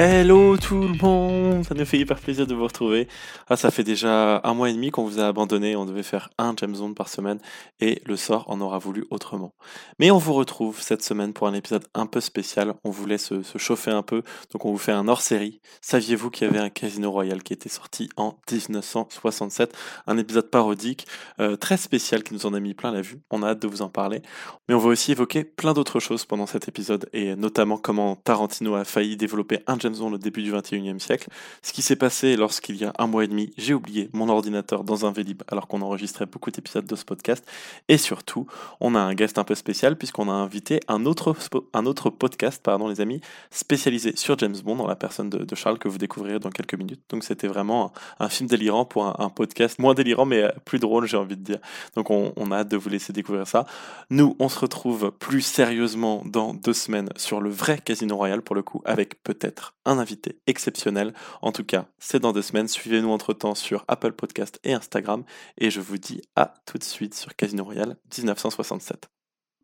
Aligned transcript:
Hello 0.00 0.56
tout 0.56 0.80
le 0.80 0.94
monde, 1.02 1.64
ça 1.64 1.74
nous 1.74 1.84
fait 1.84 1.98
hyper 1.98 2.20
plaisir 2.20 2.46
de 2.46 2.54
vous 2.54 2.62
retrouver. 2.62 3.08
Ah, 3.48 3.56
ça 3.56 3.72
fait 3.72 3.82
déjà 3.82 4.40
un 4.44 4.54
mois 4.54 4.70
et 4.70 4.72
demi 4.72 4.92
qu'on 4.92 5.02
vous 5.02 5.18
a 5.18 5.26
abandonné, 5.26 5.74
on 5.74 5.86
devait 5.86 6.04
faire 6.04 6.30
un 6.38 6.54
James 6.56 6.76
Bond 6.76 6.94
par 6.94 7.08
semaine 7.08 7.40
et 7.80 8.00
le 8.06 8.16
sort 8.16 8.44
en 8.48 8.60
aura 8.60 8.78
voulu 8.78 9.06
autrement. 9.10 9.54
Mais 9.98 10.12
on 10.12 10.18
vous 10.18 10.34
retrouve 10.34 10.80
cette 10.80 11.02
semaine 11.02 11.32
pour 11.32 11.48
un 11.48 11.52
épisode 11.52 11.84
un 11.94 12.06
peu 12.06 12.20
spécial, 12.20 12.74
on 12.84 12.90
voulait 12.90 13.18
se, 13.18 13.42
chauffer 13.56 13.90
un 13.90 14.04
peu, 14.04 14.22
donc 14.52 14.64
on 14.66 14.70
vous 14.70 14.78
fait 14.78 14.92
un 14.92 15.08
hors-série. 15.08 15.60
Saviez-vous 15.80 16.30
qu'il 16.30 16.46
y 16.46 16.50
avait 16.50 16.60
un 16.60 16.70
Casino 16.70 17.10
Royal 17.10 17.42
qui 17.42 17.52
était 17.52 17.68
sorti 17.68 18.08
en 18.16 18.36
1967, 18.48 19.76
un 20.06 20.16
épisode 20.16 20.48
parodique 20.48 21.08
euh, 21.40 21.56
très 21.56 21.76
spécial 21.76 22.22
qui 22.22 22.34
nous 22.34 22.46
en 22.46 22.54
a 22.54 22.60
mis 22.60 22.74
plein 22.74 22.92
la 22.92 23.00
vue, 23.00 23.18
on 23.30 23.42
a 23.42 23.48
hâte 23.48 23.62
de 23.62 23.66
vous 23.66 23.82
en 23.82 23.88
parler. 23.88 24.22
Mais 24.68 24.76
on 24.76 24.78
va 24.78 24.90
aussi 24.90 25.10
évoquer 25.10 25.42
plein 25.42 25.72
d'autres 25.72 25.98
choses 25.98 26.24
pendant 26.24 26.46
cet 26.46 26.68
épisode 26.68 27.08
et 27.12 27.34
notamment 27.34 27.78
comment 27.78 28.14
Tarantino 28.14 28.76
a 28.76 28.84
failli 28.84 29.16
développer 29.16 29.58
un 29.66 29.76
James 29.80 29.87
Bond 29.90 30.12
au 30.12 30.18
début 30.18 30.42
du 30.42 30.52
21e 30.52 30.98
siècle. 30.98 31.28
Ce 31.62 31.72
qui 31.72 31.82
s'est 31.82 31.96
passé 31.96 32.36
lorsqu'il 32.36 32.76
y 32.76 32.84
a 32.84 32.92
un 32.98 33.06
mois 33.06 33.24
et 33.24 33.28
demi, 33.28 33.52
j'ai 33.56 33.74
oublié 33.74 34.08
mon 34.12 34.28
ordinateur 34.28 34.84
dans 34.84 35.06
un 35.06 35.12
Vélib 35.12 35.42
alors 35.48 35.68
qu'on 35.68 35.82
enregistrait 35.82 36.26
beaucoup 36.26 36.50
d'épisodes 36.50 36.86
de 36.86 36.96
ce 36.96 37.04
podcast. 37.04 37.44
Et 37.88 37.98
surtout, 37.98 38.46
on 38.80 38.94
a 38.94 39.00
un 39.00 39.14
guest 39.14 39.38
un 39.38 39.44
peu 39.44 39.54
spécial 39.54 39.96
puisqu'on 39.96 40.28
a 40.28 40.32
invité 40.32 40.80
un 40.88 41.06
autre, 41.06 41.34
un 41.72 41.86
autre 41.86 42.10
podcast, 42.10 42.62
pardon 42.62 42.88
les 42.88 43.00
amis, 43.00 43.20
spécialisé 43.50 44.16
sur 44.16 44.38
James 44.38 44.56
Bond 44.64 44.76
dans 44.76 44.86
la 44.86 44.96
personne 44.96 45.30
de, 45.30 45.54
Charles 45.54 45.78
que 45.78 45.88
vous 45.88 45.98
découvrirez 45.98 46.38
dans 46.38 46.50
quelques 46.50 46.74
minutes. 46.74 47.00
Donc 47.08 47.24
c'était 47.24 47.48
vraiment 47.48 47.92
un, 48.20 48.28
film 48.28 48.48
délirant 48.48 48.84
pour 48.84 49.20
un, 49.20 49.28
podcast 49.30 49.78
moins 49.78 49.94
délirant 49.94 50.24
mais 50.24 50.48
plus 50.64 50.78
drôle 50.78 51.06
j'ai 51.06 51.16
envie 51.16 51.36
de 51.36 51.42
dire. 51.42 51.58
Donc 51.96 52.10
on, 52.10 52.32
on 52.36 52.50
a 52.52 52.58
hâte 52.58 52.68
de 52.68 52.76
vous 52.76 52.88
laisser 52.88 53.12
découvrir 53.12 53.46
ça. 53.46 53.66
Nous, 54.10 54.36
on 54.38 54.48
se 54.48 54.58
retrouve 54.58 55.12
plus 55.18 55.42
sérieusement 55.42 56.22
dans 56.24 56.54
deux 56.54 56.72
semaines 56.72 57.08
sur 57.16 57.40
le 57.40 57.50
vrai 57.50 57.78
Casino 57.78 58.16
Royal 58.16 58.42
pour 58.42 58.54
le 58.54 58.62
coup 58.62 58.82
avec 58.84 59.22
peut-être 59.22 59.74
un 59.84 59.98
invité 59.98 60.38
exceptionnel. 60.46 61.14
En 61.42 61.52
tout 61.52 61.64
cas, 61.64 61.86
c'est 61.98 62.20
dans 62.20 62.32
deux 62.32 62.42
semaines. 62.42 62.68
Suivez-nous 62.68 63.10
entre-temps 63.10 63.54
sur 63.54 63.84
Apple 63.88 64.12
Podcast 64.12 64.60
et 64.64 64.72
Instagram. 64.72 65.24
Et 65.58 65.70
je 65.70 65.80
vous 65.80 65.98
dis 65.98 66.22
à 66.36 66.54
tout 66.66 66.78
de 66.78 66.84
suite 66.84 67.14
sur 67.14 67.34
Casino 67.36 67.64
Royale 67.64 67.96
1967. 68.16 69.08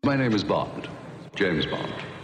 My 0.03 0.17
name 0.17 0.35
is 0.35 0.43
Bond, 0.43 0.89
James 1.35 1.63
Bond. 1.69 2.14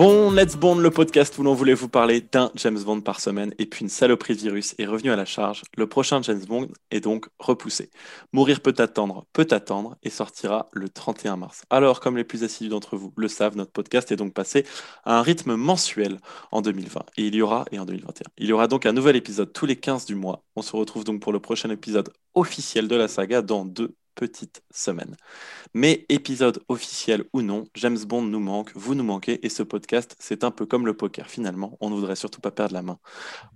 Bon, 0.00 0.30
Let's 0.30 0.56
Bond, 0.56 0.76
le 0.76 0.90
podcast 0.90 1.36
où 1.36 1.42
l'on 1.42 1.52
voulait 1.52 1.74
vous 1.74 1.90
parler 1.90 2.22
d'un 2.22 2.50
James 2.54 2.82
Bond 2.82 3.02
par 3.02 3.20
semaine 3.20 3.52
et 3.58 3.66
puis 3.66 3.82
une 3.82 3.90
saloperie 3.90 4.34
de 4.34 4.40
virus 4.40 4.74
est 4.78 4.86
revenue 4.86 5.10
à 5.10 5.16
la 5.16 5.26
charge. 5.26 5.60
Le 5.76 5.86
prochain 5.86 6.22
James 6.22 6.42
Bond 6.48 6.68
est 6.90 7.00
donc 7.00 7.28
repoussé. 7.38 7.90
Mourir 8.32 8.62
peut 8.62 8.74
attendre, 8.78 9.26
peut 9.34 9.46
attendre 9.50 9.98
et 10.02 10.08
sortira 10.08 10.70
le 10.72 10.88
31 10.88 11.36
mars. 11.36 11.64
Alors, 11.68 12.00
comme 12.00 12.16
les 12.16 12.24
plus 12.24 12.44
assidus 12.44 12.70
d'entre 12.70 12.96
vous 12.96 13.12
le 13.14 13.28
savent, 13.28 13.58
notre 13.58 13.72
podcast 13.72 14.10
est 14.10 14.16
donc 14.16 14.32
passé 14.32 14.64
à 15.04 15.18
un 15.18 15.22
rythme 15.22 15.54
mensuel 15.54 16.16
en 16.50 16.62
2020 16.62 17.04
et 17.18 17.26
il 17.26 17.34
y 17.34 17.42
aura, 17.42 17.66
et 17.70 17.78
en 17.78 17.84
2021. 17.84 18.24
Il 18.38 18.46
y 18.46 18.54
aura 18.54 18.68
donc 18.68 18.86
un 18.86 18.94
nouvel 18.94 19.16
épisode 19.16 19.52
tous 19.52 19.66
les 19.66 19.76
15 19.76 20.06
du 20.06 20.14
mois. 20.14 20.46
On 20.56 20.62
se 20.62 20.74
retrouve 20.74 21.04
donc 21.04 21.20
pour 21.20 21.34
le 21.34 21.40
prochain 21.40 21.68
épisode 21.68 22.10
officiel 22.32 22.88
de 22.88 22.96
la 22.96 23.06
saga 23.06 23.42
dans 23.42 23.66
deux 23.66 23.94
petite 24.20 24.62
semaine. 24.70 25.16
Mais 25.72 26.04
épisode 26.10 26.62
officiel 26.68 27.24
ou 27.32 27.40
non, 27.40 27.64
James 27.74 27.98
Bond 28.06 28.20
nous 28.20 28.38
manque, 28.38 28.70
vous 28.74 28.94
nous 28.94 29.02
manquez, 29.02 29.44
et 29.46 29.48
ce 29.48 29.62
podcast, 29.62 30.14
c'est 30.18 30.44
un 30.44 30.50
peu 30.50 30.66
comme 30.66 30.84
le 30.84 30.94
poker 30.94 31.26
finalement, 31.26 31.78
on 31.80 31.88
ne 31.88 31.94
voudrait 31.94 32.16
surtout 32.16 32.42
pas 32.42 32.50
perdre 32.50 32.74
la 32.74 32.82
main. 32.82 32.98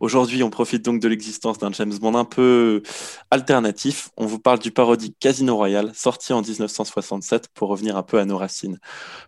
Aujourd'hui, 0.01 0.43
on 0.43 0.49
profite 0.49 0.83
donc 0.83 1.03
de 1.03 1.09
l'existence 1.09 1.59
d'un 1.59 1.71
James 1.73 1.93
Bond 2.01 2.15
un 2.15 2.25
peu 2.25 2.83
alternatif. 3.31 4.09
On 4.17 4.25
vous 4.25 4.39
parle 4.39 4.59
du 4.59 4.71
parodie 4.71 5.15
Casino 5.21 5.55
Royale, 5.55 5.93
sorti 5.95 6.33
en 6.33 6.41
1967 6.41 7.49
pour 7.53 7.69
revenir 7.69 7.99
un 7.99 8.03
peu 8.03 8.19
à 8.19 8.25
nos 8.25 8.39
racines. 8.39 8.79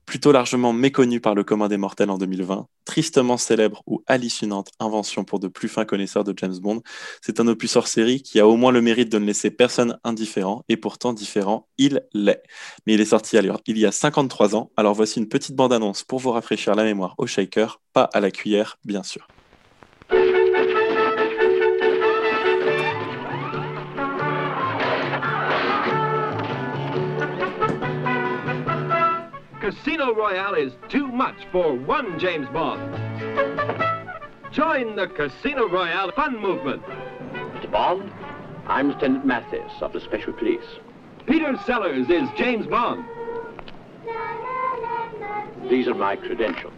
Plutôt 0.07 0.33
largement 0.33 0.73
méconnu 0.73 1.21
par 1.21 1.35
le 1.35 1.45
commun 1.45 1.69
des 1.69 1.77
mortels 1.77 2.09
en 2.09 2.17
2020, 2.17 2.67
tristement 2.87 3.37
célèbre 3.37 3.83
ou 3.87 4.03
hallucinante 4.07 4.71
invention 4.81 5.25
pour 5.25 5.39
de 5.39 5.49
plus 5.49 5.69
fins 5.69 5.85
connaisseurs 5.85 6.25
de 6.25 6.33
James 6.39 6.57
Bond, 6.63 6.81
c'est 7.21 7.41
un 7.41 7.47
opus 7.47 7.77
hors 7.77 7.89
série 7.89 8.23
qui 8.23 8.41
a 8.41 8.49
au 8.49 8.57
moins 8.57 8.73
le 8.73 8.81
mérite 8.81 9.13
de 9.13 9.19
ne 9.19 9.27
laisser 9.27 9.51
personne 9.51 9.99
indifférent 10.05 10.65
et 10.69 10.77
pourtant 10.77 11.13
différent, 11.27 11.67
il 11.77 12.03
l'est. 12.15 12.43
Mais 12.87 12.95
il 12.95 13.01
est 13.01 13.07
sorti 13.07 13.37
alors 13.37 13.61
il 13.67 13.79
y 13.79 13.87
a 13.87 13.93
53 13.93 14.55
ans, 14.55 14.71
alors 14.77 14.95
voici 14.95 15.19
une 15.19 15.29
petite 15.29 15.57
bande-annonce 15.57 16.05
pour 16.05 16.21
vous 16.21 16.31
rafraîchir 16.31 16.75
la 16.75 16.85
mémoire 16.85 17.15
au 17.19 17.27
shaker, 17.27 17.81
pas 17.93 18.05
à 18.13 18.21
la 18.21 18.31
cuillère 18.31 18.79
bien 18.85 19.03
sûr. 19.03 19.27
Casino 29.61 30.15
Royale 30.15 30.59
is 30.59 30.73
too 30.89 31.09
much 31.09 31.35
for 31.51 31.75
one 31.75 32.19
James 32.21 32.47
Bond. 32.53 32.81
Join 34.53 34.95
the 34.95 35.09
Casino 35.09 35.67
Royale 35.69 36.13
fun 36.13 36.41
movement. 36.41 36.83
Mr. 37.57 37.73
Bond, 37.73 38.13
I'm 38.69 38.91
Lieutenant 38.91 39.27
Mathis 39.27 39.73
of 39.81 39.93
the 39.93 40.01
Special 40.01 40.33
Police. 40.33 40.81
Peter 41.27 41.57
Sellers 41.67 42.09
is 42.09 42.29
James 42.37 42.67
Bond. 42.67 43.05
These 45.69 45.89
are 45.89 45.95
my 45.95 46.15
credentials. 46.15 46.73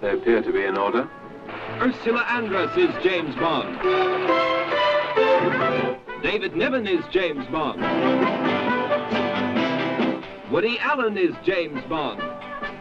They 0.00 0.10
appear 0.12 0.42
to 0.42 0.52
be 0.52 0.64
in 0.64 0.78
order. 0.78 1.08
Ursula 1.80 2.24
Andress 2.24 2.76
is 2.78 2.90
James 3.02 3.34
Bond. 3.36 3.78
David 6.22 6.56
Niven 6.56 6.86
is 6.86 7.04
James 7.10 7.46
Bond. 7.48 7.80
Woody 10.50 10.78
Allen 10.78 11.18
is 11.18 11.34
James 11.44 11.82
Bond. 11.84 12.20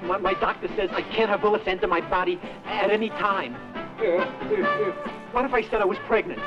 My, 0.03 0.17
my 0.17 0.33
doctor 0.35 0.69
says 0.77 0.89
I 0.93 1.01
can't 1.01 1.29
have 1.29 1.41
bullets 1.41 1.67
enter 1.67 1.87
my 1.87 2.01
body 2.09 2.39
at 2.65 2.89
any 2.89 3.09
time. 3.09 3.53
what 5.33 5.43
if 5.43 5.53
I 5.53 5.61
said 5.69 5.81
I 5.81 5.85
was 5.85 5.97
pregnant? 6.07 6.39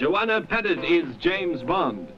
Joanna 0.00 0.40
Pettit 0.40 0.82
is 0.82 1.14
James 1.16 1.62
Bond. 1.62 2.10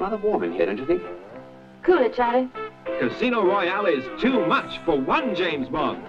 Rather 0.00 0.16
warm 0.16 0.42
in 0.42 0.54
here, 0.54 0.64
don't 0.64 0.78
you 0.78 0.86
think? 0.86 1.02
Cool 1.82 1.98
it, 1.98 2.14
Charlie. 2.14 2.48
Casino 2.98 3.44
Royale 3.44 3.84
is 3.84 4.22
too 4.22 4.46
much 4.46 4.82
for 4.86 4.98
one 4.98 5.34
James 5.34 5.68
Bond. 5.68 6.02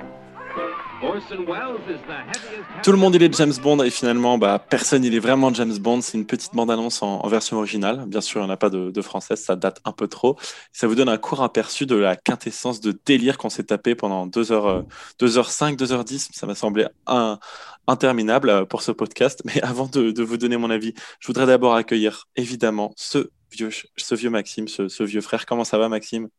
Tout 2.84 2.92
le 2.92 2.98
monde 2.98 3.16
il 3.16 3.24
est 3.24 3.36
James 3.36 3.54
Bond 3.62 3.84
et 3.84 3.90
finalement 3.90 4.38
bah, 4.38 4.60
personne 4.60 5.04
il 5.04 5.16
est 5.16 5.20
vraiment 5.20 5.54
James 5.54 5.78
Bond. 5.78 6.02
C'est 6.02 6.18
une 6.18 6.26
petite 6.26 6.54
bande-annonce 6.54 7.02
en, 7.02 7.28
version 7.28 7.58
originale. 7.58 8.06
Bien 8.08 8.22
sûr, 8.22 8.42
il 8.42 8.44
n'y 8.44 8.50
en 8.50 8.54
a 8.54 8.58
pas 8.58 8.70
de, 8.70 8.92
de, 8.92 9.02
française, 9.02 9.42
ça 9.42 9.56
date 9.56 9.82
un 9.86 9.92
peu 9.92 10.08
trop. 10.08 10.38
Ça 10.72 10.88
vous 10.88 10.96
donne 10.96 11.10
un 11.10 11.18
court 11.18 11.44
aperçu 11.44 11.86
de 11.86 11.96
la 11.96 12.16
quintessence 12.16 12.82
de 12.82 12.98
délire 13.06 13.38
qu'on 13.38 13.50
s'est 13.50 13.64
tapé 13.64 13.96
pendant 13.96 14.28
2h, 14.28 14.86
2h5, 15.20 15.78
2h10. 15.78 16.30
Ça 16.34 16.46
m'a 16.46 16.56
semblé 16.56 16.88
un, 17.08 17.40
interminable 17.88 18.50
euh, 18.50 18.66
pour 18.66 18.82
ce 18.82 18.92
podcast. 18.92 19.42
Mais 19.46 19.62
avant 19.62 19.88
de, 19.88 20.12
de, 20.12 20.24
vous 20.24 20.38
donner 20.38 20.58
mon 20.58 20.70
avis, 20.70 20.94
je 21.20 21.28
voudrais 21.28 21.46
d'abord 21.46 21.76
accueillir 21.76 22.28
évidemment 22.36 22.94
ce 22.96 23.30
vieux, 23.52 23.70
ce 23.98 24.16
vieux 24.16 24.30
Maxime, 24.30 24.68
ce, 24.68 24.88
ce 24.88 25.04
vieux 25.04 25.22
frère. 25.22 25.46
Comment 25.46 25.64
ça 25.64 25.78
va 25.78 25.90
Maxime? 25.90 26.30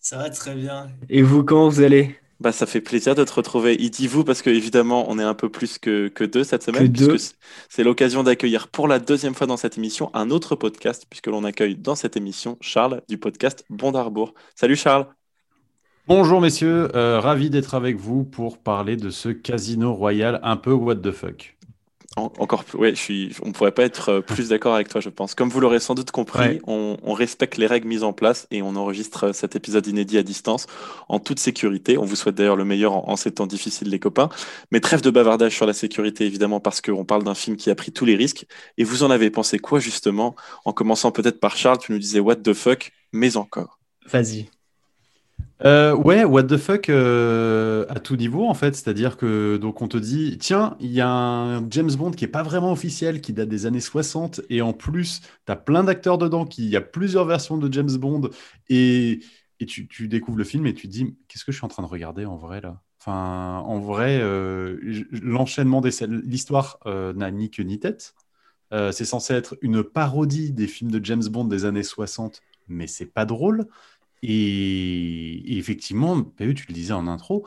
Ça 0.00 0.18
va 0.18 0.30
très 0.30 0.54
bien. 0.54 0.90
Et 1.08 1.22
vous, 1.22 1.44
comment 1.44 1.68
vous 1.68 1.80
allez? 1.80 2.18
Bah, 2.44 2.52
ça 2.52 2.66
fait 2.66 2.82
plaisir 2.82 3.14
de 3.14 3.24
te 3.24 3.32
retrouver. 3.32 3.74
Il 3.80 3.90
dit 3.90 4.06
vous 4.06 4.22
parce 4.22 4.42
que 4.42 4.50
évidemment 4.50 5.06
on 5.08 5.18
est 5.18 5.24
un 5.24 5.32
peu 5.32 5.48
plus 5.48 5.78
que, 5.78 6.08
que 6.08 6.24
deux 6.24 6.44
cette 6.44 6.62
semaine, 6.62 6.92
puisque 6.92 7.34
c'est 7.70 7.82
l'occasion 7.82 8.22
d'accueillir 8.22 8.68
pour 8.68 8.86
la 8.86 8.98
deuxième 8.98 9.34
fois 9.34 9.46
dans 9.46 9.56
cette 9.56 9.78
émission 9.78 10.10
un 10.12 10.30
autre 10.30 10.54
podcast, 10.54 11.06
puisque 11.08 11.28
l'on 11.28 11.42
accueille 11.44 11.74
dans 11.74 11.94
cette 11.94 12.18
émission 12.18 12.58
Charles 12.60 13.00
du 13.08 13.16
podcast 13.16 13.64
Bon 13.70 13.92
d'Arbour. 13.92 14.34
Salut 14.54 14.76
Charles. 14.76 15.06
Bonjour 16.06 16.42
messieurs, 16.42 16.94
euh, 16.94 17.18
ravi 17.18 17.48
d'être 17.48 17.74
avec 17.74 17.96
vous 17.96 18.24
pour 18.24 18.58
parler 18.58 18.96
de 18.96 19.08
ce 19.08 19.30
casino 19.30 19.94
royal 19.94 20.38
un 20.42 20.58
peu 20.58 20.72
what 20.72 20.96
the 20.96 21.12
fuck 21.12 21.56
encore 22.16 22.64
plus, 22.64 22.78
ouais, 22.78 22.90
je 22.90 23.00
suis, 23.00 23.36
on 23.42 23.50
pourrait 23.50 23.72
pas 23.72 23.82
être 23.82 24.08
euh, 24.10 24.20
plus 24.20 24.50
d'accord 24.50 24.74
avec 24.74 24.88
toi, 24.88 25.00
je 25.00 25.08
pense. 25.08 25.34
Comme 25.34 25.48
vous 25.48 25.58
l'aurez 25.58 25.80
sans 25.80 25.94
doute 25.94 26.12
compris, 26.12 26.60
on, 26.66 26.96
respecte 27.12 27.56
les 27.56 27.66
règles 27.66 27.88
mises 27.88 28.04
en 28.04 28.12
place 28.12 28.46
et 28.50 28.62
on 28.62 28.76
enregistre 28.76 29.28
euh, 29.28 29.32
cet 29.32 29.56
épisode 29.56 29.86
inédit 29.86 30.18
à 30.18 30.22
distance 30.22 30.66
en 31.08 31.18
toute 31.18 31.40
sécurité. 31.40 31.98
On 31.98 32.04
vous 32.04 32.16
souhaite 32.16 32.36
d'ailleurs 32.36 32.56
le 32.56 32.64
meilleur 32.64 33.08
en, 33.08 33.16
ces 33.16 33.32
temps 33.32 33.46
difficiles, 33.46 33.88
les 33.88 33.98
copains. 33.98 34.28
Mais 34.70 34.80
trêve 34.80 35.00
de 35.00 35.10
bavardage 35.10 35.54
sur 35.56 35.66
la 35.66 35.72
sécurité, 35.72 36.24
évidemment, 36.24 36.60
parce 36.60 36.80
qu'on 36.80 37.04
parle 37.04 37.24
d'un 37.24 37.34
film 37.34 37.56
qui 37.56 37.70
a 37.70 37.74
pris 37.74 37.90
tous 37.90 38.04
les 38.04 38.14
risques. 38.14 38.46
Et 38.78 38.84
vous 38.84 39.02
en 39.02 39.10
avez 39.10 39.30
pensé 39.30 39.58
quoi, 39.58 39.80
justement 39.80 40.36
En 40.64 40.72
commençant 40.72 41.10
peut-être 41.10 41.40
par 41.40 41.56
Charles, 41.56 41.78
tu 41.78 41.92
nous 41.92 41.98
disais 41.98 42.20
what 42.20 42.36
the 42.36 42.52
fuck, 42.52 42.92
mais 43.12 43.36
encore. 43.36 43.80
Vas-y. 44.06 44.48
Euh, 45.64 45.94
ouais, 45.94 46.24
what 46.24 46.44
the 46.44 46.56
fuck 46.56 46.88
euh, 46.88 47.86
à 47.88 48.00
tout 48.00 48.16
niveau 48.16 48.46
en 48.46 48.54
fait, 48.54 48.74
c'est-à-dire 48.74 49.16
que 49.16 49.56
donc 49.56 49.80
on 49.82 49.88
te 49.88 49.96
dit 49.96 50.36
tiens, 50.38 50.76
il 50.80 50.90
y 50.90 51.00
a 51.00 51.08
un 51.08 51.70
James 51.70 51.92
Bond 51.92 52.10
qui 52.10 52.24
est 52.24 52.28
pas 52.28 52.42
vraiment 52.42 52.72
officiel, 52.72 53.20
qui 53.20 53.32
date 53.32 53.48
des 53.48 53.64
années 53.64 53.80
60 53.80 54.42
et 54.50 54.62
en 54.62 54.72
plus 54.72 55.20
tu 55.46 55.52
as 55.52 55.56
plein 55.56 55.84
d'acteurs 55.84 56.18
dedans, 56.18 56.44
qui 56.44 56.64
il 56.64 56.70
y 56.70 56.76
a 56.76 56.80
plusieurs 56.80 57.24
versions 57.24 57.56
de 57.56 57.72
James 57.72 57.96
Bond 57.96 58.30
et, 58.68 59.20
et 59.60 59.66
tu, 59.66 60.08
découvres 60.08 60.38
le 60.38 60.44
film 60.44 60.66
et 60.66 60.74
tu 60.74 60.88
te 60.88 60.92
dis 60.92 61.16
qu'est-ce 61.28 61.44
que 61.44 61.52
je 61.52 61.56
suis 61.56 61.64
en 61.64 61.68
train 61.68 61.84
de 61.84 61.88
regarder 61.88 62.26
en 62.26 62.36
vrai 62.36 62.60
là? 62.60 62.82
Enfin, 63.00 63.62
en 63.66 63.80
vrai, 63.80 64.18
euh, 64.20 64.78
l'enchaînement 65.10 65.82
des 65.82 65.90
l'histoire 66.06 66.78
n'a 66.86 67.30
ni 67.30 67.50
queue 67.50 67.62
ni 67.62 67.78
tête. 67.78 68.14
C'est 68.72 69.04
censé 69.04 69.34
être 69.34 69.56
une 69.60 69.84
parodie 69.84 70.50
des 70.52 70.66
films 70.66 70.90
de 70.90 71.04
James 71.04 71.22
Bond 71.30 71.44
des 71.44 71.64
années 71.64 71.82
60, 71.82 72.40
mais 72.66 72.86
c'est 72.86 73.06
pas 73.06 73.24
drôle. 73.24 73.66
Et, 74.26 75.58
effectivement, 75.58 76.22
tu 76.22 76.64
le 76.68 76.72
disais 76.72 76.92
en 76.92 77.06
intro, 77.06 77.46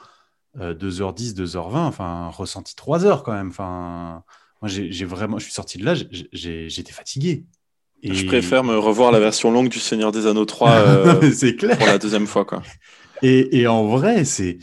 2h10, 0.57 1.35
2h20, 1.35 1.75
enfin, 1.75 2.29
ressenti 2.29 2.75
3 2.75 3.05
heures 3.05 3.23
quand 3.23 3.33
même. 3.33 3.49
Enfin, 3.49 4.23
moi, 4.61 4.69
j'ai 4.69 5.05
vraiment, 5.05 5.39
je 5.39 5.45
suis 5.45 5.53
sorti 5.53 5.77
de 5.77 5.85
là, 5.85 5.93
j'étais 6.31 6.91
fatigué. 6.91 7.45
Et... 8.03 8.13
Je 8.13 8.25
préfère 8.27 8.63
me 8.63 8.77
revoir 8.77 9.11
la 9.11 9.19
version 9.19 9.51
longue 9.51 9.69
du 9.69 9.79
Seigneur 9.79 10.11
des 10.11 10.27
Anneaux 10.27 10.45
3 10.45 11.19
clair. 11.57 11.77
pour 11.77 11.87
la 11.87 11.97
deuxième 11.97 12.27
fois. 12.27 12.45
Quoi. 12.45 12.61
Et, 13.23 13.59
et 13.59 13.67
en 13.67 13.87
vrai, 13.87 14.23
c'est 14.23 14.59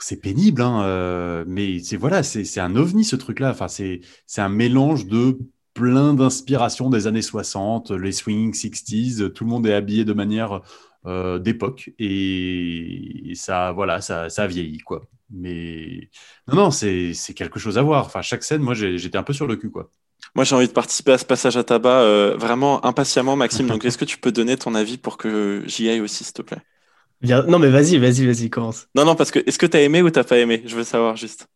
c'est 0.00 0.20
pénible, 0.20 0.62
hein, 0.62 0.82
euh, 0.84 1.44
mais 1.46 1.78
c'est 1.80 1.96
voilà, 1.96 2.22
c'est 2.22 2.58
un 2.58 2.74
ovni 2.76 3.04
ce 3.04 3.16
truc-là. 3.16 3.50
Enfin, 3.50 3.68
c'est 3.68 4.00
un 4.38 4.48
mélange 4.48 5.06
de 5.06 5.38
plein 5.74 6.14
d'inspirations 6.14 6.90
des 6.90 7.06
années 7.06 7.22
60, 7.22 7.92
les 7.92 8.12
swing 8.12 8.52
60s, 8.52 9.32
tout 9.32 9.44
le 9.44 9.50
monde 9.50 9.66
est 9.66 9.72
habillé 9.72 10.04
de 10.04 10.12
manière 10.12 10.62
euh, 11.06 11.38
d'époque 11.38 11.90
et, 11.98 13.32
ça, 13.34 13.72
voilà, 13.72 14.00
ça, 14.00 14.28
ça 14.28 14.42
a 14.42 14.46
vieilli 14.46 14.78
quoi. 14.78 15.02
Mais 15.30 16.10
non, 16.48 16.56
non, 16.56 16.70
c'est 16.70 17.14
quelque 17.34 17.58
chose 17.58 17.78
à 17.78 17.82
voir. 17.82 18.06
Enfin, 18.06 18.22
chaque 18.22 18.42
scène, 18.42 18.62
moi, 18.62 18.74
j'étais 18.74 19.16
un 19.16 19.22
peu 19.22 19.32
sur 19.32 19.46
le 19.46 19.56
cul 19.56 19.70
quoi. 19.70 19.90
Moi, 20.34 20.44
j'ai 20.44 20.54
envie 20.54 20.68
de 20.68 20.72
participer 20.72 21.12
à 21.12 21.18
ce 21.18 21.24
passage 21.24 21.56
à 21.56 21.64
tabac 21.64 22.00
euh, 22.00 22.36
vraiment 22.36 22.84
impatiemment, 22.84 23.36
Maxime. 23.36 23.66
Donc, 23.66 23.84
est-ce 23.84 23.98
que 23.98 24.04
tu 24.04 24.18
peux 24.18 24.32
donner 24.32 24.56
ton 24.56 24.74
avis 24.74 24.98
pour 24.98 25.16
que 25.16 25.62
j'y 25.66 25.88
aille 25.88 26.00
aussi, 26.00 26.24
s'il 26.24 26.34
te 26.34 26.42
plaît? 26.42 26.62
Non, 27.22 27.58
mais 27.58 27.68
vas-y, 27.68 27.98
vas-y, 27.98 28.26
vas-y, 28.26 28.48
commence. 28.48 28.88
Non, 28.94 29.04
non, 29.04 29.14
parce 29.14 29.30
que 29.30 29.40
est-ce 29.46 29.58
que 29.58 29.66
t'as 29.66 29.80
aimé 29.80 30.02
ou 30.02 30.10
t'as 30.10 30.24
pas 30.24 30.38
aimé? 30.38 30.62
Je 30.66 30.76
veux 30.76 30.84
savoir 30.84 31.16
juste. 31.16 31.46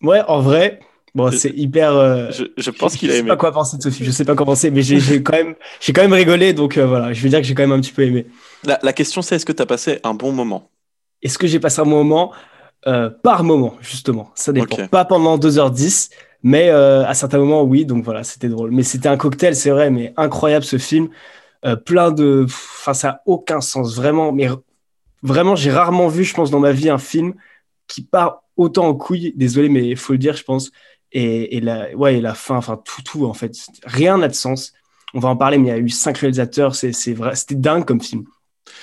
Ouais, 0.00 0.22
en 0.28 0.40
vrai, 0.40 0.80
bon, 1.14 1.30
c'est 1.30 1.50
hyper. 1.50 1.94
Euh, 1.94 2.30
je, 2.56 2.70
pense 2.70 2.96
qu'il 2.96 3.10
a 3.10 3.14
aimé. 3.14 3.20
Je 3.20 3.24
sais 3.24 3.28
pas 3.28 3.36
quoi 3.36 3.52
penser 3.52 3.76
de 3.76 3.82
ce 3.82 3.90
film, 3.90 4.06
je 4.06 4.10
sais 4.10 4.24
pas 4.24 4.34
comment 4.34 4.54
c'est, 4.54 4.70
mais 4.70 4.82
j'ai 4.82 5.22
quand 5.22 5.32
même, 5.32 5.54
j'ai 5.80 5.92
quand 5.92 6.02
même 6.02 6.12
rigolé, 6.12 6.52
donc 6.52 6.76
euh, 6.76 6.86
voilà, 6.86 7.12
je 7.12 7.22
veux 7.22 7.28
dire 7.28 7.40
que 7.40 7.46
j'ai 7.46 7.54
quand 7.54 7.62
même 7.62 7.72
un 7.72 7.80
petit 7.80 7.92
peu 7.92 8.02
aimé. 8.02 8.26
La, 8.64 8.92
question, 8.92 9.22
c'est 9.22 9.36
est-ce 9.36 9.46
que 9.46 9.52
t'as 9.52 9.66
passé 9.66 10.00
un 10.04 10.14
bon 10.14 10.32
moment? 10.32 10.70
Est-ce 11.22 11.38
que 11.38 11.46
j'ai 11.46 11.60
passé 11.60 11.80
un 11.80 11.84
bon 11.84 12.04
moment? 12.04 12.32
Euh, 12.86 13.10
Par 13.10 13.44
moment, 13.44 13.76
justement, 13.80 14.30
ça 14.34 14.52
dépend. 14.52 14.86
Pas 14.88 15.04
pendant 15.04 15.38
2h10, 15.38 16.10
mais 16.42 16.70
à 16.70 17.14
certains 17.14 17.38
moments, 17.38 17.62
oui, 17.62 17.84
donc 17.84 18.04
voilà, 18.04 18.24
c'était 18.24 18.48
drôle. 18.48 18.70
Mais 18.70 18.82
c'était 18.82 19.08
un 19.08 19.16
cocktail, 19.16 19.56
c'est 19.56 19.70
vrai, 19.70 19.90
mais 19.90 20.12
incroyable 20.16 20.64
ce 20.64 20.78
film. 20.78 21.08
plein 21.84 22.12
de. 22.12 22.44
Enfin, 22.44 22.94
ça 22.94 23.08
a 23.08 23.20
aucun 23.26 23.60
sens, 23.60 23.96
vraiment, 23.96 24.32
mais 24.32 24.48
Vraiment, 25.22 25.56
j'ai 25.56 25.70
rarement 25.70 26.08
vu, 26.08 26.24
je 26.24 26.34
pense, 26.34 26.50
dans 26.50 26.60
ma 26.60 26.72
vie, 26.72 26.90
un 26.90 26.98
film 26.98 27.34
qui 27.86 28.02
part 28.02 28.44
autant 28.56 28.86
en 28.86 28.94
couille. 28.94 29.32
Désolé, 29.36 29.68
mais 29.68 29.88
il 29.88 29.96
faut 29.96 30.12
le 30.12 30.18
dire, 30.18 30.34
je 30.34 30.44
pense. 30.44 30.70
Et, 31.12 31.60
la, 31.60 31.94
ouais, 31.96 32.20
la 32.20 32.34
fin, 32.34 32.56
enfin, 32.56 32.80
tout, 32.84 33.02
tout, 33.02 33.26
en 33.26 33.34
fait. 33.34 33.52
Rien 33.84 34.18
n'a 34.18 34.28
de 34.28 34.34
sens. 34.34 34.72
On 35.14 35.20
va 35.20 35.30
en 35.30 35.36
parler, 35.36 35.58
mais 35.58 35.68
il 35.68 35.70
y 35.70 35.74
a 35.74 35.78
eu 35.78 35.88
cinq 35.88 36.18
réalisateurs. 36.18 36.74
C'est 36.74 37.12
vrai, 37.14 37.34
c'était 37.34 37.54
dingue 37.54 37.84
comme 37.84 38.00
film. 38.00 38.24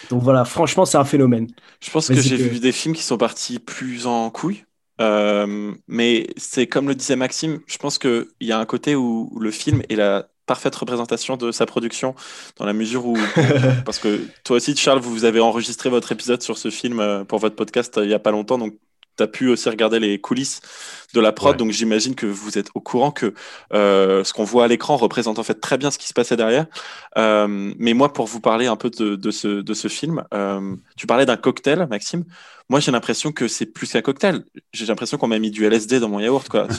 Donc 0.10 0.24
voilà, 0.24 0.46
franchement, 0.46 0.86
c'est 0.86 0.98
un 0.98 1.06
phénomène. 1.06 1.48
Je 1.82 1.92
pense 1.92 2.08
que 2.08 2.16
j'ai 2.16 2.38
vu 2.38 2.60
des 2.60 2.72
films 2.72 2.96
qui 2.96 3.04
sont 3.04 3.18
partis 3.18 3.60
plus 3.60 4.08
en 4.08 4.30
couille. 4.30 4.66
Euh, 5.02 5.74
mais 5.88 6.28
c'est 6.38 6.68
comme 6.68 6.88
le 6.88 6.96
disait 6.96 7.18
Maxime, 7.18 7.60
je 7.68 7.78
pense 7.78 7.98
qu'il 7.98 8.28
y 8.40 8.54
a 8.54 8.60
un 8.60 8.66
côté 8.66 8.96
où 8.96 9.38
le 9.40 9.52
film 9.52 9.84
est 9.90 9.96
la 9.96 10.30
parfaite 10.46 10.76
représentation 10.76 11.38
de 11.38 11.52
sa 11.52 11.66
production, 11.66 12.16
dans 12.58 12.66
la 12.66 12.74
mesure 12.74 13.06
où, 13.06 13.18
parce 13.86 14.00
que 14.00 14.22
toi 14.44 14.58
aussi, 14.58 14.76
Charles, 14.76 15.00
vous 15.00 15.26
avez 15.26 15.40
enregistré 15.40 15.90
votre 15.90 16.12
épisode 16.12 16.42
sur 16.42 16.58
ce 16.58 16.70
film 16.70 17.00
euh, 17.00 17.24
pour 17.24 17.40
votre 17.40 17.56
podcast 17.56 17.98
euh, 17.98 18.06
il 18.06 18.10
n'y 18.10 18.14
a 18.14 18.20
pas 18.20 18.32
longtemps, 18.32 18.58
donc 18.58 18.76
tu 19.18 19.24
as 19.24 19.28
pu 19.28 19.50
aussi 19.50 19.68
regarder 19.70 20.00
les 20.00 20.20
coulisses 20.22 20.62
de 21.16 21.22
la 21.22 21.32
prod, 21.32 21.56
donc 21.56 21.72
j'imagine 21.72 22.14
que 22.14 22.26
vous 22.26 22.58
êtes 22.58 22.70
au 22.76 22.82
courant 22.82 23.12
que 23.12 23.34
euh, 23.74 24.24
ce 24.24 24.34
qu'on 24.34 24.44
voit 24.44 24.66
à 24.66 24.68
l'écran 24.68 24.98
représente 24.98 25.40
en 25.40 25.44
fait 25.44 25.56
très 25.56 25.78
bien 25.78 25.90
ce 25.90 25.98
qui 25.98 26.08
se 26.08 26.14
passait 26.14 26.36
derrière. 26.36 26.66
Euh, 27.18 27.74
mais 27.80 27.94
moi, 27.94 28.12
pour 28.12 28.28
vous 28.28 28.42
parler 28.42 28.68
un 28.68 28.76
peu 28.76 28.90
de, 28.90 29.16
de, 29.16 29.32
ce, 29.32 29.48
de 29.48 29.74
ce, 29.74 29.88
film, 29.88 30.24
euh, 30.34 30.76
tu 30.98 31.08
parlais 31.08 31.26
d'un 31.26 31.38
cocktail, 31.38 31.88
Maxime. 31.90 32.26
Moi, 32.70 32.80
j'ai 32.80 32.92
l'impression 32.92 33.32
que 33.32 33.48
c'est 33.48 33.68
plus 33.68 33.92
qu'un 33.92 34.02
cocktail. 34.02 34.44
J'ai 34.74 34.86
l'impression 34.88 35.18
qu'on 35.18 35.28
m'a 35.28 35.40
mis 35.40 35.52
du 35.52 35.66
LSD 35.66 36.00
dans 36.00 36.10
mon 36.10 36.20
yaourt, 36.20 36.50
quoi. 36.50 36.68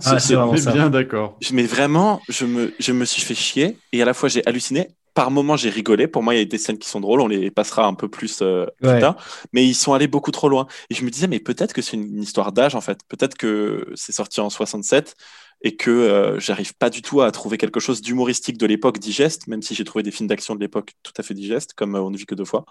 C'est 0.00 0.36
ah, 0.36 0.72
bien 0.72 0.90
d'accord. 0.90 1.38
Mais 1.52 1.64
vraiment, 1.64 2.20
je 2.28 2.44
me, 2.44 2.72
je 2.78 2.92
me 2.92 3.04
suis 3.04 3.22
fait 3.22 3.34
chier 3.34 3.78
et 3.92 4.02
à 4.02 4.04
la 4.04 4.14
fois 4.14 4.28
j'ai 4.28 4.46
halluciné 4.46 4.90
par 5.14 5.30
moments, 5.30 5.56
j'ai 5.56 5.70
rigolé. 5.70 6.08
Pour 6.08 6.22
moi, 6.22 6.34
il 6.34 6.38
y 6.38 6.40
a 6.40 6.44
des 6.44 6.58
scènes 6.58 6.78
qui 6.78 6.88
sont 6.88 7.00
drôles. 7.00 7.20
On 7.20 7.28
les 7.28 7.50
passera 7.50 7.86
un 7.86 7.94
peu 7.94 8.08
plus 8.08 8.40
euh, 8.42 8.66
plus 8.80 9.00
tard. 9.00 9.16
Mais 9.52 9.64
ils 9.64 9.74
sont 9.74 9.92
allés 9.92 10.08
beaucoup 10.08 10.30
trop 10.30 10.48
loin. 10.48 10.66
Et 10.90 10.94
je 10.94 11.04
me 11.04 11.10
disais, 11.10 11.26
mais 11.26 11.40
peut-être 11.40 11.72
que 11.72 11.82
c'est 11.82 11.96
une, 11.96 12.22
histoire 12.22 12.52
d'âge, 12.52 12.74
en 12.74 12.80
fait. 12.80 13.00
Peut-être 13.08 13.36
que 13.36 13.90
c'est 13.94 14.12
sorti 14.12 14.40
en 14.40 14.50
67 14.50 15.16
et 15.62 15.76
que 15.76 15.90
euh, 15.90 16.38
j'arrive 16.38 16.74
pas 16.74 16.88
du 16.88 17.02
tout 17.02 17.20
à 17.20 17.30
trouver 17.32 17.58
quelque 17.58 17.80
chose 17.80 18.00
d'humoristique 18.00 18.58
de 18.58 18.66
l'époque 18.66 18.98
digeste, 18.98 19.48
même 19.48 19.62
si 19.62 19.74
j'ai 19.74 19.84
trouvé 19.84 20.02
des 20.02 20.10
films 20.10 20.28
d'action 20.28 20.54
de 20.54 20.60
l'époque 20.60 20.92
tout 21.02 21.12
à 21.16 21.22
fait 21.22 21.34
digestes, 21.34 21.72
comme 21.74 21.96
euh, 21.96 22.00
On 22.00 22.10
ne 22.10 22.16
vit 22.16 22.26
que 22.26 22.34
deux 22.34 22.44
fois. 22.44 22.64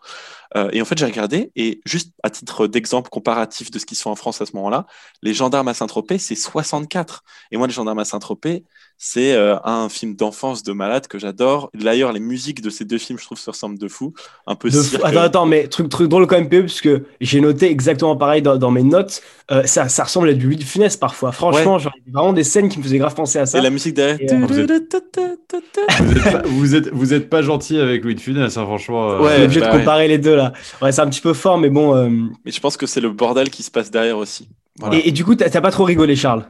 Euh, 0.56 0.70
et 0.72 0.82
en 0.82 0.86
fait, 0.86 0.98
j'ai 0.98 1.06
regardé, 1.06 1.52
et 1.56 1.82
juste 1.86 2.14
à 2.24 2.30
titre 2.30 2.68
d'exemple 2.68 3.10
comparatif 3.10 3.72
de 3.72 3.80
ce 3.80 3.86
qui 3.86 3.96
se 3.96 4.04
fait 4.04 4.10
en 4.10 4.16
France 4.16 4.42
à 4.42 4.46
ce 4.46 4.56
moment-là, 4.56 4.86
Les 5.22 5.34
Gendarmes 5.34 5.68
à 5.68 5.74
Saint-Tropez, 5.74 6.18
c'est 6.18 6.36
64. 6.36 7.24
Et 7.52 7.58
moi, 7.58 7.68
Les 7.68 7.74
Gendarmes 7.74 8.00
à 8.00 8.06
Saint-Tropez, 8.06 8.64
c'est 8.98 9.36
un 9.64 9.90
film 9.90 10.16
d'enfance 10.16 10.64
de 10.64 10.74
malade 10.74 11.08
que 11.08 11.20
j'adore. 11.20 11.70
D'ailleurs, 11.74 12.12
les 12.12 12.20
musiques 12.20 12.62
de 12.62 12.70
ces 12.70 12.86
deux 12.86 12.98
films, 12.98 13.20
je 13.20 13.26
trouve, 13.26 13.38
se 13.38 13.50
ressemblent 13.50 13.78
de 13.78 13.88
fou. 13.88 14.14
Un 14.46 14.56
peu 14.56 14.70
Attends, 15.04 15.22
attends, 15.22 15.46
mais 15.46 15.68
truc, 15.68 15.90
truc 15.90 16.10
drôle 16.10 16.28
quand 16.28 16.38
même, 16.38 16.50
PE, 16.50 16.62
parce 16.62 16.82
que 16.82 17.04
j'ai 17.22 17.42
noté 17.42 17.70
exactement 17.70 18.16
pareil 18.16 18.42
dans, 18.42 18.72
mes 18.72 18.84
notes. 18.84 19.22
ça, 19.66 19.88
ça 19.88 20.04
ressemble 20.04 20.30
à 20.30 20.34
du 20.34 20.48
Louis 20.48 20.56
de 20.56 20.64
Funès 20.64 20.98
parfois. 20.98 21.32
Franchement, 21.32 21.80
genre, 21.80 21.94
y 22.06 22.10
a 22.10 22.14
vraiment 22.14 22.34
des 22.34 22.44
scènes 22.44 22.70
qui 22.70 22.80
me 22.80 22.84
faisait 22.84 22.98
grave 22.98 23.14
penser 23.14 23.40
à 23.40 23.46
ça. 23.46 23.58
Et 23.58 23.62
la 23.62 23.70
musique 23.70 23.94
derrière. 23.94 24.18
vous, 26.46 26.76
êtes... 26.76 26.90
vous, 26.90 27.14
êtes 27.14 27.30
pas, 27.30 27.42
gentil 27.42 27.80
avec 27.80 28.04
Louis 28.04 28.16
de 28.16 28.20
Funès, 28.20 28.58
hein, 28.58 28.66
franchement. 28.66 29.12
Euh. 29.12 29.20
Ouais, 29.20 29.44
obligé 29.44 29.62
de 29.62 29.66
bah 29.66 29.78
comparer 29.78 30.08
les 30.08 30.18
deux 30.18 30.36
là. 30.36 30.54
Ouais, 30.82 30.92
c'est 30.92 31.02
un 31.02 31.10
petit 31.10 31.22
peu 31.22 31.34
fort, 31.34 31.58
mais 31.58 31.70
bon. 31.70 31.96
Euh. 31.96 32.10
Mais 32.46 32.52
je 32.52 32.60
pense 32.60 32.78
que 32.78 32.86
c'est 32.86 33.02
le 33.02 33.10
bordel 33.10 33.50
qui 33.50 33.64
se 33.64 33.72
passe 33.72 33.92
derrière 33.92 34.18
aussi. 34.18 34.50
Et, 34.92 35.12
du 35.12 35.26
coup, 35.26 35.36
t'as 35.36 35.62
pas 35.62 35.72
trop 35.72 35.86
rigolé, 35.86 36.16
Charles? 36.16 36.46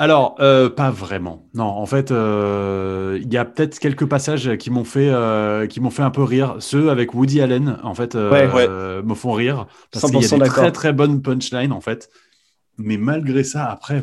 Alors, 0.00 0.34
euh, 0.40 0.68
pas 0.68 0.90
vraiment. 0.90 1.46
Non, 1.54 1.64
en 1.64 1.86
fait, 1.86 2.10
il 2.10 3.32
y 3.32 3.36
a 3.36 3.44
peut-être 3.44 3.78
quelques 3.78 4.06
passages 4.06 4.56
qui 4.56 4.70
m'ont 4.70 4.84
fait, 4.84 5.12
qui 5.68 5.80
m'ont 5.80 5.90
fait 5.90 6.02
un 6.02 6.10
peu 6.10 6.22
rire. 6.22 6.56
Ceux 6.58 6.90
avec 6.90 7.14
Woody 7.14 7.40
Allen, 7.40 7.78
en 7.82 7.94
fait, 7.94 8.14
me 8.14 9.14
font 9.14 9.32
rire 9.32 9.66
parce 9.92 10.06
qu'il 10.06 10.20
y 10.20 10.24
a 10.24 10.38
des 10.38 10.44
très 10.48 10.72
très 10.72 10.92
bonnes 10.92 11.22
punchlines, 11.22 11.72
en 11.72 11.80
fait. 11.80 12.10
Mais 12.78 12.96
malgré 12.96 13.44
ça, 13.44 13.70
après, 13.70 14.02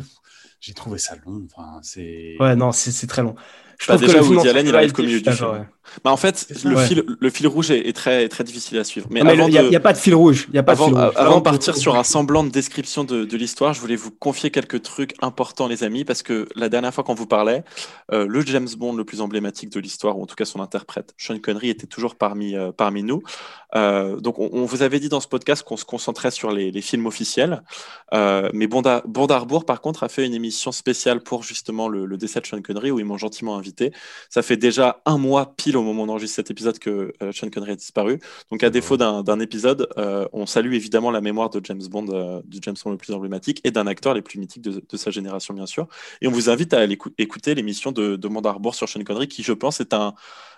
j'ai 0.60 0.72
trouvé 0.72 0.98
ça 0.98 1.16
long. 1.26 1.46
Enfin, 1.52 1.80
c'est. 1.82 2.36
Ouais, 2.40 2.56
non, 2.56 2.72
c'est 2.72 3.06
très 3.06 3.22
long. 3.22 3.34
Je 3.78 3.86
bah, 3.86 3.96
déjà, 3.96 4.20
Woody 4.20 4.48
Allen, 4.48 4.66
il 4.66 4.74
arrive 4.74 4.92
qu'au 4.92 5.02
milieu 5.02 5.20
du 5.20 5.32
film. 5.32 5.66
Bah, 6.04 6.12
en 6.12 6.16
fait, 6.16 6.48
le, 6.64 6.76
fil, 6.76 7.04
le 7.18 7.30
fil 7.30 7.46
rouge 7.46 7.70
est, 7.70 7.94
très, 7.94 8.28
très 8.28 8.44
difficile 8.44 8.78
à 8.78 8.84
suivre. 8.84 9.06
Mais 9.10 9.20
il 9.20 9.48
n'y 9.48 9.76
a, 9.76 9.80
pas 9.80 9.92
de 9.92 9.98
fil 9.98 10.14
rouge. 10.14 10.48
Y 10.52 10.58
a 10.58 10.62
pas 10.62 10.72
avant, 10.72 10.90
de, 10.90 10.94
fil 10.94 11.04
rouge. 11.04 11.12
avant 11.16 11.38
de 11.38 11.42
partir 11.42 11.76
sur 11.76 11.96
un 11.96 12.04
semblant 12.04 12.44
de 12.44 12.50
description 12.50 13.04
de, 13.04 13.24
de 13.24 13.36
l'histoire, 13.36 13.72
je 13.72 13.80
voulais 13.80 13.96
vous 13.96 14.10
confier 14.10 14.50
quelques 14.50 14.82
trucs 14.82 15.14
importants, 15.22 15.66
les 15.66 15.84
amis, 15.84 16.04
parce 16.04 16.22
que 16.22 16.48
la 16.56 16.68
dernière 16.68 16.92
fois 16.92 17.04
qu'on 17.04 17.14
vous 17.14 17.26
parlait, 17.26 17.64
euh, 18.12 18.26
le 18.28 18.42
James 18.42 18.68
Bond 18.76 18.94
le 18.94 19.04
plus 19.04 19.20
emblématique 19.20 19.70
de 19.70 19.80
l'histoire, 19.80 20.18
ou 20.18 20.22
en 20.22 20.26
tout 20.26 20.36
cas 20.36 20.44
son 20.44 20.60
interprète, 20.60 21.14
Sean 21.16 21.38
Connery, 21.38 21.70
était 21.70 21.86
toujours 21.86 22.16
parmi, 22.16 22.54
euh, 22.54 22.70
parmi 22.72 23.02
nous. 23.02 23.22
Euh, 23.74 24.18
donc, 24.20 24.38
on, 24.38 24.64
vous 24.64 24.82
avait 24.82 25.00
dit 25.00 25.08
dans 25.08 25.20
ce 25.20 25.28
podcast 25.28 25.62
qu'on 25.62 25.76
se 25.76 25.84
concentrait 25.84 26.30
sur 26.30 26.50
les, 26.50 26.70
les 26.70 26.80
films 26.82 27.06
officiels. 27.06 27.62
Mais 28.12 28.66
Bondarbourg, 28.66 29.64
par 29.64 29.80
contre, 29.80 30.02
a 30.04 30.08
fait 30.08 30.26
une 30.26 30.34
émission 30.34 30.72
spéciale 30.72 31.22
pour 31.22 31.42
justement 31.42 31.88
le, 31.88 32.06
le 32.06 32.16
décès 32.16 32.40
de 32.40 32.46
Sean 32.46 32.60
Connery, 32.60 32.90
où 32.90 32.98
ils 32.98 33.04
m'ont 33.04 33.18
gentiment 33.18 33.56
invité. 33.56 33.67
Ça 34.30 34.42
fait 34.42 34.56
déjà 34.56 35.00
un 35.06 35.18
mois 35.18 35.54
pile 35.56 35.76
au 35.76 35.82
moment 35.82 36.06
d'enregistrer 36.06 36.42
cet 36.42 36.50
épisode 36.50 36.78
que 36.78 37.12
euh, 37.22 37.32
Sean 37.32 37.50
Connery 37.50 37.72
a 37.72 37.76
disparu. 37.76 38.20
Donc, 38.50 38.62
à 38.62 38.70
défaut 38.70 38.96
d'un 38.96 39.40
épisode, 39.40 39.88
euh, 39.98 40.26
on 40.32 40.46
salue 40.46 40.74
évidemment 40.74 41.10
la 41.10 41.20
mémoire 41.20 41.50
de 41.50 41.60
James 41.64 41.82
Bond, 41.90 42.06
euh, 42.10 42.40
du 42.44 42.58
James 42.62 42.76
Bond 42.82 42.92
le 42.92 42.96
plus 42.96 43.12
emblématique 43.12 43.60
et 43.64 43.70
d'un 43.70 43.86
acteur 43.86 44.14
les 44.14 44.22
plus 44.22 44.38
mythiques 44.38 44.62
de, 44.62 44.96
sa 44.96 45.10
génération, 45.10 45.54
bien 45.54 45.66
sûr. 45.66 45.86
Et 46.20 46.28
on 46.28 46.30
vous 46.30 46.50
invite 46.50 46.74
à 46.74 46.80
aller 46.80 46.98
écouter 47.18 47.54
l'émission 47.54 47.92
de, 47.92 48.16
de 48.16 48.28
Mondarbourg 48.28 48.74
sur 48.74 48.88
Sean 48.88 49.02
Connery, 49.02 49.28
qui, 49.28 49.42
je 49.42 49.52
pense, 49.52 49.80
est 49.80 49.94
un, 49.94 50.14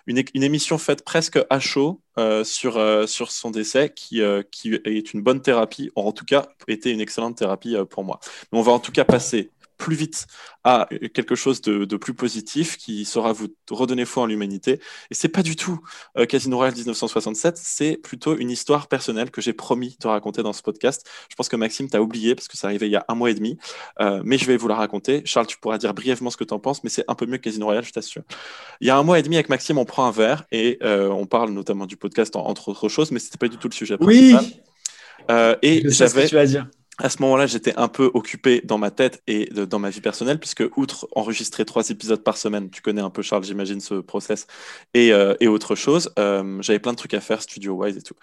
une, 0.07 0.19
émission 0.35 0.79
faite 0.79 1.05
presque 1.05 1.39
à 1.51 1.61
chaud 1.61 2.01
sur, 2.45 3.09
sur 3.09 3.31
son 3.31 3.51
décès, 3.51 3.93
qui, 3.95 4.21
qui 4.51 4.75
est 4.85 5.15
une 5.15 5.23
bonne 5.23 5.41
thérapie, 5.41 5.91
en 5.95 6.13
tout 6.13 6.25
cas, 6.25 6.49
était 6.69 6.91
une 6.91 7.01
excellente 7.01 7.37
thérapie 7.37 7.77
pour 7.89 8.05
moi. 8.05 8.21
Mais 8.53 8.59
on 8.59 8.63
va 8.63 8.73
en 8.73 8.79
tout 8.79 8.93
cas 8.93 9.05
passer 9.05 9.51
plus 9.81 9.97
vite 9.97 10.27
à 10.63 10.89
quelque 11.15 11.35
chose 11.35 11.63
de, 11.63 11.97
plus 11.97 12.15
positif 12.15 12.77
qui 12.77 13.05
saura 13.05 13.33
vous 13.33 13.49
redonner 13.71 14.05
foi 14.05 14.23
en 14.23 14.27
l'humanité. 14.27 14.81
Et 15.11 15.15
c'est 15.15 15.29
pas 15.29 15.43
du 15.43 15.57
tout 15.57 15.81
euh, 16.19 16.27
Casino 16.27 16.57
Royale 16.57 16.75
1967, 16.77 17.57
c'est 17.57 17.97
plutôt 17.97 18.37
une 18.37 18.51
histoire 18.51 18.87
personnelle 18.87 19.31
que 19.31 19.41
j'ai 19.41 19.55
promis 19.55 19.97
de 20.01 20.07
raconter 20.07 20.43
dans 20.43 20.53
ce 20.53 20.63
podcast. 20.63 21.09
Je 21.31 21.35
pense 21.35 21.49
que 21.49 21.57
Maxime 21.57 21.89
t'a 21.89 22.01
oublié 22.01 22.35
parce 22.35 22.47
que 22.47 22.57
ça 22.57 22.67
arrivait 22.69 22.87
il 22.87 22.93
y 22.93 22.97
a 22.97 23.05
un 23.09 23.15
mois 23.15 23.31
et 23.31 23.35
demi, 23.35 23.59
euh, 24.01 24.21
mais 24.25 24.39
je 24.39 24.45
vais 24.45 24.57
vous 24.57 24.69
la 24.69 24.75
raconter. 24.77 25.23
Charles, 25.25 25.47
tu 25.47 25.59
pourras 25.59 25.79
dire 25.79 25.95
brièvement 25.95 26.31
ce 26.31 26.37
que 26.37 26.45
tu 26.45 26.55
en 26.55 26.59
penses, 26.59 26.85
mais 26.85 26.91
c'est 26.91 27.05
un 27.09 27.15
peu 27.15 27.25
mieux 27.25 27.39
que 27.39 27.43
Casino 27.43 27.65
Royale, 27.65 27.85
je 27.85 27.93
t'assure. 27.93 28.23
Il 28.81 28.87
y 28.87 28.91
a 28.91 28.99
un 28.99 29.03
mois 29.03 29.19
et 29.19 29.23
demi 29.23 29.37
avec 29.37 29.49
Maxime, 29.49 29.79
on 29.79 29.87
prend 29.87 30.07
un 30.07 30.13
verre 30.13 30.45
et 30.53 30.79
euh, 30.83 31.09
on 31.09 31.25
parle 31.25 31.51
notamment 31.51 31.87
du 31.87 31.97
podcast 31.97 32.37
entre 32.37 32.69
autres 32.69 32.89
choses, 32.89 33.11
mais 33.11 33.19
c'était 33.19 33.39
pas 33.39 33.49
du 33.49 33.57
tout 33.57 33.69
le 33.69 33.75
sujet 33.75 33.97
principal. 33.97 34.45
Oui 34.45 34.61
et 35.63 35.83
j'avais. 35.91 36.27
tu 36.27 36.35
vas 36.35 36.47
dire 36.47 36.67
à 37.01 37.09
ce 37.09 37.23
moment-là, 37.23 37.47
j'étais 37.47 37.75
un 37.77 37.89
peu 37.89 38.11
occupé 38.15 38.61
dans 38.65 38.79
ma 38.79 38.91
tête 38.91 39.23
et 39.27 39.47
dans 39.47 39.79
ma 39.79 39.91
vie 39.91 40.01
personnelle, 40.01 40.39
puisque 40.39 40.65
outre 40.77 41.09
enregistrer 41.17 41.65
trois 41.65 41.89
épisodes 41.89 42.23
par 42.23 42.37
semaine, 42.37 42.71
tu 42.71 42.83
connais 42.83 43.01
un 43.01 43.11
peu 43.11 43.23
Charles, 43.23 43.45
j'imagine 43.45 43.81
ce 43.81 43.95
process, 43.95 44.47
et, 44.95 45.13
euh, 45.13 45.35
et 45.41 45.49
autre 45.49 45.75
chose, 45.75 46.13
euh, 46.19 46.61
j'avais 46.61 46.79
plein 46.79 46.93
de 46.93 46.99
trucs 46.99 47.15
à 47.15 47.21
faire, 47.21 47.41
studio-wise 47.43 47.97
et 47.97 48.03
tout. 48.03 48.15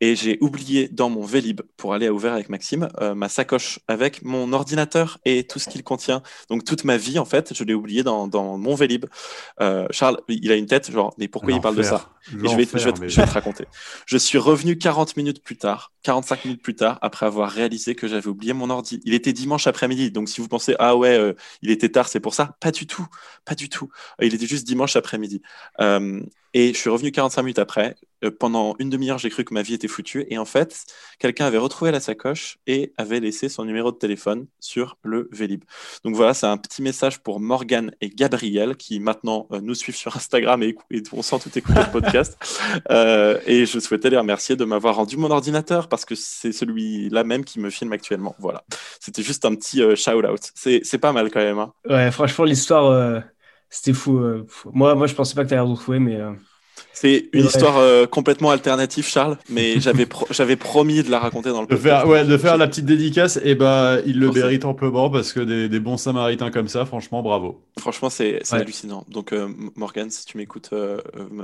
Et 0.00 0.16
j'ai 0.16 0.38
oublié 0.40 0.88
dans 0.88 1.10
mon 1.10 1.22
Vélib, 1.22 1.60
pour 1.76 1.94
aller 1.94 2.08
à 2.08 2.12
Ouvert 2.12 2.32
avec 2.32 2.48
Maxime, 2.48 2.88
euh, 3.00 3.14
ma 3.14 3.28
sacoche 3.28 3.78
avec 3.88 4.22
mon 4.22 4.52
ordinateur 4.52 5.18
et 5.24 5.46
tout 5.46 5.58
ce 5.58 5.68
qu'il 5.68 5.84
contient. 5.84 6.22
Donc 6.50 6.64
toute 6.64 6.84
ma 6.84 6.96
vie, 6.96 7.18
en 7.18 7.24
fait, 7.24 7.54
je 7.54 7.64
l'ai 7.64 7.74
oublié 7.74 8.02
dans, 8.02 8.26
dans, 8.26 8.58
mon 8.58 8.74
Vélib. 8.74 9.06
Charles, 9.90 10.20
il 10.28 10.50
a 10.50 10.56
une 10.56 10.66
tête, 10.66 10.90
genre, 10.90 11.14
mais 11.18 11.28
pourquoi 11.28 11.52
il 11.52 11.60
parle 11.60 11.76
de 11.76 11.82
ça? 11.82 12.10
Je 12.26 12.36
vais, 12.36 12.48
je, 12.48 12.88
vais, 12.88 13.08
je 13.08 13.20
vais 13.20 13.26
te 13.26 13.32
raconter. 13.32 13.66
Je 14.06 14.16
suis 14.16 14.38
revenu 14.38 14.78
40 14.78 15.16
minutes 15.16 15.42
plus 15.42 15.56
tard, 15.56 15.92
45 16.02 16.46
minutes 16.46 16.62
plus 16.62 16.74
tard, 16.74 16.98
après 17.02 17.26
avoir 17.26 17.50
réalisé 17.50 17.94
que 17.94 18.08
j'avais 18.08 18.23
oublié 18.28 18.52
mon 18.52 18.70
ordi. 18.70 19.00
Il 19.04 19.14
était 19.14 19.32
dimanche 19.32 19.66
après-midi. 19.66 20.10
Donc, 20.10 20.28
si 20.28 20.40
vous 20.40 20.48
pensez, 20.48 20.74
ah 20.78 20.96
ouais, 20.96 21.16
euh, 21.18 21.34
il 21.62 21.70
était 21.70 21.88
tard, 21.88 22.08
c'est 22.08 22.20
pour 22.20 22.34
ça, 22.34 22.56
pas 22.60 22.70
du 22.70 22.86
tout. 22.86 23.06
Pas 23.44 23.54
du 23.54 23.68
tout. 23.68 23.90
Il 24.20 24.34
était 24.34 24.46
juste 24.46 24.66
dimanche 24.66 24.96
après-midi. 24.96 25.42
Euh, 25.80 26.20
et 26.54 26.72
je 26.72 26.78
suis 26.78 26.88
revenu 26.88 27.10
45 27.10 27.42
minutes 27.42 27.58
après. 27.58 27.96
Euh, 28.24 28.30
pendant 28.30 28.76
une 28.78 28.88
demi-heure, 28.88 29.18
j'ai 29.18 29.28
cru 29.28 29.44
que 29.44 29.52
ma 29.52 29.62
vie 29.62 29.74
était 29.74 29.88
foutue. 29.88 30.24
Et 30.28 30.38
en 30.38 30.44
fait, 30.44 30.86
quelqu'un 31.18 31.46
avait 31.46 31.58
retrouvé 31.58 31.90
la 31.90 31.98
sacoche 32.00 32.58
et 32.68 32.92
avait 32.96 33.18
laissé 33.18 33.48
son 33.48 33.64
numéro 33.64 33.90
de 33.90 33.96
téléphone 33.96 34.46
sur 34.60 34.96
le 35.02 35.28
Vélib. 35.32 35.64
Donc 36.04 36.14
voilà, 36.14 36.32
c'est 36.32 36.46
un 36.46 36.56
petit 36.56 36.80
message 36.80 37.20
pour 37.20 37.40
Morgane 37.40 37.92
et 38.00 38.08
Gabriel 38.08 38.76
qui 38.76 39.00
maintenant 39.00 39.48
euh, 39.52 39.60
nous 39.60 39.74
suivent 39.74 39.96
sur 39.96 40.16
Instagram 40.16 40.62
et, 40.62 40.76
on 41.12 41.22
sent 41.22 41.36
tout 41.42 41.58
écouter 41.58 41.80
le 41.80 41.92
podcast. 41.92 42.38
Euh, 42.90 43.38
et 43.46 43.66
je 43.66 43.78
souhaitais 43.78 44.10
les 44.10 44.16
remercier 44.16 44.56
de 44.56 44.64
m'avoir 44.64 44.96
rendu 44.96 45.16
mon 45.16 45.30
ordinateur 45.30 45.88
parce 45.88 46.04
que 46.04 46.14
c'est 46.14 46.52
celui-là 46.52 47.24
même 47.24 47.44
qui 47.44 47.60
me 47.60 47.70
filme 47.70 47.92
actuellement. 47.92 48.34
Voilà. 48.38 48.64
C'était 49.00 49.22
juste 49.22 49.44
un 49.44 49.54
petit 49.54 49.80
shout-out. 49.96 50.40
C'est 50.54 50.98
pas 50.98 51.12
mal 51.12 51.30
quand 51.30 51.40
même. 51.40 51.58
Hein. 51.58 51.72
Ouais, 51.88 52.10
franchement, 52.10 52.44
l'histoire 52.44 53.22
c'était 53.74 53.92
fou. 53.92 54.20
moi, 54.72 54.94
moi, 54.94 55.06
je 55.06 55.14
pensais 55.14 55.34
pas 55.34 55.42
que 55.42 55.48
tu 55.48 55.54
allais 55.54 55.62
retrouver, 55.62 55.98
mais. 55.98 56.20
C'est 56.92 57.28
une 57.32 57.46
histoire 57.46 57.76
euh, 57.78 58.06
complètement 58.06 58.50
alternative, 58.50 59.06
Charles, 59.06 59.36
mais 59.48 59.80
j'avais 59.80 60.06
j'avais 60.30 60.54
promis 60.54 61.02
de 61.02 61.10
la 61.10 61.18
raconter 61.18 61.50
dans 61.50 61.60
le 61.60 61.66
podcast. 61.66 61.84
De 61.84 61.88
faire, 61.88 62.08
ouais, 62.08 62.24
de 62.24 62.36
faire 62.36 62.56
la 62.56 62.68
petite 62.68 62.84
dédicace, 62.84 63.38
et 63.42 63.56
bah, 63.56 63.98
il 64.06 64.20
le 64.20 64.30
mérite 64.30 64.64
amplement 64.64 65.10
parce 65.10 65.32
que 65.32 65.40
des, 65.40 65.80
bons 65.80 65.96
samaritains 65.96 66.52
comme 66.52 66.68
ça, 66.68 66.84
franchement, 66.86 67.22
bravo. 67.22 67.64
Franchement, 67.78 68.10
c'est 68.10 68.40
hallucinant. 68.52 69.04
Donc, 69.08 69.32
euh, 69.32 69.48
Morgan, 69.74 70.08
si 70.08 70.24
tu 70.24 70.38
m'écoutes, 70.38 70.70
euh, 70.72 71.00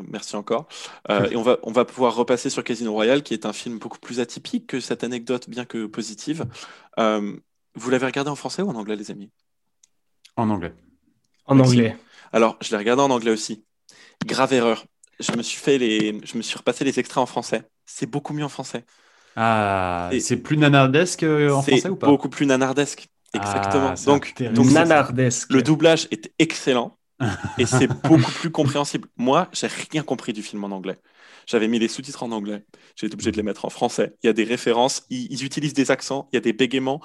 merci 0.09 0.37
encore. 0.37 0.69
et 1.09 1.35
on 1.37 1.43
va, 1.43 1.59
on 1.65 1.73
va 1.73 1.85
pouvoir 1.85 2.15
repasser 2.15 2.49
sur 2.49 2.63
Casino 2.63 2.93
Royale, 2.93 3.23
qui 3.23 3.35
est 3.35 3.45
un 3.45 3.53
film 3.53 3.79
beaucoup 3.79 3.99
plus 3.99 4.21
atypique 4.21 4.69
que 4.69 4.81
cette 4.81 5.03
anecdote, 5.03 5.51
bien 5.51 5.65
que 5.65 5.87
positive. 5.87 6.47
vous 6.97 7.91
l'avez 7.91 8.07
regardé 8.07 8.31
en 8.31 8.37
français 8.37 8.63
ou 8.63 8.69
en 8.69 8.77
anglais, 8.77 8.97
les 8.97 9.11
amis? 9.11 9.31
En 10.37 10.49
anglais. 10.49 10.73
En 11.47 11.59
anglais. 11.59 11.97
Alors, 12.33 12.57
je 12.61 12.71
l'ai 12.71 12.77
regardé 12.77 13.03
en 13.03 13.11
anglais 13.11 13.31
aussi. 13.31 13.65
Grave 14.27 14.53
erreur 14.53 14.85
je 15.21 15.33
me 15.33 15.43
suis 15.43 15.59
fait 15.61 15.79
les, 15.79 16.19
je 16.25 16.37
me 16.39 16.43
suis 16.43 16.57
repassé 16.57 16.85
les 16.85 16.99
extraits 16.99 17.19
en 17.23 17.27
français. 17.27 17.65
C'est 17.87 18.07
beaucoup 18.07 18.33
mieux 18.33 18.45
en 18.45 18.49
français. 18.49 18.85
Ah, 19.37 20.11
c'est 20.19 20.37
plus 20.39 20.57
nanardesque 20.57 21.23
euh, 21.23 21.53
en 21.53 21.63
français 21.63 21.89
ou 21.89 21.97
pas? 21.97 22.09
Beaucoup 22.09 22.29
plus 22.29 22.47
nanardesque. 22.47 23.09
Exactement. 23.35 23.91
Ah, 23.91 23.97
donc, 24.07 24.35
donc 24.55 24.71
nanardesque. 24.71 25.51
Le 25.53 25.63
doublage 25.63 26.09
est 26.11 26.33
excellent 26.39 26.99
et 27.59 27.67
c'est 27.67 27.87
beaucoup 27.87 28.33
plus 28.33 28.51
compréhensible. 28.51 29.09
Moi, 29.17 29.49
j'ai 29.53 29.67
rien 29.67 30.03
compris 30.03 30.33
du 30.33 30.43
film 30.43 30.65
en 30.65 30.69
anglais. 30.69 30.99
J'avais 31.50 31.66
mis 31.66 31.80
les 31.80 31.88
sous-titres 31.88 32.23
en 32.23 32.30
anglais. 32.30 32.62
J'ai 32.95 33.09
été 33.09 33.14
obligé 33.14 33.33
de 33.33 33.37
les 33.37 33.42
mettre 33.42 33.64
en 33.64 33.71
français. 33.71 34.14
Il 34.23 34.28
y 34.28 34.30
a 34.30 34.33
des 34.33 34.45
références, 34.45 35.02
ils, 35.11 35.45
utilisent 35.45 35.75
des 35.75 35.90
accents, 35.90 36.28
il 36.33 36.37
y 36.37 36.38
a 36.38 36.40
des 36.40 36.52
bégaiements, 36.52 37.00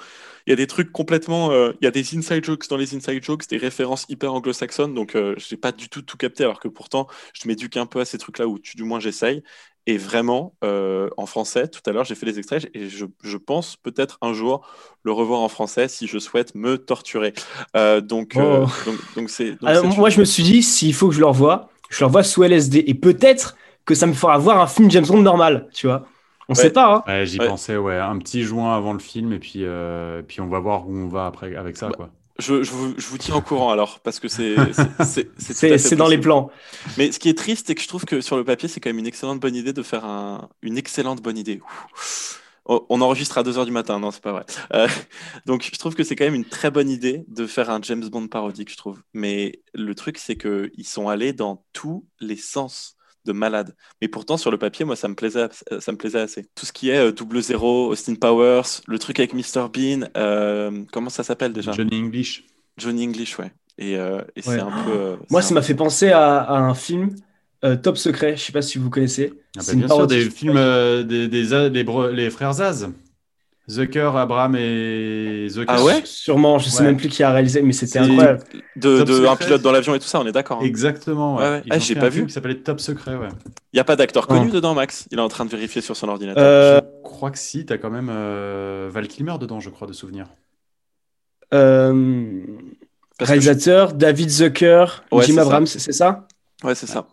il 0.46 0.52
y 0.52 0.54
a 0.54 0.56
des 0.56 0.68
trucs 0.68 0.92
complètement. 0.92 1.50
Euh, 1.50 1.74
il 1.82 1.86
y 1.86 1.88
a 1.88 1.92
des 1.92 2.16
inside 2.16 2.46
jokes 2.46 2.70
dans 2.70 2.78
les 2.78 2.96
inside 2.96 3.24
jokes, 3.24 3.48
des 3.50 3.58
références 3.58 4.06
hyper 4.08 4.36
anglo-saxonnes. 4.36 4.94
Donc, 4.94 5.16
euh, 5.16 5.34
je 5.38 5.56
n'ai 5.56 5.60
pas 5.60 5.72
du 5.72 5.90
tout 5.90 6.04
tout 6.04 6.16
capté, 6.16 6.44
alors 6.44 6.60
que 6.60 6.68
pourtant, 6.68 7.08
je 7.34 7.48
m'éduque 7.48 7.76
un 7.76 7.88
peu 7.88 8.02
à 8.02 8.06
ces 8.06 8.20
trucs-là 8.20 8.48
où, 8.48 8.60
du 8.60 8.84
moins, 8.84 9.00
j'essaye. 9.00 9.42
Et 9.88 9.98
vraiment, 9.98 10.54
euh, 10.64 11.10
en 11.18 11.26
français, 11.26 11.68
tout 11.68 11.82
à 11.88 11.92
l'heure, 11.92 12.06
j'ai 12.06 12.14
fait 12.14 12.28
les 12.28 12.38
extraits 12.38 12.70
et 12.76 12.88
je, 12.88 13.38
pense 13.38 13.78
peut-être 13.78 14.20
un 14.22 14.34
jour 14.34 14.68
le 15.02 15.12
revoir 15.12 15.40
en 15.40 15.50
français 15.50 15.88
si 15.88 16.06
je 16.06 16.20
souhaite 16.20 16.54
me 16.54 16.78
torturer. 16.78 17.34
donc, 18.04 18.34
oh. 18.36 18.66
donc, 19.16 19.32
c'est. 19.32 19.60
moi, 19.62 20.12
je 20.12 20.20
me 20.20 20.26
suis 20.26 20.44
dit, 20.44 20.62
s'il 20.62 20.94
faut 20.94 21.10
que 21.10 21.16
je 21.16 21.20
le 21.20 21.26
revoie, 21.26 21.70
je 21.90 22.02
le 22.02 22.06
revois 22.06 22.24
sous 22.24 22.44
LSD. 22.44 22.84
Et 22.86 22.94
peut-être 22.94 23.56
que 23.86 23.96
ça 23.96 24.08
me 24.08 24.14
fera 24.14 24.38
voir 24.38 24.60
un 24.60 24.68
film 24.68 24.90
James 24.92 25.06
Bond 25.06 25.22
normal, 25.22 25.70
tu 25.74 25.88
vois. 25.88 26.06
On 26.48 26.54
ne 26.54 26.58
sait 26.58 26.72
pas. 26.72 27.04
Hein. 27.08 27.26
J'y 27.26 27.38
pensais, 27.38 27.78
ouais. 27.78 27.98
Un 27.98 28.18
petit 28.20 28.44
joint 28.44 28.76
avant 28.76 28.94
le 28.94 29.00
film, 29.00 29.34
et 29.34 29.40
puis, 29.40 29.60
euh, 29.64 30.22
puis 30.22 30.42
on 30.42 30.48
va 30.48 30.60
voir 30.60 30.88
où 30.88 30.96
on 30.96 31.08
va 31.08 31.26
après 31.26 31.56
avec 31.56 31.78
ça, 31.78 31.90
bah, 31.90 31.94
quoi. 31.96 32.10
Je, 32.38 32.64
je, 32.64 32.72
vous, 32.72 32.94
je, 32.98 33.08
vous, 33.08 33.18
tiens 33.18 33.36
au 33.36 33.42
courant 33.42 33.72
alors, 33.72 34.02
parce 34.02 34.20
que 34.20 34.28
c'est 34.28 34.56
c'est 35.38 35.96
dans 35.96 36.08
les 36.08 36.18
plans. 36.18 36.52
Mais 36.98 37.12
ce 37.12 37.20
qui 37.20 37.30
est 37.30 37.38
triste, 37.38 37.68
c'est 37.68 37.76
que 37.76 37.82
je 37.82 37.88
trouve 37.88 38.06
que 38.06 38.22
sur 38.22 38.36
le 38.36 38.44
papier, 38.44 38.68
c'est 38.68 38.80
quand 38.80 38.90
même 38.90 39.00
une 39.00 39.08
excellente 39.08 39.40
bonne 39.40 39.56
idée 39.56 39.72
de 39.72 39.84
faire 39.84 40.04
un, 40.06 40.50
une 40.62 40.78
excellente 40.78 41.22
bonne 41.22 41.38
idée. 41.38 41.62
Oh, 42.66 42.86
on 42.90 43.00
enregistre 43.02 43.38
à 43.38 43.44
2h 43.44 43.66
du 43.66 43.72
matin, 43.72 44.00
non, 44.00 44.12
c'est 44.12 44.24
pas 44.24 44.32
vrai. 44.32 44.46
Euh, 44.74 44.88
donc, 45.46 45.70
je 45.72 45.78
trouve 45.78 45.96
que 45.96 46.04
c'est 46.04 46.16
quand 46.16 46.26
même 46.26 46.36
une 46.36 46.46
très 46.46 46.72
bonne 46.72 46.90
idée 46.90 47.24
de 47.28 47.48
faire 47.48 47.70
un 47.70 47.80
James 47.84 48.08
Bond 48.10 48.28
parodique, 48.28 48.72
je 48.72 48.78
trouve. 48.78 49.02
Mais 49.14 49.62
le 49.74 49.96
truc, 49.96 50.18
c'est 50.18 50.36
qu'ils 50.36 50.88
sont 50.88 51.08
allés 51.08 51.32
dans 51.32 51.64
tous 51.74 52.06
les 52.20 52.38
sens 52.38 52.95
de 53.26 53.34
malade. 53.34 53.76
Mais 54.02 54.08
pourtant, 54.08 54.38
sur 54.38 54.52
le 54.52 54.58
papier, 54.58 54.86
moi, 54.86 54.96
ça 54.96 55.08
me 55.08 55.16
plaisait, 55.16 55.48
ça 55.80 55.92
me 55.92 55.98
plaisait 55.98 56.20
assez. 56.20 56.46
Tout 56.56 56.66
ce 56.66 56.72
qui 56.72 56.90
est 56.90 56.98
euh, 56.98 57.12
double 57.12 57.42
zéro, 57.42 57.90
Austin 57.92 58.16
Powers, 58.16 58.82
le 58.88 59.00
truc 59.00 59.20
avec 59.20 59.34
Mr. 59.34 59.68
Bean, 59.74 60.08
euh, 60.18 60.84
comment 60.92 61.10
ça 61.10 61.24
s'appelle 61.24 61.54
déjà? 61.54 61.72
Johnny 61.72 62.00
English. 62.00 62.46
Johnny 62.78 63.06
English, 63.06 63.38
ouais. 63.40 63.52
Et, 63.78 63.98
euh, 63.98 64.22
c'est 64.38 64.60
un 64.60 64.72
peu. 64.86 65.18
moi, 65.30 65.42
ça 65.42 65.54
m'a 65.54 65.62
fait 65.62 65.76
penser 65.76 66.10
à, 66.12 66.52
un 66.52 66.74
film. 66.74 67.16
Top 67.82 67.98
Secret, 67.98 68.38
je 68.38 68.44
sais 68.44 68.52
pas 68.52 68.62
si 68.62 68.78
vous 68.78 68.92
connaissez. 68.92 69.34
Ah 69.58 69.62
bah, 69.66 69.74
bien 69.74 69.88
sûr, 69.88 70.06
des 70.06 70.30
films 70.30 70.54
des, 71.04 71.28
des, 71.28 71.84
les 72.14 72.30
frères 72.30 72.54
Zaz. 72.54 72.88
Zucker, 73.68 74.16
Abraham 74.16 74.56
et 74.56 75.48
Zucker. 75.50 75.74
Ah 75.76 75.84
ouais 75.84 76.02
Sûrement, 76.04 76.60
je 76.60 76.70
sais 76.70 76.84
même 76.84 76.98
plus 76.98 77.10
qui 77.10 77.24
a 77.24 77.32
réalisé, 77.32 77.62
mais 77.62 77.74
c'était 77.74 78.00
incroyable. 78.00 78.44
De, 78.76 79.26
un 79.26 79.36
pilote 79.36 79.62
dans 79.62 79.72
l'avion 79.72 79.96
et 79.96 80.00
tout 80.00 80.06
ça, 80.06 80.20
on 80.20 80.28
est 80.28 80.32
d'accord. 80.32 80.60
Hein. 80.62 80.66
Exactement, 80.66 81.38
ouais. 81.38 81.64
Ah, 81.70 81.80
j'ai 81.80 81.96
pas 81.96 82.10
vu. 82.10 82.28
Qui 82.28 82.34
s'appelait 82.34 82.56
Top 82.56 82.80
Secret, 82.80 83.16
ouais. 83.16 83.30
Il 83.74 83.78
n'y 83.78 83.80
a 83.80 83.84
pas 83.84 83.96
d'acteur 83.96 84.28
connu 84.28 84.52
dedans, 84.52 84.76
Max? 84.76 85.08
Il 85.12 85.18
est 85.18 85.22
en 85.22 85.30
train 85.30 85.46
de 85.46 85.50
vérifier 85.50 85.82
sur 85.82 85.98
son 85.98 86.10
ordinateur. 86.10 86.44
Euh, 86.44 86.82
je 86.82 87.04
crois 87.04 87.32
que 87.32 87.40
si, 87.40 87.66
t'as 87.66 87.78
quand 87.78 87.90
même 87.90 88.10
euh, 88.12 88.90
Val 88.92 89.08
Kilmer 89.08 89.38
dedans, 89.40 89.60
je 89.60 89.70
crois, 89.70 89.88
de 89.88 89.94
souvenir. 89.94 90.28
Euh... 91.54 92.42
Réalisateur, 93.20 93.94
David 93.94 94.30
Zucker, 94.30 95.04
Jim 95.22 95.38
Abrams, 95.38 95.68
c'est 95.68 95.92
ça? 95.92 96.28
Ouais, 96.64 96.76
c'est 96.76 96.88
ça. 96.88 97.08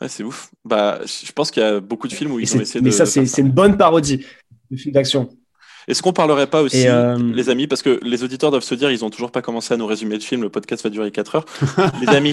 Ouais, 0.00 0.08
c'est 0.08 0.22
ouf. 0.22 0.50
Bah, 0.64 1.00
je 1.04 1.30
pense 1.32 1.50
qu'il 1.50 1.62
y 1.62 1.66
a 1.66 1.80
beaucoup 1.80 2.08
de 2.08 2.14
films 2.14 2.32
où 2.32 2.40
ils 2.40 2.56
ont 2.56 2.60
essayé 2.60 2.80
de. 2.80 2.84
Mais 2.84 2.90
ça, 2.90 3.04
c'est 3.04 3.42
une 3.42 3.52
bonne 3.52 3.76
parodie 3.76 4.24
de 4.70 4.76
film 4.76 4.94
d'action. 4.94 5.28
Est-ce 5.90 6.02
qu'on 6.02 6.12
parlerait 6.12 6.46
pas 6.46 6.62
aussi, 6.62 6.86
euh, 6.86 7.18
les 7.34 7.50
amis, 7.50 7.66
parce 7.66 7.82
que 7.82 7.98
les 8.02 8.22
auditeurs 8.22 8.50
doivent 8.50 8.62
se 8.62 8.76
dire, 8.76 8.92
ils 8.92 9.04
ont 9.04 9.10
toujours 9.10 9.32
pas 9.32 9.42
commencé 9.42 9.74
à 9.74 9.76
nous 9.76 9.86
résumer 9.86 10.14
le 10.14 10.20
film, 10.20 10.42
le 10.42 10.48
podcast 10.48 10.84
va 10.84 10.90
durer 10.90 11.10
4 11.10 11.34
heures. 11.34 11.44
les 12.00 12.08
amis, 12.08 12.32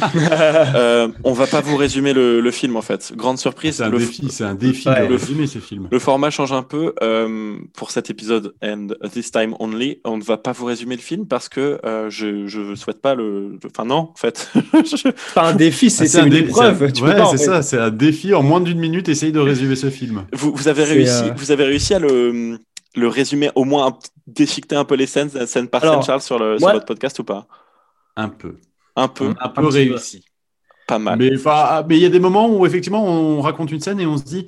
euh, 0.75 1.07
on 1.23 1.33
va 1.33 1.47
pas 1.47 1.61
vous 1.61 1.75
résumer 1.75 2.13
le, 2.13 2.51
film 2.51 2.75
en 2.77 2.81
fait. 2.81 3.13
Grande 3.15 3.39
surprise. 3.39 3.77
C'est 3.77 3.83
un, 3.83 3.89
défi, 3.89 4.27
c'est 4.29 4.43
un 4.43 4.55
défi 4.55 4.85
de 4.85 5.11
résumer 5.11 5.47
ce 5.47 5.59
film. 5.59 5.87
Le 5.91 5.99
format 5.99 6.29
change 6.29 6.53
un 6.53 6.63
peu 6.63 6.93
euh, 7.01 7.55
pour 7.75 7.91
cet 7.91 8.09
épisode 8.09 8.53
and 8.63 8.89
this 9.11 9.31
time 9.31 9.55
only. 9.59 9.99
On 10.05 10.17
ne 10.17 10.23
va 10.23 10.37
pas 10.37 10.53
vous 10.53 10.65
résumer 10.65 10.95
le 10.95 11.01
film 11.01 11.25
parce 11.27 11.49
que 11.49 11.79
euh, 11.83 12.09
je 12.09 12.47
je 12.47 12.75
souhaite 12.75 13.01
pas 13.01 13.15
le. 13.15 13.59
Enfin 13.65 13.85
non, 13.85 13.95
en 13.95 14.15
fait. 14.15 14.51
pas 15.35 15.49
un 15.49 15.55
défi, 15.55 15.89
c'est 15.89 16.15
ah, 16.17 16.25
une 16.25 16.33
épreuve. 16.33 16.81
Ouais, 16.81 17.15
c'est 17.31 17.37
ça, 17.37 17.61
c'est 17.61 17.79
un 17.79 17.89
défi. 17.89 18.33
En 18.33 18.43
moins 18.43 18.61
d'une 18.61 18.79
minute, 18.79 19.09
essaye 19.09 19.31
de 19.31 19.39
résumer 19.39 19.75
ce 19.75 19.89
film. 19.89 20.25
Vous, 20.33 20.53
vous 20.53 20.67
avez 20.67 20.83
réussi, 20.83 21.23
vous 21.35 21.51
avez 21.51 21.65
réussi 21.65 21.93
à 21.93 21.99
le 21.99 22.59
le 22.97 23.07
résumer, 23.07 23.49
au 23.55 23.63
moins 23.63 23.97
déchiqueter 24.25 24.75
un 24.75 24.83
peu 24.83 24.95
les 24.95 25.07
scènes, 25.07 25.29
scène 25.29 25.67
par 25.67 25.81
scène, 25.81 26.01
Charles, 26.01 26.21
sur, 26.21 26.39
le, 26.39 26.57
sur 26.57 26.71
votre 26.71 26.85
podcast 26.85 27.17
ou 27.19 27.23
pas? 27.23 27.47
Un 28.15 28.29
peu. 28.29 28.55
Un 28.95 29.07
peu. 29.07 29.33
Un 29.39 29.49
peu 29.49 29.67
réussi. 29.67 30.25
Pas 30.87 30.99
mal. 30.99 31.17
Mais 31.19 31.97
il 31.97 32.01
y 32.01 32.05
a 32.05 32.09
des 32.09 32.19
moments 32.19 32.49
où 32.49 32.65
effectivement 32.65 33.05
on 33.05 33.41
raconte 33.41 33.71
une 33.71 33.79
scène 33.79 33.99
et 33.99 34.05
on 34.05 34.17
se 34.17 34.23
dit, 34.23 34.47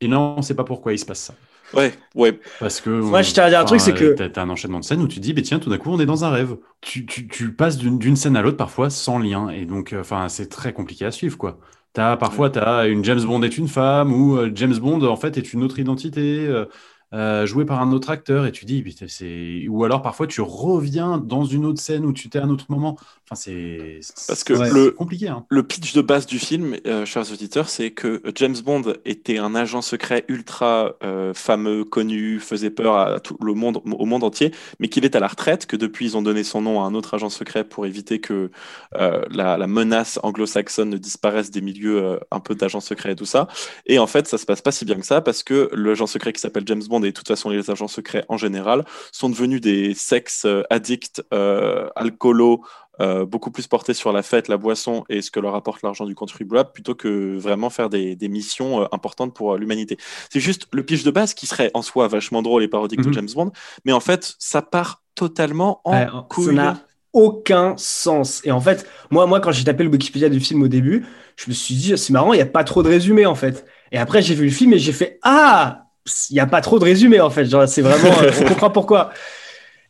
et 0.00 0.08
non, 0.08 0.34
on 0.36 0.42
sait 0.42 0.54
pas 0.54 0.64
pourquoi 0.64 0.92
il 0.92 0.98
se 0.98 1.06
passe 1.06 1.20
ça. 1.20 1.34
Ouais, 1.74 1.92
ouais. 2.14 2.38
Parce 2.60 2.80
que. 2.80 2.88
Moi, 2.88 3.22
je 3.22 3.32
tiens 3.32 3.44
à 3.44 3.50
dire 3.50 3.60
un 3.60 3.64
truc, 3.64 3.80
c'est 3.80 3.92
que. 3.92 4.14
T'as 4.14 4.42
un 4.42 4.48
enchaînement 4.48 4.80
de 4.80 4.84
scènes 4.84 5.02
où 5.02 5.08
tu 5.08 5.20
dis, 5.20 5.34
mais 5.34 5.42
tiens, 5.42 5.58
tout 5.58 5.68
d'un 5.68 5.78
coup, 5.78 5.90
on 5.90 6.00
est 6.00 6.06
dans 6.06 6.24
un 6.24 6.30
rêve. 6.30 6.56
Tu, 6.80 7.04
tu, 7.04 7.28
tu 7.28 7.52
passes 7.52 7.76
d'une 7.76 8.16
scène 8.16 8.36
à 8.36 8.42
l'autre 8.42 8.56
parfois 8.56 8.90
sans 8.90 9.18
lien. 9.18 9.50
Et 9.50 9.66
donc, 9.66 9.92
euh, 9.92 10.00
enfin, 10.00 10.28
c'est 10.28 10.48
très 10.48 10.72
compliqué 10.72 11.04
à 11.04 11.10
suivre, 11.10 11.36
quoi. 11.36 11.58
As, 11.96 12.16
parfois, 12.16 12.48
tu 12.48 12.58
as 12.58 12.86
une 12.86 13.04
James 13.04 13.22
Bond 13.22 13.42
est 13.42 13.58
une 13.58 13.66
femme 13.66 14.12
ou 14.12 14.36
euh, 14.36 14.50
James 14.54 14.78
Bond, 14.78 15.02
en 15.02 15.16
fait, 15.16 15.36
est 15.36 15.52
une 15.52 15.64
autre 15.64 15.78
identité. 15.78 16.46
Euh, 16.46 16.66
euh, 17.14 17.46
joué 17.46 17.64
par 17.64 17.80
un 17.80 17.90
autre 17.92 18.10
acteur 18.10 18.44
et 18.44 18.52
tu 18.52 18.66
dis, 18.66 18.84
c'est 19.08 19.66
ou 19.68 19.82
alors 19.84 20.02
parfois 20.02 20.26
tu 20.26 20.42
reviens 20.42 21.16
dans 21.16 21.42
une 21.42 21.64
autre 21.64 21.80
scène 21.80 22.04
où 22.04 22.12
tu 22.12 22.26
étais 22.26 22.38
à 22.38 22.44
un 22.44 22.50
autre 22.50 22.66
moment. 22.68 22.98
Enfin, 23.30 23.34
c'est 23.34 24.00
parce 24.26 24.44
que 24.44 24.52
le 24.52 24.90
compliqué. 24.90 25.28
Hein. 25.28 25.46
Le 25.48 25.62
pitch 25.62 25.94
de 25.94 26.02
base 26.02 26.26
du 26.26 26.38
film, 26.38 26.76
euh, 26.86 27.06
chers 27.06 27.32
auditeurs, 27.32 27.70
c'est 27.70 27.92
que 27.92 28.22
James 28.34 28.56
Bond 28.62 28.94
était 29.06 29.38
un 29.38 29.54
agent 29.54 29.80
secret 29.80 30.26
ultra 30.28 30.96
euh, 31.02 31.32
fameux, 31.32 31.84
connu, 31.84 32.40
faisait 32.40 32.70
peur 32.70 32.98
à 32.98 33.20
tout 33.20 33.38
le 33.42 33.54
monde, 33.54 33.80
au 33.84 34.04
monde 34.04 34.24
entier, 34.24 34.52
mais 34.78 34.88
qu'il 34.88 35.06
est 35.06 35.16
à 35.16 35.20
la 35.20 35.28
retraite, 35.28 35.64
que 35.64 35.76
depuis 35.76 36.06
ils 36.06 36.16
ont 36.16 36.22
donné 36.22 36.44
son 36.44 36.60
nom 36.60 36.82
à 36.82 36.84
un 36.84 36.94
autre 36.94 37.14
agent 37.14 37.30
secret 37.30 37.64
pour 37.64 37.86
éviter 37.86 38.20
que 38.20 38.50
la, 38.92 39.56
la, 39.56 39.66
menace 39.66 40.18
anglo-saxonne 40.22 40.90
ne 40.90 40.98
disparaisse 40.98 41.50
des 41.50 41.60
milieux 41.60 42.18
un 42.30 42.40
peu 42.40 42.54
d'agents 42.54 42.80
secrets 42.80 43.12
et 43.12 43.16
tout 43.16 43.24
ça. 43.24 43.48
Et 43.86 43.98
en 43.98 44.06
fait, 44.06 44.26
ça 44.26 44.38
se 44.38 44.46
passe 44.46 44.60
pas 44.60 44.72
si 44.72 44.84
bien 44.84 44.96
que 44.96 45.06
ça 45.06 45.20
parce 45.20 45.42
que 45.42 45.70
l'agent 45.74 46.06
secret 46.06 46.32
qui 46.32 46.40
s'appelle 46.40 46.64
James 46.66 46.82
Bond 46.88 46.97
et 47.04 47.10
de 47.10 47.14
toute 47.14 47.28
façon 47.28 47.50
les 47.50 47.70
agents 47.70 47.88
secrets 47.88 48.24
en 48.28 48.36
général, 48.36 48.84
sont 49.12 49.28
devenus 49.28 49.60
des 49.60 49.94
sexes 49.94 50.44
euh, 50.44 50.62
addicts, 50.70 51.22
euh, 51.32 51.88
alcoolos, 51.96 52.62
euh, 53.00 53.24
beaucoup 53.24 53.50
plus 53.50 53.66
portés 53.68 53.94
sur 53.94 54.12
la 54.12 54.22
fête, 54.22 54.48
la 54.48 54.56
boisson 54.56 55.04
et 55.08 55.22
ce 55.22 55.30
que 55.30 55.38
leur 55.38 55.54
apporte 55.54 55.82
l'argent 55.82 56.04
du 56.04 56.14
contribuable, 56.14 56.72
plutôt 56.72 56.94
que 56.94 57.36
vraiment 57.36 57.70
faire 57.70 57.88
des, 57.88 58.16
missions 58.22 58.92
importantes 58.92 59.34
pour 59.34 59.56
l'humanité. 59.56 59.96
C'est 60.30 60.40
juste 60.40 60.66
le 60.72 60.82
pitch 60.82 61.04
de 61.04 61.10
base 61.10 61.32
qui 61.32 61.46
serait 61.46 61.70
en 61.74 61.82
soi 61.82 62.08
vachement 62.08 62.42
drôle 62.42 62.64
et 62.64 62.68
parodique 62.68 63.00
de 63.00 63.08
mhm. 63.08 63.14
James 63.14 63.28
Bond, 63.34 63.52
mais 63.84 63.92
en 63.92 64.00
fait, 64.00 64.34
ça 64.38 64.62
part 64.62 65.02
totalement 65.14 65.80
en 65.84 66.22
couille. 66.24 66.46
Ça 66.46 66.52
n'a 66.52 66.80
aucun 67.12 67.74
sens. 67.76 68.42
Et 68.44 68.50
en 68.50 68.60
fait, 68.60 68.86
moi, 69.10 69.26
moi 69.26 69.40
quand 69.40 69.52
j'ai 69.52 69.64
tapé 69.64 69.84
le 69.84 69.90
Wikipédia 69.90 70.28
du 70.28 70.40
film 70.40 70.62
au 70.62 70.68
début, 70.68 71.06
je 71.36 71.48
me 71.48 71.54
suis 71.54 71.74
dit, 71.74 71.96
c'est 71.96 72.12
marrant, 72.12 72.32
il 72.32 72.36
n'y 72.36 72.42
a 72.42 72.46
pas 72.46 72.64
trop 72.64 72.82
de 72.82 72.88
résumé 72.88 73.26
en 73.26 73.34
fait. 73.34 73.64
Et 73.92 73.98
après, 73.98 74.22
j'ai 74.22 74.34
vu 74.34 74.44
le 74.44 74.50
film 74.50 74.72
et 74.72 74.78
j'ai 74.78 74.92
fait, 74.92 75.18
ah, 75.22 75.87
il 76.30 76.34
n'y 76.34 76.40
a 76.40 76.46
pas 76.46 76.60
trop 76.60 76.78
de 76.78 76.84
résumé 76.84 77.20
en 77.20 77.30
fait. 77.30 77.44
Genre, 77.44 77.68
c'est 77.68 77.82
vraiment, 77.82 78.16
euh, 78.22 78.30
on 78.40 78.44
comprend 78.44 78.70
pourquoi. 78.70 79.10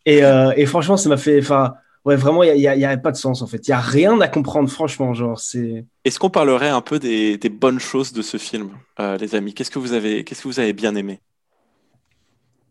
Et, 0.06 0.24
euh, 0.24 0.52
et 0.56 0.66
franchement, 0.66 0.96
ça 0.96 1.08
m'a 1.08 1.16
fait, 1.16 1.38
enfin, 1.40 1.74
ouais, 2.04 2.16
vraiment, 2.16 2.42
il 2.42 2.54
n'y 2.56 2.66
a, 2.66 2.76
y 2.76 2.84
a, 2.84 2.96
pas 2.96 3.12
de 3.12 3.16
sens 3.16 3.42
en 3.42 3.46
fait. 3.46 3.66
Il 3.66 3.70
n'y 3.70 3.74
a 3.74 3.80
rien 3.80 4.20
à 4.20 4.28
comprendre, 4.28 4.68
franchement. 4.68 5.14
Genre, 5.14 5.38
c'est. 5.38 5.84
Est-ce 6.04 6.18
qu'on 6.18 6.30
parlerait 6.30 6.68
un 6.68 6.80
peu 6.80 6.98
des, 6.98 7.38
des, 7.38 7.48
bonnes 7.48 7.80
choses 7.80 8.12
de 8.12 8.22
ce 8.22 8.36
film, 8.36 8.70
euh, 9.00 9.16
les 9.18 9.34
amis? 9.34 9.54
Qu'est-ce 9.54 9.70
que 9.70 9.78
vous 9.78 9.92
avez, 9.92 10.24
qu'est-ce 10.24 10.42
que 10.42 10.48
vous 10.48 10.60
avez 10.60 10.72
bien 10.72 10.94
aimé? 10.94 11.20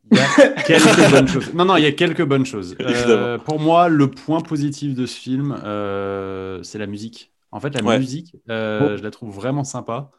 Il 0.09 0.17
y 0.17 0.21
a 0.21 0.63
quelques 0.63 1.11
bonnes 1.11 1.27
choses. 1.27 1.53
Non, 1.53 1.65
non, 1.65 1.75
il 1.75 1.83
y 1.83 1.87
a 1.87 1.91
quelques 1.91 2.25
bonnes 2.25 2.45
choses. 2.45 2.77
pour 3.45 3.59
moi, 3.59 3.89
le 3.89 4.09
point 4.09 4.41
positif 4.41 4.95
de 4.95 5.05
ce 5.05 5.17
film, 5.17 5.55
c'est 6.63 6.77
la 6.77 6.87
musique. 6.87 7.31
En 7.51 7.59
fait, 7.59 7.69
la 7.79 7.97
musique, 7.97 8.35
je 8.47 9.01
la 9.01 9.11
trouve 9.11 9.35
vraiment 9.35 9.63
sympa. 9.63 10.11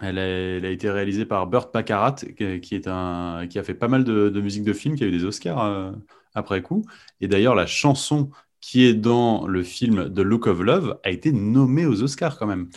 Elle 0.00 0.18
a, 0.18 0.70
été 0.70 0.90
réalisée 0.90 1.24
par 1.24 1.46
Burt 1.46 1.72
Baccarat, 1.72 2.16
qui, 2.36 2.74
est 2.74 2.88
un, 2.88 3.46
qui 3.48 3.58
a 3.58 3.62
fait 3.62 3.74
pas 3.74 3.88
mal 3.88 4.04
de, 4.04 4.40
musique 4.40 4.64
de 4.64 4.72
film, 4.72 4.96
qui 4.96 5.04
a 5.04 5.06
eu 5.06 5.10
des 5.10 5.24
Oscars 5.24 5.64
euh, 5.64 5.92
après 6.34 6.62
coup. 6.62 6.84
Et 7.20 7.28
d'ailleurs, 7.28 7.54
la 7.54 7.66
chanson 7.66 8.30
qui 8.60 8.84
est 8.84 8.94
dans 8.94 9.46
le 9.46 9.62
film 9.62 10.12
The 10.12 10.18
Look 10.18 10.46
of 10.46 10.60
Love 10.60 10.98
a 11.04 11.10
été 11.10 11.30
nommée 11.32 11.86
aux 11.86 12.02
Oscars 12.02 12.38
quand 12.38 12.46
même. 12.46 12.68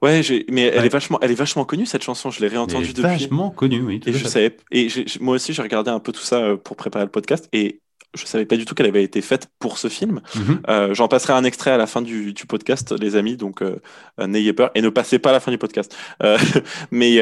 Ouais, 0.00 0.20
mais 0.48 0.62
elle, 0.62 0.84
Est 0.84 0.88
vachement, 0.88 1.18
elle 1.20 1.32
est 1.32 1.36
vachement 1.36 1.64
connue 1.64 1.86
cette 1.86 2.04
chanson, 2.04 2.30
je 2.30 2.40
l'ai 2.40 2.48
réentendue 2.48 2.88
depuis. 2.88 3.02
Vachement 3.02 3.50
connue, 3.50 3.82
oui. 3.82 4.00
et 4.06 4.12
je 4.12 4.26
savais, 4.26 4.56
et 4.70 4.88
moi 5.20 5.34
aussi 5.34 5.52
j'ai 5.52 5.62
regardé 5.62 5.90
un 5.90 5.98
peu 5.98 6.12
tout 6.12 6.22
ça 6.22 6.40
euh, 6.40 6.56
pour 6.56 6.76
préparer 6.76 7.04
le 7.04 7.10
podcast 7.10 7.48
et 7.52 7.80
je 8.14 8.26
savais 8.26 8.46
pas 8.46 8.56
du 8.56 8.64
tout 8.64 8.74
qu'elle 8.74 8.86
avait 8.86 9.02
été 9.02 9.20
faite 9.20 9.48
pour 9.58 9.78
ce 9.78 9.88
film. 9.88 10.20
Mhm. 10.34 10.60
Euh, 10.68 10.94
j'en 10.94 11.08
passerai 11.08 11.32
un 11.32 11.44
extrait 11.44 11.70
à 11.70 11.76
la 11.76 11.86
fin 11.86 12.02
du, 12.02 12.32
du 12.32 12.46
podcast, 12.46 12.92
les 12.92 13.16
amis, 13.16 13.36
donc 13.36 13.62
euh, 13.62 13.80
euh, 14.20 14.26
n'ayez 14.26 14.52
peur 14.52 14.70
et 14.74 14.82
ne 14.82 14.88
passez 14.88 15.18
pas 15.18 15.30
à 15.30 15.32
la 15.32 15.40
fin 15.40 15.50
du 15.50 15.58
podcast. 15.58 15.96
mais 16.90 17.20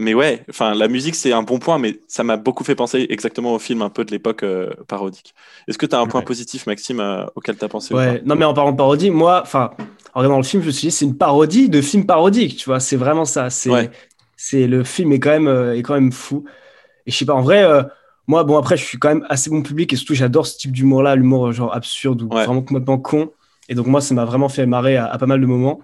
mais 0.00 0.14
ouais, 0.14 0.44
enfin 0.48 0.74
la 0.74 0.86
musique 0.86 1.16
c'est 1.16 1.32
un 1.32 1.42
bon 1.42 1.58
point, 1.58 1.78
mais 1.78 2.00
ça 2.06 2.22
m'a 2.22 2.36
beaucoup 2.36 2.62
fait 2.62 2.76
penser 2.76 3.06
exactement 3.10 3.54
au 3.54 3.58
film 3.58 3.82
un 3.82 3.90
peu 3.90 4.04
de 4.04 4.12
l'époque 4.12 4.44
parodique. 4.86 5.34
Est-ce 5.66 5.76
que 5.76 5.86
tu 5.86 5.96
as 5.96 6.00
un 6.00 6.06
point 6.06 6.22
positif, 6.22 6.66
Maxime, 6.66 7.02
auquel 7.34 7.56
tu 7.56 7.64
as 7.64 7.68
pensé 7.68 7.94
Ouais, 7.94 8.22
non 8.24 8.36
mais 8.36 8.44
en 8.44 8.54
parlant 8.54 8.72
de 8.72 8.76
parodie, 8.76 9.10
moi, 9.10 9.42
enfin 9.42 9.72
en 10.14 10.20
regardant 10.20 10.38
le 10.38 10.44
film, 10.44 10.62
je 10.62 10.68
me 10.68 10.72
suis 10.72 10.88
dit 10.88 10.92
c'est 10.92 11.04
une 11.04 11.16
parodie 11.16 11.68
de 11.68 11.80
film 11.80 12.06
parodique, 12.06 12.56
tu 12.56 12.66
vois, 12.66 12.80
c'est 12.80 12.96
vraiment 12.96 13.24
ça. 13.24 13.50
C'est 13.50 13.90
c'est 14.36 14.68
le 14.68 14.84
film 14.84 15.12
est 15.12 15.18
quand 15.18 15.38
même 15.38 15.74
est 15.74 15.82
quand 15.82 15.94
même 15.94 16.12
fou. 16.12 16.44
Et 17.06 17.10
je 17.10 17.16
sais 17.16 17.24
pas, 17.24 17.34
en 17.34 17.42
vrai 17.42 17.64
moi, 18.28 18.44
bon, 18.44 18.58
après, 18.58 18.76
je 18.76 18.84
suis 18.84 18.98
quand 18.98 19.08
même 19.08 19.26
assez 19.30 19.48
bon 19.48 19.62
public 19.62 19.90
et 19.92 19.96
surtout, 19.96 20.14
j'adore 20.14 20.46
ce 20.46 20.58
type 20.58 20.70
d'humour-là, 20.70 21.16
l'humour 21.16 21.50
genre 21.50 21.74
absurde 21.74 22.20
ou 22.20 22.28
vraiment 22.28 22.60
complètement 22.60 22.98
con. 22.98 23.32
Et 23.70 23.74
donc, 23.74 23.86
moi, 23.86 24.02
ça 24.02 24.14
m'a 24.14 24.26
vraiment 24.26 24.50
fait 24.50 24.66
marrer 24.66 24.98
à, 24.98 25.16
pas 25.16 25.24
mal 25.24 25.40
de 25.40 25.46
moments. 25.46 25.80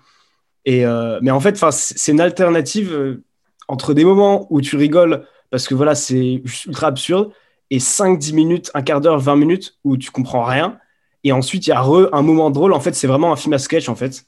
Et, 0.67 0.85
euh, 0.85 1.19
mais 1.23 1.31
en 1.31 1.41
fait, 1.41 1.59
c'est 1.71 2.13
une 2.13 2.21
alternative 2.21 2.93
euh, 2.93 3.25
entre 3.67 3.95
des 3.95 4.05
moments 4.05 4.47
où 4.51 4.61
tu 4.61 4.77
rigoles 4.77 5.27
parce 5.51 5.67
que 5.67 5.75
voilà, 5.75 5.95
c'est 5.95 6.43
ultra 6.67 6.89
absurde 6.89 7.33
et 7.71 7.79
5-10 7.79 8.35
minutes, 8.35 8.71
un 8.75 8.83
quart 8.83 9.01
d'heure, 9.01 9.19
20 9.19 9.37
minutes 9.37 9.79
où 9.83 9.97
tu 9.97 10.11
comprends 10.11 10.45
rien. 10.45 10.79
Et 11.23 11.33
ensuite, 11.33 11.67
il 11.67 11.71
y 11.71 11.73
a 11.73 11.81
un 11.81 12.23
moment 12.23 12.51
drôle. 12.51 12.75
En 12.75 12.81
fait, 12.81 12.95
c'est 12.95 13.07
vraiment 13.07 13.33
un 13.33 13.37
film 13.37 13.55
à 13.55 13.59
sketch, 13.59 13.89
en 13.89 13.95
fait. 13.95 14.27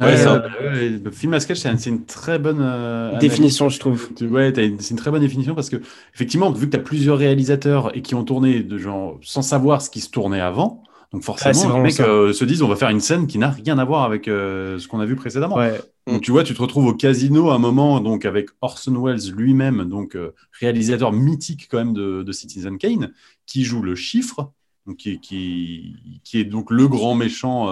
Ouais, 0.00 0.88
le 0.88 1.10
film 1.10 1.34
à 1.34 1.40
sketch, 1.40 1.58
c'est 1.58 1.86
une 1.86 2.04
très 2.04 2.38
bonne 2.38 2.60
euh, 2.60 3.18
définition, 3.18 3.68
je 3.68 3.78
trouve. 3.78 4.08
Ouais, 4.22 4.52
c'est 4.54 4.90
une 4.90 4.96
très 4.96 5.10
bonne 5.10 5.20
définition 5.20 5.54
parce 5.54 5.68
que, 5.68 5.76
effectivement, 6.14 6.50
vu 6.50 6.66
que 6.66 6.72
tu 6.72 6.76
as 6.78 6.82
plusieurs 6.82 7.18
réalisateurs 7.18 7.96
et 7.96 8.02
qui 8.02 8.14
ont 8.14 8.24
tourné 8.24 8.62
de 8.62 8.78
genre 8.78 9.18
sans 9.22 9.42
savoir 9.42 9.82
ce 9.82 9.90
qui 9.90 10.00
se 10.00 10.10
tournait 10.10 10.40
avant, 10.40 10.82
donc 11.12 11.24
forcément, 11.24 11.76
les 11.76 11.82
mecs 11.82 12.00
euh, 12.00 12.32
se 12.32 12.44
disent 12.44 12.62
on 12.62 12.68
va 12.68 12.76
faire 12.76 12.88
une 12.88 13.00
scène 13.00 13.26
qui 13.26 13.36
n'a 13.36 13.50
rien 13.50 13.78
à 13.78 13.84
voir 13.84 14.04
avec 14.04 14.28
euh, 14.28 14.78
ce 14.78 14.88
qu'on 14.88 15.00
a 15.00 15.04
vu 15.04 15.14
précédemment. 15.14 15.58
Donc 16.06 16.22
tu 16.22 16.30
vois, 16.30 16.42
tu 16.42 16.54
te 16.54 16.60
retrouves 16.62 16.86
au 16.86 16.94
casino 16.94 17.50
à 17.50 17.54
un 17.54 17.58
moment 17.58 18.00
donc 18.00 18.24
avec 18.24 18.48
Orson 18.60 18.94
Welles 19.04 19.30
lui-même, 19.30 19.84
donc 19.84 20.16
réalisateur 20.58 21.12
mythique 21.12 21.68
quand 21.70 21.78
même 21.78 21.92
de, 21.92 22.22
de, 22.22 22.32
Citizen 22.32 22.78
Kane, 22.78 23.12
qui 23.46 23.62
joue 23.62 23.82
le 23.82 23.94
chiffre, 23.94 24.52
donc 24.86 24.96
qui, 24.96 25.20
qui, 25.20 25.94
qui 26.24 26.40
est 26.40 26.44
donc 26.44 26.70
le 26.70 26.88
grand 26.88 27.14
méchant 27.14 27.68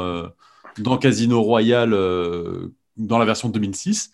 dans 0.79 0.99
Casino 0.99 1.43
Royale 1.43 1.93
euh, 1.93 2.75
dans 2.97 3.19
la 3.19 3.25
version 3.25 3.49
2006. 3.49 4.11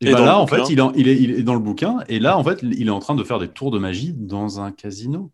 Et, 0.00 0.12
bah 0.12 0.20
là, 0.20 0.38
en 0.38 0.46
fait, 0.46 0.68
il, 0.68 0.82
il, 0.96 1.08
est, 1.08 1.16
il, 1.16 1.30
est, 1.30 1.42
dans 1.42 1.54
le 1.54 1.60
bouquin, 1.60 2.00
et 2.08 2.18
là, 2.18 2.36
en 2.36 2.44
fait, 2.44 2.60
il 2.62 2.88
est 2.88 2.90
en 2.90 2.98
train 2.98 3.14
de 3.14 3.24
faire 3.24 3.38
des 3.38 3.48
tours 3.48 3.70
de 3.70 3.78
magie 3.78 4.12
dans 4.12 4.60
un 4.60 4.70
casino. 4.72 5.30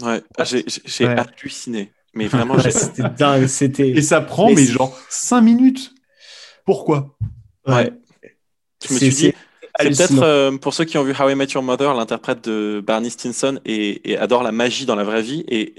Ouais, 0.00 0.22
ah, 0.38 0.44
j'ai 0.44 1.06
halluciné. 1.06 1.92
Mais 2.14 2.26
vraiment, 2.28 2.58
c'était 2.70 3.08
dingue. 3.18 3.46
C'était... 3.46 3.90
Et 3.90 4.02
ça 4.02 4.20
prend, 4.20 4.52
mais, 4.52 4.64
genre 4.64 4.96
5 5.10 5.40
minutes. 5.40 5.94
Pourquoi? 6.64 7.16
Ouais. 7.66 7.92
Je 8.86 8.94
me 8.94 8.98
suis 8.98 9.08
dit, 9.10 9.32
c'est 9.80 9.88
peut-être 9.88 10.22
euh, 10.22 10.56
pour 10.56 10.72
ceux 10.72 10.84
qui 10.84 10.98
ont 10.98 11.02
vu 11.02 11.12
How 11.18 11.30
I 11.30 11.34
Met 11.34 11.46
Your 11.46 11.62
Mother, 11.62 11.94
l'interprète 11.94 12.44
de 12.44 12.82
Barney 12.84 13.10
Stinson 13.10 13.58
et, 13.66 14.16
adore 14.18 14.44
la 14.44 14.52
magie 14.52 14.86
dans 14.86 14.94
la 14.94 15.02
vraie 15.02 15.22
vie. 15.22 15.44
Et 15.48 15.74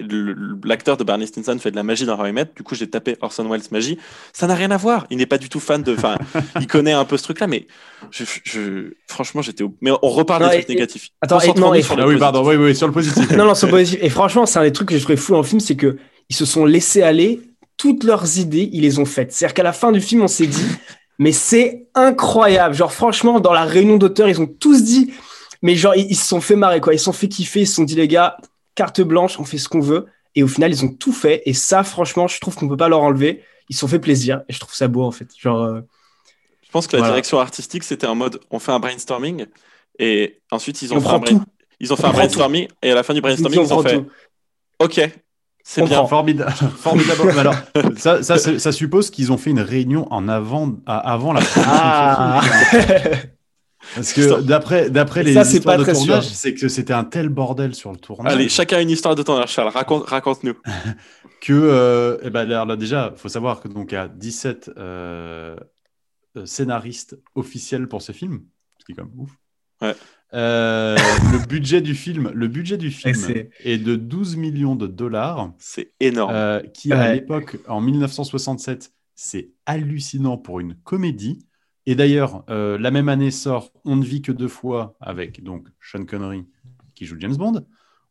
l'acteur 0.65 0.97
de 0.97 1.03
Barney 1.05 1.25
Stinson 1.25 1.57
fait 1.59 1.71
de 1.71 1.77
la 1.77 1.83
magie 1.83 2.05
dans 2.05 2.19
How 2.19 2.25
I 2.27 2.33
Met. 2.33 2.47
Du 2.55 2.63
coup, 2.63 2.75
j'ai 2.75 2.89
tapé 2.89 3.15
Orson 3.21 3.47
Welles 3.49 3.61
magie. 3.71 3.97
Ça 4.33 4.47
n'a 4.47 4.55
rien 4.55 4.71
à 4.71 4.77
voir. 4.77 5.05
Il 5.09 5.17
n'est 5.17 5.25
pas 5.25 5.37
du 5.37 5.47
tout 5.47 5.61
fan 5.61 5.81
de. 5.81 5.93
Enfin, 5.93 6.17
il 6.59 6.67
connaît 6.67 6.91
un 6.91 7.05
peu 7.05 7.15
ce 7.15 7.23
truc-là, 7.23 7.47
mais 7.47 7.67
je, 8.11 8.91
franchement, 9.07 9.41
j'étais. 9.41 9.63
Mais 9.81 9.91
on 9.91 10.09
reparle 10.09 10.49
des 10.49 10.57
trucs 10.57 10.69
négatifs. 10.69 11.09
Attends, 11.21 11.37
non, 11.55 11.73
sur 11.81 11.97
ah 11.97 12.07
oui, 12.07 12.17
pardon, 12.17 12.45
oui, 12.45 12.55
oui, 12.55 12.75
sur 12.75 12.87
le 12.87 12.93
positif. 12.93 13.31
non, 13.31 13.45
non, 13.45 13.55
sur 13.55 13.67
le 13.67 13.71
positif. 13.71 13.99
Et 14.01 14.09
franchement, 14.09 14.45
c'est 14.45 14.59
un 14.59 14.63
des 14.63 14.73
trucs 14.73 14.89
que 14.89 14.97
je 14.97 15.03
trouvais 15.03 15.17
fou 15.17 15.31
dans 15.31 15.41
le 15.41 15.45
film, 15.45 15.61
c'est 15.61 15.75
que 15.75 15.97
ils 16.29 16.35
se 16.35 16.45
sont 16.45 16.65
laissés 16.65 17.01
aller. 17.01 17.41
Toutes 17.77 18.05
leurs 18.05 18.39
idées, 18.39 18.69
ils 18.71 18.81
les 18.81 18.99
ont 18.99 19.05
faites. 19.05 19.33
C'est-à-dire 19.33 19.53
qu'à 19.53 19.63
la 19.63 19.73
fin 19.73 19.91
du 19.91 19.99
film, 19.99 20.21
on 20.21 20.29
s'est 20.29 20.47
dit 20.47 20.65
mais 21.17 21.31
c'est 21.31 21.87
incroyable. 21.95 22.75
Genre, 22.75 22.91
franchement, 22.91 23.39
dans 23.39 23.53
la 23.53 23.63
réunion 23.63 23.97
d'auteurs, 23.97 24.27
ils 24.27 24.41
ont 24.41 24.47
tous 24.47 24.83
dit, 24.83 25.13
mais 25.61 25.75
genre, 25.75 25.95
ils, 25.95 26.15
se 26.15 26.25
sont 26.25 26.41
fait 26.41 26.55
marrer, 26.55 26.81
quoi. 26.81 26.93
Ils 26.93 26.99
se 26.99 27.05
sont 27.05 27.13
fait 27.13 27.27
kiffer. 27.27 27.61
Ils 27.61 27.67
se 27.67 27.75
sont 27.75 27.83
dit, 27.83 27.95
les 27.95 28.07
gars, 28.07 28.37
carte 28.75 29.01
blanche, 29.01 29.39
on 29.39 29.45
fait 29.45 29.57
ce 29.57 29.69
qu'on 29.69 29.79
veut. 29.79 30.07
Et 30.35 30.43
au 30.43 30.47
final, 30.47 30.71
ils 30.71 30.83
ont 30.83 30.93
tout 30.93 31.13
fait. 31.13 31.41
Et 31.45 31.53
ça, 31.53 31.83
franchement, 31.83 32.27
je 32.27 32.39
trouve 32.39 32.55
qu'on 32.55 32.67
peut 32.67 32.77
pas 32.77 32.89
leur 32.89 33.01
enlever. 33.01 33.43
Ils 33.69 33.75
se 33.75 33.79
sont 33.79 33.87
fait 33.87 33.99
plaisir. 33.99 34.41
Et 34.49 34.53
je 34.53 34.59
trouve 34.59 34.75
ça 34.75 34.87
beau, 34.87 35.03
en 35.03 35.11
fait. 35.11 35.29
Genre, 35.37 35.63
euh, 35.63 35.81
Je 36.63 36.71
pense 36.71 36.87
que 36.87 36.97
la 36.97 37.03
direction 37.03 37.39
artistique, 37.39 37.83
c'était 37.83 38.07
en 38.07 38.15
mode, 38.15 38.39
on 38.51 38.59
fait 38.59 38.73
un 38.73 38.79
brainstorming. 38.79 39.45
Et 39.97 40.41
ensuite, 40.51 40.81
ils 40.81 40.93
ont, 40.93 40.99
fait, 40.99 41.33
un 41.33 41.45
ils 41.79 41.93
ont 41.93 41.95
fait 41.95 42.07
un 42.07 42.11
brainstorming. 42.11 42.67
Et 42.83 42.91
à 42.91 42.95
la 42.95 43.03
fin 43.03 43.13
du 43.13 43.21
brainstorming, 43.21 43.61
ils, 43.61 43.73
ont 43.73 43.81
fait, 43.81 44.03
OK, 44.79 45.09
c'est 45.67 45.83
bien. 45.83 46.05
Formidable. 46.05 46.51
Formidable. 46.77 47.39
Alors, 47.39 47.55
ça, 47.97 48.21
ça, 48.21 48.37
ça 48.37 48.71
suppose 48.71 49.09
qu'ils 49.09 49.31
ont 49.31 49.37
fait 49.37 49.49
une 49.49 49.59
réunion 49.59 50.07
en 50.13 50.27
avant, 50.27 50.75
avant 50.85 51.33
la 51.33 51.41
ah. 51.57 52.41
Parce 53.95 54.13
que 54.13 54.41
d'après 54.41 54.89
d'après 54.89 55.23
les 55.23 55.35
histoires 55.35 55.77
de 55.77 55.85
tournage, 55.85 56.27
c'est 56.27 56.53
que 56.53 56.67
c'était 56.67 56.93
un 56.93 57.03
tel 57.03 57.29
bordel 57.29 57.73
sur 57.73 57.91
le 57.91 57.97
tournage. 57.97 58.33
Allez, 58.33 58.49
chacun 58.49 58.77
a 58.77 58.81
une 58.81 58.89
histoire 58.91 59.15
de 59.15 59.23
tournage. 59.23 59.49
Charles, 59.49 59.69
raconte, 59.69 60.07
raconte-nous. 60.07 60.55
que 61.41 61.53
euh, 61.53 62.17
eh 62.23 62.29
ben, 62.29 62.45
là, 62.45 62.75
déjà, 62.75 63.13
faut 63.15 63.29
savoir 63.29 63.61
que 63.61 63.67
donc 63.67 63.91
il 63.91 63.95
y 63.95 63.97
a 63.97 64.07
17 64.07 64.71
euh, 64.77 65.55
euh, 66.37 66.45
scénaristes 66.45 67.17
officiels 67.33 67.87
pour 67.87 68.01
ce 68.01 68.11
film, 68.11 68.43
ce 68.79 68.85
qui 68.85 68.91
est 68.91 68.95
quand 68.95 69.05
même 69.05 69.19
ouf. 69.19 69.31
Ouais. 69.81 69.95
Euh, 70.35 70.97
le 71.31 71.45
budget 71.47 71.81
du 71.81 71.95
film, 71.95 72.29
le 72.33 72.47
budget 72.47 72.77
du 72.77 72.91
film 72.91 73.15
est... 73.63 73.77
de 73.77 73.95
12 73.95 74.35
millions 74.35 74.75
de 74.75 74.85
dollars. 74.85 75.53
C'est 75.57 75.93
énorme. 75.99 76.33
Euh, 76.33 76.61
qui 76.61 76.91
à 76.91 77.13
l'époque, 77.13 77.57
en 77.67 77.79
1967, 77.79 78.91
c'est 79.15 79.51
hallucinant 79.65 80.37
pour 80.37 80.59
une 80.59 80.75
comédie. 80.75 81.47
Et 81.85 81.95
d'ailleurs, 81.95 82.43
euh, 82.49 82.77
la 82.77 82.91
même 82.91 83.07
année 83.07 83.31
sort 83.31 83.71
On 83.85 83.95
ne 83.95 84.03
vit 84.03 84.21
que 84.21 84.31
deux 84.31 84.47
fois 84.47 84.97
avec 84.99 85.43
donc 85.43 85.67
Sean 85.79 86.03
Connery 86.03 86.45
qui 86.95 87.05
joue 87.05 87.15
James 87.19 87.35
Bond 87.35 87.65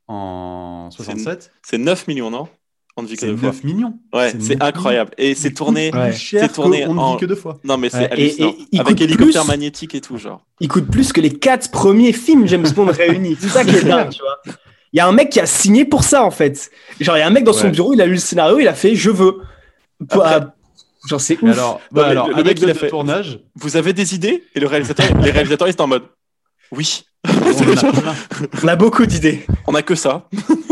en 0.06 0.90
67. 0.90 1.52
C'est 1.62 1.78
9 1.78 2.06
millions, 2.06 2.30
non? 2.30 2.48
On 2.96 3.02
ne 3.02 3.09
vit 3.09 3.16
que 3.16 3.26
deux 3.26 3.33
9 3.33 3.40
fois. 3.40 3.52
millions. 3.64 3.98
Ouais, 4.12 4.33
c'est 4.38 4.62
incroyable. 4.62 5.11
Et 5.18 5.35
c'est 5.35 5.52
tourné, 5.52 5.90
c'est 6.12 6.52
tourné 6.52 6.87
on 6.87 6.94
ne 6.94 7.12
vit 7.12 7.20
que 7.20 7.26
deux 7.26 7.35
fois. 7.35 7.59
Non, 7.64 7.76
mais 7.76 7.90
c'est 7.90 8.11
hallucinant. 8.11 8.54
Avec 8.78 9.00
hélicoptère 9.00 9.44
magnétique 9.44 9.94
et 9.94 10.00
tout, 10.00 10.16
genre. 10.16 10.40
Il 10.61 10.68
coûte 10.68 10.87
plus 10.90 11.12
que 11.12 11.20
les 11.20 11.30
quatre 11.30 11.70
premiers 11.70 12.12
films 12.12 12.46
James 12.46 12.68
Bond 12.74 12.87
réunis. 12.87 13.37
C'est 13.40 13.48
ça 13.48 13.64
qui 13.64 13.74
est 13.74 13.85
dingue, 13.85 14.11
tu 14.11 14.20
vois. 14.20 14.54
Il 14.92 14.98
y 14.98 15.00
a 15.00 15.09
un 15.09 15.12
mec 15.12 15.30
qui 15.30 15.40
a 15.40 15.46
signé 15.46 15.85
pour 15.85 16.04
ça, 16.04 16.24
en 16.24 16.30
fait. 16.30 16.70
Genre, 17.00 17.16
il 17.16 17.20
y 17.20 17.22
a 17.22 17.26
un 17.26 17.30
mec 17.30 17.42
dans 17.42 17.52
son 17.52 17.68
bureau, 17.68 17.92
il 17.92 18.00
a 18.00 18.07
lu 18.07 18.12
le 18.12 18.18
scénario, 18.18 18.61
il 18.61 18.68
a 18.68 18.74
fait 18.74 18.94
Je 18.94 19.11
veux. 19.11 19.38
Genre, 21.09 21.20
c'est 21.20 21.42
ouf. 21.42 21.52
Alors, 21.52 21.80
bah, 21.90 22.07
alors 22.07 22.28
le, 22.28 22.42
mec, 22.44 22.61
il 22.61 22.70
a 22.70 22.74
fait 22.74 22.88
tournage. 22.88 23.40
Vous 23.57 23.76
avez 23.76 23.92
des 23.92 24.14
idées? 24.14 24.44
Et 24.54 24.61
le 24.61 24.66
réalisateur, 24.66 25.07
les 25.20 25.33
réalisateurs, 25.33 25.68
ils 25.68 25.72
sont 25.72 25.83
en 25.83 25.88
mode 25.88 26.04
Oui. 26.70 27.04
on, 28.62 28.68
a, 28.68 28.76
beaucoup 28.76 29.06
d'idées. 29.06 29.44
On 29.66 29.74
a 29.74 29.82
que 29.82 29.94
ça. 29.94 30.28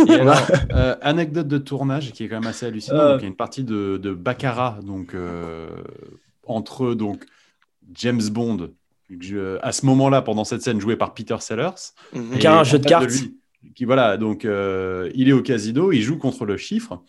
Euh, 0.08 0.96
anecdote 1.00 1.48
de 1.48 1.58
tournage 1.58 2.12
qui 2.12 2.24
est 2.24 2.28
quand 2.28 2.40
même 2.40 2.48
assez 2.48 2.66
hallucinant. 2.66 2.98
Euh. 2.98 3.16
il 3.18 3.22
y 3.22 3.24
a 3.24 3.28
une 3.28 3.36
partie 3.36 3.64
de, 3.64 3.96
de 3.96 4.12
Baccarat, 4.12 4.78
donc 4.82 5.14
euh, 5.14 5.68
entre 6.44 6.94
donc 6.94 7.24
James 7.94 8.22
Bond, 8.30 8.70
à 9.62 9.72
ce 9.72 9.86
moment-là, 9.86 10.22
pendant 10.22 10.44
cette 10.44 10.62
scène, 10.62 10.80
joué 10.80 10.96
par 10.96 11.14
Peter 11.14 11.36
Sellers, 11.40 11.92
mhm. 12.14 12.38
qui 12.38 12.46
a 12.46 12.58
un 12.58 12.64
jeu 12.64 12.78
de 12.78 12.86
cartes. 12.86 13.10
qui 13.74 13.84
voilà, 13.84 14.16
donc 14.16 14.44
il 14.44 15.28
est 15.28 15.32
au 15.32 15.42
casino, 15.42 15.92
il 15.92 16.02
joue 16.02 16.18
contre 16.18 16.44
le 16.44 16.56
chiffre. 16.56 17.02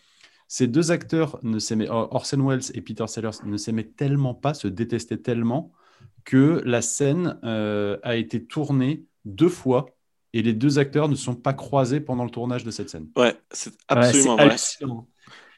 Ces 0.48 0.68
deux 0.68 0.92
acteurs 0.92 1.40
ne 1.42 1.58
s'aimaient, 1.58 1.90
Orson 1.90 2.48
Welles 2.48 2.72
et 2.76 2.82
Peter 2.82 3.08
Sellers 3.08 3.38
ne 3.44 3.58
s'aimaient 3.58 3.84
tellement 3.84 4.36
pas, 4.36 4.54
se 4.54 4.68
détestaient 4.68 5.18
tellement 5.18 5.72
que 6.26 6.62
la 6.64 6.82
scène 6.82 7.40
a 7.44 8.16
été 8.16 8.44
tournée 8.44 9.04
deux 9.26 9.50
fois 9.50 9.88
et 10.34 10.42
les 10.42 10.54
deux 10.54 10.80
acteurs 10.80 11.10
ne 11.10 11.16
sont 11.16 11.36
pas 11.36 11.54
croisés 11.54 12.00
pendant 12.00 12.24
le 12.24 12.32
tournage 12.32 12.64
de 12.64 12.72
cette 12.72 12.90
scène. 12.90 13.08
Ouais, 13.16 13.36
c'est 13.52 13.74
absolument 13.88 14.36
vrai. 14.36 14.56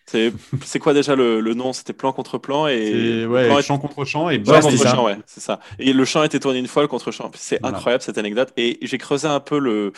C'est 0.08 0.80
quoi 0.80 0.94
déjà 0.94 1.16
le, 1.16 1.42
nom? 1.54 1.74
C'était 1.74 1.94
plan 1.94 2.14
contre 2.14 2.38
plan 2.38 2.68
et 2.68 3.26
ouais, 3.26 3.62
champ 3.64 3.80
contre 3.80 4.06
champ 4.06 4.30
et 4.30 4.38
ouais, 4.38 4.60
contre 4.62 4.78
champ, 4.78 5.06
ouais, 5.06 5.18
c'est 5.26 5.40
ça. 5.40 5.60
Et 5.80 5.94
le 5.94 6.06
champ 6.06 6.24
était 6.24 6.40
tourné 6.40 6.60
une 6.60 6.68
fois, 6.68 6.84
le 6.84 6.88
contre 6.88 7.12
champ. 7.12 7.32
C'est 7.34 7.64
incroyable 7.66 8.04
cette 8.04 8.18
anecdote. 8.18 8.54
Et 8.56 8.78
j'ai 8.84 8.98
creusé 9.00 9.28
un 9.28 9.40
peu 9.40 9.58
le 9.58 9.94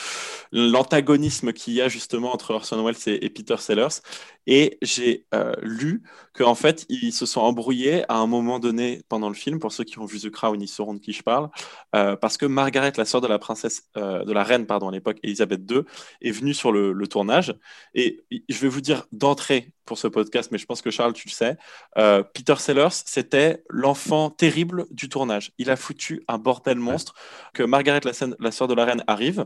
l'antagonisme 0.54 1.52
qu'il 1.52 1.74
y 1.74 1.82
a 1.82 1.90
justement 1.90 2.34
entre 2.34 2.54
Orson 2.54 2.84
Welles 2.86 2.96
et, 3.08 3.30
Peter 3.30 3.58
Sellers. 3.58 4.02
Et 4.48 4.78
j'ai 4.82 5.26
euh, 5.34 5.54
lu 5.62 6.02
qu'en 6.34 6.56
fait, 6.56 6.86
ils 6.90 7.12
se 7.12 7.26
sont 7.26 7.42
embrouillés 7.42 8.04
à 8.10 8.16
un 8.16 8.28
moment 8.28 8.60
donné 8.60 9.02
pendant 9.10 9.28
le 9.28 9.36
film. 9.36 9.60
Pour 9.60 9.72
ceux 9.72 9.84
qui 9.84 10.00
ont 10.00 10.06
vu 10.06 10.20
The 10.20 10.30
Crown, 10.30 10.60
ils 10.62 10.68
sauront 10.68 10.94
de 10.94 11.00
qui 11.00 11.14
je 11.14 11.22
parle. 11.22 11.50
Euh, 11.96 12.16
parce 12.16 12.38
que 12.38 12.46
Margaret, 12.46 12.94
la 12.98 13.06
sœur 13.06 13.22
de 13.22 13.28
la 13.28 13.40
princesse, 13.40 13.84
euh, 13.98 14.24
de 14.24 14.32
la 14.32 14.44
reine, 14.44 14.66
pardon, 14.66 14.90
à 14.90 14.92
l'époque, 14.92 15.20
Elisabeth 15.22 15.70
II, 15.70 15.82
est 16.22 16.32
venue 16.32 16.54
sur 16.54 16.72
le, 16.72 16.94
le 16.94 17.08
tournage. 17.08 17.56
Et 17.94 18.24
je 18.50 18.58
vais 18.60 18.70
vous 18.70 18.82
dire 18.82 19.06
d'entrée, 19.12 19.74
pour 19.88 19.98
ce 19.98 20.08
podcast, 20.08 20.52
mais 20.52 20.60
je 20.60 20.68
pense 20.68 20.84
que 20.84 20.92
Charles, 20.92 21.14
tu 21.14 21.28
le 21.28 21.34
sais. 21.34 21.58
Euh, 21.98 22.22
Peter 22.22 22.56
Sellers, 22.58 22.90
c'était 22.92 23.64
l'enfant 23.70 24.30
terrible 24.30 24.86
du 24.92 25.10
tournage. 25.10 25.54
Il 25.58 25.72
a 25.72 25.76
foutu 25.76 26.24
un 26.28 26.38
bordel 26.38 26.78
monstre 26.78 27.16
que 27.54 27.64
Margaret, 27.64 28.02
la, 28.04 28.12
la 28.40 28.52
sœur 28.52 28.68
de 28.68 28.76
la 28.76 28.86
reine, 28.86 29.04
arrive. 29.08 29.46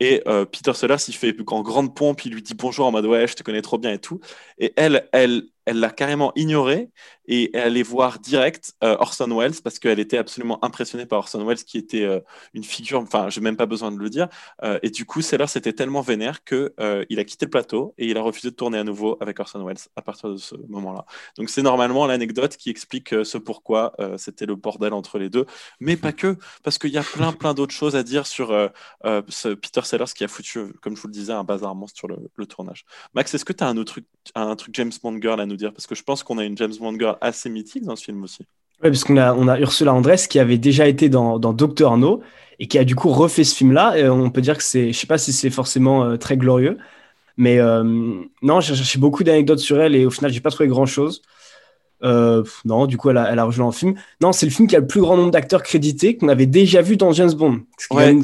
Et 0.00 0.22
euh, 0.26 0.44
Peter 0.46 0.72
Sellers, 0.74 0.96
il 1.08 1.14
fait 1.14 1.34
en 1.48 1.62
grande 1.62 1.94
pompe, 1.94 2.24
il 2.24 2.32
lui 2.32 2.42
dit 2.42 2.54
bonjour 2.54 2.86
en 2.86 2.92
mode 2.92 3.06
ouais, 3.06 3.26
je 3.28 3.34
te 3.34 3.42
connais 3.42 3.62
trop 3.62 3.78
bien 3.78 3.92
et 3.92 3.98
tout. 3.98 4.20
Et 4.58 4.72
elle, 4.76 5.08
elle, 5.12 5.44
elle 5.66 5.80
l'a 5.80 5.90
carrément 5.90 6.32
ignoré 6.36 6.90
et 7.26 7.50
elle 7.56 7.68
allait 7.68 7.82
voir 7.82 8.18
direct 8.18 8.74
euh, 8.82 8.96
Orson 8.98 9.28
Welles 9.38 9.62
parce 9.62 9.78
qu'elle 9.78 10.00
était 10.00 10.18
absolument 10.18 10.62
impressionnée 10.64 11.06
par 11.06 11.20
Orson 11.20 11.44
Welles 11.44 11.62
qui 11.64 11.78
était 11.78 12.02
euh, 12.02 12.20
une 12.54 12.64
figure, 12.64 13.00
enfin, 13.00 13.28
j'ai 13.28 13.40
même 13.40 13.56
pas 13.56 13.66
besoin 13.66 13.92
de 13.92 13.98
le 13.98 14.10
dire. 14.10 14.28
Euh, 14.64 14.78
et 14.82 14.90
du 14.90 15.04
coup, 15.04 15.22
Sellers 15.22 15.56
était 15.56 15.72
tellement 15.72 16.00
vénère 16.00 16.44
que 16.44 16.74
il 17.08 17.18
a 17.18 17.24
quitté 17.24 17.46
le 17.46 17.50
plateau 17.50 17.94
et 17.98 18.08
il 18.08 18.16
a 18.16 18.22
refusé 18.22 18.50
de 18.50 18.56
tourner 18.56 18.78
à 18.78 18.84
nouveau 18.84 19.16
avec 19.20 19.38
Orson 19.38 19.64
Welles 19.64 19.78
à 19.96 20.02
partir 20.02 20.30
de 20.30 20.36
ce 20.36 20.54
moment-là. 20.68 21.04
Donc 21.36 21.50
c'est 21.50 21.62
normalement 21.62 22.06
l'anecdote 22.06 22.56
qui 22.56 22.70
explique 22.70 23.14
ce 23.24 23.38
pourquoi 23.38 23.94
c'était 24.16 24.46
le 24.46 24.56
bordel 24.56 24.92
entre 24.92 25.18
les 25.18 25.28
deux, 25.28 25.46
mais 25.78 25.96
pas 25.96 26.12
que, 26.12 26.36
parce 26.62 26.78
qu'il 26.78 26.90
y 26.90 26.98
a 26.98 27.02
plein 27.02 27.32
plein 27.32 27.54
d'autres 27.54 27.74
choses 27.74 27.96
à 27.96 28.02
dire 28.02 28.26
sur 28.26 28.48
ce 29.28 29.54
Peter 29.54 29.82
Sellers 29.82 30.12
qui 30.14 30.24
a 30.24 30.28
foutu, 30.28 30.72
comme 30.80 30.96
je 30.96 31.02
vous 31.02 31.08
le 31.08 31.12
disais, 31.12 31.32
un 31.32 31.44
bazar 31.44 31.74
monstre 31.74 31.98
sur 31.98 32.08
le, 32.08 32.46
tournage. 32.46 32.84
Max, 33.14 33.34
est-ce 33.34 33.44
que 33.44 33.52
tu 33.52 33.62
as 33.62 33.68
un 33.68 33.76
autre 33.76 33.92
truc, 33.92 34.06
un 34.34 34.56
truc 34.56 34.74
James 34.74 34.92
Bond 35.02 35.20
girl 35.20 35.40
à 35.40 35.46
nous 35.50 35.56
dire 35.56 35.72
Parce 35.72 35.86
que 35.86 35.94
je 35.94 36.02
pense 36.02 36.22
qu'on 36.22 36.38
a 36.38 36.44
une 36.44 36.56
James 36.56 36.72
Bond 36.78 36.98
girl 36.98 37.16
assez 37.20 37.50
mythique 37.50 37.84
dans 37.84 37.96
ce 37.96 38.04
film 38.04 38.22
aussi. 38.22 38.46
Oui, 38.82 38.90
parce 38.90 39.04
qu'on 39.04 39.16
a, 39.16 39.34
on 39.34 39.46
a 39.48 39.58
Ursula 39.60 39.92
Andress 39.92 40.26
qui 40.26 40.38
avait 40.38 40.58
déjà 40.58 40.88
été 40.88 41.08
dans, 41.08 41.38
dans 41.38 41.52
Doctor 41.52 41.98
No 41.98 42.22
et 42.58 42.66
qui 42.66 42.78
a 42.78 42.84
du 42.84 42.94
coup 42.94 43.10
refait 43.10 43.44
ce 43.44 43.54
film-là. 43.54 43.98
Et 43.98 44.08
on 44.08 44.30
peut 44.30 44.40
dire 44.40 44.56
que 44.56 44.62
c'est, 44.62 44.92
je 44.92 44.98
sais 44.98 45.06
pas 45.06 45.18
si 45.18 45.32
c'est 45.32 45.50
forcément 45.50 46.04
euh, 46.04 46.16
très 46.16 46.36
glorieux, 46.36 46.78
mais 47.36 47.58
euh, 47.58 47.82
non, 48.42 48.60
j'ai 48.60 48.74
cherché 48.74 48.98
beaucoup 48.98 49.24
d'anecdotes 49.24 49.58
sur 49.58 49.80
elle 49.80 49.94
et 49.94 50.06
au 50.06 50.10
final, 50.10 50.32
j'ai 50.32 50.40
pas 50.40 50.50
trouvé 50.50 50.68
grand-chose. 50.68 51.22
Euh, 52.02 52.42
non, 52.64 52.86
du 52.86 52.96
coup, 52.96 53.10
elle 53.10 53.18
a, 53.18 53.30
elle 53.30 53.38
a 53.38 53.44
rejoint 53.44 53.66
le 53.66 53.72
film. 53.72 53.94
Non, 54.22 54.32
c'est 54.32 54.46
le 54.46 54.52
film 54.52 54.66
qui 54.66 54.76
a 54.76 54.80
le 54.80 54.86
plus 54.86 55.00
grand 55.00 55.16
nombre 55.16 55.30
d'acteurs 55.30 55.62
crédités 55.62 56.16
qu'on 56.16 56.28
avait 56.28 56.46
déjà 56.46 56.80
vu 56.80 56.96
dans 56.96 57.12
James 57.12 57.32
Bond. 57.32 57.60
Ouais 57.90 58.14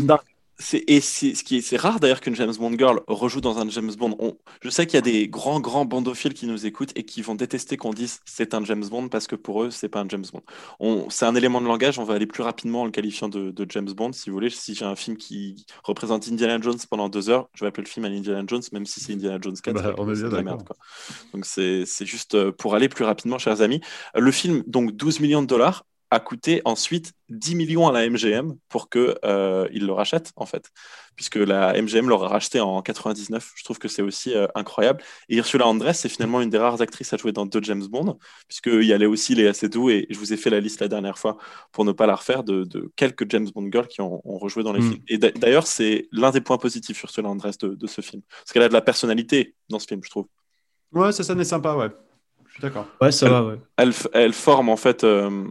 et 0.73 1.01
c'est 1.01 1.35
ce 1.35 1.45
qui 1.45 1.59
est, 1.59 1.61
c'est 1.61 1.77
rare 1.77 2.01
d'ailleurs 2.01 2.21
qu'une 2.21 2.35
James 2.35 2.55
Bond 2.59 2.73
girl 2.79 3.01
rejoue 3.09 3.43
dans 3.43 3.59
un 3.59 3.69
James 3.69 3.93
Bond. 3.99 4.17
je 4.63 4.71
sais 4.71 4.87
qu'il 4.87 4.95
y 4.95 4.99
a 4.99 5.03
des 5.03 5.29
grands 5.29 5.61
grands 5.61 5.85
bandophiles 5.85 6.33
qui 6.33 6.47
nous 6.47 6.65
écoutent 6.65 6.93
et 6.97 7.05
qui 7.05 7.21
vont 7.21 7.35
détester 7.35 7.77
qu'on 7.77 7.93
dise 7.93 8.21
c'est 8.25 8.55
un 8.55 8.65
James 8.65 8.87
Bond 8.89 9.09
parce 9.09 9.27
que 9.27 9.37
pour 9.37 9.65
eux 9.65 9.71
c'est 9.71 9.89
pas 9.89 10.01
un 10.01 10.09
James 10.09 10.25
Bond. 10.33 11.07
c'est 11.11 11.27
un 11.27 11.35
élément 11.35 11.61
de 11.61 11.67
langage. 11.67 11.99
On 11.99 12.05
va 12.05 12.15
aller 12.15 12.27
plus 12.27 12.43
rapidement 12.43 12.83
en 12.83 12.85
le 12.87 12.91
qualifiant 12.91 13.29
de, 13.29 13.67
James 13.69 13.93
Bond 13.93 14.13
si 14.13 14.31
vous 14.31 14.35
voulez. 14.35 14.51
Si 14.51 14.75
j'ai 14.75 14.85
un 14.85 14.97
film 14.97 15.17
qui 15.17 15.67
représente 15.85 16.27
Indiana 16.29 16.59
Jones 16.61 16.79
pendant 16.89 17.09
deux 17.09 17.29
heures, 17.29 17.49
je 17.55 17.65
vais 17.65 17.69
appeler 17.69 17.85
le 17.85 17.91
film 17.91 18.07
Indiana 18.07 18.45
Jones 18.47 18.63
même 18.73 18.87
si 18.87 19.01
c'est 19.01 19.13
Indiana 19.13 19.39
Jones 19.41 19.57
4. 19.63 19.75
Bah, 19.75 19.95
on 19.99 20.11
est 20.11 20.19
bien 20.19 20.43
d'accord. 20.43 20.77
Donc 21.35 21.45
c'est 21.45 21.85
juste 22.01 22.35
euh, 22.35 22.51
pour 22.53 22.75
aller 22.75 22.89
plus 22.89 23.05
rapidement, 23.05 23.39
chers 23.39 23.61
amis. 23.61 23.81
Le 24.15 24.31
film 24.31 24.63
donc 24.67 24.93
12 24.93 25.21
millions 25.21 25.43
de 25.43 25.47
dollars 25.47 25.85
a 26.11 26.21
coûté 26.21 26.63
ensuite 26.65 27.13
10 27.31 27.57
millions 27.57 27.89
à 27.89 27.93
la 27.93 28.09
MGM 28.09 28.57
pour 28.69 28.89
qu'ils 28.89 29.15
euh, 29.25 29.69
le 29.69 29.93
rachètent, 29.93 30.33
en 30.37 30.47
fait. 30.47 30.71
Puisque 31.17 31.37
la 31.37 31.81
MGM 31.81 32.09
l'aura 32.09 32.29
racheté 32.29 32.61
en 32.61 32.81
99. 32.83 33.53
Je 33.57 33.65
trouve 33.65 33.79
que 33.79 33.89
c'est 33.89 34.03
aussi 34.03 34.35
euh, 34.35 34.47
incroyable. 34.55 35.03
Et 35.29 35.37
Ursula 35.37 35.67
Andress, 35.67 36.01
c'est 36.01 36.09
finalement 36.09 36.41
une 36.41 36.51
des 36.51 36.59
rares 36.59 36.81
actrices 36.81 37.13
à 37.13 37.17
jouer 37.17 37.33
dans 37.33 37.47
deux 37.47 37.61
James 37.63 37.85
Bond, 37.89 38.19
puisqu'il 38.47 38.85
y 38.85 38.93
allait 38.93 39.07
aussi 39.07 39.35
Léa 39.35 39.53
Seydoux, 39.53 39.91
et 39.91 40.07
je 40.11 40.19
vous 40.19 40.33
ai 40.33 40.37
fait 40.37 40.51
la 40.51 40.61
liste 40.61 40.81
la 40.81 40.89
dernière 40.89 41.19
fois 41.19 41.39
pour 41.73 41.85
ne 41.85 41.93
pas 41.93 42.07
la 42.07 42.15
refaire, 42.15 42.45
de, 42.45 42.67
quelques 42.95 43.29
James 43.31 43.49
Bond 43.53 43.69
girls 43.73 43.89
qui 43.89 44.01
ont, 44.01 44.21
rejoué 44.25 44.63
dans 44.63 44.73
les 44.73 44.81
mm. 44.81 44.91
films. 44.91 45.03
Et 45.09 45.19
d'ailleurs, 45.19 45.67
c'est 45.67 46.09
l'un 46.13 46.31
des 46.31 46.41
points 46.41 46.59
positifs, 46.59 47.03
Ursula 47.03 47.29
Andress, 47.29 47.59
de, 47.59 47.75
de 47.75 47.87
ce 47.87 48.01
film. 48.01 48.23
Parce 48.29 48.53
qu'elle 48.53 48.63
a 48.63 48.69
de 48.69 48.75
la 48.75 48.83
personnalité 48.83 49.55
dans 49.69 49.79
ce 49.79 49.87
film, 49.87 50.01
je 50.05 50.11
trouve. 50.11 50.27
Ouais, 50.93 51.11
ça, 51.13 51.25
ça 51.25 51.35
n'est 51.35 51.45
sympa, 51.45 51.75
ouais. 51.75 51.89
Je 52.47 52.53
suis 52.53 52.63
d'accord. 52.63 52.87
Ouais, 53.01 53.11
ça 53.11 53.29
va, 53.29 53.43
ouais. 53.45 53.59
Elle, 53.77 53.93
elle, 54.13 54.33
forme, 54.33 54.69
en 54.69 54.77
fait... 54.77 55.03
Euh, 55.03 55.47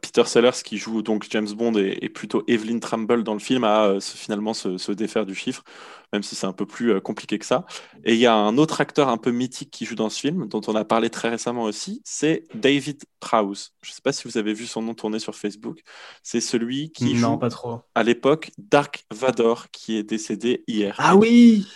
Peter 0.00 0.24
Sellers, 0.24 0.62
qui 0.64 0.78
joue 0.78 1.02
donc 1.02 1.26
James 1.30 1.50
Bond, 1.52 1.74
et, 1.76 2.08
plutôt 2.08 2.44
Evelyn 2.46 2.78
Tramble 2.78 3.24
dans 3.24 3.34
le 3.34 3.40
film, 3.40 3.64
à 3.64 3.84
euh, 3.86 4.00
finalement 4.00 4.54
se, 4.54 4.92
défaire 4.92 5.26
du 5.26 5.34
chiffre, 5.34 5.64
même 6.12 6.22
si 6.22 6.34
c'est 6.34 6.46
un 6.46 6.52
peu 6.52 6.66
plus 6.66 6.92
euh, 6.92 7.00
compliqué 7.00 7.38
que 7.38 7.46
ça. 7.46 7.64
Et 8.04 8.14
il 8.14 8.20
y 8.20 8.26
a 8.26 8.34
un 8.34 8.58
autre 8.58 8.80
acteur 8.80 9.08
un 9.08 9.16
peu 9.16 9.30
mythique 9.30 9.70
qui 9.70 9.84
joue 9.84 9.94
dans 9.94 10.10
ce 10.10 10.20
film, 10.20 10.48
dont 10.48 10.60
on 10.66 10.74
a 10.74 10.84
parlé 10.84 11.10
très 11.10 11.28
récemment 11.28 11.62
aussi, 11.62 12.02
c'est 12.04 12.44
David 12.54 13.02
Prowse. 13.20 13.72
Je 13.82 13.90
ne 13.90 13.94
sais 13.94 14.02
pas 14.02 14.12
si 14.12 14.28
vous 14.28 14.38
avez 14.38 14.52
vu 14.52 14.66
son 14.66 14.82
nom 14.82 14.94
tourner 14.94 15.18
sur 15.18 15.34
Facebook. 15.34 15.80
C'est 16.22 16.40
celui 16.40 16.90
qui 16.92 17.16
joue 17.16 17.36
pas 17.36 17.50
trop. 17.50 17.80
à 17.94 18.02
l'époque 18.02 18.50
Dark 18.58 19.04
Vador, 19.10 19.70
qui 19.70 19.96
est 19.96 20.02
décédé 20.02 20.64
hier. 20.66 20.94
Ah 20.98 21.16
oui 21.16 21.66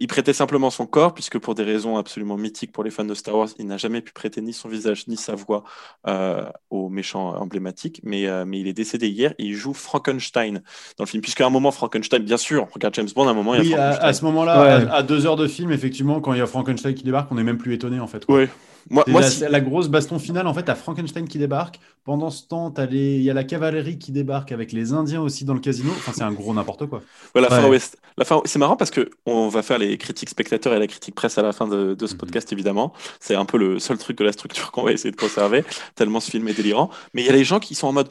il, 0.00 0.06
prêtait, 0.06 0.32
simplement 0.32 0.70
son 0.70 0.86
corps, 0.86 1.12
puisque 1.12 1.38
pour 1.38 1.54
des 1.54 1.62
raisons 1.62 1.98
absolument 1.98 2.36
mythiques 2.36 2.72
pour 2.72 2.84
les 2.84 2.90
fans 2.90 3.04
de 3.04 3.14
Star 3.14 3.36
Wars, 3.36 3.48
il 3.58 3.66
n'a 3.66 3.76
jamais 3.76 4.00
pu 4.00 4.12
prêter 4.12 4.40
ni 4.40 4.52
son 4.52 4.68
visage 4.68 5.06
ni 5.08 5.16
sa 5.16 5.34
voix 5.34 5.64
aux 6.70 6.88
méchants 6.88 7.34
emblématique, 7.36 8.00
mais, 8.02 8.26
euh, 8.26 8.44
mais 8.46 8.60
il 8.60 8.66
est 8.66 8.72
décédé 8.72 9.08
hier 9.08 9.32
et 9.38 9.44
il 9.44 9.54
joue 9.54 9.74
Frankenstein 9.74 10.62
dans 10.96 11.04
le 11.04 11.08
film. 11.08 11.22
Puisqu'à 11.22 11.46
un 11.46 11.50
moment, 11.50 11.70
Frankenstein, 11.70 12.22
bien 12.22 12.36
sûr, 12.36 12.66
on 12.68 12.72
regarde 12.72 12.94
James 12.94 13.08
Bond, 13.14 13.28
à 13.28 13.30
un 13.30 13.34
moment, 13.34 13.54
il 13.54 13.61
Frankenstein. 13.64 14.04
À, 14.04 14.06
à 14.06 14.12
ce 14.12 14.24
moment-là, 14.24 14.92
à, 14.92 15.02
deux 15.02 15.26
heures 15.26 15.36
de 15.36 15.46
film, 15.46 15.72
effectivement, 15.72 16.20
quand 16.20 16.32
il 16.32 16.38
y 16.38 16.42
a 16.42 16.46
Frankenstein 16.46 16.94
qui 16.94 17.04
débarque, 17.04 17.30
on 17.32 17.36
n'est 17.36 17.44
même 17.44 17.58
plus 17.58 17.74
étonné 17.74 18.00
en 18.00 18.06
fait. 18.06 18.24
Oui. 18.28 18.46
Moi, 18.90 19.04
moi 19.06 19.20
la, 19.20 19.48
la, 19.48 19.60
grosse 19.60 19.88
baston 19.88 20.18
finale, 20.18 20.46
en 20.46 20.54
fait, 20.54 20.68
à 20.68 20.74
Frankenstein 20.74 21.28
qui 21.28 21.38
débarque. 21.38 21.78
Pendant 22.04 22.30
ce 22.30 22.44
temps, 22.48 22.74
il 22.90 23.22
y 23.22 23.30
a 23.30 23.34
la 23.34 23.44
cavalerie 23.44 23.96
qui 23.96 24.10
débarque 24.10 24.50
avec 24.50 24.72
les 24.72 24.92
Indiens 24.92 25.20
aussi 25.20 25.44
dans 25.44 25.54
le 25.54 25.60
casino. 25.60 25.92
Enfin, 25.92 26.10
c'est 26.12 26.24
un 26.24 26.32
gros 26.32 26.52
n'importe 26.52 26.86
quoi. 26.86 27.00
la 27.36 27.48
fin. 27.48 27.70
La 28.18 28.24
fin... 28.24 28.40
C'est 28.44 28.58
marrant 28.58 28.76
parce 28.76 28.90
que 28.90 29.08
on 29.24 29.48
va 29.48 29.62
faire 29.62 29.78
les 29.78 29.96
critiques 29.98 30.28
spectateurs 30.28 30.74
et 30.74 30.80
la 30.80 30.88
critique 30.88 31.14
presse 31.14 31.38
à 31.38 31.42
la 31.42 31.52
fin 31.52 31.68
de, 31.68 31.96
ce 31.98 32.12
mhm. 32.12 32.18
podcast, 32.18 32.52
évidemment. 32.52 32.92
C'est 33.20 33.36
un 33.36 33.44
peu 33.44 33.56
le 33.56 33.78
seul 33.78 33.98
truc 33.98 34.18
de 34.18 34.24
la 34.24 34.32
structure 34.32 34.70
qu'on 34.72 34.82
va 34.82 34.92
essayer 34.92 35.12
de 35.12 35.16
conserver, 35.16 35.64
tellement 35.94 36.18
ce 36.18 36.30
film 36.30 36.48
est 36.48 36.54
délirant. 36.54 36.90
Mais 37.14 37.22
il 37.22 37.26
y 37.26 37.30
a 37.30 37.32
les 37.32 37.44
gens 37.44 37.60
qui 37.60 37.76
sont 37.76 37.86
en 37.86 37.92
mode 37.92 38.08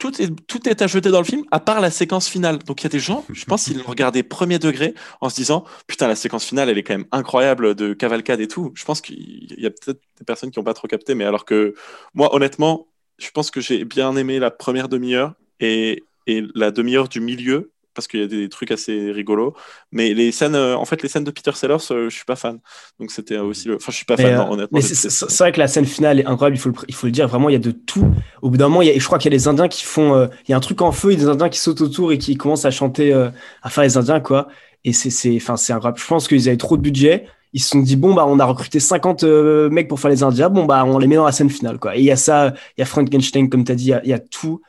tout 0.00 0.20
est, 0.20 0.28
tout 0.46 0.68
est 0.68 0.82
à 0.82 0.88
jeter 0.88 1.10
dans 1.10 1.18
le 1.18 1.24
film, 1.24 1.44
à 1.52 1.60
part 1.60 1.80
la 1.80 1.90
séquence 1.90 2.28
finale. 2.28 2.58
Donc 2.58 2.80
il 2.80 2.84
y 2.84 2.86
a 2.86 2.90
des 2.90 2.98
gens, 2.98 3.24
je 3.32 3.44
pense, 3.44 3.66
ils 3.68 3.78
l'ont 3.78 3.84
regardé 3.84 4.24
premier 4.24 4.58
degré 4.58 4.94
en 5.20 5.28
se 5.28 5.36
disant 5.36 5.64
Putain, 5.86 6.08
la 6.08 6.16
séquence 6.16 6.44
finale, 6.44 6.68
elle 6.68 6.78
est 6.78 6.82
quand 6.82 6.94
même 6.94 7.06
incroyable 7.12 7.76
de 7.76 7.92
cavalcade 7.92 8.40
et 8.40 8.48
tout. 8.48 8.72
Je 8.74 8.84
pense 8.84 9.00
qu'il 9.00 9.54
y 9.56 9.66
a 9.66 9.70
peut-être 9.70 10.00
des 10.18 10.24
personnes 10.24 10.50
qui 10.50 10.58
n'ont 10.58 10.64
pas 10.64 10.74
trop 10.74 10.88
capté, 10.88 11.14
mais 11.14 11.24
alors 11.24 11.44
que 11.44 11.74
moi, 12.14 12.34
honnêtement, 12.34 12.88
je 13.18 13.30
pense 13.30 13.50
que 13.50 13.60
j'ai 13.60 13.84
bien 13.84 14.16
aimé 14.16 14.38
la 14.38 14.50
première 14.50 14.88
demi-heure 14.88 15.34
et, 15.60 16.02
et 16.26 16.42
la 16.54 16.70
demi-heure 16.70 17.08
du 17.08 17.20
milieu 17.20 17.70
parce 17.94 18.06
qu'il 18.06 18.20
y 18.20 18.22
a 18.22 18.26
des 18.26 18.48
trucs 18.48 18.70
assez 18.70 19.10
rigolos. 19.10 19.54
Mais 19.92 20.14
les 20.14 20.32
scènes, 20.32 20.54
euh, 20.54 20.76
en 20.76 20.84
fait, 20.84 21.02
les 21.02 21.08
scènes 21.08 21.24
de 21.24 21.30
Peter 21.30 21.52
Sellers, 21.54 21.76
euh, 21.90 22.08
je 22.08 22.14
suis 22.14 22.24
pas 22.24 22.36
fan. 22.36 22.58
Donc 22.98 23.10
c'était 23.10 23.38
aussi 23.38 23.68
le. 23.68 23.76
Enfin, 23.76 23.90
je 23.90 23.96
suis 23.96 24.04
pas 24.04 24.16
fan, 24.16 24.34
euh, 24.34 24.44
honnêtement. 24.44 24.80
c'est 24.80 25.38
vrai 25.38 25.52
que 25.52 25.58
la 25.58 25.68
scène 25.68 25.86
finale 25.86 26.20
est 26.20 26.26
incroyable, 26.26 26.56
il 26.56 26.60
faut 26.60 26.68
le, 26.68 26.74
il 26.88 26.94
faut 26.94 27.06
le 27.06 27.12
dire. 27.12 27.26
Vraiment, 27.28 27.48
il 27.48 27.52
y 27.52 27.56
a 27.56 27.60
de 27.60 27.72
tout. 27.72 28.06
Au 28.42 28.50
bout 28.50 28.56
d'un 28.56 28.68
moment, 28.68 28.82
il 28.82 28.88
y 28.88 28.90
a, 28.90 28.98
je 28.98 29.04
crois 29.04 29.18
qu'il 29.18 29.32
y 29.32 29.34
a 29.34 29.38
des 29.38 29.48
Indiens 29.48 29.68
qui 29.68 29.84
font. 29.84 30.28
il 30.46 30.50
y 30.50 30.54
a 30.54 30.56
un 30.56 30.60
truc 30.60 30.80
en 30.82 30.92
feu, 30.92 31.12
il 31.12 31.18
y 31.18 31.22
a 31.22 31.24
des 31.24 31.30
Indiens 31.30 31.48
qui 31.48 31.58
sautent 31.58 31.80
autour 31.80 32.12
et 32.12 32.18
qui 32.18 32.36
commencent 32.36 32.64
à 32.64 32.70
chanter, 32.70 33.12
à 33.12 33.70
faire 33.70 33.84
les 33.84 33.96
Indiens, 33.96 34.20
quoi. 34.20 34.48
Et 34.84 34.92
c'est 34.92 35.38
incroyable. 35.70 35.98
Je 35.98 36.06
pense 36.06 36.28
qu'ils 36.28 36.48
avaient 36.48 36.56
trop 36.56 36.76
de 36.76 36.82
budget. 36.82 37.26
Ils 37.52 37.60
se 37.60 37.70
sont 37.70 37.80
dit, 37.80 37.96
bon, 37.96 38.14
bah, 38.14 38.24
on 38.28 38.38
a 38.38 38.44
recruté 38.44 38.78
50 38.78 39.24
mecs 39.70 39.88
pour 39.88 39.98
faire 39.98 40.10
les 40.10 40.22
Indiens. 40.22 40.48
Bon, 40.48 40.64
bah, 40.64 40.84
on 40.84 40.98
les 40.98 41.08
met 41.08 41.16
dans 41.16 41.24
la 41.24 41.32
scène 41.32 41.50
finale, 41.50 41.78
quoi. 41.78 41.96
Et 41.96 42.00
il 42.00 42.04
y 42.04 42.12
a 42.12 42.16
ça, 42.16 42.54
il 42.76 42.80
y 42.80 42.82
a 42.82 42.86
Frankenstein, 42.86 43.50
comme 43.50 43.64
tu 43.64 43.72
as 43.72 43.74
dit, 43.74 43.92
il 44.04 44.06
y, 44.06 44.10
y, 44.10 44.12
a 44.12 44.20
tout. 44.20 44.60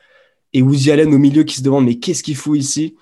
Et 0.52 0.62
Woody 0.62 0.90
Allen 0.90 1.14
au 1.14 1.18
milieu 1.18 1.44
qui 1.44 1.56
se 1.56 1.62
demande, 1.62 1.84
mais 1.84 1.94
qu'est-ce 1.94 2.22
qu'il 2.22 2.36
fout 2.36 2.58
ici? 2.58 2.96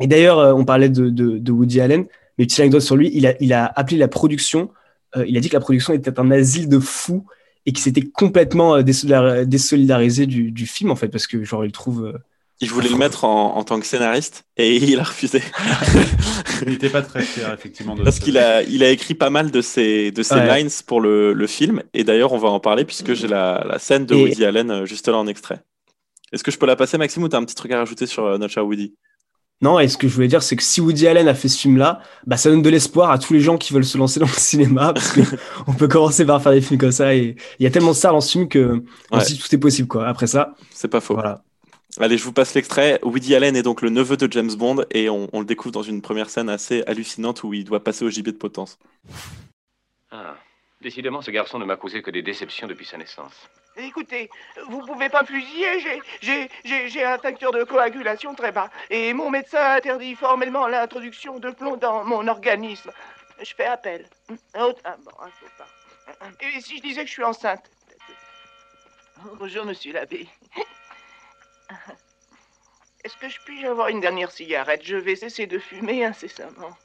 Et 0.00 0.06
d'ailleurs, 0.06 0.38
euh, 0.38 0.52
on 0.52 0.64
parlait 0.64 0.88
de, 0.88 1.10
de, 1.10 1.38
de, 1.38 1.52
Woody 1.52 1.80
Allen, 1.80 2.06
mais 2.38 2.44
petite 2.44 2.60
anecdote 2.60 2.82
sur 2.82 2.96
lui, 2.96 3.10
il 3.12 3.26
a, 3.26 3.34
il 3.40 3.52
a 3.52 3.66
appelé 3.66 3.96
la 3.96 4.08
production, 4.08 4.70
euh, 5.16 5.24
il 5.26 5.36
a 5.36 5.40
dit 5.40 5.48
que 5.48 5.56
la 5.56 5.60
production 5.60 5.92
était 5.92 6.18
un 6.20 6.30
asile 6.30 6.68
de 6.68 6.78
fous 6.78 7.26
et 7.66 7.72
qu'il 7.72 7.82
s'était 7.82 8.02
complètement 8.02 8.76
euh, 8.76 9.44
désolidarisé 9.44 10.26
du, 10.26 10.52
du, 10.52 10.66
film, 10.66 10.90
en 10.90 10.96
fait, 10.96 11.08
parce 11.08 11.26
que 11.26 11.42
genre, 11.42 11.64
il 11.64 11.72
trouve. 11.72 12.16
il 12.60 12.70
voulait 12.70 12.88
le 12.88 12.96
mettre 12.96 13.24
en, 13.24 13.56
en, 13.56 13.64
tant 13.64 13.80
que 13.80 13.86
scénariste 13.86 14.44
et 14.56 14.76
il 14.92 15.00
a 15.00 15.02
refusé. 15.02 15.42
il 16.62 16.68
n'était 16.68 16.90
pas 16.90 17.02
très 17.02 17.22
fier, 17.22 17.52
effectivement. 17.52 17.96
De 17.96 18.04
Parce 18.04 18.20
qu'il 18.20 18.38
a, 18.38 18.62
il 18.62 18.84
a 18.84 18.90
écrit 18.90 19.14
pas 19.14 19.30
mal 19.30 19.50
de 19.50 19.60
ses, 19.60 20.12
de 20.12 20.22
ses 20.22 20.36
ouais. 20.36 20.62
lines 20.62 20.70
pour 20.86 21.00
le, 21.00 21.32
le 21.32 21.46
film. 21.48 21.82
Et 21.92 22.04
d'ailleurs, 22.04 22.32
on 22.32 22.38
va 22.38 22.50
en 22.50 22.60
parler 22.60 22.84
puisque 22.84 23.14
j'ai 23.14 23.26
la, 23.26 23.64
la, 23.68 23.80
scène 23.80 24.06
de 24.06 24.14
et... 24.14 24.22
Woody 24.22 24.44
Allen 24.44 24.84
juste 24.84 25.08
là 25.08 25.18
en 25.18 25.26
extrait. 25.26 25.60
Est-ce 26.30 26.44
que 26.44 26.50
je 26.50 26.58
peux 26.58 26.66
la 26.66 26.76
passer, 26.76 26.98
Maxime, 26.98 27.24
ou 27.24 27.28
tu 27.28 27.34
as 27.34 27.38
un 27.38 27.44
petit 27.44 27.54
truc 27.54 27.72
à 27.72 27.78
rajouter 27.78 28.06
sur 28.06 28.38
notre 28.38 28.52
cher 28.52 28.64
Woody? 28.64 28.94
Non, 29.60 29.80
et 29.80 29.88
ce 29.88 29.98
que 29.98 30.06
je 30.06 30.14
voulais 30.14 30.28
dire, 30.28 30.42
c'est 30.42 30.54
que 30.54 30.62
si 30.62 30.80
Woody 30.80 31.08
Allen 31.08 31.26
a 31.26 31.34
fait 31.34 31.48
ce 31.48 31.58
film-là, 31.58 32.00
bah, 32.26 32.36
ça 32.36 32.48
donne 32.48 32.62
de 32.62 32.70
l'espoir 32.70 33.10
à 33.10 33.18
tous 33.18 33.32
les 33.32 33.40
gens 33.40 33.58
qui 33.58 33.72
veulent 33.72 33.84
se 33.84 33.98
lancer 33.98 34.20
dans 34.20 34.26
le 34.26 34.32
cinéma, 34.32 34.92
parce 34.92 35.12
qu'on 35.12 35.72
peut 35.78 35.88
commencer 35.88 36.24
par 36.24 36.40
faire 36.40 36.52
des 36.52 36.60
films 36.60 36.78
comme 36.78 36.92
ça, 36.92 37.14
et 37.14 37.34
il 37.58 37.64
y 37.64 37.66
a 37.66 37.70
tellement 37.70 37.90
de 37.90 37.96
stars 37.96 38.12
dans 38.12 38.20
ce 38.20 38.30
film 38.30 38.48
que 38.48 38.82
ouais. 39.10 39.24
dit 39.26 39.36
tout 39.36 39.52
est 39.52 39.58
possible, 39.58 39.88
quoi. 39.88 40.06
Après 40.06 40.28
ça. 40.28 40.54
C'est 40.70 40.88
pas 40.88 41.00
faux. 41.00 41.14
Voilà. 41.14 41.42
Allez, 41.98 42.18
je 42.18 42.22
vous 42.22 42.32
passe 42.32 42.54
l'extrait. 42.54 43.00
Woody 43.02 43.34
Allen 43.34 43.56
est 43.56 43.64
donc 43.64 43.82
le 43.82 43.90
neveu 43.90 44.16
de 44.16 44.30
James 44.30 44.54
Bond, 44.54 44.84
et 44.92 45.10
on, 45.10 45.28
on, 45.32 45.40
le 45.40 45.46
découvre 45.46 45.72
dans 45.72 45.82
une 45.82 46.02
première 46.02 46.30
scène 46.30 46.48
assez 46.48 46.84
hallucinante 46.86 47.42
où 47.42 47.52
il 47.52 47.64
doit 47.64 47.82
passer 47.82 48.04
au 48.04 48.10
gibier 48.10 48.32
de 48.32 48.38
potence. 48.38 48.78
Ah, 50.12 50.36
décidément, 50.80 51.20
ce 51.20 51.32
garçon 51.32 51.58
ne 51.58 51.64
m'a 51.64 51.76
causé 51.76 52.00
que 52.00 52.12
des 52.12 52.22
déceptions 52.22 52.68
depuis 52.68 52.86
sa 52.86 52.96
naissance. 52.96 53.34
Écoutez, 53.78 54.28
vous 54.68 54.84
pouvez 54.84 55.08
pas 55.08 55.24
fusiller, 55.24 55.78
j'ai 56.64 57.04
un 57.04 57.18
facteur 57.18 57.52
de 57.52 57.62
coagulation 57.62 58.34
très 58.34 58.50
bas. 58.50 58.70
Et 58.90 59.12
mon 59.12 59.30
médecin 59.30 59.74
interdit 59.76 60.16
formellement 60.16 60.66
l'introduction 60.66 61.38
de 61.38 61.50
plomb 61.50 61.76
dans 61.76 62.04
mon 62.04 62.26
organisme. 62.26 62.90
Je 63.40 63.54
fais 63.54 63.66
appel. 63.66 64.08
Oh, 64.58 64.72
ah, 64.84 64.96
bon, 65.04 65.12
pas. 65.56 65.68
Et 66.40 66.60
si 66.60 66.78
je 66.78 66.82
disais 66.82 67.02
que 67.02 67.08
je 67.08 67.12
suis 67.12 67.24
enceinte? 67.24 67.70
Bonjour, 69.34 69.64
monsieur 69.64 69.92
l'abbé. 69.92 70.28
Est-ce 73.04 73.16
que 73.16 73.28
je 73.28 73.38
puis 73.44 73.64
avoir 73.64 73.88
une 73.88 74.00
dernière 74.00 74.32
cigarette? 74.32 74.82
Je 74.84 74.96
vais 74.96 75.14
cesser 75.14 75.46
de 75.46 75.58
fumer 75.58 76.04
incessamment. 76.04 76.76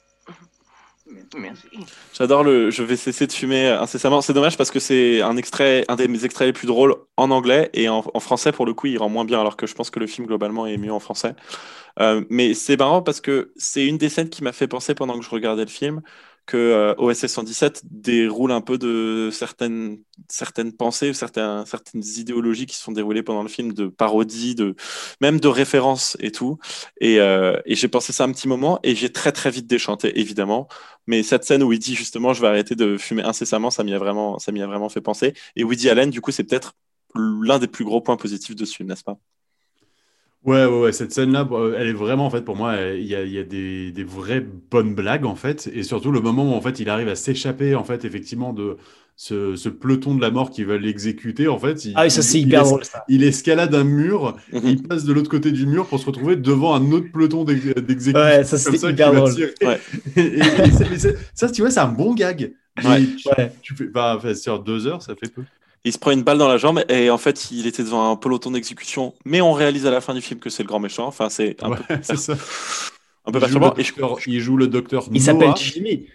Merci. 1.37 1.67
J'adore 2.13 2.43
le 2.43 2.69
Je 2.69 2.81
vais 2.81 2.95
cesser 2.95 3.27
de 3.27 3.31
fumer 3.31 3.67
incessamment. 3.67 4.21
C'est 4.21 4.33
dommage 4.33 4.57
parce 4.57 4.71
que 4.71 4.79
c'est 4.79 5.21
un 5.21 5.35
extrait, 5.35 5.83
un 5.89 5.95
des 5.95 6.07
mes 6.07 6.23
extraits 6.23 6.47
les 6.47 6.53
plus 6.53 6.67
drôles 6.67 6.95
en 7.17 7.29
anglais 7.31 7.69
et 7.73 7.89
en, 7.89 8.01
français, 8.19 8.51
pour 8.51 8.65
le 8.65 8.73
coup, 8.73 8.87
il 8.87 8.97
rend 8.97 9.09
moins 9.09 9.25
bien, 9.25 9.39
alors 9.39 9.57
que 9.57 9.67
je 9.67 9.75
pense 9.75 9.89
que 9.89 9.99
le 9.99 10.07
film 10.07 10.27
globalement 10.27 10.65
est 10.65 10.77
mieux 10.77 10.93
en 10.93 10.99
français. 10.99 11.35
Euh, 11.99 12.23
mais 12.29 12.53
c'est 12.53 12.77
marrant 12.77 13.01
parce 13.01 13.21
que 13.21 13.51
c'est 13.55 13.85
une 13.85 13.97
des 13.97 14.09
scènes 14.09 14.29
qui 14.29 14.43
m'a 14.43 14.53
fait 14.53 14.67
penser 14.67 14.95
pendant 14.95 15.17
que 15.19 15.25
je 15.25 15.29
regardais 15.29 15.65
le 15.65 15.69
film 15.69 16.01
que 16.45 16.57
euh, 16.57 16.93
OSS 16.97 17.27
117 17.27 17.83
déroule 17.85 18.51
un 18.51 18.61
peu 18.61 18.77
de 18.77 19.29
certaines, 19.31 19.99
certaines 20.29 20.73
pensées 20.73 21.13
certaines, 21.13 21.65
certaines 21.65 22.03
idéologies 22.17 22.65
qui 22.65 22.75
sont 22.75 22.91
déroulées 22.91 23.23
pendant 23.23 23.43
le 23.43 23.49
film, 23.49 23.73
de 23.73 23.87
parodie, 23.87 24.55
de, 24.55 24.75
même 25.21 25.39
de 25.39 25.47
références 25.47 26.17
et 26.19 26.31
tout. 26.31 26.57
Et, 26.99 27.19
euh, 27.19 27.59
et 27.65 27.75
j'ai 27.75 27.87
pensé 27.87 28.13
ça 28.13 28.25
un 28.25 28.31
petit 28.31 28.47
moment 28.47 28.79
et 28.83 28.95
j'ai 28.95 29.11
très 29.11 29.31
très 29.31 29.51
vite 29.51 29.67
déchanté, 29.67 30.19
évidemment. 30.19 30.67
Mais 31.07 31.23
cette 31.23 31.43
scène 31.45 31.63
où 31.63 31.71
il 31.73 31.79
dit 31.79 31.95
justement 31.95 32.33
je 32.33 32.41
vais 32.41 32.47
arrêter 32.47 32.75
de 32.75 32.97
fumer 32.97 33.23
incessamment, 33.23 33.71
ça 33.71 33.83
m'y 33.83 33.93
a, 33.93 33.99
vraiment, 33.99 34.39
ça 34.39 34.51
a 34.51 34.67
vraiment 34.67 34.89
fait 34.89 35.01
penser. 35.01 35.33
Et 35.55 35.63
Woody 35.63 35.89
Allen, 35.89 36.09
du 36.09 36.21
coup, 36.21 36.31
c'est 36.31 36.43
peut-être 36.43 36.73
l'un 37.15 37.59
des 37.59 37.67
plus 37.67 37.85
gros 37.85 38.01
points 38.01 38.17
positifs 38.17 38.55
de 38.55 38.65
ce 38.65 38.75
film, 38.75 38.89
n'est-ce 38.89 39.03
pas? 39.03 39.17
Ouais, 40.45 40.65
ouais, 40.65 40.79
ouais, 40.81 40.91
cette 40.91 41.13
scène-là, 41.13 41.47
elle 41.77 41.87
est 41.87 41.93
vraiment, 41.93 42.25
en 42.25 42.29
fait, 42.29 42.41
pour 42.41 42.57
moi, 42.57 42.75
il 42.75 43.05
y 43.05 43.15
a, 43.15 43.23
il 43.23 43.31
y 43.31 43.39
a 43.39 43.43
des, 43.43 43.93
des, 43.93 44.03
vraies 44.03 44.45
bonnes 44.69 44.93
blagues, 44.93 45.25
en 45.25 45.35
fait, 45.35 45.69
et 45.73 45.83
surtout 45.83 46.11
le 46.11 46.19
moment 46.19 46.51
où, 46.51 46.53
en 46.53 46.59
fait, 46.59 46.81
il 46.81 46.89
arrive 46.89 47.07
à 47.07 47.15
s'échapper, 47.15 47.75
en 47.75 47.85
fait, 47.85 48.03
effectivement, 48.03 48.51
de 48.51 48.75
ce, 49.15 49.55
ce, 49.55 49.69
peloton 49.69 50.15
de 50.15 50.21
la 50.21 50.31
mort 50.31 50.49
qui 50.49 50.65
va 50.65 50.77
l'exécuter, 50.77 51.47
en 51.47 51.57
fait. 51.59 51.85
Il, 51.85 51.93
ah 51.95 52.03
oui, 52.03 52.11
ça, 52.11 52.21
c'est 52.21 52.41
hyper 52.41 52.63
drôle, 52.63 52.83
ça. 52.83 53.05
Il 53.07 53.23
escalade 53.23 53.73
un 53.73 53.85
mur, 53.85 54.35
-hmm. 54.51 54.61
il 54.65 54.83
passe 54.83 55.05
de 55.05 55.13
l'autre 55.13 55.29
côté 55.29 55.53
du 55.53 55.65
mur 55.65 55.85
pour 55.87 55.99
se 55.99 56.05
retrouver 56.07 56.35
devant 56.35 56.75
un 56.75 56.91
autre 56.91 57.09
peloton 57.13 57.45
d'exécution. 57.45 58.19
Ouais, 58.19 58.43
ça, 58.43 58.57
c'est 58.57 58.89
hyper 58.89 59.13
drôle. 59.13 59.31
Ouais. 59.61 59.79
et, 60.17 60.21
et, 60.21 60.39
et 60.39 61.15
ça, 61.33 61.49
tu 61.49 61.61
vois, 61.61 61.71
c'est 61.71 61.79
un 61.79 61.87
bon 61.87 62.13
gag. 62.13 62.51
Ouais. 62.83 63.05
Tu, 63.17 63.29
ouais. 63.29 63.51
tu 63.61 63.75
fais, 63.75 63.85
bah, 63.85 64.19
sur 64.35 64.59
deux 64.59 64.87
heures, 64.87 65.01
ça 65.01 65.15
fait 65.15 65.31
peu 65.31 65.43
il 65.85 65.91
se 65.91 65.97
prend 65.97 66.11
une 66.11 66.23
balle 66.23 66.37
dans 66.37 66.47
la 66.47 66.57
jambe 66.57 66.83
et 66.89 67.09
en 67.09 67.17
fait 67.17 67.51
il 67.51 67.67
était 67.67 67.83
devant 67.83 68.11
un 68.11 68.15
peloton 68.15 68.51
d'exécution 68.51 69.13
mais 69.25 69.41
on 69.41 69.53
réalise 69.53 69.85
à 69.85 69.91
la 69.91 70.01
fin 70.01 70.13
du 70.13 70.21
film 70.21 70.39
que 70.39 70.49
c'est 70.49 70.63
le 70.63 70.67
grand 70.67 70.79
méchant 70.79 71.05
enfin 71.05 71.29
c'est 71.29 71.61
un 71.63 71.71
ouais, 71.71 71.77
peu 71.87 71.97
ça. 72.15 72.33
un 73.25 73.31
peu 73.31 73.39
perturbant 73.39 73.73
et 73.77 73.83
je... 73.83 73.93
il 74.27 74.39
joue 74.39 74.57
le 74.57 74.67
docteur 74.67 75.05
il 75.11 75.21
s'appelle 75.21 75.53
Jimmy 75.55 76.07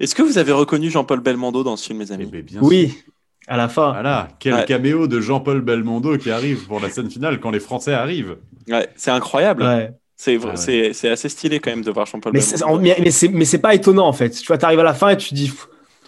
est-ce 0.00 0.14
que 0.14 0.22
vous 0.22 0.38
avez 0.38 0.52
reconnu 0.52 0.90
Jean-Paul 0.90 1.20
Belmondo 1.20 1.64
dans 1.64 1.76
ce 1.76 1.86
film 1.86 1.98
mes 1.98 2.12
amis 2.12 2.30
eh 2.32 2.42
bien 2.42 2.60
oui 2.62 2.88
sûr. 2.88 3.12
à 3.46 3.56
la 3.56 3.68
fin 3.68 3.92
voilà 3.92 4.28
quel 4.38 4.54
ouais. 4.54 4.64
caméo 4.64 5.06
de 5.06 5.20
Jean-Paul 5.20 5.62
Belmondo 5.62 6.18
qui 6.18 6.30
arrive 6.30 6.66
pour 6.66 6.80
la 6.80 6.90
scène 6.90 7.10
finale 7.10 7.40
quand 7.40 7.50
les 7.50 7.60
Français 7.60 7.94
arrivent 7.94 8.36
ouais, 8.68 8.88
c'est 8.96 9.10
incroyable 9.10 9.62
ouais. 9.62 9.90
C'est 10.20 10.36
ah 10.42 10.48
ouais. 10.48 11.10
assez 11.10 11.28
stylé 11.28 11.60
quand 11.60 11.70
même 11.70 11.84
de 11.84 11.92
voir 11.92 12.04
Jean-Paul 12.06 12.32
Belmondo. 12.32 12.80
Mais 12.80 13.44
c'est 13.44 13.58
pas 13.60 13.72
étonnant 13.72 14.08
en 14.08 14.12
fait. 14.12 14.30
Tu 14.30 14.48
vois, 14.48 14.58
tu 14.58 14.64
arrives 14.64 14.80
à 14.80 14.82
la 14.82 14.92
fin 14.92 15.10
et 15.10 15.16
tu 15.16 15.28
te 15.28 15.34
dis, 15.36 15.52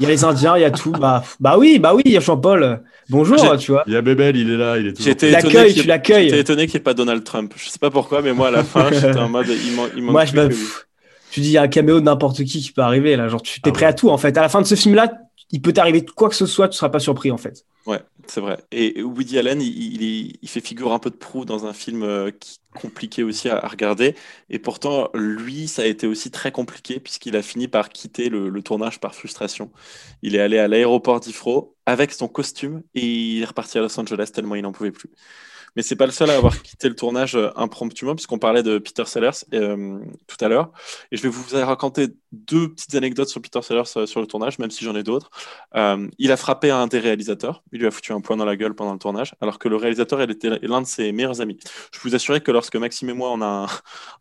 il 0.01 0.05
y 0.05 0.07
a 0.07 0.09
les 0.09 0.25
Indiens, 0.25 0.57
il 0.57 0.63
y 0.63 0.65
a 0.65 0.71
tout. 0.71 0.93
Bah, 0.93 1.23
bah 1.39 1.57
oui, 1.59 1.79
bah 1.79 1.95
oui, 1.95 2.03
il 2.07 2.13
y 2.13 2.17
a 2.17 2.21
Jean-Paul. 2.21 2.83
Bonjour, 3.11 3.57
tu 3.59 3.73
vois. 3.73 3.85
Il 3.87 3.93
y 3.93 3.97
a 3.97 4.01
Bébel, 4.01 4.35
il 4.35 4.51
est 4.51 4.57
là, 4.57 4.79
il 4.79 4.87
est 4.87 4.93
toujours. 4.95 5.05
J'étais 5.05 5.31
étonné, 5.31 5.75
tu 5.75 5.87
l'accueilles. 5.87 6.31
J'étais 6.31 6.41
étonné 6.41 6.67
qu'il 6.67 6.79
n'y 6.79 6.81
ait 6.81 6.85
pas 6.85 6.95
Donald 6.95 7.23
Trump. 7.23 7.53
Je 7.57 7.69
sais 7.69 7.79
pas 7.79 7.91
pourquoi, 7.91 8.23
mais 8.23 8.33
moi 8.33 8.49
à 8.49 8.51
la 8.51 8.65
fin, 8.65 8.89
j'étais 8.91 9.19
en 9.19 9.29
mode, 9.29 9.49
il 9.49 9.77
manque. 9.77 9.91
Il 9.95 10.03
moi, 10.03 10.25
je 10.25 10.35
me... 10.35 10.49
tu 11.31 11.41
dis, 11.41 11.49
il 11.49 11.53
y 11.53 11.59
a 11.59 11.63
un 11.63 11.69
caméo 11.69 12.01
de 12.01 12.05
n'importe 12.05 12.45
qui 12.45 12.61
qui 12.61 12.73
peut 12.73 12.83
arriver 12.83 13.17
là. 13.17 13.29
Genre, 13.29 13.43
tu 13.43 13.61
es 13.61 13.63
ah 13.65 13.73
prêt 13.73 13.87
ouais. 13.87 13.91
à 13.91 13.93
tout 13.93 14.11
en 14.11 14.19
fait. 14.19 14.37
À 14.37 14.43
la 14.43 14.49
fin 14.49 14.61
de 14.61 14.67
ce 14.67 14.75
film-là, 14.75 15.13
il 15.51 15.63
peut 15.63 15.73
t'arriver 15.73 16.05
quoi 16.05 16.29
que 16.29 16.37
ce 16.37 16.47
soit, 16.47 16.69
tu 16.69 16.77
seras 16.77 16.91
pas 16.91 17.01
surpris 17.01 17.31
en 17.31 17.37
fait. 17.37 17.65
Ouais, 17.87 18.01
c'est 18.27 18.41
vrai. 18.41 18.59
Et 18.71 19.03
Woody 19.03 19.39
Allen, 19.39 19.61
il, 19.61 20.03
il, 20.03 20.39
il, 20.41 20.49
fait 20.49 20.61
figure 20.61 20.93
un 20.93 20.99
peu 20.99 21.11
de 21.11 21.17
proue 21.17 21.45
dans 21.45 21.67
un 21.67 21.73
film 21.73 22.03
euh, 22.03 22.31
qui, 22.31 22.59
compliqué 22.75 23.23
aussi 23.23 23.49
à, 23.49 23.59
à, 23.59 23.69
regarder. 23.69 24.15
Et 24.49 24.59
pourtant, 24.59 25.09
lui, 25.15 25.67
ça 25.67 25.83
a 25.83 25.87
été 25.87 26.07
aussi 26.07 26.31
très 26.31 26.53
compliqué 26.53 27.01
puisqu'il 27.01 27.37
a 27.37 27.43
fini 27.43 27.69
par 27.69 27.89
quitter 27.89 28.29
le, 28.29 28.49
le, 28.49 28.63
tournage 28.63 29.01
par 29.01 29.15
frustration. 29.15 29.71
Il 30.23 30.37
est 30.37 30.41
allé 30.41 30.59
à 30.59 30.69
l'aéroport 30.69 31.21
d'Ifro 31.21 31.75
avec 31.87 32.13
son 32.13 32.29
costume 32.29 32.83
et 32.95 33.05
il 33.05 33.43
est 33.43 33.47
reparti 33.47 33.79
à 33.79 33.81
Los 33.81 33.99
Angeles 33.99 34.31
tellement 34.33 34.55
il 34.55 34.63
n'en 34.63 34.73
pouvait 34.73 34.93
plus 34.93 35.11
mais 35.77 35.83
c'est 35.83 35.97
pas 35.97 36.07
le 36.07 36.13
seul 36.13 36.31
à 36.31 36.37
avoir 36.37 36.61
quitté 36.63 36.89
le 36.89 36.95
tournage 36.95 37.35
euh, 37.37 37.51
impromptument, 37.57 38.15
puisqu'on 38.15 38.39
parlait 38.39 38.63
de 38.63 38.79
Peter 38.79 39.05
Sellers 39.07 39.45
euh, 39.55 39.99
tout 40.27 40.45
à 40.45 40.49
l'heure. 40.49 40.71
Et 41.13 41.17
je 41.17 41.23
vais 41.23 41.29
vous 41.29 41.45
raconter 41.53 42.09
deux 42.33 42.73
petites 42.73 42.95
anecdotes 42.95 43.29
sur 43.29 43.43
Peter 43.43 43.61
Sellers 43.63 43.83
euh, 43.97 44.07
sur 44.07 44.21
le 44.21 44.27
tournage, 44.27 44.59
même 44.59 44.71
si 44.71 44.85
j'en 44.85 44.95
ai 44.95 45.03
d'autres. 45.03 45.31
Euh, 45.75 46.09
il 46.19 46.31
a 46.31 46.37
frappé 46.37 46.71
un 46.71 46.87
des 46.87 46.99
réalisateurs, 46.99 47.63
il 47.73 47.81
lui 47.81 47.87
a 47.87 47.91
foutu 47.91 48.13
un 48.13 48.21
poing 48.21 48.37
dans 48.37 48.45
la 48.45 48.57
gueule 48.57 48.75
pendant 48.75 48.93
le 48.93 48.99
tournage, 48.99 49.35
alors 49.41 49.59
que 49.59 49.69
le 49.69 49.77
réalisateur 49.77 50.23
il 50.23 50.31
était 50.31 50.51
l'un 50.63 50.81
de 50.81 50.87
ses 50.87 51.11
meilleurs 51.13 51.41
amis. 51.41 51.59
Je 51.93 52.01
vous 52.01 52.15
assurer 52.15 52.41
que 52.41 52.53
lorsque 52.53 52.77
Maxime 52.77 53.11
et 53.11 53.15
moi 53.15 53.31
on 53.33 53.41
a 53.43 53.47
un, 53.47 53.67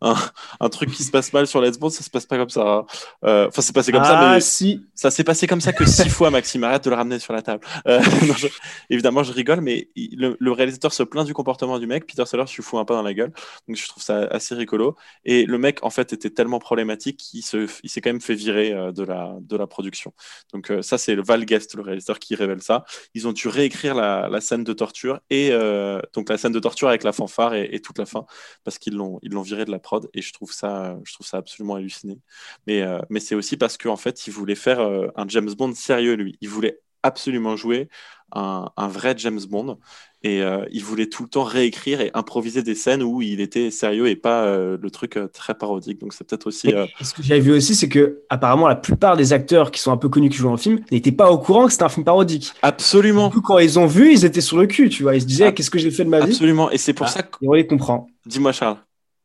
un, 0.10 0.16
un 0.58 0.68
truc 0.68 0.90
qui 0.90 1.04
se 1.04 1.10
passe 1.10 1.32
mal 1.32 1.46
sur 1.46 1.60
Let's 1.60 1.78
Bond, 1.78 1.90
ça 1.90 2.02
se 2.02 2.10
passe 2.10 2.26
pas 2.26 2.36
comme 2.36 2.50
ça. 2.50 2.62
Hein. 2.62 2.86
Euh, 3.24 3.48
enfin, 3.48 3.62
c'est 3.62 3.74
passé 3.74 3.92
comme 3.92 4.02
ah, 4.02 4.08
ça, 4.08 4.32
mais 4.34 4.40
si. 4.40 4.84
ça 4.94 5.10
s'est 5.10 5.24
passé 5.24 5.46
comme 5.46 5.60
ça 5.60 5.72
que 5.72 5.84
six 5.84 6.08
fois, 6.08 6.30
Maxime. 6.30 6.64
Arrête 6.64 6.84
de 6.84 6.90
le 6.90 6.96
ramener 6.96 7.18
sur 7.18 7.32
la 7.32 7.42
table. 7.42 7.64
non, 7.86 8.34
je, 8.36 8.48
évidemment, 8.90 9.22
je 9.22 9.32
rigole, 9.32 9.60
mais 9.60 9.88
il, 9.94 10.18
le, 10.18 10.36
le 10.38 10.52
réalisateur 10.52 10.92
se 10.92 11.02
plaint 11.02 11.26
du 11.26 11.32
comportement 11.40 11.78
du 11.78 11.86
mec. 11.86 12.06
Peter 12.06 12.26
Sellers 12.26 12.44
lui 12.54 12.62
fout 12.62 12.78
un 12.78 12.84
pas 12.84 12.94
dans 12.94 13.02
la 13.02 13.14
gueule. 13.14 13.32
Donc 13.66 13.76
je 13.76 13.88
trouve 13.88 14.02
ça 14.02 14.18
assez 14.24 14.54
rigolo. 14.54 14.96
Et 15.24 15.46
le 15.46 15.58
mec, 15.58 15.78
en 15.82 15.90
fait, 15.90 16.12
était 16.12 16.30
tellement 16.30 16.58
problématique 16.58 17.16
qu'il 17.16 17.42
s'est 17.42 18.00
quand 18.02 18.10
même 18.10 18.20
fait 18.20 18.34
virer 18.34 18.72
euh, 18.72 18.92
de, 18.92 19.02
la, 19.02 19.36
de 19.40 19.56
la 19.56 19.66
production. 19.66 20.12
Donc 20.52 20.70
euh, 20.70 20.82
ça, 20.82 20.98
c'est 20.98 21.14
le 21.14 21.22
Val 21.22 21.44
Guest, 21.46 21.74
le 21.76 21.82
réalisateur, 21.82 22.18
qui 22.18 22.34
révèle 22.34 22.62
ça. 22.62 22.84
Ils 23.14 23.26
ont 23.26 23.32
dû 23.32 23.48
réécrire 23.48 23.94
la, 23.94 24.40
scène 24.40 24.64
de 24.64 24.72
torture 24.72 25.20
et 25.28 25.50
euh, 25.52 26.00
donc 26.14 26.28
la 26.30 26.38
scène 26.38 26.52
de 26.52 26.60
torture 26.60 26.88
avec 26.88 27.04
la 27.04 27.12
fanfare 27.12 27.54
et, 27.54 27.80
toute 27.80 27.98
la 27.98 28.06
fin 28.06 28.24
parce 28.64 28.78
qu'ils 28.78 28.94
l'ont 28.94 29.42
viré 29.42 29.64
de 29.64 29.70
la 29.70 29.78
prod 29.78 30.08
et 30.14 30.22
je 30.22 30.32
trouve 30.32 30.52
ça 30.52 30.98
je 31.04 31.12
trouve 31.14 31.26
ça 31.26 31.38
absolument 31.38 31.74
halluciné. 31.76 32.18
Mais 32.66 32.82
mais 33.10 33.20
c'est 33.20 33.34
aussi 33.34 33.56
parce 33.56 33.76
qu'en 33.76 33.96
fait, 33.96 34.26
il 34.26 34.32
voulait 34.32 34.54
faire 34.54 34.80
un 34.80 35.28
James 35.28 35.52
Bond 35.52 35.74
sérieux 35.74 36.14
lui. 36.14 36.38
Il 36.40 36.48
voulait 36.48 36.80
absolument 37.02 37.56
jouer 37.56 37.88
un, 38.32 38.70
un 38.76 38.88
vrai 38.88 39.14
James 39.16 39.40
Bond. 39.48 39.78
Et 40.22 40.42
euh, 40.42 40.66
il 40.70 40.84
voulait 40.84 41.06
tout 41.06 41.22
le 41.22 41.30
temps 41.30 41.44
réécrire 41.44 42.02
et 42.02 42.10
improviser 42.12 42.62
des 42.62 42.74
scènes 42.74 43.02
où 43.02 43.22
il 43.22 43.40
était 43.40 43.70
sérieux 43.70 44.06
et 44.06 44.16
pas 44.16 44.44
euh, 44.44 44.76
le 44.78 44.90
truc 44.90 45.16
euh, 45.16 45.28
très 45.28 45.54
parodique. 45.54 45.98
Donc 45.98 46.12
c'est 46.12 46.26
peut-être 46.26 46.46
aussi. 46.46 46.74
Ce 47.00 47.14
que 47.14 47.22
j'avais 47.22 47.40
vu 47.40 47.52
aussi, 47.52 47.74
c'est 47.74 47.88
que 47.88 48.20
apparemment 48.28 48.68
la 48.68 48.76
plupart 48.76 49.16
des 49.16 49.32
acteurs 49.32 49.70
qui 49.70 49.80
sont 49.80 49.92
un 49.92 49.96
peu 49.96 50.10
connus 50.10 50.28
qui 50.28 50.36
jouent 50.36 50.50
le 50.50 50.58
film 50.58 50.80
n'étaient 50.92 51.10
pas 51.10 51.30
au 51.30 51.38
courant 51.38 51.64
que 51.66 51.72
c'était 51.72 51.84
un 51.84 51.88
film 51.88 52.04
parodique. 52.04 52.52
Absolument. 52.60 53.28
Du 53.28 53.36
coup, 53.36 53.40
quand 53.40 53.58
ils 53.58 53.78
ont 53.78 53.86
vu, 53.86 54.12
ils 54.12 54.26
étaient 54.26 54.42
sur 54.42 54.58
le 54.58 54.66
cul, 54.66 54.90
tu 54.90 55.04
vois. 55.04 55.14
Ils 55.14 55.22
se 55.22 55.26
disaient, 55.26 55.54
qu'est-ce 55.54 55.70
que 55.70 55.78
j'ai 55.78 55.90
fait 55.90 56.04
de 56.04 56.10
ma 56.10 56.20
vie? 56.20 56.32
Absolument. 56.32 56.70
Et 56.70 56.76
c'est 56.76 56.92
pour 56.92 57.06
ah, 57.06 57.10
ça 57.10 57.22
que. 57.22 57.38
Et 57.40 57.48
on 57.48 57.54
les 57.54 57.66
comprend. 57.66 58.08
Dis-moi, 58.26 58.52
Charles. 58.52 58.76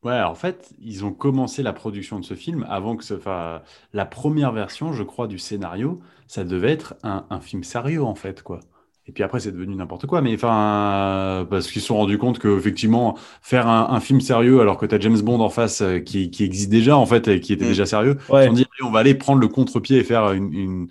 Ouais, 0.02 0.20
en 0.20 0.34
fait, 0.34 0.72
ils 0.80 1.04
ont 1.04 1.12
commencé 1.12 1.62
la 1.62 1.72
production 1.72 2.20
de 2.20 2.24
ce 2.24 2.34
film 2.34 2.64
avant 2.68 2.96
que 2.96 3.04
ce. 3.04 3.14
Enfin, 3.14 3.62
la 3.92 4.06
première 4.06 4.52
version, 4.52 4.92
je 4.92 5.02
crois, 5.02 5.26
du 5.26 5.38
scénario, 5.38 6.00
ça 6.26 6.44
devait 6.44 6.70
être 6.70 6.94
un, 7.02 7.26
un 7.30 7.40
film 7.40 7.64
sérieux, 7.64 8.04
en 8.04 8.14
fait, 8.14 8.42
quoi. 8.42 8.60
Et 9.08 9.12
puis 9.12 9.22
après, 9.22 9.38
c'est 9.38 9.52
devenu 9.52 9.76
n'importe 9.76 10.06
quoi. 10.06 10.20
Mais 10.20 10.34
enfin, 10.34 11.46
parce 11.48 11.70
qu'ils 11.70 11.80
se 11.80 11.88
sont 11.88 11.96
rendus 11.96 12.18
compte 12.18 12.38
qu'effectivement, 12.40 13.16
faire 13.40 13.68
un, 13.68 14.00
film 14.00 14.20
sérieux 14.20 14.60
alors 14.60 14.78
que 14.78 14.86
tu 14.86 14.94
as 14.94 15.00
James 15.00 15.20
Bond 15.20 15.40
en 15.40 15.48
face 15.48 15.80
euh, 15.80 16.00
qui, 16.00 16.30
qui, 16.30 16.44
existe 16.44 16.70
déjà, 16.70 16.96
en 16.96 17.06
fait, 17.06 17.28
et 17.28 17.40
qui 17.40 17.52
était 17.52 17.64
mm. 17.64 17.68
déjà 17.68 17.86
sérieux, 17.86 18.16
ils 18.30 18.42
se 18.42 18.46
sont 18.46 18.52
dit, 18.52 18.66
on 18.82 18.90
va 18.90 19.00
aller 19.00 19.14
prendre 19.14 19.40
le 19.40 19.48
contre-pied 19.48 19.98
et 19.98 20.04
faire 20.04 20.32
une, 20.32 20.52
une, 20.52 20.88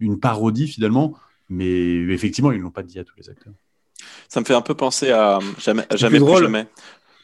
une, 0.00 0.18
parodie 0.18 0.66
finalement. 0.66 1.14
Mais 1.48 1.94
effectivement, 2.12 2.50
ils 2.50 2.58
ne 2.58 2.64
l'ont 2.64 2.70
pas 2.70 2.82
dit 2.82 2.98
à 2.98 3.04
tous 3.04 3.14
les 3.16 3.30
acteurs. 3.30 3.52
Ça 4.28 4.40
me 4.40 4.44
fait 4.44 4.54
un 4.54 4.62
peu 4.62 4.74
penser 4.74 5.10
à 5.10 5.38
Jamais, 5.58 5.84
jamais 5.94 6.18
plus, 6.18 6.38
jamais. 6.38 6.66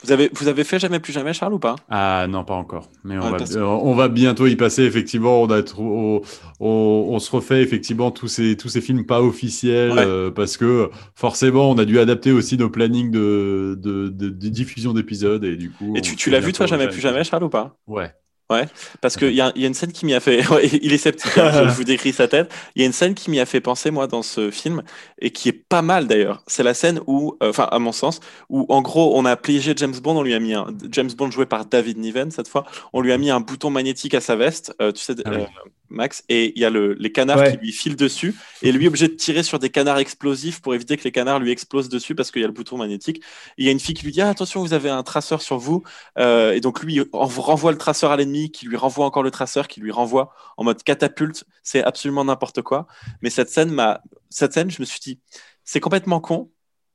Vous 0.05 0.13
avez, 0.13 0.31
vous 0.33 0.47
avez 0.47 0.63
fait 0.63 0.79
Jamais 0.79 1.01
plus 1.01 1.13
jamais, 1.13 1.33
Charles, 1.33 1.55
ou 1.55 1.59
pas? 1.59 1.75
Ah 1.89 2.27
non, 2.29 2.45
pas 2.45 2.55
encore. 2.55 2.89
Mais 3.03 3.19
on, 3.19 3.31
va, 3.31 3.37
euh, 3.37 3.63
on 3.63 3.95
va 3.95 4.09
bientôt 4.09 4.47
y 4.47 4.55
passer, 4.55 4.85
effectivement. 4.85 5.43
On, 5.43 5.51
a 5.51 5.61
on, 5.77 6.23
on, 6.61 7.19
se 7.19 7.31
refait 7.33 7.63
effectivement 7.63 8.13
tous 8.13 8.29
ces, 8.29 8.57
tous 8.57 8.69
ces 8.69 8.81
films 8.81 9.07
pas 9.07 9.21
officiels 9.21 9.99
euh, 9.99 10.31
parce 10.31 10.57
que 10.57 10.91
forcément, 11.17 11.71
on 11.71 11.79
a 11.79 11.85
dû 11.85 11.99
adapter 11.99 12.31
aussi 12.31 12.57
nos 12.57 12.71
plannings 12.71 13.11
de, 13.11 13.77
de, 13.77 14.09
de, 14.09 14.49
diffusion 14.49 14.93
d'épisodes. 14.93 15.43
Et 15.43 15.57
du 15.57 15.71
coup. 15.71 15.95
Et 15.97 16.01
tu, 16.01 16.15
tu 16.15 16.31
l'as 16.31 16.41
vu, 16.41 16.53
toi, 16.53 16.67
Jamais 16.67 16.89
plus 16.89 17.01
jamais, 17.01 17.25
Charles, 17.25 17.45
ou 17.45 17.49
pas? 17.49 17.77
Ouais. 17.89 18.13
Ouais, 18.51 18.67
parce 19.03 19.19
qu'il 19.19 19.35
y 19.35 19.43
a, 19.43 19.53
y 19.57 19.65
a 19.65 19.67
une 19.67 19.75
scène 19.75 19.93
qui 19.93 20.07
m'y 20.07 20.15
a 20.15 20.21
fait. 20.21 20.43
il 20.83 20.93
est 20.93 20.99
sceptique, 20.99 21.37
hein, 21.37 21.69
je 21.69 21.75
vous 21.75 21.85
décris 21.85 22.15
sa 22.15 22.29
tête. 22.29 22.51
Il 22.75 22.81
y 22.81 22.83
a 22.83 22.87
une 22.87 22.95
scène 22.95 23.15
qui 23.15 23.31
m'y 23.31 23.41
a 23.41 23.47
fait 23.47 23.61
penser, 23.61 23.91
moi, 23.91 24.07
dans 24.07 24.23
ce 24.23 24.51
film, 24.51 24.83
et 25.21 25.31
qui 25.31 25.51
est 25.51 25.53
pas 25.53 25.83
mal 25.83 26.07
d'ailleurs. 26.07 26.43
C'est 26.47 26.63
la 26.63 26.73
scène 26.73 27.01
où, 27.07 27.37
euh, 27.43 27.51
enfin, 27.51 27.69
à 27.71 27.79
mon 27.79 27.93
sens, 27.93 28.21
où 28.49 28.65
en 28.71 28.81
gros, 28.81 29.19
on 29.19 29.27
a 29.27 29.37
piégé 29.37 29.75
James 29.77 29.95
Bond, 30.03 30.17
on 30.17 30.23
lui 30.23 30.33
a 30.33 30.41
mis 30.41 30.55
un. 30.55 30.69
James 30.91 31.11
Bond 31.13 31.31
joué 31.31 31.45
par 31.45 31.67
David 31.67 31.99
Niven, 31.99 32.31
cette 32.31 32.49
fois, 32.49 32.65
on 32.95 33.03
lui 33.03 33.13
a 33.13 33.19
mis 33.19 33.31
un 33.31 33.41
bouton 33.41 33.69
magnétique 33.69 34.15
à 34.15 34.23
sa 34.23 34.35
veste, 34.35 34.75
euh, 34.81 34.93
tu 34.93 35.03
sais, 35.03 35.15
ah 35.27 35.31
euh, 35.31 35.45
Max, 35.91 36.25
et 36.29 36.53
il 36.55 36.61
y 36.61 36.65
a 36.65 36.71
le, 36.71 36.95
les 36.95 37.13
canards 37.13 37.51
qui 37.51 37.57
lui 37.57 37.73
filent 37.73 37.97
dessus, 37.97 38.35
et 38.63 38.73
lui 38.73 38.87
obligé 38.87 39.09
de 39.09 39.15
tirer 39.15 39.43
sur 39.43 39.59
des 39.59 39.71
canards 39.71 39.99
explosifs 39.99 40.61
pour 40.61 40.75
éviter 40.75 40.97
que 40.97 41.05
les 41.05 41.13
canards 41.13 41.41
lui 41.41 41.51
explosent 41.51 41.89
dessus 41.89 42.15
parce 42.15 42.31
qu'il 42.31 42.43
y 42.43 42.45
a 42.45 42.49
le 42.49 42.53
bouton 42.53 42.77
magnétique. 42.77 43.23
il 43.57 43.65
y 43.65 43.69
a 43.69 43.73
une 43.73 43.81
fille 43.81 43.95
qui 43.95 44.05
lui 44.05 44.13
dit 44.13 44.21
ah, 44.21 44.29
attention, 44.29 44.61
vous 44.61 44.75
avez 44.75 44.91
un 44.91 45.03
traceur 45.03 45.43
sur 45.43 45.59
vous, 45.59 45.83
et 46.19 46.61
donc 46.61 46.83
lui 46.83 47.01
on 47.13 47.27
renvoie 47.27 47.73
le 47.73 47.79
traceur 47.79 48.11
à 48.11 48.17
l'ennemi, 48.17 48.51
qui 48.51 48.67
lui 48.67 48.77
renvoie 48.77 49.07
encore 49.07 49.23
le 49.23 49.31
traceur, 49.31 49.69
qui 49.69 49.81
lui 49.81 49.91
renvoie 49.91 50.33
en 50.57 50.65
mode 50.65 50.83
catapulte. 50.83 51.45
C'est 51.63 51.83
absolument 51.83 52.25
n'importe 52.25 52.63
quoi. 52.63 52.87
Mais 53.23 53.31
cette 53.31 53.51
scène 53.51 53.71
m'a, 53.71 54.01
cette 54.31 54.53
scène, 54.53 54.71
je 54.71 54.81
me 54.81 54.87
suis 54.87 55.01
dit, 55.01 55.21
c'est 55.65 55.81
complètement 55.81 56.21
con, 56.21 56.51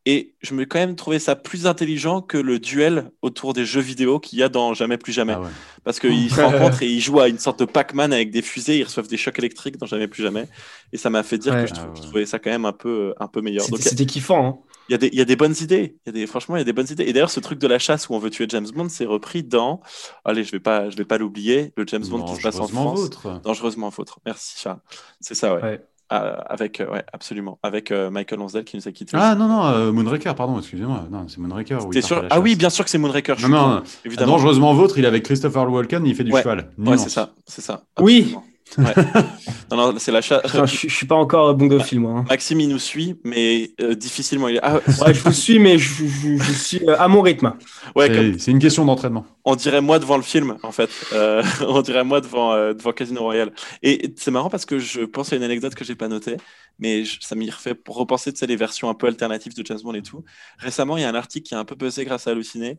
et 0.06 0.34
je 0.42 0.54
me 0.54 0.66
quand 0.66 0.80
même 0.80 0.96
trouvé 0.96 1.18
ça 1.18 1.36
plus 1.36 1.66
intelligent 1.66 2.22
que 2.22 2.38
le 2.38 2.60
duel 2.60 3.12
autour 3.22 3.54
des 3.54 3.66
jeux 3.66 3.82
vidéo 3.82 4.20
qu'il 4.20 4.38
y 4.38 4.44
a 4.44 4.50
dans 4.50 4.74
Jamais 4.74 4.98
plus 4.98 5.14
jamais. 5.14 5.34
Ah 5.34 5.44
Parce 5.86 6.00
qu'ils 6.00 6.30
se 6.34 6.42
rencontrent 6.42 6.84
et 6.84 6.90
ils 6.90 7.00
jouent 7.00 7.22
à 7.22 7.30
une 7.30 7.40
sorte 7.40 7.60
de 7.60 7.66
Pac-Man 7.66 8.12
avec 8.12 8.30
des 8.32 8.42
fusées, 8.42 8.80
ils 8.80 8.84
reçoivent 8.84 9.08
des 9.08 9.18
chocs 9.18 9.40
électriques 9.40 9.78
dans 9.78 9.86
Jamais 9.86 10.08
plus 10.08 10.24
jamais. 10.24 10.48
Et 10.92 10.98
ça 10.98 11.10
m'a 11.10 11.24
fait 11.24 11.38
dire 11.38 11.54
que 11.54 11.68
je, 11.68 11.74
ah 11.76 11.88
trouvais 11.96 12.26
ça 12.26 12.40
quand 12.40 12.50
même 12.50 12.66
un 12.66 12.74
peu, 12.74 13.14
un 13.20 13.28
peu 13.28 13.42
meilleur. 13.42 13.66
C'était 13.80 14.06
kiffant. 14.06 14.46
Hein. 14.46 14.74
Il 14.90 14.92
y, 14.92 14.96
a 14.96 14.98
des, 14.98 15.08
il 15.08 15.18
y 15.18 15.22
a 15.22 15.26
des 15.26 15.38
bonnes 15.38 15.56
idées. 15.62 15.96
Il 16.06 16.08
y 16.08 16.10
a 16.10 16.12
des, 16.12 16.28
franchement, 16.28 16.58
il 16.58 16.60
y 16.60 16.62
a 16.62 16.66
des 16.66 16.74
bonnes 16.74 16.88
idées. 16.90 17.06
Et 17.06 17.14
d'ailleurs, 17.14 17.30
ce 17.30 17.40
truc 17.40 17.58
de 17.60 17.68
la 17.68 17.80
chasse 17.80 18.10
où 18.10 18.16
on 18.16 18.20
veut 18.20 18.30
tuer 18.30 18.48
James 18.50 18.68
Bond, 18.74 18.90
c'est 18.90 19.06
repris 19.06 19.44
dans. 19.44 19.80
Allez, 20.26 20.44
je 20.44 20.52
vais 20.52 20.60
pas, 20.60 20.90
je 20.90 20.98
vais 20.98 21.06
pas 21.06 21.18
l'oublier. 21.18 21.72
Le 21.78 21.86
James 21.88 22.06
Bond 22.06 22.24
qui 22.24 22.36
se 22.36 22.42
passe 22.42 22.60
en 22.60 22.68
France. 22.68 23.00
Vôtre. 23.00 23.42
Dangereusement 23.44 23.90
vôtre. 23.90 24.20
Merci, 24.26 24.60
Charles. 24.60 24.82
C'est 25.22 25.36
ça, 25.36 25.56
ouais. 25.56 25.64
Euh, 25.64 25.78
avec, 26.18 26.80
euh, 26.80 26.90
ouais, 26.92 27.04
absolument. 27.12 27.60
Avec 27.64 27.92
euh, 27.92 28.10
Michael 28.10 28.40
Lonsdale 28.40 28.64
qui 28.64 28.78
nous 28.78 28.88
a 28.88 28.92
quittés. 28.92 29.18
Ah 29.20 29.36
non, 29.36 29.48
non, 29.48 29.92
Moonraker, 29.94 30.36
pardon, 30.36 30.58
excusez-moi. 30.60 31.08
Non, 31.12 31.26
c'est 31.28 31.40
Moonraker. 31.40 31.80
sûr 32.02 32.26
Ah 32.30 32.40
oui, 32.40 32.56
bien 32.56 32.70
sûr 32.70 32.84
que 32.84 32.90
c'est 32.90 32.98
Moonraker. 32.98 33.36
Non, 33.42 33.50
non, 33.50 33.84
évidemment. 34.06 34.34
Dangereusement 34.34 34.74
Vôtre, 34.74 34.98
il 34.98 35.06
est 35.06 35.08
avec 35.08 35.24
Christopher 35.24 35.72
Walken, 35.72 36.06
il 36.06 36.16
fait 36.16 36.24
du 36.24 36.32
cheval. 36.32 36.70
Ouais, 36.78 36.98
c'est 36.98 37.10
ça, 37.10 37.32
c'est 37.46 37.62
ça. 37.62 37.84
Oui. 38.00 38.36
non, 38.78 39.78
non, 39.78 39.94
c'est 39.98 40.12
la 40.12 40.22
je, 40.22 40.34
je, 40.66 40.88
suis 40.88 41.06
pas 41.06 41.16
encore 41.16 41.54
bon 41.56 41.68
de 41.68 41.98
moi. 41.98 42.20
Hein. 42.20 42.26
Maxime, 42.30 42.60
il 42.60 42.70
nous 42.70 42.80
suit, 42.80 43.16
mais 43.24 43.72
difficilement. 43.96 44.48
Il 44.48 44.56
est... 44.56 44.60
Ah, 44.64 44.76
ouais, 44.76 45.14
je 45.14 45.24
vous 45.24 45.32
suis, 45.32 45.60
mais 45.60 45.78
je, 45.78 46.06
je 46.06 46.52
suis 46.52 46.90
à 46.90 47.08
mon 47.08 47.22
rythme. 47.22 47.54
Ouais, 47.96 48.34
c'est 48.40 48.52
une 48.52 48.60
question 48.60 48.86
d'entraînement. 48.86 49.26
On 49.46 49.56
dirait 49.56 49.82
moi 49.82 50.00
devant 50.00 50.18
le 50.18 50.24
film, 50.24 50.58
en 50.64 50.72
fait. 50.72 50.90
on 51.68 51.82
dirait 51.82 52.04
moi 52.04 52.22
devant, 52.22 52.56
devant 52.74 52.92
Casino 52.94 53.22
Royale. 53.22 53.52
Et 53.84 54.14
c'est 54.18 54.32
marrant 54.32 54.50
parce 54.50 54.66
que 54.66 54.80
je 54.80 55.02
pense 55.02 55.34
à 55.34 55.36
une 55.36 55.44
anecdote 55.44 55.76
que 55.76 55.86
j'ai 55.86 55.96
pas 55.96 56.08
notée 56.08 56.38
mais 56.80 57.04
ça 57.22 57.36
m'y 57.36 57.50
refait 57.50 57.76
pour 57.76 57.96
repenser 57.96 58.32
de 58.32 58.46
les 58.46 58.56
versions 58.56 58.90
un 58.90 58.94
peu 58.94 59.08
alternatives 59.08 59.56
de 59.56 59.66
James 59.66 59.80
Bond 59.84 59.94
et 59.94 60.02
tout. 60.02 60.24
Récemment, 60.58 60.98
il 60.98 61.02
y 61.02 61.04
a 61.04 61.10
un 61.10 61.16
article 61.16 61.48
qui 61.48 61.56
a 61.56 61.60
un 61.60 61.66
peu 61.66 61.76
buzzé 61.76 62.06
grâce 62.06 62.28
à 62.28 62.32
Halluciné, 62.32 62.78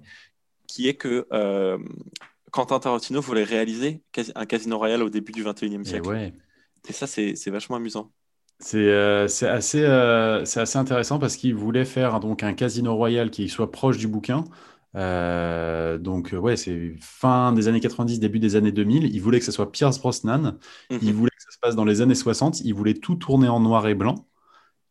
qui 0.66 0.88
est 0.88 0.94
que 0.94 1.26
euh, 1.32 1.78
Quentin 2.54 2.78
Tarantino 2.78 3.20
voulait 3.20 3.42
réaliser 3.42 4.02
un 4.36 4.46
Casino 4.46 4.78
Royale 4.78 5.02
au 5.02 5.10
début 5.10 5.32
du 5.32 5.42
21e 5.42 5.80
eh 5.80 5.84
siècle. 5.84 6.32
Et, 6.88 6.92
ça, 6.92 7.06
c'est 7.08 7.50
vachement 7.50 7.76
amusant. 7.76 8.12
C'est 8.60 8.78
euh, 8.78 9.24
assez, 9.24 9.82
euh, 9.82 10.42
assez 10.42 10.78
intéressant 10.78 11.18
parce 11.18 11.36
qu'il 11.36 11.56
voulait 11.56 11.84
faire 11.84 12.20
donc, 12.20 12.44
un 12.44 12.52
Casino 12.52 12.94
Royale 12.94 13.30
qui 13.30 13.48
soit 13.48 13.72
proche 13.72 13.98
du 13.98 14.06
bouquin. 14.06 14.44
donc, 14.94 16.32
ouais, 16.32 16.56
c'est 16.56 16.94
fin 17.00 17.52
des 17.52 17.66
années 17.66 17.80
90, 17.80 18.20
début 18.20 18.38
des 18.38 18.54
années 18.54 18.70
2000. 18.70 19.12
Il 19.12 19.20
voulait 19.20 19.40
que 19.40 19.44
ce 19.44 19.52
soit 19.52 19.72
Pierce 19.72 19.98
Brosnan. 19.98 20.58
Il 20.90 21.08
mhm. 21.08 21.10
voulait 21.10 21.32
ça 21.38 21.50
se 21.50 21.58
passe 21.58 21.74
dans 21.74 21.84
les 21.84 22.02
années 22.02 22.14
60. 22.14 22.60
Ils 22.60 22.72
voulaient 22.72 22.94
tout 22.94 23.16
tourner 23.16 23.48
en 23.48 23.58
noir 23.58 23.88
et 23.88 23.94
blanc. 23.94 24.28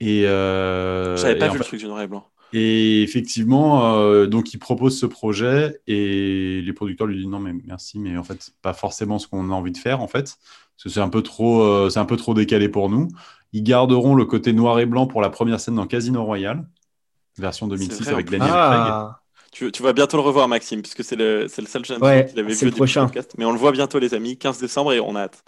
Et 0.01 0.27
euh, 0.27 1.15
j'avais 1.15 1.37
pas 1.37 1.47
vu 1.47 1.59
le 1.59 1.63
truc 1.63 1.79
du 1.79 1.87
noir 1.87 2.01
et 2.01 2.07
blanc. 2.07 2.27
Et 2.55 3.01
effectivement, 3.01 3.95
euh, 3.95 4.27
donc 4.27 4.53
il 4.53 4.59
propose 4.59 4.97
ce 4.99 5.07
projet 5.07 5.81
et 5.87 6.61
les 6.61 6.73
producteurs 6.73 7.07
lui 7.07 7.17
disent 7.17 7.27
non 7.27 7.39
mais 7.39 7.53
merci, 7.65 7.97
mais 7.97 8.15
en 8.15 8.23
fait 8.23 8.51
pas 8.61 8.73
forcément 8.73 9.17
ce 9.17 9.27
qu'on 9.27 9.49
a 9.49 9.53
envie 9.53 9.71
de 9.71 9.77
faire 9.77 10.01
en 10.01 10.07
fait, 10.07 10.37
parce 10.75 10.83
que 10.83 10.89
c'est 10.89 10.99
un 10.99 11.09
peu 11.09 11.23
trop, 11.23 11.63
euh, 11.63 11.89
c'est 11.89 11.99
un 11.99 12.05
peu 12.05 12.15
trop 12.15 12.35
décalé 12.35 12.69
pour 12.69 12.91
nous. 12.91 13.07
Ils 13.53 13.63
garderont 13.63 14.13
le 14.13 14.25
côté 14.25 14.53
noir 14.53 14.79
et 14.79 14.85
blanc 14.85 15.07
pour 15.07 15.19
la 15.19 15.31
première 15.31 15.59
scène 15.59 15.75
dans 15.75 15.87
Casino 15.87 16.23
Royale, 16.23 16.63
version 17.39 17.67
2006 17.67 18.07
avec 18.09 18.29
Daniel 18.29 18.51
ah. 18.53 19.19
Tu, 19.51 19.71
tu, 19.71 19.83
vas 19.83 19.93
bientôt 19.93 20.17
le 20.17 20.23
revoir, 20.23 20.47
Maxime, 20.47 20.81
puisque 20.81 21.03
c'est 21.03 21.15
le, 21.15 21.43
le, 21.43 21.47
seul 21.47 21.85
James 21.85 22.01
ouais, 22.01 22.25
qu'il 22.27 22.39
avait 22.39 22.53
vu 22.53 22.71
prochain. 22.71 23.05
podcast. 23.05 23.35
Mais 23.37 23.45
on 23.45 23.51
le 23.51 23.59
voit 23.59 23.71
bientôt, 23.71 23.99
les 23.99 24.15
amis, 24.15 24.35
15 24.35 24.57
décembre, 24.57 24.93
et 24.93 24.99
on 24.99 25.15
a 25.15 25.21
hâte. 25.21 25.43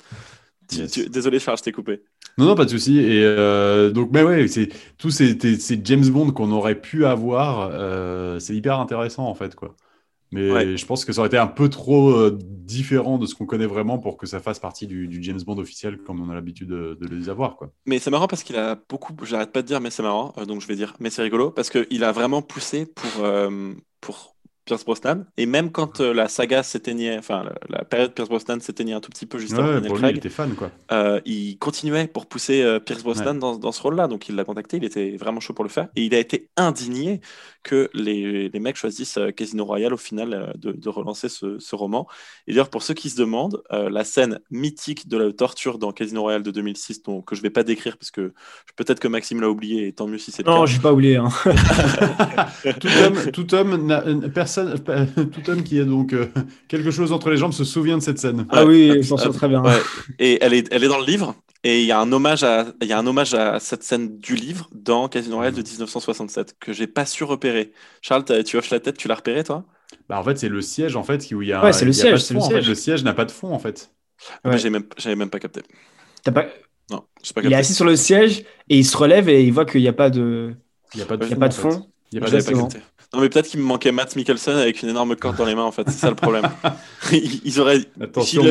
Désolé, 0.69 1.39
Charles, 1.39 1.57
je 1.57 1.63
t'ai 1.63 1.71
coupé. 1.71 2.01
Non, 2.37 2.45
non, 2.45 2.55
pas 2.55 2.65
de 2.65 2.69
souci. 2.69 2.99
Et 2.99 3.23
euh, 3.23 3.91
donc, 3.91 4.09
mais 4.11 4.23
ouais, 4.23 4.47
c'est 4.47 4.69
tous 4.97 5.11
ces, 5.11 5.37
ces, 5.57 5.79
James 5.83 6.05
Bond 6.05 6.31
qu'on 6.31 6.51
aurait 6.51 6.79
pu 6.79 7.05
avoir, 7.05 7.69
euh, 7.71 8.39
c'est 8.39 8.55
hyper 8.55 8.79
intéressant 8.79 9.27
en 9.27 9.35
fait, 9.35 9.55
quoi. 9.55 9.75
Mais 10.31 10.75
je 10.75 10.85
pense 10.85 11.05
que 11.05 11.13
ça 11.13 11.21
aurait 11.21 11.27
été 11.27 11.37
un 11.37 11.47
peu 11.47 11.69
trop 11.69 12.09
euh, 12.09 12.37
différent 12.41 13.17
de 13.17 13.25
ce 13.25 13.35
qu'on 13.35 13.45
connaît 13.45 13.67
vraiment 13.67 13.99
pour 13.99 14.17
que 14.17 14.25
ça 14.25 14.41
fasse 14.41 14.59
partie 14.59 14.85
du, 14.85 15.07
James 15.21 15.39
Bond 15.45 15.57
officiel 15.59 15.97
comme 15.99 16.19
on 16.19 16.29
a 16.29 16.33
l'habitude 16.33 16.67
de, 16.67 16.97
de, 16.99 17.07
les 17.07 17.29
avoir, 17.29 17.55
quoi. 17.55 17.71
Mais 17.85 17.99
c'est 17.99 18.09
marrant 18.09 18.27
parce 18.27 18.43
qu'il 18.43 18.57
a 18.57 18.77
beaucoup, 18.89 19.13
j'arrête 19.23 19.53
pas 19.53 19.61
de 19.61 19.67
dire, 19.67 19.79
mais 19.79 19.91
c'est 19.91 20.03
marrant, 20.03 20.33
donc 20.45 20.59
je 20.59 20.67
vais 20.67 20.75
dire, 20.75 20.93
mais 20.99 21.09
c'est 21.09 21.21
rigolo 21.21 21.51
parce 21.51 21.69
qu'il 21.69 22.03
a 22.03 22.11
vraiment 22.11 22.41
poussé 22.41 22.85
pour, 22.85 23.25
pour 24.01 24.34
Pierce 24.65 24.83
Brosnan. 24.83 25.25
Et 25.37 25.45
même 25.45 25.71
quand 25.71 26.01
euh, 26.01 26.13
la 26.13 26.27
saga 26.27 26.63
s'éteignait, 26.63 27.17
enfin 27.17 27.45
la, 27.69 27.85
période 27.85 28.13
Pierce 28.13 28.29
Brosnan 28.29 28.59
s'éteignait 28.59 28.93
un 28.93 28.99
tout 28.99 29.11
petit 29.11 29.27
peu 29.27 29.37
juste 29.37 29.55
Daniel 29.55 29.91
Craig, 29.93 30.15
il 30.15 30.17
était 30.17 30.29
fan 30.29 30.55
quoi. 30.55 30.71
Euh, 30.91 31.21
il 31.25 31.57
continuait 31.57 32.07
pour 32.07 32.25
pousser 32.25 32.63
euh, 32.63 32.79
Pierce 32.79 33.03
Brosnan 33.03 33.35
dans, 33.35 33.57
dans, 33.57 33.71
ce 33.71 33.81
rôle-là. 33.81 34.07
Donc 34.07 34.27
il 34.27 34.35
l'a 34.35 34.43
contacté, 34.43 34.77
il 34.77 34.83
était 34.83 35.15
vraiment 35.17 35.39
chaud 35.39 35.53
pour 35.53 35.63
le 35.63 35.69
faire. 35.69 35.87
Et 35.95 36.03
il 36.03 36.15
a 36.15 36.19
été 36.19 36.49
indigné 36.57 37.21
que 37.65 37.89
les, 37.93 38.47
les 38.47 38.59
mecs 38.59 38.77
choisissent 38.77 39.19
Casino 39.35 39.65
Royale 39.65 39.93
au 39.93 39.97
final 39.97 40.53
de, 40.55 40.71
de 40.71 40.89
relancer 40.89 41.27
ce, 41.27 41.59
ce, 41.59 41.75
roman. 41.75 42.07
Et 42.47 42.51
d'ailleurs, 42.51 42.69
pour 42.69 42.83
ceux 42.83 42.93
qui 42.93 43.09
se 43.09 43.17
demandent, 43.17 43.61
la 43.71 44.03
scène 44.03 44.39
mythique 44.51 45.07
de 45.07 45.17
la 45.17 45.33
torture 45.33 45.79
dans 45.79 45.91
Casino 45.91 46.21
Royale 46.21 46.43
de 46.43 46.51
2006, 46.51 47.03
donc, 47.03 47.25
que 47.25 47.35
je 47.35 47.41
vais 47.41 47.49
pas 47.49 47.63
décrire 47.63 47.97
parce 47.97 48.11
que 48.11 48.33
peut-être 48.75 48.99
que 48.99 49.07
Maxime 49.07 49.41
l'a 49.41 49.49
oublié 49.49 49.87
et 49.87 49.93
tant 49.93 50.07
mieux 50.07 50.19
si 50.19 50.31
c'est 50.31 50.45
Non, 50.45 50.65
j'ai 50.65 50.79
pas 50.79 50.93
oublié. 50.93 51.17
Hein. 51.17 51.29
tout 52.79 52.87
homme, 53.03 53.31
tout 53.33 53.53
homme 53.55 54.31
personne 54.33 54.75
tout 55.33 55.49
homme 55.49 55.63
qui 55.63 55.79
a 55.79 55.85
donc 55.85 56.13
euh, 56.13 56.27
quelque 56.67 56.91
chose 56.91 57.11
entre 57.11 57.29
les 57.29 57.37
jambes 57.37 57.53
se 57.53 57.63
souvient 57.63 57.97
de 57.97 58.03
cette 58.03 58.19
scène. 58.19 58.45
Ah 58.49 58.65
oui, 58.65 58.91
il 58.95 59.05
s'en 59.05 59.17
souvient 59.17 59.37
très 59.37 59.47
bien. 59.47 59.63
Et 60.19 60.37
elle 60.41 60.53
est, 60.53 60.67
elle 60.71 60.83
est 60.83 60.87
dans 60.87 60.99
le 60.99 61.05
livre. 61.05 61.35
Et 61.63 61.81
il 61.81 61.87
y 61.87 61.91
a 61.91 61.99
un 61.99 62.11
hommage 62.11 62.43
à, 62.43 62.67
il 62.79 62.87
y 62.87 62.93
a 62.93 62.99
un 62.99 63.07
hommage 63.07 63.33
à 63.33 63.59
cette 63.59 63.81
scène 63.81 64.19
du 64.19 64.35
livre 64.35 64.69
dans 64.71 65.07
Casino 65.07 65.37
Royale 65.37 65.55
de 65.55 65.63
1967 65.63 66.57
que 66.59 66.73
j'ai 66.73 66.85
pas 66.85 67.07
su 67.07 67.23
repérer. 67.23 67.54
Charles, 68.01 68.25
tu 68.43 68.57
hoches 68.57 68.69
la 68.69 68.79
tête, 68.79 68.97
tu 68.97 69.07
l'as 69.07 69.15
repéré 69.15 69.43
toi? 69.43 69.65
Bah 70.09 70.19
en 70.19 70.23
fait 70.23 70.37
c'est 70.37 70.49
le 70.49 70.61
siège 70.61 70.95
en 70.95 71.03
fait 71.03 71.31
où 71.31 71.41
il 71.41 71.49
y 71.49 71.53
a. 71.53 71.63
Ouais, 71.63 71.73
c'est 71.73 71.85
le, 71.85 71.93
siège. 71.93 72.29
le 72.31 72.75
siège 72.75 73.03
n'a 73.03 73.13
pas 73.13 73.25
de 73.25 73.31
fond 73.31 73.53
en 73.53 73.59
fait. 73.59 73.91
Ouais. 74.43 74.57
J'avais 74.57 74.69
même, 74.69 74.85
même 75.17 75.29
pas 75.29 75.39
capté. 75.39 75.61
T'as 76.23 76.31
pas. 76.31 76.45
Non, 76.89 77.03
pas 77.33 77.41
Il 77.43 77.51
est 77.51 77.55
assis 77.55 77.73
sur 77.73 77.85
le 77.85 77.95
siège 77.95 78.43
et 78.69 78.77
il 78.77 78.85
se 78.85 78.95
relève 78.95 79.27
et 79.29 79.43
il 79.43 79.51
voit 79.51 79.65
qu'il 79.65 79.81
n'y 79.81 79.87
a 79.87 79.93
pas 79.93 80.09
de, 80.09 80.55
Il 80.93 80.97
n'y 80.97 81.03
a 81.03 81.05
pas 81.05 81.17
de 81.17 81.25
il 81.25 81.31
y 81.31 81.33
a 81.33 81.37
pas 81.37 81.47
de 81.47 81.53
fond. 81.53 81.89
Il 82.11 82.15
y 82.15 82.17
a 82.19 82.21
pas 82.21 82.27
J'avais 82.27 82.43
de 82.43 82.59
capté. 82.59 82.79
Non, 83.15 83.21
mais 83.21 83.29
peut-être 83.29 83.47
qu'il 83.47 83.61
me 83.61 83.65
manquait 83.65 83.93
Matt 83.93 84.17
Mikkelsen 84.17 84.57
avec 84.57 84.81
une 84.83 84.89
énorme 84.89 85.15
corde 85.15 85.37
dans 85.37 85.45
les 85.45 85.55
mains, 85.55 85.63
en 85.63 85.71
fait. 85.71 85.83
C'est 85.87 85.99
ça 85.99 86.09
le 86.09 86.17
problème. 86.17 86.49
ils, 87.13 87.59
auraient, 87.61 87.79
Attention 88.01 88.41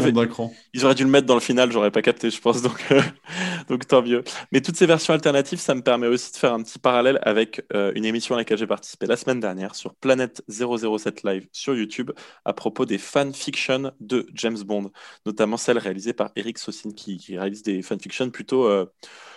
ils 0.72 0.84
auraient 0.86 0.94
dû 0.94 1.04
le 1.04 1.10
mettre 1.10 1.26
dans 1.26 1.34
le 1.34 1.40
final, 1.40 1.70
j'aurais 1.70 1.90
pas 1.90 2.00
capté, 2.00 2.30
je 2.30 2.40
pense. 2.40 2.62
Donc, 2.62 2.82
euh, 2.90 3.02
donc 3.68 3.86
tant 3.86 4.00
mieux. 4.00 4.24
Mais 4.52 4.62
toutes 4.62 4.76
ces 4.76 4.86
versions 4.86 5.12
alternatives, 5.12 5.58
ça 5.58 5.74
me 5.74 5.82
permet 5.82 6.06
aussi 6.06 6.32
de 6.32 6.36
faire 6.38 6.54
un 6.54 6.62
petit 6.62 6.78
parallèle 6.78 7.18
avec 7.22 7.62
euh, 7.74 7.92
une 7.94 8.06
émission 8.06 8.36
à 8.36 8.38
laquelle 8.38 8.56
j'ai 8.56 8.66
participé 8.66 9.04
la 9.04 9.16
semaine 9.16 9.38
dernière 9.38 9.74
sur 9.74 9.94
Planète 9.94 10.42
007 10.48 11.24
Live 11.24 11.46
sur 11.52 11.74
YouTube 11.74 12.12
à 12.46 12.54
propos 12.54 12.86
des 12.86 12.96
fanfictions 12.96 13.92
de 14.00 14.26
James 14.32 14.62
Bond, 14.64 14.90
notamment 15.26 15.58
celle 15.58 15.76
réalisée 15.76 16.14
par 16.14 16.30
Eric 16.36 16.56
Sosin 16.56 16.90
qui, 16.92 17.18
qui 17.18 17.36
réalise 17.36 17.62
des 17.62 17.82
fanfictions 17.82 18.30
plutôt 18.30 18.64
euh, 18.64 18.86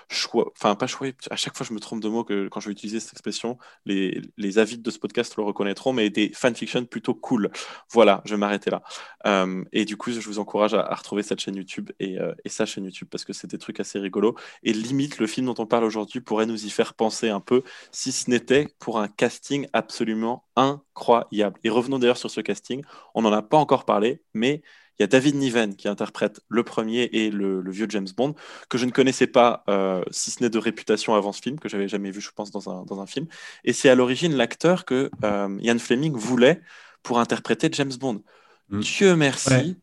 enfin 0.10 0.76
pas 0.76 0.88
choix. 0.88 1.08
À 1.30 1.36
chaque 1.36 1.56
fois, 1.56 1.66
je 1.66 1.74
me 1.74 1.80
trompe 1.80 2.02
de 2.02 2.10
mots 2.10 2.24
que, 2.24 2.48
quand 2.48 2.60
je 2.60 2.68
vais 2.68 2.72
utiliser 2.72 3.00
cette 3.00 3.14
expression. 3.14 3.58
Les, 3.86 4.22
les 4.38 4.60
avides 4.60 4.82
de 4.82 4.92
ce 4.92 5.00
podcast 5.00 5.36
le 5.38 5.44
reconnaîtront, 5.44 5.94
mais 5.94 6.10
des 6.10 6.32
fanfictions 6.34 6.86
plutôt 6.86 7.14
cool. 7.14 7.52
Voilà, 7.92 8.22
je 8.26 8.36
vais 8.36 8.40
m'arrêter 8.40 8.70
là. 8.70 8.82
Euh, 9.26 9.64
et 9.74 9.86
du 9.86 9.98
coup, 9.98 10.12
je 10.12 10.20
vous 10.20 10.40
encourage 10.40 10.74
à, 10.74 10.82
à 10.82 10.96
retrouver 10.96 11.24
cette 11.24 11.40
chaîne 11.40 11.56
YouTube 11.56 11.92
et, 12.00 12.20
euh, 12.20 12.34
et 12.46 12.50
sa 12.50 12.66
chaîne 12.66 12.86
YouTube 12.86 13.08
parce 13.12 13.26
que 13.26 13.34
c'est 13.34 13.48
des 13.48 13.58
trucs 13.58 13.80
assez 13.80 14.00
rigolos. 14.00 14.36
Et 14.64 14.74
limite, 14.74 15.20
le 15.20 15.28
film 15.28 15.48
dont 15.48 15.56
on 15.58 15.66
parle 15.66 15.84
aujourd'hui 15.84 16.22
pourrait 16.22 16.46
nous 16.46 16.66
y 16.66 16.70
faire 16.70 16.94
penser 16.94 17.30
un 17.30 17.40
peu, 17.40 17.64
si 17.92 18.12
ce 18.12 18.30
n'était 18.30 18.68
pour 18.80 19.00
un 19.00 19.08
casting 19.08 19.68
absolument 19.74 20.46
incroyable. 20.56 21.60
Et 21.64 21.70
revenons 21.70 22.00
d'ailleurs 22.00 22.18
sur 22.18 22.32
ce 22.32 22.42
casting. 22.42 22.82
On 23.14 23.22
n'en 23.22 23.32
a 23.32 23.42
pas 23.42 23.58
encore 23.58 23.86
parlé, 23.86 24.22
mais 24.34 24.62
il 25.00 25.04
y 25.04 25.06
a 25.06 25.08
David 25.08 25.36
Niven 25.36 25.76
qui 25.76 25.88
interprète 25.88 26.42
le 26.50 26.64
premier 26.64 27.04
et 27.14 27.30
le, 27.30 27.62
le 27.62 27.72
vieux 27.72 27.86
James 27.90 28.08
Bond, 28.16 28.36
que 28.70 28.78
je 28.78 28.86
ne 28.86 28.92
connaissais 28.92 29.28
pas, 29.28 29.64
euh, 29.70 30.04
si 30.10 30.32
ce 30.32 30.42
n'est 30.42 30.50
de 30.50 30.58
réputation 30.58 31.14
avant 31.14 31.32
ce 31.32 31.42
film, 31.42 31.60
que 31.60 31.70
j'avais 31.70 31.88
jamais 31.88 32.12
vu, 32.12 32.22
je 32.22 32.32
pense, 32.36 32.52
dans 32.52 32.70
un, 32.70 32.84
dans 32.84 33.00
un 33.00 33.06
film. 33.06 33.28
Et 33.64 33.74
c'est 33.74 33.90
à 33.90 33.96
l'origine 33.96 34.36
l'acteur 34.36 34.86
que 34.86 35.12
euh, 35.24 35.58
Ian 35.62 35.78
Fleming 35.78 36.14
voulait 36.14 36.62
pour 37.04 37.20
interpréter 37.20 37.70
James 37.72 37.94
Bond. 38.00 38.24
Mm. 38.70 38.80
Dieu 38.80 39.16
merci, 39.16 39.50
Ouais. 39.50 39.76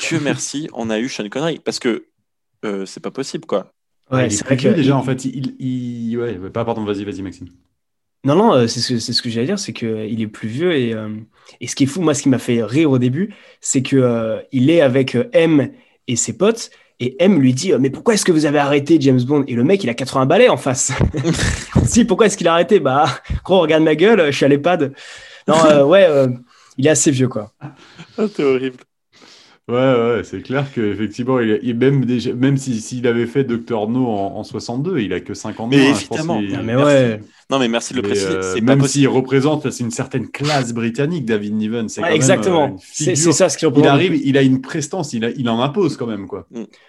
Dieu 0.00 0.20
merci, 0.20 0.68
on 0.72 0.88
a 0.88 0.98
eu 0.98 1.08
Sean 1.08 1.28
Connery. 1.28 1.58
Parce 1.58 1.78
que 1.78 2.06
euh, 2.64 2.86
c'est 2.86 3.00
pas 3.00 3.10
possible, 3.10 3.46
quoi. 3.46 3.72
Ouais, 4.10 4.24
il 4.24 4.26
est 4.26 4.30
c'est 4.30 4.44
vrai 4.44 4.56
que 4.56 4.68
déjà 4.68 4.96
en 4.96 5.02
fait. 5.02 5.24
Il, 5.24 5.56
il... 5.58 6.16
Ouais, 6.18 6.38
ouais, 6.38 6.50
pas 6.50 6.64
pardon, 6.64 6.84
vas-y, 6.84 7.04
vas-y 7.04 7.22
Maxime. 7.22 7.48
Non, 8.24 8.34
non, 8.34 8.54
euh, 8.54 8.66
c'est 8.66 8.80
ce, 8.80 8.98
c'est 8.98 9.12
ce 9.12 9.22
que 9.22 9.28
j'allais 9.28 9.46
dire, 9.46 9.58
c'est 9.58 9.72
qu'il 9.72 10.20
est 10.20 10.26
plus 10.26 10.48
vieux 10.48 10.74
et, 10.74 10.94
euh, 10.94 11.08
et 11.60 11.66
ce 11.66 11.74
qui 11.76 11.84
est 11.84 11.86
fou, 11.86 12.00
moi, 12.00 12.14
ce 12.14 12.22
qui 12.22 12.28
m'a 12.28 12.38
fait 12.38 12.62
rire 12.62 12.90
au 12.90 12.98
début, 12.98 13.34
c'est 13.60 13.82
que 13.82 13.96
euh, 13.96 14.40
il 14.52 14.70
est 14.70 14.80
avec 14.80 15.14
euh, 15.14 15.28
M 15.32 15.70
et 16.08 16.16
ses 16.16 16.36
potes 16.36 16.70
et 17.00 17.16
M 17.22 17.40
lui 17.40 17.52
dit 17.54 17.72
euh, 17.72 17.78
mais 17.78 17.90
pourquoi 17.90 18.14
est-ce 18.14 18.24
que 18.24 18.32
vous 18.32 18.46
avez 18.46 18.58
arrêté 18.58 18.98
James 19.00 19.20
Bond? 19.22 19.44
Et 19.48 19.54
le 19.54 19.64
mec, 19.64 19.82
il 19.84 19.90
a 19.90 19.94
80 19.94 20.26
balais 20.26 20.48
en 20.48 20.56
face. 20.56 20.92
si, 21.84 22.04
pourquoi 22.04 22.26
est-ce 22.26 22.36
qu'il 22.36 22.48
a 22.48 22.52
arrêté? 22.52 22.80
Bah, 22.80 23.06
gros, 23.44 23.60
regarde 23.60 23.82
ma 23.82 23.94
gueule, 23.94 24.26
je 24.26 24.36
suis 24.36 24.44
à 24.44 24.48
l'EHPAD. 24.48 24.92
Non, 25.48 25.56
euh, 25.66 25.84
ouais, 25.84 26.06
euh, 26.08 26.28
il 26.78 26.86
est 26.86 26.90
assez 26.90 27.10
vieux, 27.10 27.28
quoi. 27.28 27.52
Ah, 27.60 27.74
c'est 28.34 28.42
horrible. 28.44 28.78
Ouais, 29.66 29.74
ouais, 29.76 30.20
c'est 30.24 30.42
clair 30.42 30.66
qu'effectivement, 30.74 31.40
il, 31.40 31.58
il- 31.62 31.74
même, 31.74 32.04
déjà, 32.04 32.34
même 32.34 32.58
si- 32.58 32.82
s'il 32.82 33.06
avait 33.06 33.24
fait 33.24 33.44
Docteur 33.44 33.88
No 33.88 34.06
en, 34.08 34.36
en 34.36 34.44
62, 34.44 34.98
il 34.98 35.10
a 35.14 35.20
que 35.20 35.32
50 35.32 35.64
ans. 35.66 35.68
Mais 35.70 35.88
hein, 35.90 35.94
je 35.98 36.06
pense 36.06 36.22
mais 36.26 36.62
Merci. 36.62 36.84
ouais. 36.84 37.20
Non, 37.50 37.58
mais 37.58 37.68
merci 37.68 37.94
de 37.94 38.00
le 38.00 38.02
préciser. 38.08 38.28
euh, 38.30 38.60
même 38.60 38.86
s'il 38.86 39.08
représente 39.08 39.70
c'est 39.70 39.82
une 39.82 39.90
certaine 39.90 40.28
classe 40.28 40.74
britannique, 40.74 41.24
David 41.24 41.54
Niven. 41.54 41.88
C'est 41.88 42.02
Ouais, 42.02 42.10
euh, 42.10 42.14
exactement. 42.14 42.66
une 42.68 42.78
C'est 42.78 43.16
ça 43.16 43.48
ce 43.48 43.56
qui 43.56 43.64
Il 43.64 43.68
représente. 43.68 43.88
arrive, 43.88 44.14
il 44.22 44.36
a 44.36 44.42
une 44.42 44.60
prestance, 44.60 45.14
il, 45.14 45.24
a- 45.24 45.30
il 45.30 45.48
en 45.48 45.58
impose 45.62 45.96
quand 45.96 46.06
même, 46.06 46.26
quoi. 46.26 46.46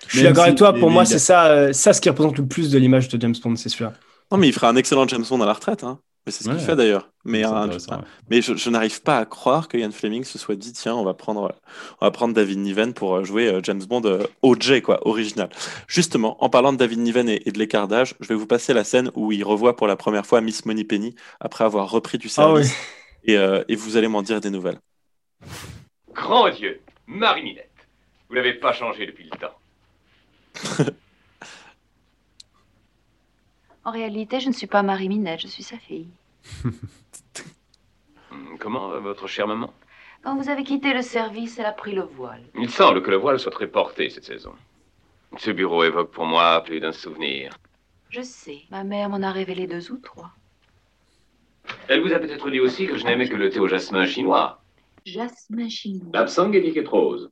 Je 0.08 0.18
suis 0.18 0.24
d'accord 0.24 0.44
si- 0.44 0.50
avec 0.50 0.58
toi, 0.58 0.74
pour 0.74 0.90
moi, 0.92 1.04
il 1.04 1.08
a- 1.08 1.10
c'est 1.12 1.20
ça, 1.20 1.46
euh, 1.48 1.72
ça 1.72 1.94
ce 1.94 2.02
qui 2.02 2.10
représente 2.10 2.38
le 2.38 2.46
plus 2.46 2.72
de 2.72 2.78
l'image 2.78 3.08
de 3.08 3.20
James 3.22 3.36
Bond, 3.42 3.56
c'est 3.56 3.70
sûr. 3.70 3.92
Non, 4.34 4.38
mais 4.38 4.48
il 4.50 4.54
ferait 4.54 4.68
un 4.68 4.76
excellent 4.76 5.08
James 5.08 5.24
Bond 5.30 5.40
à 5.42 5.46
la 5.46 5.54
retraite. 5.54 5.84
Hein. 5.86 6.00
Mais 6.26 6.32
c'est 6.32 6.44
ce 6.44 6.50
qu'il 6.50 6.58
Ouais. 6.58 6.64
fait 6.64 6.76
d'ailleurs. 6.76 7.10
Mais, 7.24 7.40
C'est 7.44 7.46
un- 7.50 7.56
intéressant, 7.64 7.98
ouais. 7.98 8.04
mais 8.30 8.42
je, 8.42 8.56
je 8.56 8.70
n'arrive 8.72 9.02
pas 9.04 9.18
à 9.20 9.26
croire 9.26 9.68
que 9.68 9.78
Ian 9.78 9.92
Fleming 9.92 10.24
se 10.24 10.38
soit 10.40 10.56
dit 10.56 10.74
tiens, 10.74 10.96
on 10.96 11.04
va 11.04 11.14
prendre, 11.14 11.54
on 12.02 12.06
va 12.06 12.12
prendre 12.12 12.34
David 12.34 12.60
Niven 12.60 12.94
pour 12.94 13.16
euh, 13.16 13.24
jouer 13.24 13.48
euh, 13.48 13.60
James 13.64 13.84
Bond 13.84 14.02
euh, 14.06 14.24
OJ, 14.42 14.82
quoi, 14.82 15.08
original. 15.08 15.50
Justement, 15.88 16.44
en 16.44 16.50
parlant 16.50 16.74
de 16.74 16.78
David 16.78 17.00
Niven 17.00 17.30
et, 17.30 17.42
et 17.48 17.52
de 17.52 17.60
l'écart 17.60 17.88
d'âge, 17.88 18.16
je 18.20 18.28
vais 18.28 18.36
vous 18.36 18.48
passer 18.48 18.74
la 18.74 18.84
scène 18.84 19.12
où 19.16 19.32
il 19.32 19.44
revoit 19.44 19.76
pour 19.76 19.86
la 19.88 19.96
première 19.96 20.26
fois 20.26 20.42
Miss 20.42 20.66
Moneypenny 20.66 21.16
après 21.40 21.64
avoir 21.64 21.90
repris 21.92 22.18
du 22.18 22.28
Ah 22.38 22.52
oui. 22.54 22.64
service. 22.66 22.76
et, 23.24 23.38
euh, 23.38 23.64
et 23.68 23.76
vous 23.76 23.96
allez 23.98 24.08
m'en 24.08 24.22
dire 24.24 24.40
des 24.42 24.50
nouvelles. 24.50 24.80
Grand 26.14 26.50
Dieu, 26.50 26.80
Marie-Minette, 27.08 27.70
vous 28.30 28.36
n'avez 28.36 28.54
pas 28.54 28.74
changé 28.74 29.06
depuis 29.06 29.26
le 29.26 29.38
temps. 29.38 29.56
En 33.86 33.92
réalité, 33.92 34.40
je 34.40 34.48
ne 34.48 34.54
suis 34.54 34.66
pas 34.66 34.82
Marie-Minette, 34.82 35.42
je 35.42 35.48
suis 35.48 35.62
sa 35.62 35.78
fille. 35.78 36.08
Comment 38.60 38.90
va 38.90 39.00
votre 39.00 39.28
chère 39.28 39.48
maman? 39.48 39.72
Quand 40.24 40.36
vous 40.36 40.50
avez 40.50 40.64
quitté 40.64 40.92
le 40.92 41.04
service, 41.04 41.60
elle 41.60 41.68
a 41.68 41.72
pris 41.72 41.94
le 41.94 42.02
voile. 42.02 42.42
Il 42.56 42.72
semble 42.72 43.04
que 43.04 43.12
le 43.12 43.18
voile 43.18 43.40
soit 43.40 43.52
très 43.52 43.68
porté 43.68 44.10
cette 44.10 44.26
saison. 44.26 44.54
Ce 45.38 45.52
bureau 45.52 45.84
évoque 45.84 46.12
pour 46.12 46.26
moi 46.26 46.64
plus 46.64 46.80
d'un 46.80 46.94
souvenir. 46.94 47.52
Je 48.10 48.22
sais, 48.22 48.62
ma 48.72 48.84
mère 48.84 49.10
m'en 49.10 49.22
a 49.22 49.32
révélé 49.32 49.68
deux 49.68 49.92
ou 49.92 49.98
trois. 49.98 50.32
Elle 51.88 52.02
vous 52.02 52.14
a 52.14 52.20
peut-être 52.20 52.50
dit 52.50 52.60
aussi 52.60 52.88
que 52.88 52.98
je 52.98 53.06
n'aimais 53.06 53.30
que 53.30 53.36
le 53.36 53.52
thé 53.52 53.60
au 53.60 53.68
jasmin 53.68 54.08
chinois. 54.08 54.64
Jasmin 55.06 55.70
chinois. 55.70 56.10
L'absent 56.14 56.52
étiquette 56.52 56.88
rose. 56.88 57.30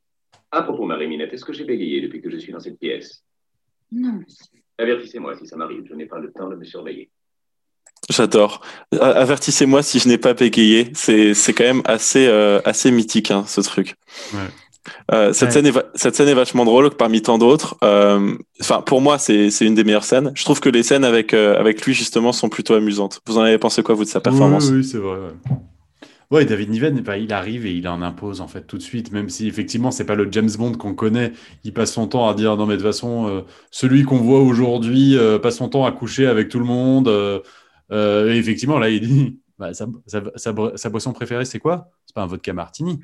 À 0.52 0.62
propos, 0.62 0.86
Marie-Minette, 0.86 1.34
est-ce 1.34 1.46
que 1.46 1.54
j'ai 1.54 1.66
bégayé 1.66 2.02
depuis 2.02 2.22
que 2.22 2.30
je 2.30 2.38
suis 2.38 2.52
dans 2.52 2.60
cette 2.60 2.78
pièce? 2.78 3.24
Non, 3.92 4.14
monsieur. 4.14 4.63
Avertissez-moi 4.80 5.36
si 5.38 5.48
ça 5.48 5.56
m'arrive, 5.56 5.84
je 5.90 5.96
n'ai 5.96 6.06
pas 6.06 6.20
le 6.20 6.32
temps 6.32 6.50
de 6.50 6.56
me 6.56 6.64
surveiller. 6.66 7.10
J'adore. 8.10 8.62
Avertissez-moi 9.00 9.82
si 9.82 10.00
je 10.00 10.10
n'ai 10.10 10.18
pas 10.18 10.34
bégayé. 10.34 10.90
C'est 10.94 11.34
c'est 11.34 11.54
quand 11.54 11.64
même 11.64 11.82
assez, 11.86 12.28
euh, 12.28 12.60
assez 12.66 12.92
mythique, 12.92 13.32
hein, 13.32 13.46
ce 13.48 13.62
truc. 13.62 13.96
Ouais. 14.34 14.40
Euh, 15.14 15.32
cette, 15.32 15.48
Ouais. 15.50 15.54
scène 15.54 15.68
est 15.68 15.74
cette 15.96 16.16
scène 16.16 16.28
est 16.28 16.34
vachement 16.34 16.66
drôle 16.66 16.90
parmi 16.90 17.22
tant 17.22 17.38
d'autres. 17.38 17.78
Euh, 17.84 18.36
Enfin, 18.60 18.82
pour 18.82 19.00
moi, 19.00 19.18
c'est 19.20 19.50
c'est 19.52 19.66
une 19.66 19.76
des 19.76 19.86
meilleures 19.86 20.04
scènes. 20.04 20.32
Je 20.36 20.44
trouve 20.44 20.60
que 20.60 20.68
les 20.70 20.84
scènes 20.84 21.06
avec, 21.06 21.34
euh, 21.34 21.58
avec 21.58 21.86
lui, 21.86 21.94
justement, 21.94 22.34
sont 22.34 22.50
plutôt 22.50 22.74
amusantes. 22.74 23.22
Vous 23.26 23.38
en 23.38 23.42
avez 23.42 23.58
pensé 23.58 23.82
quoi, 23.84 23.96
vous, 23.96 24.04
de 24.04 24.10
sa 24.10 24.20
performance? 24.20 24.68
Oui, 24.70 24.78
oui, 24.80 24.84
c'est 24.84 24.98
vrai. 24.98 25.18
Ouais. 25.20 25.56
Ouais, 26.34 26.46
David 26.46 26.72
Niven, 26.72 27.00
bah, 27.02 27.20
il 27.20 27.32
arrive 27.32 27.68
et 27.68 27.76
il 27.76 27.88
en 27.88 28.02
impose 28.02 28.42
en 28.42 28.48
fait 28.48 28.64
tout 28.66 28.80
de 28.80 28.82
suite, 28.82 29.12
même 29.12 29.30
si 29.30 29.48
effectivement 29.48 29.92
c'est 29.92 30.04
pas 30.04 30.16
le 30.16 30.32
James 30.32 30.50
Bond 30.58 30.72
qu'on 30.72 30.96
connaît. 30.96 31.32
Il 31.64 31.76
passe 31.76 31.94
son 31.94 32.08
temps 32.08 32.28
à 32.28 32.34
dire 32.34 32.58
non 32.58 32.66
mais 32.66 32.74
de 32.74 32.80
toute 32.82 32.88
façon 32.88 33.28
euh, 33.28 33.42
celui 33.70 34.02
qu'on 34.02 34.18
voit 34.18 34.40
aujourd'hui 34.40 35.16
euh, 35.16 35.38
passe 35.38 35.58
son 35.58 35.70
temps 35.70 35.86
à 35.86 35.92
coucher 35.92 36.26
avec 36.26 36.50
tout 36.50 36.58
le 36.58 36.66
monde. 36.66 37.08
euh, 37.08 37.40
et 37.92 38.36
effectivement 38.38 38.80
là 38.80 38.90
il 38.90 39.08
dit 39.08 39.40
bah, 39.60 39.74
sa 39.76 40.90
boisson 40.90 41.14
préférée 41.14 41.46
c'est 41.46 41.60
quoi? 41.60 41.92
C'est 42.08 42.16
pas 42.16 42.24
un 42.24 42.28
vodka 42.28 42.52
martini, 42.52 43.00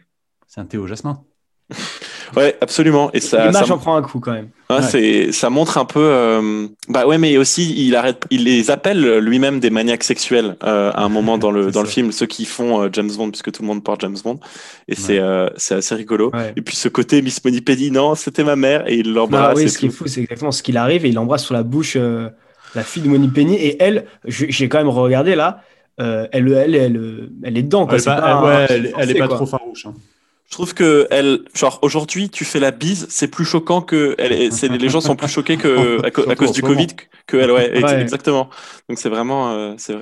c'est 0.48 0.62
un 0.62 0.66
thé 0.66 0.80
au 0.80 0.88
jasmin. 0.88 1.24
Ouais, 2.36 2.56
absolument. 2.62 3.10
Et 3.14 3.20
ça, 3.20 3.48
L'image 3.48 3.66
ça, 3.68 3.74
en 3.74 3.78
prend 3.78 3.96
un 3.96 4.02
coup 4.02 4.20
quand 4.20 4.32
même. 4.34 4.50
ouais, 4.70 4.76
Ouais. 4.78 4.82
c'est- 4.82 5.32
ça 5.32 5.50
montre 5.50 5.78
un 5.78 5.86
peu. 5.86 6.00
euh, 6.02 6.68
Bah 6.88 7.06
ouais, 7.08 7.18
mais 7.18 7.38
aussi, 7.38 7.74
il 7.88 7.96
arrête, 7.96 8.24
il 8.30 8.44
les 8.44 8.70
appelle 8.72 9.18
lui-même 9.20 9.60
des 9.60 9.70
maniaques 9.70 10.04
sexuels 10.04 10.56
euh, 10.64 10.92
à 10.94 11.04
un 11.04 11.10
moment 11.10 11.38
dans 11.38 11.52
le 11.52 11.72
dans 11.72 11.82
le 11.82 11.88
film, 11.88 12.12
ceux 12.12 12.26
qui 12.28 12.46
font 12.46 12.84
euh, 12.84 12.90
James 12.94 13.10
Bond, 13.18 13.32
puisque 13.32 13.52
tout 13.52 13.62
le 13.64 13.68
monde 13.68 13.84
porte 13.84 14.02
James 14.02 14.18
Bond. 14.24 14.40
Et 14.88 14.96
c'est 14.96 15.20
euh, 15.20 15.50
c'est 15.58 15.76
assez 15.76 15.96
rigolo. 15.96 16.30
Ouais. 16.34 16.54
Et 16.56 16.62
puis 16.62 16.76
ce 16.76 16.88
côté 16.90 17.22
Miss 17.22 17.44
Moneypenny, 17.44 17.92
non, 17.92 18.16
c'était 18.16 18.44
ma 18.44 18.56
mère, 18.56 18.88
et 18.88 18.96
il 18.98 19.14
l'embrasse. 19.14 19.56
oui, 19.58 19.64
et 19.64 19.68
ce 19.68 19.78
qui 19.78 19.88
est 19.88 19.90
fou, 19.90 20.08
c'est 20.08 20.22
exactement 20.22 20.52
ce 20.52 20.62
qu'il 20.64 20.78
arrive 20.78 21.06
et 21.06 21.10
il 21.10 21.18
embrasse 21.20 21.44
sur 21.46 21.54
la 21.54 21.64
bouche 21.64 21.94
euh, 21.96 22.30
la 22.76 22.84
fille 22.84 23.02
de 23.02 23.10
Moneypenny 23.10 23.56
et 23.56 23.82
elle, 23.82 24.06
j'ai 24.26 24.70
quand 24.70 24.78
même 24.78 24.90
regardé 24.90 25.34
là, 25.36 25.64
euh, 26.00 26.28
elle, 26.32 26.48
elle, 26.54 26.76
elle, 26.76 27.30
elle 27.44 27.58
est 27.58 27.64
dedans. 27.64 27.88
Quoi. 27.88 27.96
Elle, 27.96 28.02
est 28.02 28.06
pas, 28.06 28.22
pas 28.22 28.34
un- 28.34 28.44
ouais, 28.46 28.66
elle, 28.70 28.76
elle 28.76 28.86
est 28.86 28.92
forcé, 28.92 29.14
pas 29.16 29.28
quoi. 29.28 29.36
trop 29.38 29.46
farouche. 29.48 29.86
hein. 29.88 29.94
Je 30.50 30.56
trouve 30.56 30.74
que 30.74 31.08
elle, 31.12 31.42
genre 31.54 31.78
aujourd'hui, 31.84 32.30
tu 32.30 32.44
fais 32.44 32.60
la 32.60 32.72
bise, 32.72 33.06
c'est 33.10 33.28
plus 33.28 33.46
choquant 33.46 33.82
que 33.82 34.16
elle, 34.18 34.32
est- 34.32 34.52
c'est 34.52 34.68
les 34.68 34.90
gens 34.90 35.00
sont 35.00 35.16
plus 35.16 35.28
choqués 35.30 35.58
que 35.58 36.04
à, 36.06 36.36
cause 36.36 36.52
du. 36.54 36.62
Covid 36.64 36.88
que, 37.28 37.38
elle, 37.38 37.52
ouais, 37.52 37.70
ex- 37.78 37.84
Ouais. 37.84 38.02
exactement. 38.02 38.50
Donc 38.90 38.98
c'est 38.98 39.10
vraiment, 39.10 39.52
euh, 39.52 39.76
c'est 39.78 39.96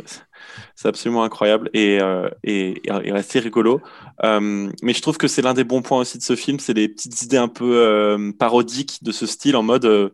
c'est 0.75 0.87
absolument 0.87 1.23
incroyable 1.23 1.69
et 1.73 1.99
euh, 2.01 2.29
et, 2.43 2.81
et 2.87 3.11
assez 3.11 3.39
rigolo. 3.39 3.81
Euh, 4.23 4.69
mais 4.81 4.93
je 4.93 5.01
trouve 5.01 5.17
que 5.17 5.27
c'est 5.27 5.41
l'un 5.41 5.53
des 5.53 5.65
bons 5.65 5.81
points 5.81 5.99
aussi 5.99 6.17
de 6.17 6.23
ce 6.23 6.35
film, 6.37 6.59
c'est 6.59 6.73
les 6.73 6.87
petites 6.87 7.21
idées 7.23 7.37
un 7.37 7.49
peu 7.49 7.75
euh, 7.77 8.31
parodiques 8.31 9.03
de 9.03 9.11
ce 9.11 9.25
style 9.25 9.55
en 9.57 9.63
mode, 9.63 9.85
euh, 9.85 10.09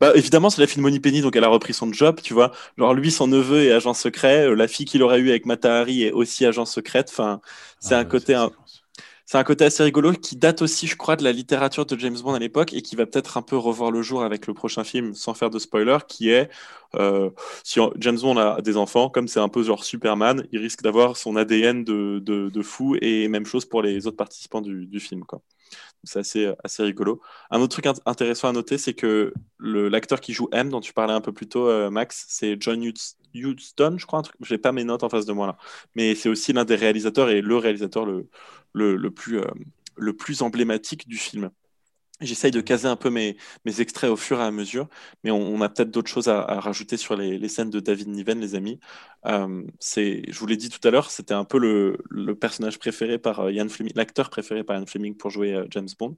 bah 0.00 0.12
évidemment 0.14 0.50
c'est 0.50 0.60
la 0.60 0.66
fille 0.66 0.78
de 0.78 0.82
Moneypenny 0.82 1.20
donc 1.20 1.36
elle 1.36 1.44
a 1.44 1.48
repris 1.48 1.74
son 1.74 1.92
job, 1.92 2.20
tu 2.22 2.34
vois. 2.34 2.52
Genre 2.78 2.94
lui 2.94 3.10
son 3.10 3.26
neveu 3.28 3.64
est 3.64 3.72
agent 3.72 3.94
secret, 3.94 4.46
euh, 4.48 4.54
la 4.54 4.68
fille 4.68 4.86
qu'il 4.86 5.02
aurait 5.02 5.20
eu 5.20 5.30
avec 5.30 5.46
Matahari 5.46 6.04
est 6.04 6.12
aussi 6.12 6.44
agent 6.46 6.64
secrète. 6.64 7.08
Enfin 7.10 7.40
c'est 7.78 7.94
Ah, 7.94 8.00
un 8.00 8.04
ouais, 8.04 8.06
côté 8.06 8.34
un, 8.34 8.50
c'est 9.30 9.38
un 9.38 9.44
côté 9.44 9.64
assez 9.64 9.84
rigolo 9.84 10.10
qui 10.10 10.34
date 10.34 10.60
aussi, 10.60 10.88
je 10.88 10.96
crois, 10.96 11.14
de 11.14 11.22
la 11.22 11.30
littérature 11.30 11.86
de 11.86 11.96
James 11.96 12.18
Bond 12.20 12.34
à 12.34 12.40
l'époque 12.40 12.74
et 12.74 12.82
qui 12.82 12.96
va 12.96 13.06
peut-être 13.06 13.36
un 13.36 13.42
peu 13.42 13.56
revoir 13.56 13.92
le 13.92 14.02
jour 14.02 14.24
avec 14.24 14.48
le 14.48 14.54
prochain 14.54 14.82
film, 14.82 15.14
sans 15.14 15.34
faire 15.34 15.50
de 15.50 15.60
spoiler, 15.60 15.98
qui 16.08 16.30
est 16.30 16.50
euh, 16.96 17.30
si 17.62 17.78
James 17.98 18.18
Bond 18.18 18.36
a 18.38 18.60
des 18.60 18.76
enfants, 18.76 19.08
comme 19.08 19.28
c'est 19.28 19.38
un 19.38 19.48
peu 19.48 19.62
genre 19.62 19.84
Superman, 19.84 20.44
il 20.50 20.58
risque 20.58 20.82
d'avoir 20.82 21.16
son 21.16 21.36
ADN 21.36 21.84
de, 21.84 22.62
fou 22.64 22.96
et 23.00 23.28
même 23.28 23.46
chose 23.46 23.66
pour 23.66 23.82
les 23.82 24.08
autres 24.08 24.16
participants 24.16 24.62
du, 24.62 24.98
film. 24.98 25.22
C'est 26.04 26.20
assez, 26.20 26.52
assez 26.64 26.82
rigolo. 26.82 27.20
Un 27.50 27.60
autre 27.60 27.78
truc 27.78 27.86
intéressant 28.06 28.48
à 28.48 28.52
noter, 28.52 28.78
c'est 28.78 28.94
que 28.94 29.32
l'acteur 29.58 30.20
qui 30.20 30.32
joue 30.32 30.48
M, 30.52 30.70
dont 30.70 30.80
tu 30.80 30.92
parlais 30.92 31.12
un 31.12 31.20
peu 31.20 31.32
plus 31.32 31.48
tôt, 31.48 31.68
euh, 31.68 31.90
Max, 31.90 32.26
c'est 32.28 32.56
John 32.60 32.82
Huston, 33.34 33.96
je 33.98 34.06
crois. 34.06 34.22
Je 34.40 34.54
n'ai 34.54 34.58
pas 34.58 34.72
mes 34.72 34.84
notes 34.84 35.02
en 35.02 35.08
face 35.08 35.26
de 35.26 35.32
moi 35.32 35.46
là. 35.46 35.56
Mais 35.94 36.14
c'est 36.14 36.28
aussi 36.28 36.52
l'un 36.52 36.64
des 36.64 36.76
réalisateurs 36.76 37.30
et 37.30 37.40
le 37.40 37.56
réalisateur 37.56 38.06
le, 38.06 39.10
plus, 39.10 39.40
euh, 39.40 39.50
le 39.96 40.16
plus 40.16 40.42
emblématique 40.42 41.08
du 41.08 41.16
film. 41.16 41.50
J'essaye 42.20 42.50
de 42.50 42.60
caser 42.60 42.86
un 42.86 42.96
peu 42.96 43.08
mes, 43.08 43.36
extraits 43.78 44.10
au 44.10 44.16
fur 44.16 44.40
et 44.40 44.42
à 44.44 44.50
mesure, 44.50 44.88
mais 45.24 45.30
on, 45.30 45.60
a 45.62 45.68
peut-être 45.70 45.90
d'autres 45.90 46.10
choses 46.10 46.28
à, 46.28 46.42
rajouter 46.60 46.98
sur 46.98 47.16
les, 47.16 47.38
les, 47.38 47.48
scènes 47.48 47.70
de 47.70 47.80
David 47.80 48.08
Niven, 48.08 48.40
les 48.40 48.54
amis. 48.54 48.78
Euh, 49.26 49.62
je 49.96 50.38
vous 50.38 50.46
l'ai 50.46 50.56
dit 50.56 50.68
tout 50.68 50.86
à 50.86 50.90
l'heure, 50.90 51.10
c'était 51.10 51.34
un 51.34 51.44
peu 51.44 51.58
le, 51.58 51.98
le, 52.10 52.34
personnage 52.34 52.78
préféré 52.78 53.18
par 53.18 53.40
euh, 53.40 53.52
Ian 53.52 53.68
Fleming, 53.68 53.92
l'acteur 53.96 54.28
préféré 54.30 54.64
par 54.64 54.76
Ian 54.76 54.86
Fleming 54.86 55.16
pour 55.16 55.30
jouer 55.30 55.54
euh, 55.54 55.66
James 55.70 55.88
Bond. 55.98 56.16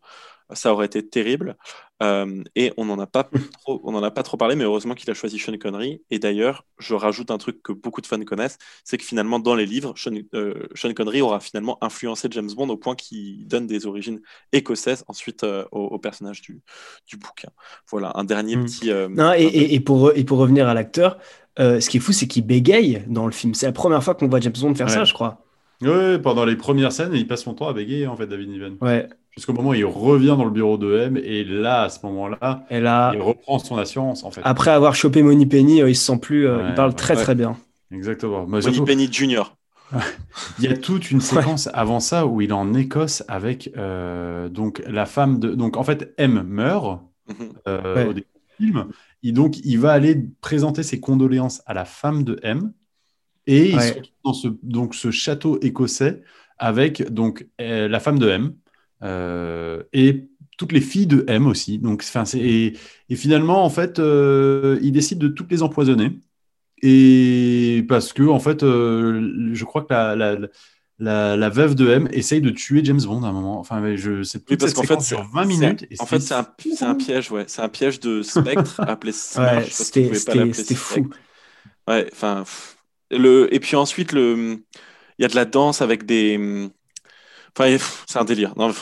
Ça 0.55 0.73
aurait 0.73 0.87
été 0.87 1.07
terrible. 1.07 1.57
Euh, 2.03 2.43
et 2.57 2.73
on 2.77 2.85
n'en 2.85 2.99
a, 2.99 3.07
pas 3.07 3.29
trop, 3.61 3.81
on 3.85 3.95
en 3.95 4.03
a 4.03 4.11
pas 4.11 4.25
trop 4.25 4.37
parlé, 4.37 4.57
mais 4.57 4.65
heureusement 4.65 4.95
qu'il 4.95 5.09
a 5.11 5.15
choisi 5.15 5.39
Sean 5.39 5.57
Connery. 5.57 6.03
Et 6.11 6.19
d'ailleurs, 6.19 6.65
je 6.79 6.95
rajoute 6.95 7.31
un 7.31 7.39
truc 7.39 7.63
que 7.63 7.73
beaucoup 7.73 8.01
de 8.01 8.07
fans 8.07 8.23
connaissent, 8.25 8.59
c'est 8.85 8.99
que 8.99 9.05
finalement, 9.05 9.39
dans 9.39 9.55
les 9.55 9.67
livres, 9.67 9.95
Sean, 9.97 10.17
Sean, 10.75 10.93
Connery 10.95 11.23
aura 11.23 11.39
finalement 11.39 11.79
influencé 11.81 12.29
James 12.33 12.51
Bond 12.57 12.69
au 12.71 12.77
point 12.77 12.97
qu'il 12.97 13.47
donne 13.47 13.67
des 13.67 13.87
origines 13.87 14.21
écossaises 14.53 15.05
ensuite 15.07 15.47
au, 15.71 15.99
personnage 15.99 16.43
du, 16.43 16.61
du, 17.07 17.17
bouquin. 17.17 17.51
Voilà, 17.89 18.13
un 18.17 18.25
dernier 18.25 18.57
hmm. 18.57 18.65
petit... 18.65 18.91
non, 19.11 19.33
et, 19.35 19.43
et, 19.43 19.75
et, 19.75 19.81
pour, 19.81 20.13
et 20.17 20.25
pour 20.25 20.39
revenir 20.39 20.67
à 20.67 20.75
l'acteur, 20.75 21.19
euh, 21.59 21.81
ce 21.81 21.91
qui 21.91 21.99
est 21.99 22.01
fou, 22.01 22.13
c'est 22.13 22.27
qu'il 22.27 22.47
bégaye 22.47 23.05
dans 23.09 23.27
le 23.27 23.33
film. 23.33 23.55
C'est 23.55 23.67
la 23.67 23.73
première 23.73 24.03
fois 24.03 24.15
qu'on 24.15 24.29
voit 24.29 24.41
James 24.41 24.53
Bond 24.61 24.75
faire 24.75 24.91
ça, 24.91 25.05
je 25.05 25.13
crois. 25.13 25.45
Oui, 25.83 26.19
pendant 26.23 26.45
les 26.45 26.57
premières 26.57 26.93
scènes, 26.93 27.13
il 27.15 27.27
passe 27.27 27.43
son 27.43 27.55
temps 27.55 27.69
à 27.69 27.73
bégayer, 27.73 28.07
en 28.07 28.17
fait, 28.17 28.27
David 28.27 28.49
Niven. 28.49 28.77
Ouais. 28.81 29.09
Jusqu'au 29.35 29.53
moment 29.53 29.71
où 29.71 29.75
il 29.75 29.85
revient 29.85 30.35
dans 30.37 30.45
le 30.45 30.51
bureau 30.51 30.77
de 30.77 30.99
M, 30.99 31.17
et 31.17 31.43
là, 31.45 31.83
à 31.83 31.89
ce 31.89 32.05
moment-là, 32.05 32.67
il 32.71 33.21
reprend 33.21 33.59
son 33.59 33.79
assurance, 33.79 34.25
en 34.25 34.31
fait. 34.31 34.43
Après 34.45 34.71
avoir 34.71 34.95
chopé 34.95 35.23
Money 35.23 35.47
Penny, 35.47 35.81
euh, 35.81 35.89
il 35.89 35.97
se 35.97 36.05
sent 36.05 36.19
plus. 36.19 36.47
Euh, 36.47 36.69
il 36.69 36.75
parle 36.75 36.95
très, 36.95 37.15
très 37.15 37.35
bien. 37.35 37.57
Exactement. 37.91 38.47
Money 38.47 38.85
Penny 38.85 39.11
Junior. 39.11 39.57
il 40.59 40.65
y 40.65 40.69
a 40.69 40.77
toute 40.77 41.11
une 41.11 41.21
séquence 41.21 41.69
avant 41.75 42.01
ça 42.01 42.27
où 42.27 42.41
il 42.41 42.49
est 42.49 42.55
en 42.55 42.73
Écosse 42.73 43.23
avec 43.29 43.71
donc 44.51 44.83
la 44.87 45.07
femme 45.07 45.39
de. 45.39 45.51
Donc 45.55 45.77
en 45.77 45.85
fait, 45.85 46.15
M 46.17 46.43
meurt 46.47 47.01
mhm. 47.29 48.09
au 48.09 48.13
début 48.13 48.27
du 48.35 48.67
film 48.67 48.87
et 49.23 49.33
donc, 49.33 49.59
il 49.65 49.79
va 49.79 49.93
aller 49.93 50.17
présenter 50.41 50.83
ses 50.83 51.01
condoléances 51.01 51.63
à 51.67 51.75
la 51.75 51.85
femme 51.85 52.25
de 52.25 52.39
M. 52.43 52.73
Et 53.47 53.71
il 53.71 53.81
se 53.81 53.95
retrouve 53.95 54.13
dans 54.25 54.33
ce, 54.33 54.49
donc, 54.63 54.95
ce 54.95 55.11
château 55.11 55.59
écossais 55.61 56.23
avec 56.59 57.03
donc, 57.13 57.47
euh, 57.61 57.89
la 57.89 58.01
femme 58.01 58.19
de 58.19 58.29
M 58.29 58.45
euh, 58.47 58.51
et 59.03 60.29
toutes 60.57 60.73
les 60.73 60.81
filles 60.81 61.07
de 61.07 61.25
M 61.29 61.47
aussi. 61.47 61.79
Donc, 61.79 62.05
et, 62.35 62.75
et, 63.09 63.17
finalement, 63.17 63.65
en 63.65 63.71
fait, 63.71 63.99
euh, 63.99 64.79
il 64.83 64.93
décide 64.93 65.19
de 65.19 65.29
toutes 65.29 65.51
les 65.51 65.63
empoisonner. 65.63 66.21
Et 66.83 67.85
parce 67.89 68.13
que, 68.13 68.23
en 68.23 68.39
fait, 68.41 68.61
je 68.63 69.65
crois 69.65 69.83
que 69.83 69.93
la, 69.93 71.37
la, 71.37 71.49
veuve 71.49 71.75
de 71.75 71.91
M 71.91 72.09
essaye 72.13 72.41
de 72.41 72.51
tuer 72.51 72.85
James 72.85 73.01
Bond 73.01 73.23
à 73.23 73.29
un 73.29 73.33
moment. 73.33 73.59
Enfin, 73.59 73.97
je 73.97 74.23
sais 74.23 74.41
oui, 74.49 74.57
parce 74.57 74.73
qu'en 74.73 74.83
fait, 74.83 75.01
sur 75.01 75.23
20 75.33 75.45
minutes. 75.47 75.87
en 75.99 76.07
fait, 76.07 76.21
c'est 76.21 76.35
un, 76.35 76.47
un, 76.83 76.95
piège, 76.95 77.31
ouais. 77.31 77.45
C'est 77.47 77.63
un 77.63 77.69
piège 77.69 78.01
de 78.01 78.23
spectre 78.23 78.81
appelé 78.87 79.13
ouais, 79.39 79.65
C'était 79.69 80.75
fou. 80.75 81.11
Ouais, 81.89 82.09
enfin. 82.13 82.45
Le... 83.11 83.53
Et 83.55 83.61
puis 83.61 83.77
ensuite, 83.77 84.13
le... 84.13 84.59
il 85.19 85.23
y 85.23 85.25
a 85.25 85.29
de 85.29 85.35
la 85.35 85.45
danse 85.45 85.83
avec 85.83 86.07
des 86.07 86.71
Enfin, 87.59 87.77
c'est 88.07 88.19
un 88.19 88.25
délire. 88.25 88.53
Non, 88.57 88.73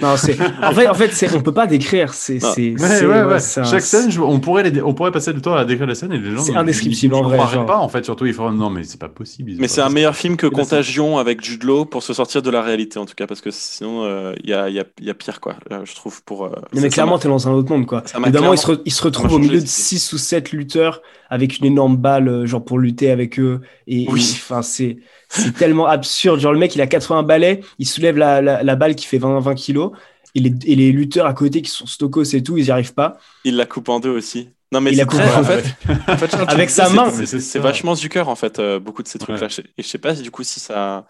non 0.00 0.16
c'est... 0.16 0.38
En 0.62 0.72
fait, 0.72 0.88
en 0.88 0.94
fait 0.94 1.30
on 1.34 1.42
peut 1.42 1.52
pas 1.52 1.66
décrire. 1.66 2.14
C'est, 2.14 2.40
c'est, 2.40 2.74
ouais, 2.74 3.22
ouais, 3.22 3.38
Chaque 3.40 3.82
scène, 3.82 4.10
on, 4.20 4.40
pourrait 4.40 4.70
les... 4.70 4.80
on 4.80 4.94
pourrait 4.94 5.12
passer 5.12 5.32
le 5.32 5.40
temps 5.40 5.54
à 5.54 5.64
décrire 5.64 5.86
la 5.86 5.94
scène 5.94 6.12
et 6.12 6.18
les 6.18 6.30
gens. 6.34 6.42
C'est 6.42 6.56
indescriptible 6.56 7.14
en 7.14 7.22
vrai. 7.22 7.38
Genre... 7.52 7.66
pas, 7.66 7.78
en 7.78 7.88
fait, 7.88 8.04
surtout, 8.04 8.26
ils 8.26 8.34
font 8.34 8.50
non, 8.50 8.70
mais 8.70 8.84
c'est 8.84 9.00
pas 9.00 9.08
possible. 9.08 9.52
Mais 9.58 9.68
c'est 9.68 9.82
un 9.82 9.90
meilleur 9.90 10.16
film 10.16 10.36
que 10.36 10.46
Contagion 10.46 11.18
avec 11.18 11.44
Jude 11.44 11.64
Law 11.64 11.84
pour 11.84 12.02
se 12.02 12.12
sortir 12.12 12.42
de 12.42 12.50
la 12.50 12.62
réalité, 12.62 12.98
en 12.98 13.06
tout 13.06 13.14
cas, 13.14 13.26
parce 13.26 13.40
que 13.40 13.50
sinon, 13.50 14.04
il 14.04 14.08
euh, 14.08 14.34
y, 14.44 14.52
a, 14.52 14.70
y, 14.70 14.80
a, 14.80 14.84
y, 15.00 15.10
a, 15.10 15.14
pire, 15.14 15.40
quoi, 15.40 15.56
je 15.84 15.94
trouve. 15.94 16.22
Pour, 16.22 16.46
euh, 16.46 16.50
mais, 16.72 16.88
clairement, 16.88 17.18
t'es 17.18 17.28
dans 17.28 17.48
un 17.48 17.52
autre 17.52 17.70
monde, 17.70 17.86
quoi. 17.86 18.02
Évidemment, 18.18 18.52
il 18.52 18.58
se, 18.58 18.72
il 18.84 18.92
se 18.92 19.02
retrouve 19.02 19.34
au 19.34 19.38
milieu 19.38 19.60
de 19.60 19.66
6 19.66 20.12
ou 20.12 20.18
7 20.18 20.52
lutteurs 20.52 21.02
avec 21.30 21.58
une 21.58 21.66
énorme 21.66 21.96
balle, 21.96 22.28
euh, 22.28 22.46
genre 22.46 22.64
pour 22.64 22.78
lutter 22.78 23.10
avec 23.10 23.38
eux. 23.38 23.60
Et 23.86 24.06
enfin, 24.08 24.62
c'est 24.62 24.98
c'est 25.28 25.52
tellement 25.54 25.86
absurde. 25.86 26.40
Genre, 26.40 26.52
le 26.52 26.58
mec, 26.58 26.74
il 26.74 26.80
a 26.80 26.86
80 26.86 27.22
balais, 27.24 27.60
il 27.78 27.86
soulève 27.86 28.16
la, 28.16 28.40
la, 28.40 28.76
balle 28.76 28.94
qui 28.94 29.06
fait 29.06 29.18
20, 29.18 29.40
20 29.40 29.54
kilos, 29.54 29.92
et 30.34 30.40
les, 30.40 30.52
et 30.64 30.74
les, 30.76 30.92
lutteurs 30.92 31.26
à 31.26 31.34
côté 31.34 31.62
qui 31.62 31.70
sont 31.70 31.86
stokos 31.86 32.34
et 32.34 32.42
tout, 32.42 32.56
ils 32.56 32.64
n'y 32.64 32.70
arrivent 32.70 32.94
pas. 32.94 33.18
Il 33.44 33.56
la 33.56 33.66
coupe 33.66 33.88
en 33.88 34.00
deux 34.00 34.10
aussi. 34.10 34.48
Non, 34.74 34.80
mais 34.80 34.90
il 34.90 34.98
la 34.98 35.04
coupe 35.04 35.20
en, 35.20 35.44
fait, 35.44 35.64
en 36.08 36.16
fait, 36.16 36.34
avec 36.48 36.68
sa 36.68 36.88
main. 36.88 37.08
C'est 37.10 37.58
vachement 37.60 37.94
du 37.94 38.08
cœur, 38.08 38.28
en 38.28 38.34
fait, 38.34 38.58
euh, 38.58 38.80
beaucoup 38.80 39.04
de 39.04 39.08
ces 39.08 39.20
trucs-là. 39.20 39.46
Et 39.78 39.82
je 39.82 39.88
sais 39.88 39.98
pas, 39.98 40.14
du 40.14 40.32
coup, 40.32 40.42
si 40.42 40.58
ça 40.58 41.06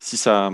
si 0.00 0.16
ça, 0.16 0.50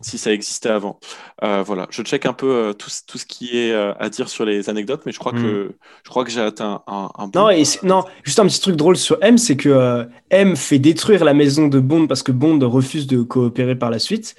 si 0.00 0.18
ça 0.18 0.32
existait 0.32 0.68
avant. 0.68 1.00
Euh, 1.42 1.64
voilà, 1.66 1.88
je 1.90 2.02
check 2.02 2.26
un 2.26 2.32
peu 2.32 2.46
euh, 2.46 2.72
tout, 2.72 2.90
tout, 3.08 3.18
ce 3.18 3.26
qui 3.26 3.58
est 3.58 3.72
euh, 3.72 3.92
à 3.98 4.08
dire 4.08 4.28
sur 4.28 4.44
les 4.44 4.70
anecdotes, 4.70 5.02
mais 5.04 5.10
je 5.10 5.18
crois 5.18 5.32
que, 5.32 5.68
hmm. 5.68 5.72
je 6.04 6.10
crois 6.10 6.24
que 6.24 6.30
j'ai 6.30 6.40
atteint 6.40 6.82
un, 6.86 7.10
un 7.18 7.26
bon... 7.26 7.40
Non, 7.40 7.50
et 7.50 7.64
non, 7.82 8.04
juste 8.22 8.38
un 8.38 8.46
petit 8.46 8.60
truc 8.60 8.76
drôle 8.76 8.96
sur 8.96 9.18
M, 9.20 9.36
c'est 9.36 9.56
que 9.56 10.06
M 10.30 10.54
fait 10.54 10.78
détruire 10.78 11.24
la 11.24 11.34
maison 11.34 11.66
de 11.66 11.80
Bond 11.80 12.06
parce 12.06 12.22
que 12.22 12.30
Bond 12.30 12.60
refuse 12.68 13.08
de 13.08 13.22
coopérer 13.22 13.76
par 13.76 13.90
la 13.90 13.98
suite, 13.98 14.36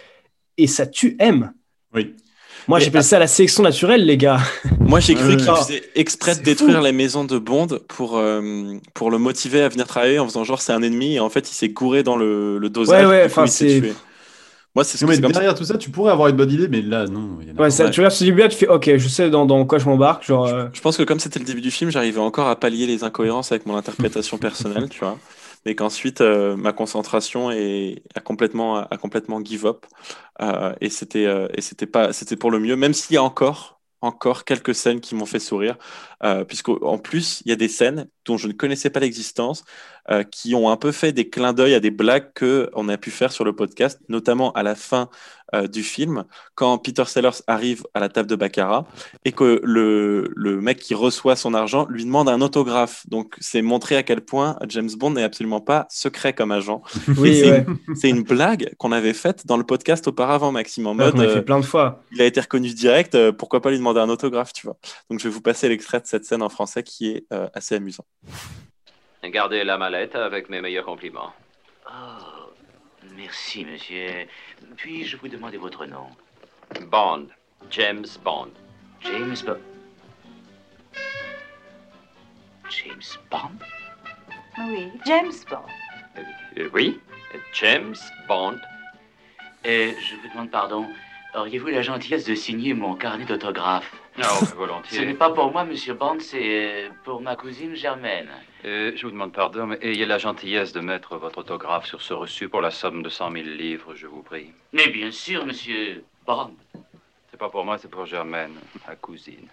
et 0.57 0.67
ça 0.67 0.87
tue 0.87 1.17
M. 1.19 1.51
Oui. 1.93 2.15
Moi, 2.67 2.79
j'ai 2.79 3.01
ça 3.01 3.19
la 3.19 3.27
sélection 3.27 3.63
naturelle, 3.63 4.05
les 4.05 4.17
gars. 4.17 4.39
Moi, 4.79 4.99
j'ai 4.99 5.15
cru 5.15 5.37
qu'il 5.37 5.45
faisait 5.45 5.83
exprès 5.95 6.35
de 6.35 6.41
détruire 6.41 6.81
les 6.81 6.91
maisons 6.91 7.23
de 7.23 7.37
Bond 7.37 7.67
pour, 7.87 8.21
pour 8.93 9.11
le 9.11 9.17
motiver 9.17 9.61
à 9.61 9.69
venir 9.69 9.87
travailler 9.87 10.19
en 10.19 10.25
faisant 10.25 10.43
genre 10.43 10.61
c'est 10.61 10.73
un 10.73 10.81
ennemi 10.81 11.15
et 11.15 11.19
en 11.19 11.29
fait 11.29 11.49
il 11.49 11.53
s'est 11.53 11.69
gouré 11.69 12.03
dans 12.03 12.15
le, 12.15 12.57
le 12.57 12.69
dosage. 12.69 13.05
Ouais, 13.05 13.09
ouais, 13.09 13.23
enfin 13.25 13.47
c'est. 13.47 13.81
Moi, 14.75 14.83
c'est 14.83 14.97
ce 14.97 15.05
que 15.05 15.31
derrière 15.31 15.55
tout 15.55 15.63
ça, 15.63 15.77
tu 15.77 15.89
pourrais 15.89 16.11
avoir 16.11 16.27
une 16.27 16.35
bonne 16.35 16.51
idée, 16.51 16.67
mais 16.67 16.81
là, 16.81 17.05
non. 17.05 17.37
ouais, 17.57 17.71
ça, 17.71 17.89
tu 17.89 18.01
regardes 18.01 18.13
ce 18.13 18.25
début 18.25 18.45
tu 18.49 18.57
fais 18.57 18.67
OK, 18.67 18.97
je 18.97 19.07
sais 19.07 19.29
dans, 19.29 19.45
dans 19.45 19.65
quoi 19.65 19.79
je 19.79 19.85
m'embarque. 19.85 20.25
Genre, 20.25 20.47
euh. 20.47 20.65
je, 20.73 20.81
pense 20.81 20.97
que 20.97 21.03
comme 21.03 21.19
c'était 21.19 21.39
le 21.39 21.45
début 21.45 21.61
du 21.61 21.71
film, 21.71 21.89
j'arrivais 21.89 22.19
encore 22.19 22.49
à 22.49 22.59
pallier 22.59 22.85
les 22.85 23.05
incohérences 23.05 23.53
avec 23.53 23.65
mon 23.65 23.77
interprétation 23.77 24.37
personnelle, 24.37 24.89
tu 24.89 24.99
vois. 24.99 25.17
Mais 25.65 25.75
qu'ensuite, 25.75 26.21
euh, 26.21 26.55
ma 26.55 26.73
concentration 26.73 27.49
a, 27.49 28.19
complètement, 28.23 29.43
give 29.43 29.65
up. 29.65 29.85
Euh, 30.41 30.73
et 30.81 30.89
c'était 30.89 31.25
et 31.53 31.61
c'était 31.61 31.87
pas 31.87 32.13
c'était 32.13 32.35
pour 32.35 32.51
le 32.51 32.59
mieux, 32.59 32.75
même 32.75 32.93
s'il 32.93 33.15
y 33.15 33.17
a 33.17 33.23
encore 33.23 33.75
encore 34.05 34.45
quelques 34.45 34.75
scènes 34.75 35.01
qui 35.01 35.15
m'ont 35.15 35.25
fait 35.25 35.39
sourire, 35.39 35.77
euh, 35.77 36.14
puisqu'en 36.47 36.97
plus, 36.97 37.41
il 37.45 37.49
y 37.49 37.51
a 37.51 37.55
des 37.55 37.67
scènes 37.67 38.07
dont 38.25 38.37
je 38.37 38.47
ne 38.47 38.53
connaissais 38.53 38.89
pas 38.89 38.99
l'existence, 38.99 39.63
euh, 40.11 40.23
qui 40.23 40.53
ont 40.53 40.69
un 40.69 40.77
peu 40.77 40.91
fait 40.91 41.13
des 41.13 41.29
clins 41.29 41.53
d'œil 41.53 41.73
à 41.73 41.79
des 41.79 41.89
blagues 41.89 42.27
qu'on 42.37 42.89
a 42.89 42.97
pu 42.97 43.09
faire 43.09 43.31
sur 43.31 43.43
le 43.43 43.53
podcast, 43.53 43.99
notamment 44.07 44.51
à 44.51 44.61
la 44.61 44.75
fin 44.75 45.09
euh, 45.55 45.67
du 45.67 45.81
film, 45.81 46.25
quand 46.53 46.77
Peter 46.77 47.05
Sellers 47.05 47.41
arrive 47.47 47.83
à 47.93 47.99
la 47.99 48.09
table 48.09 48.29
de 48.29 48.35
Baccarat 48.35 48.85
et 49.25 49.31
que 49.31 49.61
le, 49.63 50.31
le 50.35 50.61
mec 50.61 50.79
qui 50.79 50.93
reçoit 50.93 51.35
son 51.35 51.53
argent 51.53 51.87
lui 51.89 52.05
demande 52.05 52.29
un 52.29 52.41
autographe. 52.41 53.07
Donc, 53.07 53.35
c'est 53.39 53.61
montrer 53.61 53.95
à 53.95 54.03
quel 54.03 54.21
point 54.21 54.57
James 54.69 54.89
Bond 54.95 55.11
n'est 55.11 55.23
absolument 55.23 55.61
pas 55.61 55.87
secret 55.89 56.33
comme 56.33 56.51
agent. 56.51 56.81
Oui, 57.17 57.43
c'est 57.95 58.09
une, 58.09 58.23
blague 58.23 58.73
qu'on 58.77 58.91
avait 58.91 59.13
faite 59.13 59.45
dans 59.45 59.57
le 59.57 59.63
podcast 59.63 60.07
auparavant, 60.07 60.51
Maxime, 60.51 60.87
en 60.87 60.93
mode. 60.93 61.15
on 61.15 61.29
fait 61.29 61.41
plein 61.41 61.59
de 61.59 61.65
fois. 61.65 62.03
Il 62.11 62.21
a 62.21 62.25
été 62.25 62.41
reconnu 62.41 62.73
direct, 62.73 63.31
pourquoi 63.31 63.61
pas 63.61 63.69
lui 63.69 63.77
demander 63.77 63.99
un 63.99 64.09
autographe, 64.09 64.51
tu 64.53 64.67
vois. 64.67 64.77
Donc, 65.09 65.19
je 65.19 65.27
vais 65.27 65.33
vous 65.33 65.41
passer 65.41 65.69
l'extrait 65.69 65.99
de 65.99 66.07
cette 66.07 66.14
scène 66.23 66.41
en 66.41 66.49
français 66.49 66.83
qui 66.83 67.11
est 67.11 67.25
assez 67.53 67.75
amusant. 67.75 68.05
Gardez 69.23 69.63
la 69.63 69.77
mallette 69.77 70.15
avec 70.15 70.49
mes 70.49 70.61
meilleurs 70.61 70.85
compliments. 70.85 71.33
Oh, 71.87 72.51
merci, 73.15 73.65
monsieur. 73.65 74.27
Puis-je 74.77 75.17
vous 75.17 75.27
demander 75.27 75.57
votre 75.57 75.85
nom? 75.85 76.07
Bond. 76.87 77.27
James 77.71 78.05
Bond. 78.23 78.51
James 79.01 79.35
Bond. 79.45 79.59
James 82.69 83.19
Bond? 83.29 83.59
Oui, 84.57 84.91
James 85.05 85.33
Bond. 85.49 85.65
Euh, 86.57 86.69
oui, 86.73 86.99
James 87.53 87.95
Bond. 88.27 88.59
Et 89.63 89.95
je 89.99 90.15
vous 90.15 90.29
demande 90.29 90.51
pardon. 90.51 90.87
Auriez-vous 91.35 91.67
la 91.67 91.81
gentillesse 91.81 92.25
de 92.25 92.35
signer 92.35 92.73
mon 92.73 92.95
carnet 92.95 93.25
d'autographe? 93.25 93.91
Non, 94.17 94.27
volontiers. 94.55 94.99
Ce 94.99 95.03
n'est 95.03 95.13
pas 95.13 95.29
pour 95.29 95.51
moi, 95.51 95.65
monsieur 95.65 95.93
Bond, 95.93 96.17
c'est 96.19 96.89
pour 97.03 97.21
ma 97.21 97.35
cousine 97.35 97.75
Germaine. 97.75 98.29
Euh, 98.63 98.91
je 98.95 99.05
vous 99.05 99.11
demande 99.11 99.33
pardon, 99.33 99.67
mais 99.67 99.77
ayez 99.81 100.05
la 100.05 100.17
gentillesse 100.17 100.71
de 100.71 100.79
mettre 100.79 101.17
votre 101.17 101.39
autographe 101.39 101.85
sur 101.85 102.01
ce 102.01 102.13
reçu 102.13 102.47
pour 102.47 102.61
la 102.61 102.71
somme 102.71 103.03
de 103.03 103.09
100 103.09 103.31
000 103.31 103.43
livres, 103.43 103.93
je 103.95 104.07
vous 104.07 104.21
prie. 104.21 104.53
Mais 104.71 104.87
bien 104.87 105.11
sûr, 105.11 105.45
monsieur 105.45 106.03
Bond. 106.25 106.53
C'est 107.29 107.37
pas 107.37 107.49
pour 107.49 107.65
moi, 107.65 107.77
c'est 107.77 107.89
pour 107.89 108.05
Germaine, 108.05 108.53
ma 108.87 108.95
cousine. 108.95 109.47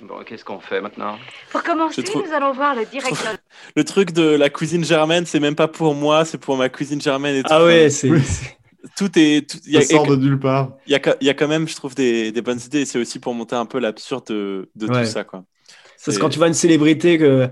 Bon, 0.00 0.22
qu'est-ce 0.24 0.44
qu'on 0.44 0.60
fait 0.60 0.80
maintenant? 0.80 1.16
Pour 1.50 1.62
commencer, 1.62 2.04
nous 2.14 2.32
allons 2.32 2.52
voir 2.52 2.74
le 2.74 2.84
directeur. 2.84 3.36
le 3.76 3.84
truc 3.84 4.12
de 4.12 4.36
la 4.36 4.50
cousine 4.50 4.84
Germaine, 4.84 5.24
c'est 5.24 5.40
même 5.40 5.54
pas 5.54 5.68
pour 5.68 5.94
moi, 5.94 6.24
c'est 6.24 6.38
pour 6.38 6.56
ma 6.56 6.68
cousine 6.68 7.00
Germaine. 7.00 7.36
Et 7.36 7.42
ah 7.48 7.64
ouais, 7.64 7.88
c'est. 7.88 8.10
tout 8.96 9.10
est. 9.16 9.48
Tout, 9.48 9.58
y 9.66 9.76
a, 9.76 9.82
ça 9.82 9.96
sort 9.96 10.06
de 10.06 10.16
nulle 10.16 10.38
part. 10.38 10.72
Il 10.86 10.92
y 10.92 10.94
a, 10.94 11.16
y 11.20 11.28
a, 11.28 11.34
quand 11.34 11.48
même, 11.48 11.68
je 11.68 11.74
trouve, 11.74 11.94
des, 11.94 12.32
des 12.32 12.42
bonnes 12.42 12.60
idées. 12.64 12.84
C'est 12.84 12.98
aussi 12.98 13.18
pour 13.18 13.34
monter 13.34 13.56
un 13.56 13.66
peu 13.66 13.78
l'absurde 13.78 14.24
de, 14.28 14.70
de 14.74 14.86
tout 14.86 15.04
ça. 15.04 15.24
Quoi. 15.24 15.44
Parce 16.04 16.16
que 16.16 16.22
quand 16.22 16.28
tu 16.28 16.38
vois 16.38 16.48
une 16.48 16.54
célébrité 16.54 17.18
que 17.18 17.48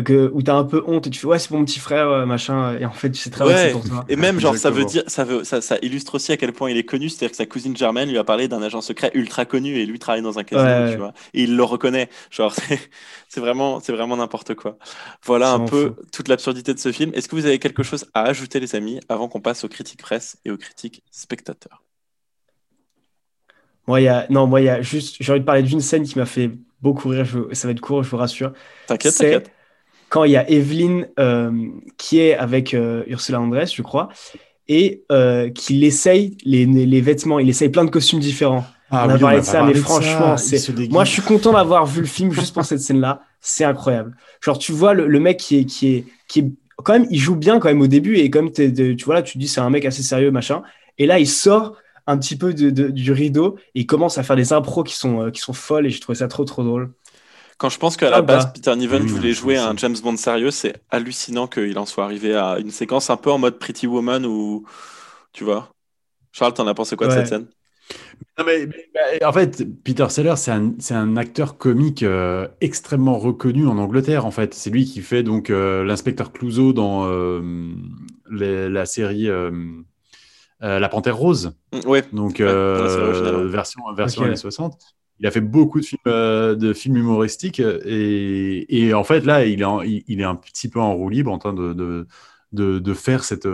que, 0.00 0.30
où 0.32 0.40
t'as 0.40 0.54
un 0.54 0.64
peu 0.64 0.82
honte 0.86 1.06
et 1.06 1.10
tu 1.10 1.20
fais 1.20 1.26
ouais 1.26 1.38
c'est 1.38 1.50
mon 1.50 1.64
petit 1.66 1.78
frère 1.78 2.08
euh, 2.08 2.24
machin 2.24 2.78
et 2.78 2.86
en 2.86 2.92
fait 2.92 3.14
c'est 3.14 3.28
très 3.28 3.44
ouais, 3.44 3.72
pour 3.72 3.84
toi. 3.84 4.06
Et 4.08 4.16
même 4.16 4.40
genre 4.40 4.56
ça 4.56 4.70
veut 4.70 4.86
dire 4.86 5.02
ça 5.06 5.24
veut 5.24 5.44
ça, 5.44 5.60
ça, 5.60 5.76
illustre 5.82 6.14
aussi 6.14 6.32
à 6.32 6.38
quel 6.38 6.54
point 6.54 6.70
il 6.70 6.78
est 6.78 6.84
connu, 6.84 7.10
c'est-à-dire 7.10 7.32
que 7.32 7.36
sa 7.36 7.44
cousine 7.44 7.76
Germaine 7.76 8.08
lui 8.08 8.16
a 8.16 8.24
parlé 8.24 8.48
d'un 8.48 8.62
agent 8.62 8.80
secret 8.80 9.10
ultra 9.12 9.44
connu 9.44 9.76
et 9.76 9.84
lui 9.84 9.98
travaille 9.98 10.22
dans 10.22 10.38
un 10.38 10.44
casino, 10.44 10.90
tu 10.90 10.96
vois. 10.96 11.12
Et 11.34 11.42
il 11.42 11.56
le 11.56 11.62
reconnaît. 11.62 12.08
Genre 12.30 12.54
c'est 13.28 13.40
vraiment 13.40 13.80
c'est 13.80 13.92
vraiment 13.92 14.16
n'importe 14.16 14.54
quoi. 14.54 14.78
Voilà 15.26 15.52
un 15.52 15.60
peu 15.60 15.94
toute 16.10 16.28
l'absurdité 16.28 16.72
de 16.72 16.78
ce 16.78 16.90
film. 16.90 17.12
Est-ce 17.14 17.28
que 17.28 17.36
vous 17.36 17.44
avez 17.44 17.58
quelque 17.58 17.82
chose 17.82 18.06
à 18.14 18.22
ajouter 18.22 18.60
les 18.60 18.74
amis 18.74 18.98
avant 19.10 19.28
qu'on 19.28 19.42
passe 19.42 19.62
aux 19.64 19.68
critiques 19.68 20.00
presse 20.00 20.38
et 20.46 20.50
aux 20.50 20.56
critiques 20.56 21.02
spectateurs? 21.10 21.82
Moi 23.86 24.00
il 24.00 24.04
y 24.04 24.08
a 24.08 24.26
non 24.30 24.46
moi 24.46 24.62
il 24.62 24.64
y 24.64 24.70
a 24.70 24.80
juste 24.80 25.16
j'ai 25.20 25.32
envie 25.32 25.40
de 25.40 25.44
parler 25.44 25.62
d'une 25.62 25.80
scène 25.80 26.04
qui 26.04 26.18
m'a 26.18 26.24
fait 26.24 26.50
beaucoup 26.80 27.10
rire, 27.10 27.26
ça 27.52 27.68
va 27.68 27.72
être 27.72 27.80
court, 27.80 28.02
je 28.02 28.08
vous 28.08 28.16
rassure. 28.16 28.54
T'inquiète, 28.86 29.14
t'inquiète 29.18 29.52
quand 30.12 30.24
il 30.24 30.32
y 30.32 30.36
a 30.36 30.48
Evelyne 30.50 31.08
euh, 31.18 31.50
qui 31.96 32.20
est 32.20 32.34
avec 32.34 32.74
euh, 32.74 33.02
Ursula 33.06 33.40
Andress, 33.40 33.74
je 33.74 33.80
crois, 33.80 34.10
et 34.68 35.04
euh, 35.10 35.48
qu'il 35.48 35.82
essaye 35.84 36.36
les, 36.44 36.66
les, 36.66 37.00
vêtements, 37.00 37.38
il 37.38 37.48
essaye 37.48 37.70
plein 37.70 37.86
de 37.86 37.90
costumes 37.90 38.20
différents. 38.20 38.66
Ah, 38.90 39.06
on 39.06 39.10
a 39.10 39.18
parlé 39.18 39.40
de 39.40 39.44
ça, 39.46 39.64
mais 39.64 39.72
franchement, 39.72 40.36
moi 40.90 41.04
je 41.06 41.10
suis 41.10 41.22
content 41.22 41.54
d'avoir 41.54 41.86
vu 41.86 42.02
le 42.02 42.06
film 42.06 42.30
juste 42.30 42.52
pour 42.52 42.62
cette 42.62 42.80
scène-là. 42.80 43.22
C'est 43.40 43.64
incroyable. 43.64 44.14
Genre, 44.42 44.58
tu 44.58 44.72
vois 44.72 44.92
le, 44.92 45.08
le, 45.08 45.18
mec 45.18 45.38
qui 45.38 45.60
est, 45.60 45.64
qui, 45.64 45.94
est, 45.94 46.04
qui 46.28 46.40
est. 46.40 46.52
Quand 46.84 46.92
même, 46.92 47.06
il 47.10 47.18
joue 47.18 47.34
bien 47.34 47.58
quand 47.58 47.68
même 47.68 47.80
au 47.80 47.86
début, 47.86 48.16
et 48.16 48.28
comme 48.28 48.52
tu 48.52 49.04
vois 49.06 49.14
là, 49.14 49.22
tu 49.22 49.38
dis 49.38 49.48
c'est 49.48 49.62
un 49.62 49.70
mec 49.70 49.86
assez 49.86 50.02
sérieux, 50.02 50.30
machin. 50.30 50.62
Et 50.98 51.06
là, 51.06 51.20
il 51.20 51.26
sort 51.26 51.76
un 52.06 52.18
petit 52.18 52.36
peu 52.36 52.52
de, 52.52 52.68
du 52.68 53.12
rideau 53.12 53.56
et 53.74 53.80
il 53.80 53.86
commence 53.86 54.18
à 54.18 54.22
faire 54.24 54.36
des 54.36 54.52
impros 54.52 54.82
qui 54.82 54.94
sont, 54.94 55.30
qui 55.30 55.40
sont 55.40 55.54
folles, 55.54 55.86
et 55.86 55.90
je 55.90 56.02
trouvais 56.02 56.18
ça 56.18 56.28
trop, 56.28 56.44
trop 56.44 56.64
drôle. 56.64 56.92
Quand 57.62 57.68
je 57.68 57.78
pense 57.78 57.96
qu'à 57.96 58.10
la 58.10 58.16
ah 58.16 58.22
base, 58.22 58.46
bah. 58.46 58.52
Peter 58.56 58.74
Niven 58.74 59.06
voulait 59.06 59.32
jouer 59.32 59.56
un 59.56 59.76
James 59.76 59.94
Bond 60.02 60.16
sérieux, 60.16 60.50
c'est 60.50 60.82
hallucinant 60.90 61.46
qu'il 61.46 61.78
en 61.78 61.86
soit 61.86 62.02
arrivé 62.02 62.34
à 62.34 62.58
une 62.58 62.72
séquence 62.72 63.08
un 63.08 63.16
peu 63.16 63.30
en 63.30 63.38
mode 63.38 63.60
Pretty 63.60 63.86
Woman 63.86 64.26
ou 64.26 64.64
tu 65.32 65.44
vois. 65.44 65.68
Charles, 66.32 66.54
t'en 66.54 66.66
as 66.66 66.74
pensé 66.74 66.96
quoi 66.96 67.06
de 67.06 67.12
cette 67.12 67.28
scène? 67.28 67.46
En 68.36 69.32
fait, 69.32 69.64
Peter 69.84 70.08
Sellers, 70.08 70.34
c'est 70.38 70.50
un, 70.50 70.74
un, 70.90 71.16
acteur 71.16 71.56
comique 71.56 72.02
euh, 72.02 72.48
extrêmement 72.60 73.16
reconnu 73.16 73.68
en 73.68 73.78
Angleterre. 73.78 74.26
En 74.26 74.32
fait, 74.32 74.54
c'est 74.54 74.70
lui 74.70 74.84
qui 74.84 75.00
fait 75.00 75.22
donc 75.22 75.48
euh, 75.48 75.84
l'inspecteur 75.84 76.32
Clouseau 76.32 76.72
dans 76.72 77.06
euh, 77.06 77.40
la 78.28 78.86
série 78.86 79.28
La 80.58 80.88
Panthère 80.88 81.16
Rose. 81.16 81.52
Ouais. 81.86 82.02
Donc 82.12 82.40
version 82.40 83.82
version 83.94 84.24
années 84.24 84.34
60 84.34 84.96
il 85.20 85.26
a 85.26 85.30
fait 85.30 85.40
beaucoup 85.40 85.80
de 85.80 85.84
films, 85.84 86.00
euh, 86.06 86.54
de 86.54 86.72
films 86.72 86.96
humoristiques 86.96 87.60
et, 87.60 88.86
et, 88.86 88.94
en 88.94 89.04
fait 89.04 89.24
là 89.24 89.44
il 89.44 89.62
est, 89.62 90.02
il, 90.08 90.20
est 90.20 90.24
un 90.24 90.34
petit 90.34 90.68
peu 90.68 90.80
en 90.80 90.94
roue 90.94 91.08
libre 91.08 91.30
en 91.30 91.38
train 91.38 91.52
de, 91.52 91.72
de, 91.72 92.06
de, 92.52 92.78
de 92.78 92.94
faire 92.94 93.24
cette. 93.24 93.48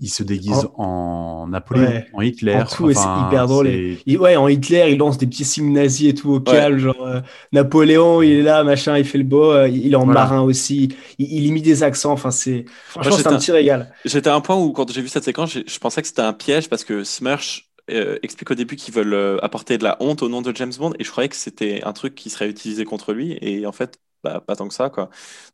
il 0.00 0.08
se 0.08 0.22
déguise 0.22 0.66
en, 0.76 1.46
Napoléon, 1.48 2.02
en 2.12 2.20
Hitler. 2.20 2.56
En 2.56 2.64
tout, 2.64 2.92
c'est 2.92 3.00
hyper 3.00 3.46
drôle. 3.46 3.68
ouais, 4.06 4.36
en 4.36 4.48
Hitler, 4.48 4.86
il 4.90 4.98
lance 4.98 5.18
des 5.18 5.26
petits 5.26 5.44
signes 5.44 5.72
nazis 5.72 6.10
et 6.10 6.14
tout 6.14 6.32
au 6.32 6.40
calme. 6.40 6.78
Genre, 6.78 7.06
euh, 7.06 7.20
Napoléon, 7.52 8.22
il 8.22 8.32
est 8.32 8.42
là, 8.42 8.64
machin, 8.64 8.98
il 8.98 9.04
fait 9.04 9.18
le 9.18 9.24
beau. 9.24 9.52
Euh, 9.52 9.68
il 9.68 9.92
est 9.92 9.96
en 9.96 10.06
marin 10.06 10.42
aussi. 10.42 10.94
Il, 11.18 11.26
il, 11.32 11.46
imite 11.46 11.64
des 11.64 11.82
accents. 11.82 12.12
Enfin, 12.12 12.30
c'est. 12.30 12.64
Franchement, 12.88 13.16
c'est 13.16 13.26
un 13.28 13.38
petit 13.38 13.52
régal. 13.52 13.92
J'étais 14.04 14.30
à 14.30 14.34
un 14.34 14.40
point 14.40 14.56
où, 14.56 14.72
quand 14.72 14.90
j'ai 14.90 15.02
vu 15.02 15.08
cette 15.08 15.24
séquence, 15.24 15.56
je 15.66 15.78
pensais 15.78 16.02
que 16.02 16.08
c'était 16.08 16.22
un 16.22 16.32
piège 16.32 16.68
parce 16.68 16.84
que 16.84 17.04
Smirch 17.04 17.65
euh, 17.88 18.18
explique 18.22 18.50
au 18.50 18.54
début 18.54 18.74
qu'ils 18.74 18.92
veulent 18.92 19.14
euh, 19.14 19.38
apporter 19.44 19.78
de 19.78 19.84
la 19.84 19.96
honte 20.00 20.20
au 20.22 20.28
nom 20.28 20.42
de 20.42 20.54
James 20.56 20.72
Bond 20.76 20.92
et 20.98 21.04
je 21.04 21.10
croyais 21.10 21.28
que 21.28 21.36
c'était 21.36 21.84
un 21.84 21.92
truc 21.92 22.16
qui 22.16 22.30
serait 22.30 22.48
utilisé 22.48 22.84
contre 22.84 23.12
lui 23.12 23.38
et 23.40 23.64
en 23.64 23.70
fait 23.70 24.00
bah, 24.24 24.40
pas 24.40 24.56
tant 24.56 24.66
que 24.66 24.74
ça 24.74 24.90
quoi. 24.90 25.08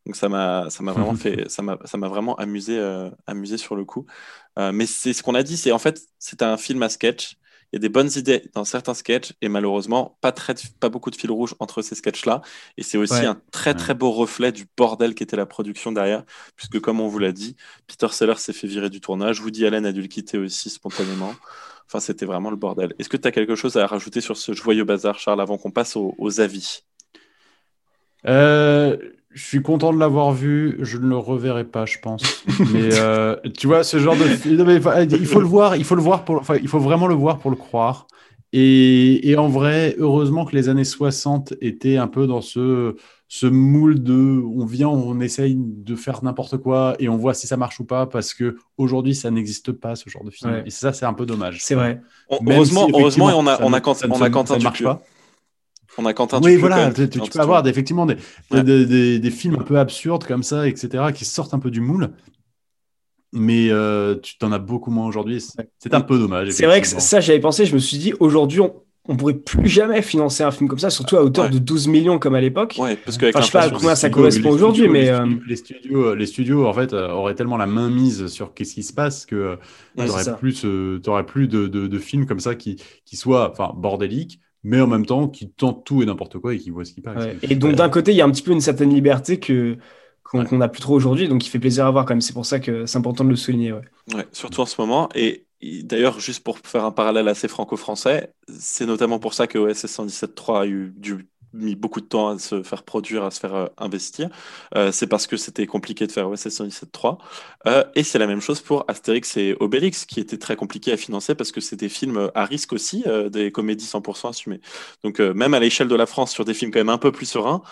Donc 0.06 0.16
ça 0.16 0.30
m'a 0.30 0.70
ça 0.70 0.82
m'a 0.82 0.92
vraiment 0.92 1.14
fait 1.14 1.50
ça 1.50 1.60
m'a 1.60 1.78
ça 1.84 1.98
m'a 1.98 2.08
vraiment 2.08 2.34
amusé 2.36 2.78
euh, 2.78 3.10
amusé 3.26 3.58
sur 3.58 3.76
le 3.76 3.84
coup. 3.84 4.06
Mais 4.58 4.86
c'est 4.86 5.12
ce 5.12 5.22
qu'on 5.22 5.34
a 5.34 5.42
dit 5.42 5.58
c'est 5.58 5.72
en 5.72 5.78
fait 5.78 6.00
c'est 6.18 6.42
un 6.42 6.56
film 6.56 6.82
à 6.82 6.88
sketch. 6.88 7.36
Il 7.72 7.76
y 7.76 7.78
a 7.78 7.80
des 7.80 7.88
bonnes 7.88 8.10
idées 8.16 8.50
dans 8.54 8.64
certains 8.64 8.92
sketchs 8.92 9.32
et 9.40 9.48
malheureusement 9.48 10.18
pas 10.20 10.32
très 10.32 10.54
pas 10.80 10.90
beaucoup 10.90 11.10
de 11.10 11.16
fil 11.16 11.30
rouge 11.30 11.54
entre 11.58 11.80
ces 11.80 11.94
sketchs 11.94 12.26
là 12.26 12.42
et 12.76 12.82
c'est 12.82 12.98
aussi 12.98 13.24
un 13.24 13.40
très 13.50 13.74
très 13.74 13.94
beau 13.94 14.10
reflet 14.10 14.52
du 14.52 14.66
bordel 14.76 15.14
qui 15.14 15.22
était 15.22 15.36
la 15.36 15.46
production 15.46 15.90
derrière 15.90 16.22
puisque 16.56 16.80
comme 16.80 17.00
on 17.00 17.08
vous 17.08 17.18
l'a 17.18 17.32
dit 17.32 17.56
Peter 17.86 18.08
Sellers 18.10 18.36
s'est 18.36 18.52
fait 18.52 18.66
virer 18.66 18.90
du 18.90 19.00
tournage. 19.00 19.40
Woody 19.40 19.66
Allen 19.66 19.86
a 19.86 19.92
dû 19.92 20.02
le 20.02 20.08
quitter 20.08 20.36
aussi 20.36 20.68
spontanément 20.68 21.34
Enfin, 21.92 22.00
c'était 22.00 22.24
vraiment 22.24 22.48
le 22.48 22.56
bordel. 22.56 22.94
Est-ce 22.98 23.10
que 23.10 23.18
tu 23.18 23.28
as 23.28 23.32
quelque 23.32 23.54
chose 23.54 23.76
à 23.76 23.86
rajouter 23.86 24.22
sur 24.22 24.38
ce 24.38 24.54
joyeux 24.54 24.84
bazar, 24.84 25.18
Charles, 25.18 25.42
avant 25.42 25.58
qu'on 25.58 25.70
passe 25.70 25.94
aux, 25.94 26.40
avis? 26.40 26.84
Euh, 28.26 28.96
Je 29.34 29.44
suis 29.44 29.60
content 29.60 29.92
de 29.92 29.98
l'avoir 29.98 30.32
vu. 30.32 30.78
Je 30.80 30.96
ne 30.96 31.06
le 31.06 31.18
reverrai 31.18 31.64
pas, 31.64 31.84
je 31.84 31.98
pense. 31.98 32.46
mais 32.72 32.98
euh, 32.98 33.36
tu 33.58 33.66
vois, 33.66 33.84
ce 33.84 33.98
genre 33.98 34.16
de. 34.16 34.24
il 35.20 35.26
faut 35.26 35.40
le 35.40 35.46
voir. 35.46 35.76
Il 35.76 35.84
faut 35.84 35.94
le 35.94 36.00
voir 36.00 36.24
pour. 36.24 36.36
Enfin, 36.36 36.56
il 36.56 36.68
faut 36.68 36.78
vraiment 36.78 37.08
le 37.08 37.14
voir 37.14 37.38
pour 37.38 37.50
le 37.50 37.58
croire. 37.58 38.06
Et, 38.54 39.28
et, 39.28 39.36
en 39.36 39.48
vrai, 39.48 39.94
heureusement 39.98 40.46
que 40.46 40.56
les 40.56 40.70
années 40.70 40.84
60 40.84 41.52
étaient 41.60 41.98
un 41.98 42.08
peu 42.08 42.26
dans 42.26 42.40
ce 42.40 42.96
ce 43.34 43.46
moule 43.46 44.02
de 44.02 44.42
on 44.44 44.66
vient, 44.66 44.90
on 44.90 45.18
essaye 45.22 45.56
de 45.56 45.96
faire 45.96 46.22
n'importe 46.22 46.58
quoi 46.58 46.94
et 46.98 47.08
on 47.08 47.16
voit 47.16 47.32
si 47.32 47.46
ça 47.46 47.56
marche 47.56 47.80
ou 47.80 47.84
pas 47.86 48.04
parce 48.04 48.34
que 48.34 48.58
aujourd'hui 48.76 49.14
ça 49.14 49.30
n'existe 49.30 49.72
pas 49.72 49.96
ce 49.96 50.10
genre 50.10 50.22
de 50.22 50.30
film. 50.30 50.62
Et 50.66 50.70
ça, 50.70 50.92
c'est 50.92 51.06
un 51.06 51.14
peu 51.14 51.24
dommage. 51.24 51.62
C'est 51.62 51.74
vrai. 51.74 52.02
heureusement, 52.30 52.88
heureusement, 52.92 53.28
on 53.28 53.46
a, 53.46 53.62
on 53.62 53.72
a, 53.72 53.80
Quentin, 53.80 54.08
on 54.10 54.20
a 54.20 54.28
Quentin 54.28 54.58
marche 54.58 54.84
pas. 54.84 55.02
On 55.96 56.04
a 56.04 56.12
Quentin 56.12 56.40
Oui, 56.42 56.56
voilà, 56.56 56.92
tu, 56.92 57.08
peux 57.08 57.40
avoir 57.40 57.66
effectivement 57.66 58.04
des, 58.04 58.16
des, 58.50 59.18
des, 59.18 59.30
films 59.30 59.56
un 59.58 59.64
peu 59.64 59.78
absurdes 59.78 60.24
comme 60.24 60.42
ça, 60.42 60.68
etc., 60.68 61.04
qui 61.14 61.24
sortent 61.24 61.54
un 61.54 61.58
peu 61.58 61.70
du 61.70 61.80
moule. 61.80 62.10
Mais 63.32 63.70
euh, 63.70 64.14
tu 64.16 64.36
t'en 64.36 64.52
as 64.52 64.58
beaucoup 64.58 64.90
moins 64.90 65.06
aujourd'hui. 65.06 65.42
C'est 65.78 65.94
un 65.94 66.02
peu 66.02 66.18
dommage. 66.18 66.50
C'est 66.50 66.66
vrai 66.66 66.82
que 66.82 66.86
ça, 66.86 67.20
j'avais 67.20 67.40
pensé. 67.40 67.64
Je 67.64 67.72
me 67.72 67.78
suis 67.78 67.96
dit, 67.96 68.12
aujourd'hui, 68.20 68.60
on, 68.60 68.74
on 69.08 69.16
pourrait 69.16 69.34
plus 69.34 69.68
jamais 69.68 70.00
financer 70.00 70.44
un 70.44 70.52
film 70.52 70.68
comme 70.68 70.78
ça, 70.78 70.88
surtout 70.88 71.16
à 71.16 71.24
hauteur 71.24 71.50
de 71.50 71.58
12 71.58 71.88
millions 71.88 72.18
comme 72.20 72.36
à 72.36 72.40
l'époque. 72.40 72.76
Ouais, 72.78 72.96
parce 72.96 73.18
que 73.18 73.26
enfin, 73.26 73.40
je 73.40 73.46
sais 73.46 73.52
pas 73.52 73.64
à 73.64 73.70
combien 73.70 73.96
ça 73.96 74.10
correspond 74.10 74.50
aujourd'hui, 74.50 74.88
mais 74.88 75.08
euh, 75.08 75.26
les, 75.46 75.56
studios, 75.56 76.06
euh, 76.06 76.14
les 76.14 76.26
studios 76.26 76.66
en 76.66 76.72
fait 76.72 76.92
euh, 76.92 77.10
auraient 77.10 77.34
tellement 77.34 77.56
la 77.56 77.66
main 77.66 77.90
mise 77.90 78.28
sur 78.28 78.54
qu'est-ce 78.54 78.74
qui 78.74 78.84
se 78.84 78.92
passe 78.92 79.26
que 79.26 79.58
tu 79.98 80.04
n'aurais 80.04 80.36
plus, 80.36 80.64
aurais 81.08 81.26
plus 81.26 81.48
de, 81.48 81.66
de, 81.66 81.98
films 81.98 82.26
comme 82.26 82.38
ça 82.38 82.54
qui, 82.54 82.80
qui 83.04 83.16
soient, 83.16 83.50
enfin, 83.50 83.72
bordéliques, 83.76 84.40
mais 84.62 84.80
en 84.80 84.86
même 84.86 85.04
temps 85.04 85.26
qui 85.26 85.50
tentent 85.50 85.84
tout 85.84 86.02
et 86.02 86.06
n'importe 86.06 86.38
quoi 86.38 86.54
et 86.54 86.58
qui 86.58 86.70
voient 86.70 86.84
ce 86.84 86.92
qui 86.92 87.00
passe. 87.00 87.26
Et 87.42 87.56
donc 87.56 87.74
d'un 87.74 87.88
côté, 87.88 88.12
il 88.12 88.16
y 88.16 88.20
a 88.20 88.24
un 88.24 88.30
petit 88.30 88.42
peu 88.42 88.52
une 88.52 88.60
certaine 88.60 88.94
liberté 88.94 89.40
que 89.40 89.76
qu'on 90.22 90.56
n'a 90.56 90.68
plus 90.68 90.80
trop 90.80 90.94
aujourd'hui, 90.94 91.28
donc 91.28 91.44
il 91.44 91.50
fait 91.50 91.58
plaisir 91.58 91.84
à 91.84 91.90
voir 91.90 92.06
quand 92.06 92.14
même. 92.14 92.22
C'est 92.22 92.32
pour 92.32 92.46
ça 92.46 92.58
que 92.58 92.86
c'est 92.86 92.96
important 92.96 93.24
de 93.24 93.28
le 93.28 93.36
souligner. 93.36 93.72
Ouais. 93.72 93.82
ouais 94.14 94.26
surtout 94.32 94.62
en 94.62 94.66
ce 94.66 94.80
moment. 94.80 95.10
Et 95.14 95.44
D'ailleurs, 95.62 96.18
juste 96.18 96.42
pour 96.42 96.58
faire 96.58 96.84
un 96.84 96.90
parallèle 96.90 97.28
assez 97.28 97.46
franco-français, 97.46 98.34
c'est 98.58 98.84
notamment 98.86 99.20
pour 99.20 99.32
ça 99.34 99.46
que 99.46 99.58
OSS 99.58 99.86
117.3 99.86 100.62
a 100.62 100.66
eu 100.66 100.92
du 100.96 101.28
mis 101.52 101.74
beaucoup 101.74 102.00
de 102.00 102.06
temps 102.06 102.28
à 102.28 102.38
se 102.38 102.62
faire 102.62 102.82
produire, 102.82 103.24
à 103.24 103.30
se 103.30 103.40
faire 103.40 103.54
euh, 103.54 103.66
investir. 103.78 104.28
Euh, 104.76 104.92
c'est 104.92 105.06
parce 105.06 105.26
que 105.26 105.36
c'était 105.36 105.66
compliqué 105.66 106.06
de 106.06 106.12
faire 106.12 106.28
OSS 106.28 106.48
117.3. 106.48 107.18
Euh, 107.66 107.84
et 107.94 108.02
c'est 108.02 108.18
la 108.18 108.26
même 108.26 108.40
chose 108.40 108.60
pour 108.60 108.84
Astérix 108.88 109.36
et 109.36 109.56
Obélix, 109.60 110.04
qui 110.04 110.20
était 110.20 110.38
très 110.38 110.56
compliqué 110.56 110.92
à 110.92 110.96
financer 110.96 111.34
parce 111.34 111.52
que 111.52 111.60
c'est 111.60 111.76
des 111.76 111.88
films 111.88 112.30
à 112.34 112.44
risque 112.44 112.72
aussi, 112.72 113.04
des 113.30 113.52
comédies 113.52 113.86
100% 113.86 114.30
assumées. 114.30 114.60
Donc 115.04 115.20
même 115.20 115.54
à 115.54 115.60
l'échelle 115.60 115.88
de 115.88 115.94
la 115.94 116.06
France, 116.06 116.32
sur 116.32 116.44
des 116.44 116.54
films 116.54 116.70
quand 116.70 116.80
même 116.80 116.88
un 116.88 116.98
peu 116.98 117.12
plus 117.12 117.26
sereins, 117.26 117.62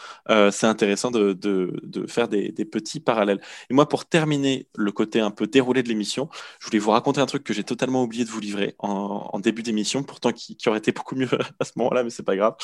c'est 0.50 0.66
intéressant 0.66 1.10
de, 1.10 1.32
de, 1.32 1.80
de 1.82 2.06
faire 2.06 2.28
des, 2.28 2.50
des, 2.52 2.64
petits 2.64 3.00
parallèles. 3.00 3.40
Et 3.68 3.74
moi, 3.74 3.88
pour 3.88 4.04
terminer 4.04 4.68
le 4.76 4.92
côté 4.92 5.20
un 5.20 5.30
peu 5.30 5.46
déroulé 5.46 5.82
de 5.82 5.88
l'émission, 5.88 6.28
je 6.60 6.66
voulais 6.66 6.78
vous 6.78 6.90
raconter 6.90 7.20
un 7.20 7.26
truc 7.26 7.44
que 7.44 7.52
j'ai 7.52 7.64
totalement 7.64 8.02
oublié 8.02 8.24
de 8.24 8.30
vous 8.30 8.40
livrer 8.40 8.74
en, 8.78 9.38
début 9.40 9.62
d'émission, 9.62 10.02
pourtant 10.02 10.32
qui, 10.32 10.56
qui, 10.56 10.68
aurait 10.68 10.78
été 10.78 10.92
beaucoup 10.92 11.16
mieux 11.16 11.28
à 11.60 11.64
ce 11.64 11.72
moment-là, 11.76 12.04
mais 12.04 12.10
c'est 12.10 12.22
pas 12.22 12.36
grave. 12.36 12.54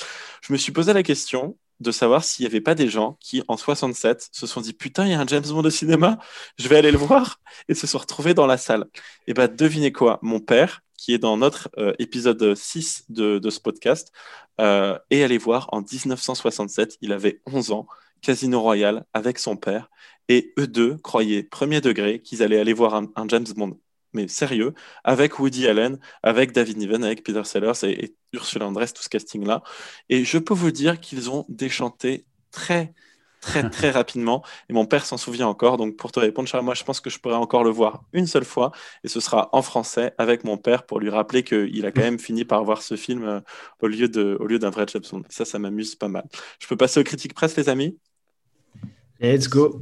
Je 0.42 0.52
me 0.52 0.58
suis 0.58 0.72
posé 0.72 0.92
la 0.92 1.02
question 1.06 1.56
de 1.80 1.90
savoir 1.90 2.24
s'il 2.24 2.44
n'y 2.44 2.50
avait 2.50 2.60
pas 2.60 2.74
des 2.74 2.88
gens 2.88 3.16
qui, 3.20 3.42
en 3.48 3.56
67, 3.56 4.28
se 4.32 4.46
sont 4.46 4.60
dit 4.60 4.72
Putain, 4.72 5.06
il 5.06 5.12
y 5.12 5.14
a 5.14 5.20
un 5.20 5.26
James 5.26 5.44
Bond 5.46 5.64
au 5.64 5.70
cinéma, 5.70 6.18
je 6.58 6.68
vais 6.68 6.76
aller 6.76 6.90
le 6.90 6.98
voir, 6.98 7.40
et 7.68 7.74
se 7.74 7.86
sont 7.86 7.98
retrouvés 7.98 8.34
dans 8.34 8.46
la 8.46 8.56
salle. 8.56 8.86
Et 9.26 9.34
bien, 9.34 9.48
devinez 9.48 9.92
quoi 9.92 10.18
Mon 10.22 10.40
père, 10.40 10.82
qui 10.96 11.14
est 11.14 11.18
dans 11.18 11.36
notre 11.36 11.68
euh, 11.78 11.92
épisode 11.98 12.54
6 12.54 13.04
de, 13.08 13.50
ce 13.50 13.60
podcast, 13.60 14.12
euh, 14.60 14.98
est 15.10 15.22
allé 15.22 15.38
voir 15.38 15.68
en 15.72 15.80
1967, 15.80 16.98
il 17.02 17.12
avait 17.12 17.40
11 17.46 17.70
ans, 17.72 17.86
Casino 18.22 18.60
Royale 18.60 19.04
avec 19.12 19.38
son 19.38 19.56
père, 19.56 19.90
et 20.28 20.54
eux 20.58 20.66
deux 20.66 20.96
croyaient 20.96 21.44
premier 21.44 21.80
degré 21.80 22.20
qu'ils 22.20 22.42
allaient 22.42 22.58
aller 22.58 22.72
voir 22.72 22.94
un 22.94 23.28
James 23.28 23.46
Bond 23.54 23.78
mais 24.16 24.28
sérieux, 24.28 24.74
avec 25.04 25.38
Woody 25.38 25.68
Allen, 25.68 25.98
avec 26.22 26.52
David 26.52 26.78
Niven, 26.78 27.04
avec 27.04 27.22
Peter 27.22 27.44
Sellers 27.44 27.84
et, 27.84 28.16
Ursula 28.32 28.66
Andress, 28.66 28.92
tout 28.92 29.02
ce 29.02 29.08
casting-là. 29.08 29.62
Et 30.08 30.24
je 30.24 30.38
peux 30.38 30.52
vous 30.52 30.70
dire 30.70 31.00
qu'ils 31.00 31.30
ont 31.30 31.46
déchanté 31.48 32.26
très, 32.50 32.92
très 33.40 33.70
très 33.70 33.90
rapidement 33.90 34.44
et 34.68 34.72
mon 34.72 34.84
père 34.84 35.06
s'en 35.06 35.16
souvient 35.16 35.46
encore. 35.46 35.76
Donc 35.76 35.96
pour 35.96 36.12
te 36.12 36.20
répondre, 36.20 36.48
Charles, 36.48 36.64
moi 36.64 36.74
je 36.74 36.84
pense 36.84 37.00
que 37.00 37.08
je 37.08 37.18
pourrais 37.18 37.36
encore 37.36 37.64
le 37.64 37.70
voir 37.70 38.04
une 38.12 38.26
seule 38.26 38.44
fois 38.44 38.72
et 39.04 39.08
ce 39.08 39.20
sera 39.20 39.48
en 39.52 39.62
français 39.62 40.12
avec 40.18 40.44
mon 40.44 40.58
père 40.58 40.84
pour 40.84 41.00
lui 41.00 41.08
rappeler 41.08 41.44
qu'il 41.44 41.86
a 41.86 41.92
quand 41.92 42.02
même 42.02 42.18
fini 42.18 42.44
par 42.44 42.64
voir 42.64 42.82
ce 42.82 42.96
film 42.96 43.24
euh, 43.24 43.40
au 43.80 43.86
lieu 43.86 44.08
de 44.08 44.36
au 44.40 44.46
lieu 44.46 44.58
d'un 44.58 44.70
vrai 44.70 44.84
James 44.88 45.02
Bond. 45.10 45.22
Ça, 45.28 45.44
ça 45.44 45.58
m'amuse 45.58 45.94
pas 45.94 46.08
mal. 46.08 46.26
Je 46.58 46.66
peux 46.66 46.76
passer 46.76 47.00
aux 47.00 47.04
critiques 47.04 47.34
presse, 47.34 47.56
les 47.56 47.68
amis? 47.68 47.96
Let's 49.20 49.48
go. 49.48 49.80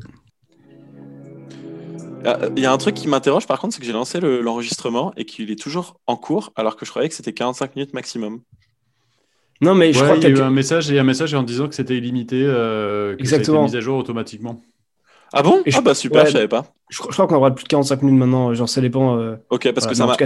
Ah, 2.25 2.39
il 2.57 2.62
y 2.62 2.66
a 2.66 2.72
un 2.72 2.79
truc 2.79 2.95
qui 2.95 3.09
m'interroge 3.09 3.47
par 3.47 3.61
contre, 3.61 3.75
c'est 3.75 3.81
que 3.81 3.87
j'ai 3.87 3.93
lancé 3.93 4.20
l'enregistrement 4.20 5.12
et 5.16 5.25
qu'il 5.25 5.51
est 5.51 5.61
toujours 5.61 6.01
en 6.07 6.16
cours 6.16 6.53
alors 6.57 6.77
que 6.77 6.85
je 6.85 6.91
croyais 6.91 7.09
que 7.09 7.14
c'était 7.14 7.33
45 7.33 7.77
minutes 7.77 7.95
maximum. 7.95 8.41
Non, 9.61 9.75
mais 9.75 9.93
je 9.93 10.03
crois 10.03 10.14
qu'il 10.16 10.25
y 10.25 10.27
a 10.27 10.31
eu 10.31 10.41
un 10.41 10.51
message 10.51 10.91
et 10.91 10.99
un 10.99 11.05
message 11.05 11.35
en 11.35 11.43
disant 11.43 11.68
que 11.68 11.75
c'était 11.75 11.97
illimité, 11.97 12.43
euh, 12.45 13.14
que 13.16 13.20
Exactement. 13.20 13.59
ça 13.59 13.62
a 13.62 13.66
été 13.66 13.72
mis 13.72 13.79
à 13.79 13.81
jour 13.81 13.99
automatiquement. 13.99 14.62
Ah 15.37 15.43
bon? 15.43 15.62
Ah 15.75 15.81
bah 15.81 15.95
super, 15.95 16.27
je 16.27 16.33
savais 16.33 16.49
pas. 16.49 16.66
Je, 16.91 16.99
crois 16.99 17.27
qu'on 17.27 17.35
aura 17.35 17.53
plus 17.53 17.64
de 17.64 17.68
45 17.68 18.03
minutes 18.03 18.20
maintenant, 18.20 18.55
genre 18.55 18.68
ça 18.68 18.81
dépend. 18.81 19.18
Euh, 19.18 19.35
ok, 19.51 19.72
parce 19.72 19.87
que 19.87 19.95
ça 19.95 20.07
m'a. 20.07 20.16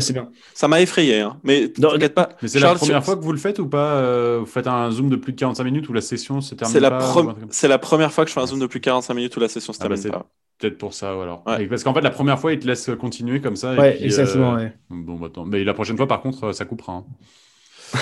Ça 0.55 0.68
m'a 0.68 0.80
effrayé, 0.82 1.20
hein. 1.20 1.38
Mais 1.44 1.68
t'inquiète 1.68 2.14
pas. 2.14 2.30
Mais 2.42 2.49
c'est 2.49 2.61
la 2.61 2.74
première 2.74 3.03
fois 3.03 3.16
que 3.16 3.22
vous 3.22 3.32
le 3.32 3.38
faites 3.38 3.59
ou 3.59 3.68
pas 3.68 3.94
euh, 3.94 4.38
Vous 4.40 4.46
faites 4.46 4.66
un 4.66 4.90
zoom 4.90 5.09
de 5.09 5.16
plus 5.16 5.32
de 5.32 5.38
45 5.38 5.64
minutes 5.64 5.88
ou 5.88 5.94
la 5.94 6.03
session 6.03 6.40
se 6.40 6.55
termine 6.55 6.72
C'est 7.51 7.68
la, 7.68 7.78
première 7.78 8.12
fois 8.12 8.24
que 8.24 8.28
je 8.28 8.34
fais 8.34 8.40
un 8.40 8.46
zoom 8.46 8.61
de 8.61 8.66
plus 8.66 8.80
de 8.80 8.84
45 8.84 9.14
minutes 9.14 9.36
ou 9.36 9.40
la 9.40 9.49
session 9.49 9.72
se 9.72 9.78
ah 9.80 9.88
bah 9.88 9.94
termine 9.94 10.12
pas. 10.12 10.26
Peut-être 10.59 10.78
pour 10.78 10.92
ça, 10.92 11.11
alors. 11.11 11.44
Parce 11.44 11.84
qu'en 11.84 11.94
fait, 11.94 12.00
la 12.00 12.11
première 12.11 12.38
fois, 12.38 12.52
il 12.52 12.59
te 12.59 12.66
laisse 12.66 12.90
continuer 12.98 13.40
comme 13.40 13.56
ça. 13.56 13.74
Ouais, 13.74 14.02
exactement, 14.02 14.54
ouais. 14.54 14.72
Bon, 14.90 15.14
bah, 15.14 15.26
attends. 15.26 15.44
Mais 15.44 15.62
la 15.64 15.74
prochaine 15.74 15.96
fois, 15.96 16.09
par 16.09 16.20
contre, 16.20 16.52
ça 16.52 16.64
coupera. 16.64 16.94
Hein. 16.94 17.04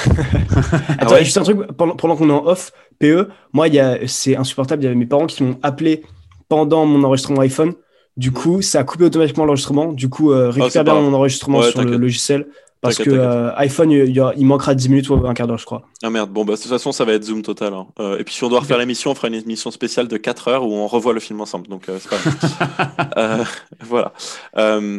Attends, 0.99 1.15
ah 1.17 1.23
juste 1.23 1.39
un 1.39 1.43
truc, 1.43 1.59
pendant, 1.77 1.95
pendant 1.95 2.17
qu'on 2.17 2.29
est 2.29 2.33
en 2.33 2.45
off, 2.45 2.73
PE, 2.99 3.29
moi, 3.53 3.67
c'est 4.07 4.37
insupportable. 4.37 4.83
Il 4.83 4.87
y 4.87 4.89
avait 4.89 4.97
mes 4.97 5.07
parents 5.07 5.27
qui 5.27 5.45
m'ont 5.45 5.59
appelé 5.63 6.03
pendant 6.49 6.87
mon 6.87 7.05
enregistrement 7.05 7.41
iPhone. 7.43 7.75
Du 8.17 8.33
coup, 8.33 8.63
ça 8.63 8.81
a 8.81 8.85
coupé 8.85 9.05
automatiquement 9.05 9.45
l'enregistrement. 9.45 9.93
Du 9.93 10.09
coup, 10.09 10.33
euh, 10.33 10.51
récupère 10.51 10.85
bien 10.85 10.95
mon 10.95 11.13
enregistrement 11.13 11.63
sur 11.63 11.85
le 11.85 11.97
logiciel. 11.97 12.47
Parce 12.87 12.99
que 12.99 13.11
euh, 13.11 13.55
iPhone, 13.57 13.91
il, 13.91 14.47
manquera 14.47 14.75
10 14.75 14.89
minutes 14.89 15.09
ou 15.09 15.15
un 15.27 15.35
quart 15.35 15.47
d'heure, 15.47 15.59
je 15.59 15.65
crois. 15.65 15.83
Ah 16.03 16.11
merde, 16.11 16.31
bon, 16.31 16.45
bah, 16.45 16.55
de 16.55 16.61
toute 16.61 16.71
façon, 16.71 16.93
ça 16.93 17.05
va 17.05 17.13
être 17.13 17.25
Zoom 17.25 17.43
total. 17.43 17.75
Hein. 17.75 17.87
Euh, 17.99 18.19
et 18.19 18.25
puis, 18.25 18.35
si 18.35 18.45
on 18.45 18.49
doit 18.49 18.61
refaire 18.61 18.79
l'émission, 18.79 19.11
on 19.11 19.15
fera 19.15 19.29
une 19.29 19.35
émission 19.35 19.71
spéciale 19.71 20.09
de 20.09 20.17
4 20.17 20.49
heures 20.49 20.67
où 20.67 20.73
on 20.73 20.87
revoit 20.87 21.13
le 21.13 21.21
film 21.21 21.41
ensemble. 21.41 21.69
Donc, 21.69 21.85
c'est 21.87 22.09
pas 22.09 23.45
Voilà. 23.81 24.13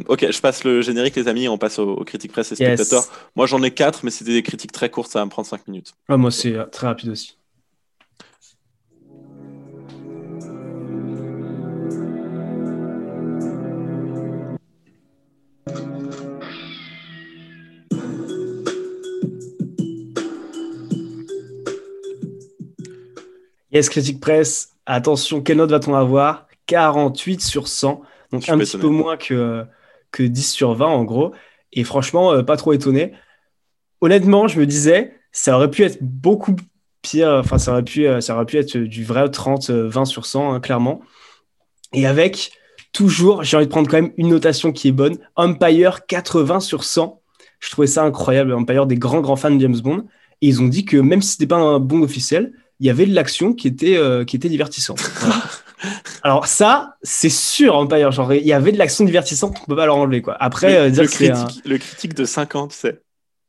ok, 0.08 0.32
je 0.32 0.42
passe 0.42 0.64
le 0.64 0.82
générique, 0.82 1.16
les 1.16 1.28
amis, 1.28 1.48
on 1.48 1.58
passe 1.58 1.80
aux, 1.80 2.04
critiques 2.04 2.32
presse 2.32 2.52
et 2.52 2.56
spectateurs. 2.56 3.06
Moi, 3.36 3.46
j'en 3.46 3.62
ai 3.64 3.72
4, 3.72 4.02
mais 4.04 4.12
c'était 4.12 4.34
des 4.34 4.44
critiques 4.44 4.72
très 4.72 4.90
courtes, 4.90 5.12
ça 5.12 5.20
va 5.20 5.26
me 5.26 5.30
prendre 5.30 5.48
5 5.48 5.68
minutes. 5.68 5.94
Ah, 6.10 6.18
moi, 6.18 6.32
c'est 6.32 6.56
très 6.72 6.88
rapide 6.88 7.10
aussi. 7.10 7.37
Yes, 23.72 23.90
critique 23.90 24.20
presse. 24.20 24.76
Attention, 24.86 25.42
quelle 25.42 25.58
note 25.58 25.72
va-t-on 25.72 25.94
avoir? 25.94 26.48
48 26.68 27.42
sur 27.42 27.68
100. 27.68 28.02
Donc 28.32 28.48
un 28.50 28.58
petit 28.58 28.78
peu 28.78 28.88
moins 28.88 29.18
que, 29.18 29.66
que 30.12 30.24
10 30.24 30.52
sur 30.52 30.74
20 30.74 30.86
en 30.86 31.04
gros. 31.04 31.34
Et 31.74 31.84
franchement, 31.84 32.32
euh, 32.32 32.44
pas 32.44 32.58
trop 32.58 32.74
étonné. 32.74 33.14
Honnêtement, 34.02 34.48
je 34.48 34.60
me 34.60 34.66
disais, 34.66 35.16
ça 35.32 35.56
aurait 35.56 35.72
pu 35.72 35.84
être 35.84 35.98
beaucoup 36.02 36.56
pire. 37.02 37.30
Enfin, 37.40 37.58
ça 37.58 37.72
aurait 37.72 37.84
pu, 37.84 38.08
euh, 38.08 38.22
ça 38.22 38.36
aurait 38.36 38.46
pu 38.46 38.58
être 38.58 38.78
du 38.78 39.04
vrai 39.04 39.30
30, 39.30 39.70
20 39.70 40.06
sur 40.06 40.26
100, 40.26 40.54
hein, 40.54 40.60
clairement. 40.60 41.02
Et 41.94 42.06
avec 42.06 42.52
toujours, 42.94 43.44
j'ai 43.44 43.58
envie 43.58 43.66
de 43.66 43.72
prendre 43.72 43.90
quand 43.90 44.02
même 44.02 44.14
une 44.18 44.30
notation 44.30 44.72
qui 44.72 44.88
est 44.88 44.94
bonne. 44.94 45.18
Empire 45.36 46.06
80 46.06 46.60
sur 46.62 46.84
100. 46.84 47.22
Je 47.60 47.70
trouvais 47.70 47.88
ça 47.88 48.04
incroyable. 48.04 48.54
Empire, 48.54 48.86
des 48.86 48.96
grands, 48.96 49.22
grands 49.22 49.36
fans 49.36 49.52
de 49.52 49.60
James 49.60 49.80
Bond. 49.80 50.06
Et 50.42 50.48
ils 50.48 50.62
ont 50.62 50.68
dit 50.68 50.86
que 50.86 50.98
même 50.98 51.22
si 51.22 51.32
c'était 51.32 51.48
pas 51.48 51.58
un 51.58 51.80
bon 51.80 52.02
officiel, 52.02 52.54
il 52.80 52.88
y 52.88 52.90
avait 52.90 53.06
de 53.06 53.14
l'action 53.14 53.54
qui 53.54 53.68
était, 53.68 53.98
euh, 53.98 54.24
qui 54.24 54.36
était 54.36 54.50
divertissante. 54.50 55.00
Alors 56.24 56.48
ça, 56.48 56.98
c'est 57.04 57.30
sûr 57.30 57.76
Empire, 57.76 58.12
genre 58.12 58.34
il 58.34 58.46
y 58.46 58.54
avait 58.54 58.72
de 58.72 58.78
l'action 58.78 59.06
divertissante, 59.06 59.58
on 59.62 59.66
peut 59.66 59.76
pas 59.76 59.86
leur 59.86 59.98
enlever 59.98 60.22
quoi. 60.22 60.36
Après, 60.40 60.72
le, 60.72 60.78
euh, 60.78 60.90
dire 60.90 61.04
le, 61.04 61.10
critique, 61.10 61.62
le 61.66 61.78
critique 61.78 62.14
de 62.14 62.26
50, 62.26 62.72
tu 62.72 62.78
sais. 62.78 63.02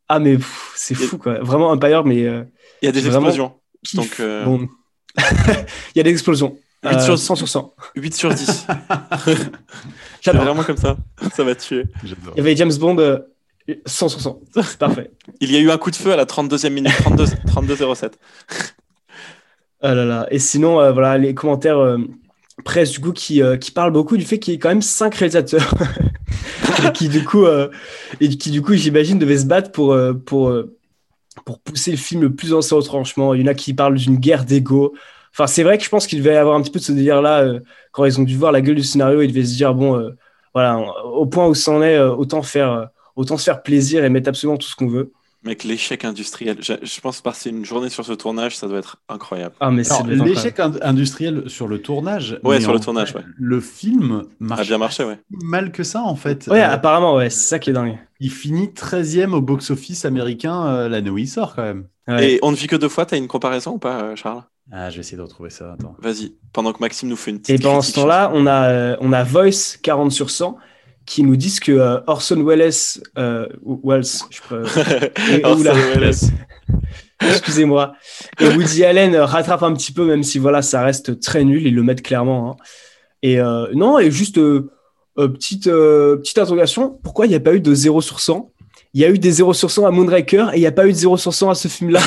Ah 0.08 0.18
mais 0.18 0.38
c'est 0.74 0.94
fou 0.94 1.18
quoi, 1.18 1.38
vraiment 1.40 1.70
Empire, 1.70 2.04
mais 2.04 2.24
euh, 2.24 2.44
il 2.82 2.86
y 2.86 2.88
a 2.88 2.92
des 2.92 3.06
explosions. 3.06 3.54
Donc 3.94 4.20
bon. 4.20 4.68
il 5.18 5.96
y 5.96 6.00
a 6.00 6.02
des 6.02 6.10
explosions. 6.10 6.58
8 6.84 7.00
sur 7.00 7.18
100 7.18 7.34
sur 7.36 7.48
100. 7.48 7.74
8 7.96 8.14
sur 8.14 8.32
10. 8.32 8.66
J'adore. 10.20 10.44
vraiment 10.44 10.62
comme 10.62 10.76
ça. 10.76 10.96
Ça 11.34 11.42
va 11.42 11.54
tuer. 11.56 11.84
Il 12.04 12.36
y 12.36 12.40
avait 12.40 12.54
James 12.54 12.72
Bond 12.78 13.20
100 13.84 14.08
sur 14.08 14.20
100. 14.20 14.40
C'est 14.54 14.78
parfait. 14.78 15.10
Il 15.40 15.50
y 15.50 15.56
a 15.56 15.60
eu 15.60 15.70
un 15.70 15.78
coup 15.78 15.90
de 15.90 15.96
feu 15.96 16.12
à 16.12 16.16
la 16.16 16.24
32e 16.24 16.70
minute, 16.70 16.92
32, 16.98 17.24
32 17.46 17.94
07. 17.94 18.18
Ah 19.80 19.94
là 19.94 20.04
là. 20.04 20.26
Et 20.30 20.38
sinon, 20.38 20.80
euh, 20.80 20.92
voilà, 20.92 21.18
les 21.18 21.34
commentaires 21.34 21.78
euh, 21.78 21.98
presse 22.64 22.90
du 22.90 23.00
coup 23.00 23.12
qui, 23.12 23.42
euh, 23.42 23.56
qui 23.56 23.70
parlent 23.70 23.92
beaucoup 23.92 24.16
du 24.16 24.24
fait 24.24 24.38
qu'il 24.38 24.52
y 24.52 24.56
ait 24.56 24.58
quand 24.58 24.70
même 24.70 24.82
cinq 24.82 25.14
réalisateurs 25.14 25.72
et 26.84 26.92
qui 26.92 27.08
du 27.08 27.24
coup, 27.24 27.46
et 28.20 28.60
coup, 28.62 28.74
j'imagine, 28.74 29.18
devaient 29.18 29.38
se 29.38 29.46
battre 29.46 29.70
pour, 29.70 29.96
pour, 30.26 30.52
pour 31.44 31.60
pousser 31.60 31.92
le 31.92 31.96
film 31.96 32.22
le 32.22 32.34
plus 32.34 32.52
en 32.52 32.58
au 32.58 32.76
retranchement. 32.76 33.34
Il 33.34 33.40
y 33.42 33.44
en 33.44 33.46
a 33.46 33.54
qui 33.54 33.74
parlent 33.74 33.96
d'une 33.96 34.16
guerre 34.16 34.44
d'ego. 34.44 34.94
Enfin, 35.32 35.46
c'est 35.46 35.62
vrai 35.62 35.78
que 35.78 35.84
je 35.84 35.88
pense 35.88 36.06
qu'il 36.06 36.18
devait 36.18 36.34
y 36.34 36.36
avoir 36.36 36.56
un 36.56 36.62
petit 36.62 36.70
peu 36.70 36.80
de 36.80 36.84
ce 36.84 36.92
délire-là 36.92 37.60
quand 37.92 38.04
ils 38.04 38.20
ont 38.20 38.24
dû 38.24 38.36
voir 38.36 38.52
la 38.52 38.60
gueule 38.60 38.76
du 38.76 38.82
scénario. 38.82 39.22
Ils 39.22 39.28
devaient 39.28 39.44
se 39.44 39.54
dire 39.54 39.74
bon, 39.74 40.12
voilà, 40.54 40.78
au 41.04 41.26
point 41.26 41.46
où 41.46 41.54
c'en 41.54 41.82
est, 41.82 42.00
autant 42.00 42.42
faire, 42.42 42.88
autant 43.16 43.36
se 43.36 43.44
faire 43.44 43.62
plaisir 43.62 44.04
et 44.04 44.08
mettre 44.08 44.28
absolument 44.28 44.56
tout 44.56 44.68
ce 44.68 44.74
qu'on 44.76 44.88
veut. 44.88 45.12
Mec, 45.48 45.64
l'échec 45.64 46.04
industriel, 46.04 46.58
je, 46.60 47.00
pense 47.00 47.22
passer 47.22 47.48
une 47.48 47.64
journée 47.64 47.88
sur 47.88 48.04
ce 48.04 48.12
tournage, 48.12 48.54
ça 48.54 48.68
doit 48.68 48.80
être 48.80 48.98
incroyable. 49.08 49.54
Ah, 49.60 49.70
mais 49.70 49.82
l'échec 50.26 50.60
industriel 50.60 51.44
sur 51.46 51.68
le 51.68 51.80
tournage. 51.80 52.38
Ouais, 52.44 52.60
sur 52.60 52.74
le 52.74 52.80
tournage, 52.80 53.14
ouais. 53.14 53.22
Le 53.38 53.58
film 53.58 54.24
marche 54.40 54.60
a 54.60 54.64
bien 54.64 54.76
marché, 54.76 55.04
ouais. 55.04 55.18
mal 55.30 55.72
que 55.72 55.84
ça, 55.84 56.02
en 56.02 56.16
fait. 56.16 56.48
Ouais, 56.48 56.60
euh, 56.60 56.70
apparemment, 56.70 57.14
ouais, 57.14 57.30
c'est 57.30 57.48
ça 57.48 57.58
qui 57.58 57.70
est 57.70 57.72
dingue. 57.72 57.98
Il 58.20 58.30
finit 58.30 58.66
13e 58.66 59.32
au 59.32 59.40
box-office 59.40 60.04
américain 60.04 60.66
euh, 60.66 60.88
l'année 60.90 61.08
où 61.08 61.16
il 61.16 61.28
sort, 61.28 61.54
quand 61.54 61.62
même. 61.62 61.86
Et 62.20 62.38
on 62.42 62.50
ne 62.50 62.56
vit 62.56 62.66
que 62.66 62.76
deux 62.76 62.90
fois, 62.90 63.06
t'as 63.06 63.16
une 63.16 63.26
comparaison 63.26 63.72
ou 63.72 63.78
pas, 63.78 64.02
euh, 64.02 64.16
Charles? 64.16 64.42
Ah, 64.70 64.90
je 64.90 64.96
vais 64.96 65.00
essayer 65.00 65.16
de 65.16 65.22
retrouver 65.22 65.48
ça. 65.48 65.78
Vas-y, 65.98 66.34
pendant 66.52 66.74
que 66.74 66.80
Maxime 66.80 67.08
nous 67.08 67.16
fait 67.16 67.30
une 67.30 67.38
petite. 67.38 67.58
Et 67.58 67.62
pendant 67.62 67.80
ce 67.80 67.94
temps-là, 67.94 68.30
on 68.34 68.46
a, 68.46 68.98
on 69.00 69.14
a 69.14 69.24
Voice 69.24 69.78
40 69.82 70.12
sur 70.12 70.28
100 70.28 70.58
qui 71.08 71.22
nous 71.22 71.36
disent 71.36 71.58
que 71.58 71.72
euh, 71.72 72.00
Orson 72.06 72.44
Welles, 72.44 72.70
euh, 73.16 73.48
Welles, 73.82 74.04
je 74.30 74.40
peux, 74.46 74.62
Orson 75.42 75.74
Welles. 75.94 76.14
Excusez-moi. 77.20 77.94
Et 78.38 78.46
Woody 78.46 78.84
Allen 78.84 79.16
rattrape 79.16 79.62
un 79.62 79.72
petit 79.72 79.92
peu, 79.92 80.04
même 80.04 80.22
si 80.22 80.38
voilà, 80.38 80.62
ça 80.62 80.82
reste 80.82 81.18
très 81.18 81.44
nul. 81.44 81.66
Ils 81.66 81.74
le 81.74 81.82
mettent 81.82 82.02
clairement. 82.02 82.50
Hein. 82.50 82.56
Et 83.22 83.40
euh, 83.40 83.66
non, 83.74 83.98
et 83.98 84.10
juste 84.10 84.38
petite 85.16 85.64
petite 85.64 86.38
interrogation. 86.38 86.96
Pourquoi 87.02 87.26
il 87.26 87.30
n'y 87.30 87.34
a 87.34 87.40
pas 87.40 87.54
eu 87.54 87.60
de 87.60 87.74
0 87.74 88.00
sur 88.02 88.20
100 88.20 88.52
Il 88.94 89.00
y 89.00 89.04
a 89.04 89.10
eu 89.10 89.18
des 89.18 89.32
0 89.32 89.52
sur 89.54 89.70
100 89.70 89.86
à 89.86 89.90
Moonraker 89.90 90.50
et 90.52 90.58
il 90.58 90.60
n'y 90.60 90.66
a 90.66 90.72
pas 90.72 90.86
eu 90.86 90.92
de 90.92 90.98
0 90.98 91.16
sur 91.16 91.34
100 91.34 91.50
à 91.50 91.54
ce 91.56 91.66
film-là. 91.66 92.00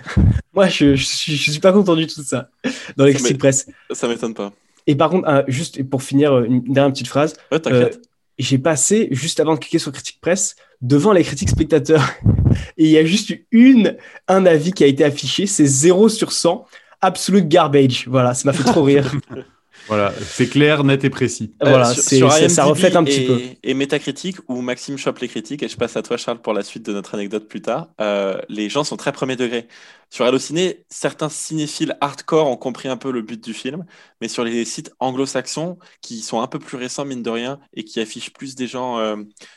Moi, 0.54 0.66
je, 0.66 0.96
je, 0.96 1.04
suis 1.04 1.60
pas 1.60 1.72
content 1.72 1.94
du 1.94 2.08
tout 2.08 2.22
de 2.22 2.26
ça 2.26 2.48
dans 2.96 3.04
les 3.04 3.14
critiques 3.14 3.38
presse. 3.38 3.68
Ça 3.92 4.08
m'étonne 4.08 4.34
pas. 4.34 4.52
Et 4.88 4.96
par 4.96 5.10
contre, 5.10 5.44
juste 5.46 5.88
pour 5.88 6.02
finir, 6.02 6.42
une 6.42 6.62
dernière 6.64 6.92
petite 6.92 7.08
phrase. 7.08 7.34
Ouais, 7.52 7.60
t'inquiète 7.60 8.00
j'ai 8.38 8.58
passé, 8.58 9.08
juste 9.10 9.40
avant 9.40 9.54
de 9.54 9.58
cliquer 9.58 9.78
sur 9.78 9.92
Critique 9.92 10.20
Presse, 10.20 10.56
devant 10.80 11.12
les 11.12 11.24
critiques 11.24 11.50
spectateurs. 11.50 12.08
Et 12.76 12.84
il 12.84 12.90
y 12.90 12.98
a 12.98 13.04
juste 13.04 13.34
une, 13.50 13.96
un 14.26 14.46
avis 14.46 14.72
qui 14.72 14.84
a 14.84 14.86
été 14.86 15.04
affiché, 15.04 15.46
c'est 15.46 15.66
0 15.66 16.08
sur 16.08 16.32
100, 16.32 16.66
absolute 17.00 17.48
garbage. 17.48 18.06
Voilà, 18.08 18.34
ça 18.34 18.48
m'a 18.48 18.52
fait 18.52 18.64
trop 18.64 18.82
rire. 18.82 19.12
Voilà, 19.88 20.12
c'est 20.20 20.48
clair, 20.48 20.84
net 20.84 21.04
et 21.04 21.10
précis. 21.10 21.54
Voilà, 21.60 21.94
sur, 21.94 22.30
ça 22.32 22.64
reflète 22.64 22.94
un 22.94 23.04
petit 23.04 23.26
peu. 23.26 23.40
Et 23.62 23.74
Métacritique, 23.74 24.36
où 24.48 24.60
Maxime 24.60 24.98
chope 24.98 25.18
les 25.18 25.28
critiques, 25.28 25.62
et 25.62 25.68
je 25.68 25.76
passe 25.76 25.96
à 25.96 26.02
toi, 26.02 26.16
Charles, 26.16 26.40
pour 26.40 26.52
la 26.52 26.62
suite 26.62 26.84
de 26.86 26.92
notre 26.92 27.14
anecdote 27.14 27.48
plus 27.48 27.62
tard. 27.62 27.88
Euh, 28.00 28.38
les 28.48 28.68
gens 28.68 28.84
sont 28.84 28.96
très 28.96 29.12
premier 29.12 29.36
degré. 29.36 29.66
Sur 30.10 30.24
Allociné, 30.24 30.84
certains 30.88 31.28
cinéphiles 31.28 31.96
hardcore 32.00 32.46
ont 32.46 32.56
compris 32.56 32.88
un 32.88 32.96
peu 32.96 33.10
le 33.10 33.20
but 33.20 33.42
du 33.42 33.52
film, 33.52 33.84
mais 34.22 34.28
sur 34.28 34.42
les 34.42 34.64
sites 34.64 34.90
anglo-saxons, 35.00 35.78
qui 36.00 36.20
sont 36.20 36.40
un 36.40 36.46
peu 36.46 36.58
plus 36.58 36.78
récents, 36.78 37.04
mine 37.04 37.22
de 37.22 37.28
rien, 37.28 37.60
et 37.74 37.84
qui 37.84 38.00
affichent 38.00 38.32
plus 38.32 38.54
des 38.54 38.66
gens 38.66 38.98
euh, 38.98 39.16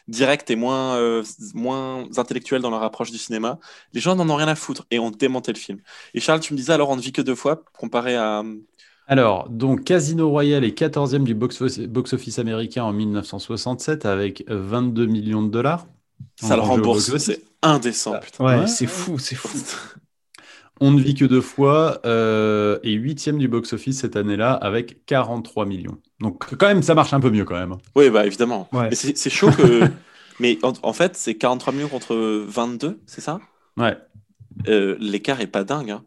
directs 0.10 0.50
et 0.50 0.58
moins, 0.58 0.96
euh, 0.98 1.24
moins 1.54 2.04
intellectuels 2.18 2.62
dans 2.62 2.70
leur 2.70 2.84
approche 2.84 3.12
du 3.12 3.18
cinéma, 3.18 3.60
les 3.94 4.02
gens 4.02 4.16
n'en 4.16 4.30
ont 4.30 4.36
rien 4.36 4.50
à 4.50 4.56
foutre 4.56 4.86
et 4.92 5.00
ont 5.00 5.12
démonté 5.12 5.54
le 5.54 5.58
film. 5.58 5.80
Et 6.14 6.20
Charles, 6.20 6.42
tu 6.42 6.54
me 6.54 6.58
disais 6.58 6.74
alors, 6.74 6.90
on 6.90 6.98
ne 6.98 7.02
vit 7.02 7.14
que 7.14 7.22
deux 7.22 7.36
fois, 7.36 7.64
comparé 7.78 8.18
à 8.18 8.44
alors, 9.12 9.50
donc 9.50 9.84
Casino 9.84 10.30
Royale 10.30 10.64
est 10.64 10.70
14e 10.70 11.26
du 11.26 11.36
box-office 11.36 12.40
américain 12.40 12.86
en 12.86 12.94
1967 12.94 14.06
avec 14.06 14.46
22 14.48 15.06
millions 15.06 15.44
de 15.44 15.50
dollars. 15.52 15.86
Ça 16.38 16.56
le 16.56 16.62
rembourse, 16.62 17.18
c'est 17.18 17.42
indécent. 17.62 18.14
Ouais, 18.40 18.68
c'est 18.68 18.88
fou, 18.88 19.20
c'est 19.20 19.36
fou. 19.36 19.50
On 20.80 20.92
ne 20.92 21.02
vit 21.02 21.14
que 21.14 21.26
deux 21.26 21.42
fois 21.42 22.00
euh, 22.06 22.80
et 22.84 22.94
huitième 22.94 23.38
du 23.38 23.50
box-office 23.50 24.00
cette 24.00 24.16
année-là 24.16 24.54
avec 24.54 25.06
43 25.08 25.66
millions. 25.66 25.98
Donc 26.22 26.56
quand 26.56 26.68
même, 26.68 26.82
ça 26.82 26.96
marche 26.96 27.12
un 27.12 27.20
peu 27.20 27.32
mieux 27.32 27.44
quand 27.44 27.60
même. 27.60 27.76
Oui, 27.98 28.10
bah 28.10 28.26
évidemment. 28.26 28.70
Mais 28.72 28.96
c'est 28.96 29.30
chaud 29.30 29.52
que... 29.52 29.92
Mais 30.40 30.58
en, 30.64 30.94
fait, 30.94 31.18
c'est 31.18 31.36
43 31.36 31.74
millions 31.74 31.90
contre 31.90 32.16
22, 32.16 33.02
c'est 33.08 33.20
ça? 33.20 33.42
Ouais. 33.76 33.98
Euh, 34.70 34.96
l'écart 35.02 35.42
est 35.42 35.48
pas 35.48 35.66
dingue, 35.66 35.92
hein, 35.92 36.06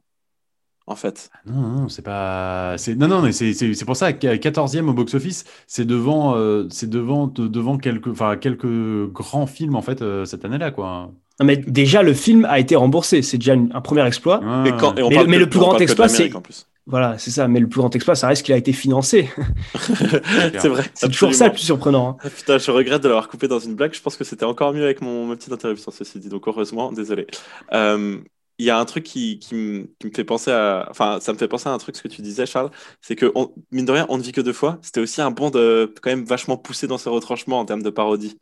en 0.86 0.96
fait. 0.96 1.30
Ah 1.34 1.38
non, 1.46 1.60
non, 1.60 1.88
c'est 1.88 2.02
pas. 2.02 2.76
Non, 2.96 3.08
non, 3.08 3.22
mais 3.22 3.32
c'est 3.32 3.84
pour 3.84 3.96
ça, 3.96 4.12
14e 4.12 4.88
au 4.88 4.92
box-office, 4.92 5.44
c'est 5.66 5.86
devant, 5.86 6.36
euh, 6.36 6.66
c'est 6.70 6.90
devant, 6.90 7.26
devant 7.26 7.78
quelques, 7.78 8.12
quelques 8.40 9.12
grands 9.12 9.46
films, 9.46 9.76
en 9.76 9.82
fait, 9.82 10.04
cette 10.24 10.44
année-là, 10.44 10.70
quoi 10.70 11.10
mais 11.42 11.56
déjà, 11.56 12.02
le 12.02 12.14
film 12.14 12.44
a 12.44 12.60
été 12.60 12.76
remboursé. 12.76 13.22
C'est 13.22 13.38
déjà 13.38 13.54
un 13.54 13.80
premier 13.80 14.06
exploit. 14.06 14.40
mais, 14.62 14.70
le 14.70 15.48
plus 15.48 15.58
grand 15.58 15.78
exploit, 15.78 16.08
c'est. 16.08 16.30
Voilà, 16.86 17.16
c'est 17.16 17.30
ça. 17.30 17.48
Mais 17.48 17.60
le 17.60 17.66
plus 17.66 17.80
grand 17.80 17.94
exploit, 17.96 18.14
ça 18.14 18.28
reste 18.28 18.44
qu'il 18.44 18.54
a 18.54 18.58
été 18.58 18.72
financé. 18.72 19.30
c'est 20.58 20.68
vrai. 20.68 20.84
C'est 20.94 21.08
toujours 21.08 21.34
ça 21.34 21.46
le 21.46 21.52
plus 21.52 21.62
surprenant. 21.62 22.10
Hein. 22.10 22.16
Ah, 22.24 22.30
putain, 22.30 22.58
je 22.58 22.70
regrette 22.70 23.02
de 23.02 23.08
l'avoir 23.08 23.28
coupé 23.28 23.48
dans 23.48 23.58
une 23.58 23.74
blague. 23.74 23.94
Je 23.94 24.02
pense 24.02 24.16
que 24.16 24.24
c'était 24.24 24.44
encore 24.44 24.74
mieux 24.74 24.84
avec 24.84 25.00
mon, 25.00 25.26
ma 25.26 25.34
petite 25.34 25.52
interruption, 25.52 25.90
ceci 25.90 26.18
dit. 26.18 26.28
Donc, 26.28 26.46
heureusement, 26.46 26.92
désolé. 26.92 27.26
Euh, 27.72 28.18
il 28.58 28.66
y 28.66 28.70
a 28.70 28.78
un 28.78 28.84
truc 28.84 29.04
qui, 29.04 29.38
qui, 29.38 29.54
me, 29.54 29.86
fait 30.14 30.24
penser 30.24 30.50
à. 30.50 30.86
Enfin, 30.90 31.18
ça 31.20 31.32
me 31.32 31.38
fait 31.38 31.48
penser 31.48 31.68
à 31.68 31.72
un 31.72 31.78
truc, 31.78 31.96
ce 31.96 32.02
que 32.02 32.08
tu 32.08 32.22
disais, 32.22 32.46
Charles. 32.46 32.70
C'est 33.00 33.16
que, 33.16 33.32
mine 33.70 33.84
de 33.84 33.92
rien, 33.92 34.06
on 34.08 34.18
ne 34.18 34.22
vit 34.22 34.32
que 34.32 34.40
deux 34.40 34.52
fois. 34.52 34.78
C'était 34.82 35.00
aussi 35.00 35.20
un 35.20 35.30
bond 35.30 35.50
de, 35.50 35.92
quand 36.02 36.10
même 36.10 36.24
vachement 36.24 36.56
poussé 36.56 36.86
dans 36.86 36.98
ses 36.98 37.10
retranchements 37.10 37.60
en 37.60 37.64
termes 37.64 37.82
de 37.82 37.90
parodie. 37.90 38.38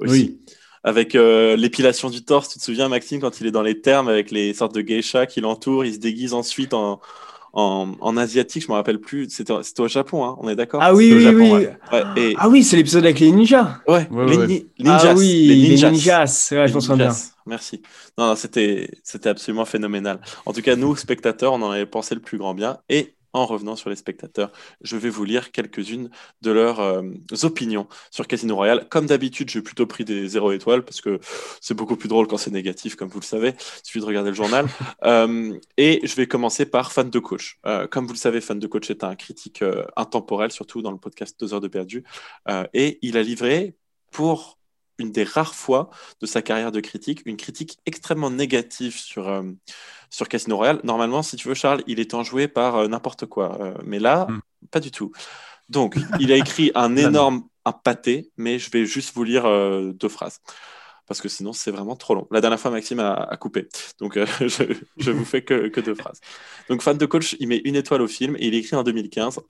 Aussi. 0.00 0.12
Oui 0.12 0.40
avec 0.84 1.14
euh, 1.14 1.56
l'épilation 1.56 2.10
du 2.10 2.24
torse. 2.24 2.48
Tu 2.48 2.58
te 2.58 2.64
souviens, 2.64 2.88
Maxime, 2.88 3.20
quand 3.20 3.40
il 3.40 3.46
est 3.46 3.52
dans 3.52 3.62
les 3.62 3.80
termes 3.80 4.08
avec 4.08 4.30
les 4.30 4.52
sortes 4.54 4.74
de 4.74 4.80
geishas 4.80 5.26
qui 5.26 5.40
l'entourent, 5.40 5.84
il 5.84 5.94
se 5.94 5.98
déguise 5.98 6.34
ensuite 6.34 6.74
en, 6.74 7.00
en, 7.52 7.92
en 8.00 8.16
asiatique, 8.16 8.64
je 8.64 8.68
me 8.68 8.74
rappelle 8.74 8.98
plus. 8.98 9.28
C'était 9.28 9.52
au 9.52 9.88
Japon, 9.88 10.24
hein, 10.24 10.36
on 10.40 10.48
est 10.48 10.56
d'accord? 10.56 10.80
Ah 10.82 10.94
oui, 10.94 11.12
oui, 11.14 11.26
oui. 11.28 11.66
et... 12.16 12.34
Ah 12.38 12.48
oui, 12.48 12.64
c'est 12.64 12.76
l'épisode 12.76 13.04
avec 13.04 13.20
les 13.20 13.30
ninjas. 13.30 13.80
Ouais, 13.86 14.08
les, 14.10 14.66
ninjas. 14.78 15.10
Ah 15.10 15.14
oui, 15.14 15.46
les 15.46 15.68
ninjas. 15.68 15.88
Les 15.88 15.92
ninjas. 15.92 16.48
Ouais, 16.52 16.68
je 16.68 16.74
m'en 16.74 16.80
souviens 16.80 17.08
bien. 17.08 17.16
Merci. 17.46 17.82
Non, 18.16 18.28
non 18.28 18.36
c'était 18.36 18.88
absolument 19.24 19.64
phénoménal. 19.64 20.20
En 20.46 20.52
tout 20.52 20.62
cas, 20.62 20.76
nous, 20.76 20.96
spectateurs, 20.96 21.52
on 21.52 21.62
en 21.62 21.70
avait 21.70 21.86
pensé 21.86 22.14
le 22.14 22.20
plus 22.20 22.38
grand 22.38 22.54
bien. 22.54 22.78
Et 22.88 23.14
en 23.32 23.46
revenant 23.46 23.76
sur 23.76 23.90
les 23.90 23.96
spectateurs, 23.96 24.52
je 24.82 24.96
vais 24.96 25.08
vous 25.08 25.24
lire 25.24 25.52
quelques-unes 25.52 26.10
de 26.42 26.50
leurs 26.50 26.80
euh, 26.80 27.02
opinions 27.42 27.86
sur 28.10 28.26
Casino 28.26 28.54
Royale. 28.56 28.88
Comme 28.88 29.06
d'habitude, 29.06 29.48
j'ai 29.48 29.62
plutôt 29.62 29.86
pris 29.86 30.04
des 30.04 30.28
0 30.28 30.52
étoiles 30.52 30.84
parce 30.84 31.00
que 31.00 31.20
c'est 31.60 31.74
beaucoup 31.74 31.96
plus 31.96 32.08
drôle 32.08 32.26
quand 32.26 32.36
c'est 32.36 32.50
négatif, 32.50 32.96
comme 32.96 33.08
vous 33.08 33.20
le 33.20 33.24
savez. 33.24 33.54
Il 33.58 33.86
suffit 33.86 34.00
de 34.00 34.04
regarder 34.04 34.30
le 34.30 34.36
journal. 34.36 34.66
Euh, 35.04 35.58
et 35.78 36.00
je 36.04 36.14
vais 36.14 36.26
commencer 36.26 36.64
par 36.64 36.92
Fan 36.92 37.10
de 37.10 37.18
Coach. 37.18 37.58
Euh, 37.66 37.86
comme 37.88 38.06
vous 38.06 38.12
le 38.12 38.18
savez, 38.18 38.40
Fan 38.40 38.58
de 38.58 38.66
Coach 38.66 38.90
est 38.90 39.02
un 39.02 39.16
critique 39.16 39.64
intemporel, 39.96 40.52
surtout 40.52 40.80
dans 40.80 40.92
le 40.92 40.98
podcast 40.98 41.38
2 41.40 41.54
heures 41.54 41.60
de 41.60 41.68
perdu. 41.68 42.04
et 42.72 42.98
il 43.02 43.16
a 43.16 43.22
livré 43.22 43.74
pour 44.10 44.58
une 44.98 45.12
des 45.12 45.24
rares 45.24 45.54
fois 45.54 45.90
de 46.20 46.26
sa 46.26 46.42
carrière 46.42 46.72
de 46.72 46.80
critique, 46.80 47.22
une 47.26 47.36
critique 47.36 47.78
extrêmement 47.86 48.30
négative 48.30 48.96
sur, 48.96 49.42
sur 50.12 50.28
Casino 50.28 50.56
Royale. 50.56 50.80
Normalement, 50.84 51.22
si 51.22 51.36
tu 51.36 51.48
veux, 51.48 51.54
Charles, 51.54 51.82
il 51.88 51.98
est 51.98 52.14
enjoué 52.14 52.46
par 52.46 52.76
euh, 52.76 52.86
n'importe 52.86 53.26
quoi. 53.26 53.60
Euh, 53.60 53.74
mais 53.84 53.98
là, 53.98 54.26
hmm. 54.28 54.40
pas 54.70 54.78
du 54.78 54.92
tout. 54.92 55.10
Donc, 55.68 55.96
il 56.20 56.30
a 56.30 56.36
écrit 56.36 56.70
un 56.74 56.94
énorme 56.96 57.44
un 57.64 57.72
pâté, 57.72 58.30
mais 58.36 58.58
je 58.58 58.70
vais 58.70 58.84
juste 58.84 59.14
vous 59.14 59.24
lire 59.24 59.46
euh, 59.46 59.92
deux 59.92 60.08
phrases. 60.08 60.40
Parce 61.06 61.20
que 61.20 61.28
sinon, 61.28 61.52
c'est 61.52 61.70
vraiment 61.70 61.96
trop 61.96 62.14
long. 62.14 62.26
La 62.30 62.40
dernière 62.40 62.60
fois, 62.60 62.70
Maxime 62.70 63.00
a, 63.00 63.36
coupé. 63.40 63.68
Donc, 63.98 64.18
je, 64.40 64.74
je 64.96 65.10
vous 65.10 65.24
fais 65.24 65.42
que, 65.42 65.68
que, 65.68 65.80
deux 65.80 65.94
phrases. 65.94 66.20
Donc, 66.68 66.82
fan 66.82 66.96
de 66.96 67.06
coach, 67.06 67.36
il 67.40 67.48
met 67.48 67.60
une 67.64 67.76
étoile 67.76 68.02
au 68.02 68.08
film 68.08 68.36
et 68.36 68.46
il 68.46 68.54
écrit 68.54 68.76
en 68.76 68.82
2015 68.82 69.40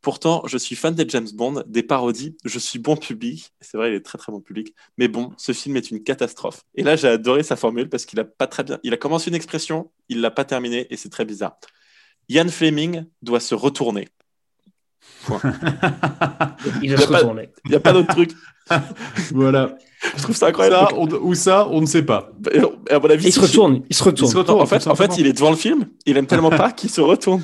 Pourtant, 0.00 0.44
je 0.46 0.56
suis 0.56 0.76
fan 0.76 0.94
des 0.94 1.08
James 1.08 1.26
Bond, 1.34 1.64
des 1.66 1.82
parodies, 1.82 2.36
je 2.44 2.58
suis 2.60 2.78
bon 2.78 2.96
public. 2.96 3.52
C'est 3.60 3.76
vrai, 3.76 3.90
il 3.90 3.94
est 3.96 4.04
très 4.04 4.16
très 4.16 4.30
bon 4.30 4.40
public. 4.40 4.74
Mais 4.96 5.08
bon, 5.08 5.32
ce 5.36 5.52
film 5.52 5.76
est 5.76 5.90
une 5.90 6.04
catastrophe. 6.04 6.62
Et 6.76 6.84
là, 6.84 6.94
j'ai 6.94 7.08
adoré 7.08 7.42
sa 7.42 7.56
formule 7.56 7.88
parce 7.88 8.06
qu'il 8.06 8.20
a 8.20 8.24
pas 8.24 8.46
très 8.46 8.62
bien. 8.62 8.78
Il 8.84 8.94
a 8.94 8.96
commencé 8.96 9.28
une 9.28 9.34
expression, 9.34 9.90
il 10.08 10.20
l'a 10.20 10.30
pas 10.30 10.44
terminée 10.44 10.86
et 10.90 10.96
c'est 10.96 11.08
très 11.08 11.24
bizarre. 11.24 11.58
Ian 12.28 12.48
Fleming 12.48 13.06
doit 13.22 13.40
se 13.40 13.56
retourner. 13.56 14.08
il 16.82 16.94
doit 16.94 16.98
se 16.98 17.12
retourner. 17.12 17.48
Il 17.64 17.70
n'y 17.70 17.76
a 17.76 17.80
pas 17.80 17.92
d'autre 17.92 18.14
truc. 18.14 18.30
voilà. 19.32 19.76
Je 20.16 20.22
trouve 20.22 20.36
ça 20.36 20.46
incroyable. 20.46 20.94
ou 21.22 21.34
ça, 21.34 21.66
on 21.70 21.80
ne 21.80 21.86
sait 21.86 22.04
pas. 22.04 22.30
À 22.90 22.98
mon 22.98 23.10
avis, 23.10 23.26
il, 23.26 23.32
se 23.32 23.40
retourne, 23.40 23.82
il 23.90 23.96
se 23.96 24.04
retourne. 24.04 24.60
En, 24.60 24.66
fait, 24.66 24.86
en 24.86 24.94
fait, 24.94 25.18
il 25.18 25.26
est 25.26 25.32
devant 25.32 25.50
le 25.50 25.56
film. 25.56 25.86
Il 26.06 26.16
aime 26.16 26.26
tellement 26.26 26.50
pas 26.50 26.70
qu'il 26.70 26.90
se 26.90 27.00
retourne. 27.00 27.42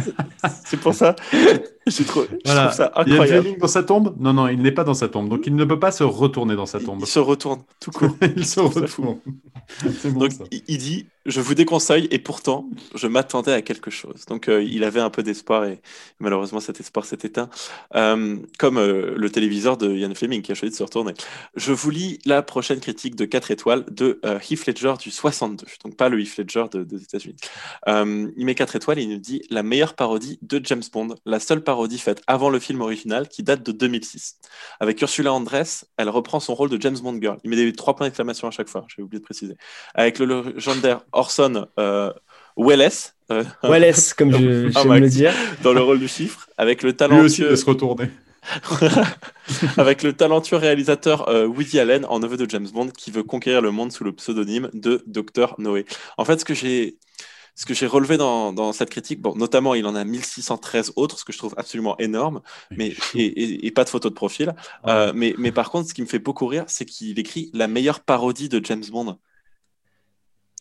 c'est 0.64 0.80
pour 0.80 0.94
ça. 0.94 1.14
Je 1.86 2.02
trouve, 2.04 2.28
ça 2.44 2.92
incroyable. 2.94 3.48
Il 3.48 3.54
est 3.54 3.58
dans 3.58 3.66
sa 3.66 3.82
tombe? 3.82 4.14
Non, 4.20 4.32
non, 4.32 4.48
il 4.48 4.62
n'est 4.62 4.72
pas 4.72 4.84
dans 4.84 4.94
sa 4.94 5.08
tombe. 5.08 5.28
Donc 5.28 5.46
il 5.46 5.54
ne 5.56 5.64
peut 5.64 5.80
pas 5.80 5.90
se 5.90 6.04
retourner 6.04 6.54
dans 6.54 6.66
sa 6.66 6.78
tombe. 6.78 6.98
Il, 7.00 7.06
se 7.06 7.18
retourne, 7.18 7.60
tout 7.80 7.90
court. 7.90 8.16
il 8.36 8.46
se 8.46 8.60
retourne. 8.60 9.18
Bon, 10.04 10.20
Donc 10.20 10.30
il 10.68 10.78
dit 10.78 11.06
Je 11.26 11.40
vous 11.40 11.54
déconseille, 11.54 12.06
et 12.10 12.18
pourtant, 12.18 12.66
je 12.94 13.08
m'attendais 13.08 13.52
à 13.52 13.62
quelque 13.62 13.90
chose. 13.90 14.24
Donc 14.28 14.48
euh, 14.48 14.62
il 14.62 14.84
avait 14.84 15.00
un 15.00 15.10
peu 15.10 15.24
d'espoir, 15.24 15.64
et 15.64 15.80
malheureusement, 16.20 16.60
cet 16.60 16.78
espoir 16.78 17.04
s'est 17.04 17.18
éteint. 17.22 17.50
Euh, 17.96 18.36
comme 18.58 18.78
euh, 18.78 19.14
le 19.16 19.30
téléviseur 19.30 19.76
de 19.76 19.92
Ian 19.92 20.14
Fleming 20.14 20.42
qui 20.52 20.58
a 20.58 20.60
choisi 20.60 20.72
de 20.72 20.78
se 20.78 20.82
retourner. 20.82 21.14
Je 21.56 21.72
vous 21.72 21.90
lis 21.90 22.18
la 22.24 22.42
prochaine 22.42 22.80
critique 22.80 23.16
de 23.16 23.24
4 23.24 23.50
étoiles 23.50 23.84
de 23.90 24.20
Heath 24.50 24.66
Ledger 24.66 24.94
du 25.00 25.10
62. 25.10 25.66
Donc 25.84 25.96
pas 25.96 26.08
le 26.08 26.20
Heath 26.20 26.36
Ledger 26.38 26.64
des 26.72 27.02
États-Unis. 27.02 27.36
il 27.86 28.44
met 28.44 28.54
4 28.54 28.76
étoiles 28.76 28.98
et 28.98 29.02
il 29.02 29.08
nous 29.08 29.18
dit 29.18 29.42
La 29.50 29.62
meilleure 29.62 29.94
parodie 29.94 30.38
de 30.42 30.60
James 30.64 30.82
Bond, 30.92 31.14
la 31.24 31.40
seule 31.40 31.62
parodie 31.62 31.98
faite 31.98 32.22
avant 32.26 32.50
le 32.50 32.58
film 32.58 32.80
original 32.80 33.28
qui 33.28 33.42
date 33.42 33.62
de 33.62 33.72
2006. 33.72 34.38
Avec 34.80 35.00
Ursula 35.00 35.32
Andress, 35.32 35.86
elle 35.96 36.08
reprend 36.08 36.40
son 36.40 36.54
rôle 36.54 36.70
de 36.70 36.80
James 36.80 36.98
Bond 37.02 37.18
Girl. 37.20 37.38
Il 37.44 37.50
met 37.50 37.56
des 37.56 37.72
trois 37.72 37.96
points 37.96 38.06
d'exclamation 38.06 38.48
à 38.48 38.50
chaque 38.50 38.68
fois, 38.68 38.86
j'ai 38.94 39.02
oublié 39.02 39.20
de 39.20 39.24
préciser. 39.24 39.56
Avec 39.94 40.18
le 40.18 40.52
légendaire 40.54 41.00
Orson 41.12 41.66
euh, 41.78 42.12
Welles. 42.56 42.90
Euh, 43.30 43.44
Welles, 43.62 43.94
comme 44.16 44.32
je, 44.32 44.70
j'aime 44.74 44.94
le 44.94 45.08
dire. 45.08 45.32
Dans 45.62 45.72
le 45.72 45.80
rôle 45.80 45.98
du 45.98 46.08
chiffre. 46.08 46.48
Avec 46.58 46.82
le 46.82 46.92
talentueux... 46.92 47.24
aussi 47.24 47.42
de 47.42 47.56
se 47.56 47.64
retourner. 47.64 48.10
avec 49.76 50.02
le 50.02 50.12
talentueux 50.12 50.56
réalisateur 50.56 51.28
euh, 51.28 51.46
Woody 51.46 51.78
Allen 51.78 52.04
en 52.06 52.18
neveu 52.18 52.36
de 52.36 52.48
James 52.48 52.68
Bond 52.72 52.88
qui 52.88 53.10
veut 53.10 53.22
conquérir 53.22 53.60
le 53.60 53.70
monde 53.70 53.92
sous 53.92 54.04
le 54.04 54.12
pseudonyme 54.12 54.68
de 54.72 55.02
Dr 55.06 55.54
Noé. 55.58 55.84
En 56.18 56.24
fait, 56.24 56.40
ce 56.40 56.44
que 56.44 56.54
j'ai 56.54 56.98
ce 57.54 57.66
que 57.66 57.74
j'ai 57.74 57.86
relevé 57.86 58.16
dans, 58.16 58.72
cette 58.72 58.88
critique, 58.88 59.20
bon, 59.20 59.34
notamment, 59.36 59.74
il 59.74 59.86
en 59.86 59.94
a 59.94 60.04
1613 60.04 60.94
autres, 60.96 61.18
ce 61.18 61.24
que 61.24 61.34
je 61.34 61.38
trouve 61.38 61.54
absolument 61.58 61.98
énorme, 61.98 62.40
mais, 62.70 62.94
et, 63.14 63.70
pas 63.72 63.84
de 63.84 63.90
photo 63.90 64.08
de 64.08 64.14
profil. 64.14 64.54
Euh, 64.86 65.12
mais, 65.14 65.34
mais 65.36 65.52
par 65.52 65.70
contre, 65.70 65.88
ce 65.88 65.94
qui 65.94 66.00
me 66.00 66.06
fait 66.06 66.18
beaucoup 66.18 66.46
rire, 66.46 66.64
c'est 66.68 66.86
qu'il 66.86 67.18
écrit 67.18 67.50
la 67.52 67.68
meilleure 67.68 68.00
parodie 68.00 68.48
de 68.48 68.64
James 68.64 68.84
Bond. 68.90 69.18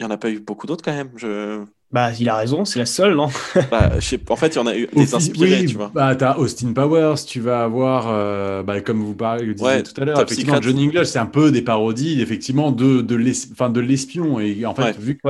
Il 0.01 0.05
n'y 0.05 0.07
en 0.07 0.15
a 0.15 0.17
pas 0.17 0.31
eu 0.31 0.39
beaucoup 0.39 0.65
d'autres 0.65 0.83
quand 0.83 0.95
même. 0.95 1.11
Je... 1.15 1.63
Bah, 1.91 2.09
il 2.19 2.27
a 2.27 2.35
raison, 2.35 2.65
c'est 2.65 2.79
la 2.79 2.87
seule, 2.87 3.13
non? 3.13 3.27
Bah, 3.69 3.91
En 4.29 4.35
fait, 4.35 4.47
il 4.47 4.55
y 4.55 4.59
en 4.59 4.65
a 4.65 4.75
eu 4.75 4.87
des 4.87 5.13
inspirés, 5.13 5.65
tu 5.65 5.75
vois. 5.75 5.91
Bah, 5.93 6.15
t'as 6.15 6.37
Austin 6.37 6.73
Powers, 6.73 7.23
tu 7.27 7.39
vas 7.39 7.63
avoir, 7.63 8.07
euh, 8.09 8.63
bah, 8.63 8.81
comme 8.81 9.03
vous 9.03 9.13
parlez, 9.13 9.53
tout 9.53 9.63
à 9.65 10.05
l'heure, 10.05 10.19
effectivement, 10.19 10.59
John 10.59 10.75
English, 10.79 11.07
c'est 11.09 11.19
un 11.19 11.27
peu 11.27 11.51
des 11.51 11.61
parodies, 11.61 12.19
effectivement, 12.19 12.71
de, 12.71 13.01
de 13.01 13.79
l'espion. 13.79 14.39
Et 14.39 14.65
en 14.65 14.73
fait, 14.73 14.97
vu 14.97 15.17
que 15.17 15.21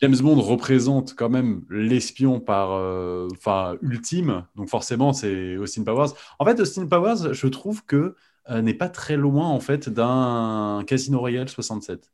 James 0.00 0.16
Bond 0.16 0.40
représente 0.40 1.14
quand 1.16 1.28
même 1.28 1.62
l'espion 1.70 2.38
par, 2.38 2.70
euh, 2.72 3.26
enfin, 3.32 3.74
ultime, 3.82 4.44
donc 4.54 4.68
forcément, 4.68 5.12
c'est 5.12 5.56
Austin 5.56 5.82
Powers. 5.82 6.10
En 6.38 6.44
fait, 6.44 6.60
Austin 6.60 6.86
Powers, 6.86 7.32
je 7.32 7.46
trouve 7.48 7.84
que 7.84 8.14
euh, 8.50 8.62
n'est 8.62 8.74
pas 8.74 8.88
très 8.88 9.16
loin, 9.16 9.48
en 9.48 9.60
fait, 9.60 9.88
d'un 9.88 10.82
Casino 10.86 11.18
Royale 11.18 11.48
67. 11.48 12.10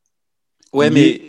Ouais, 0.73 0.89
mais 0.89 1.21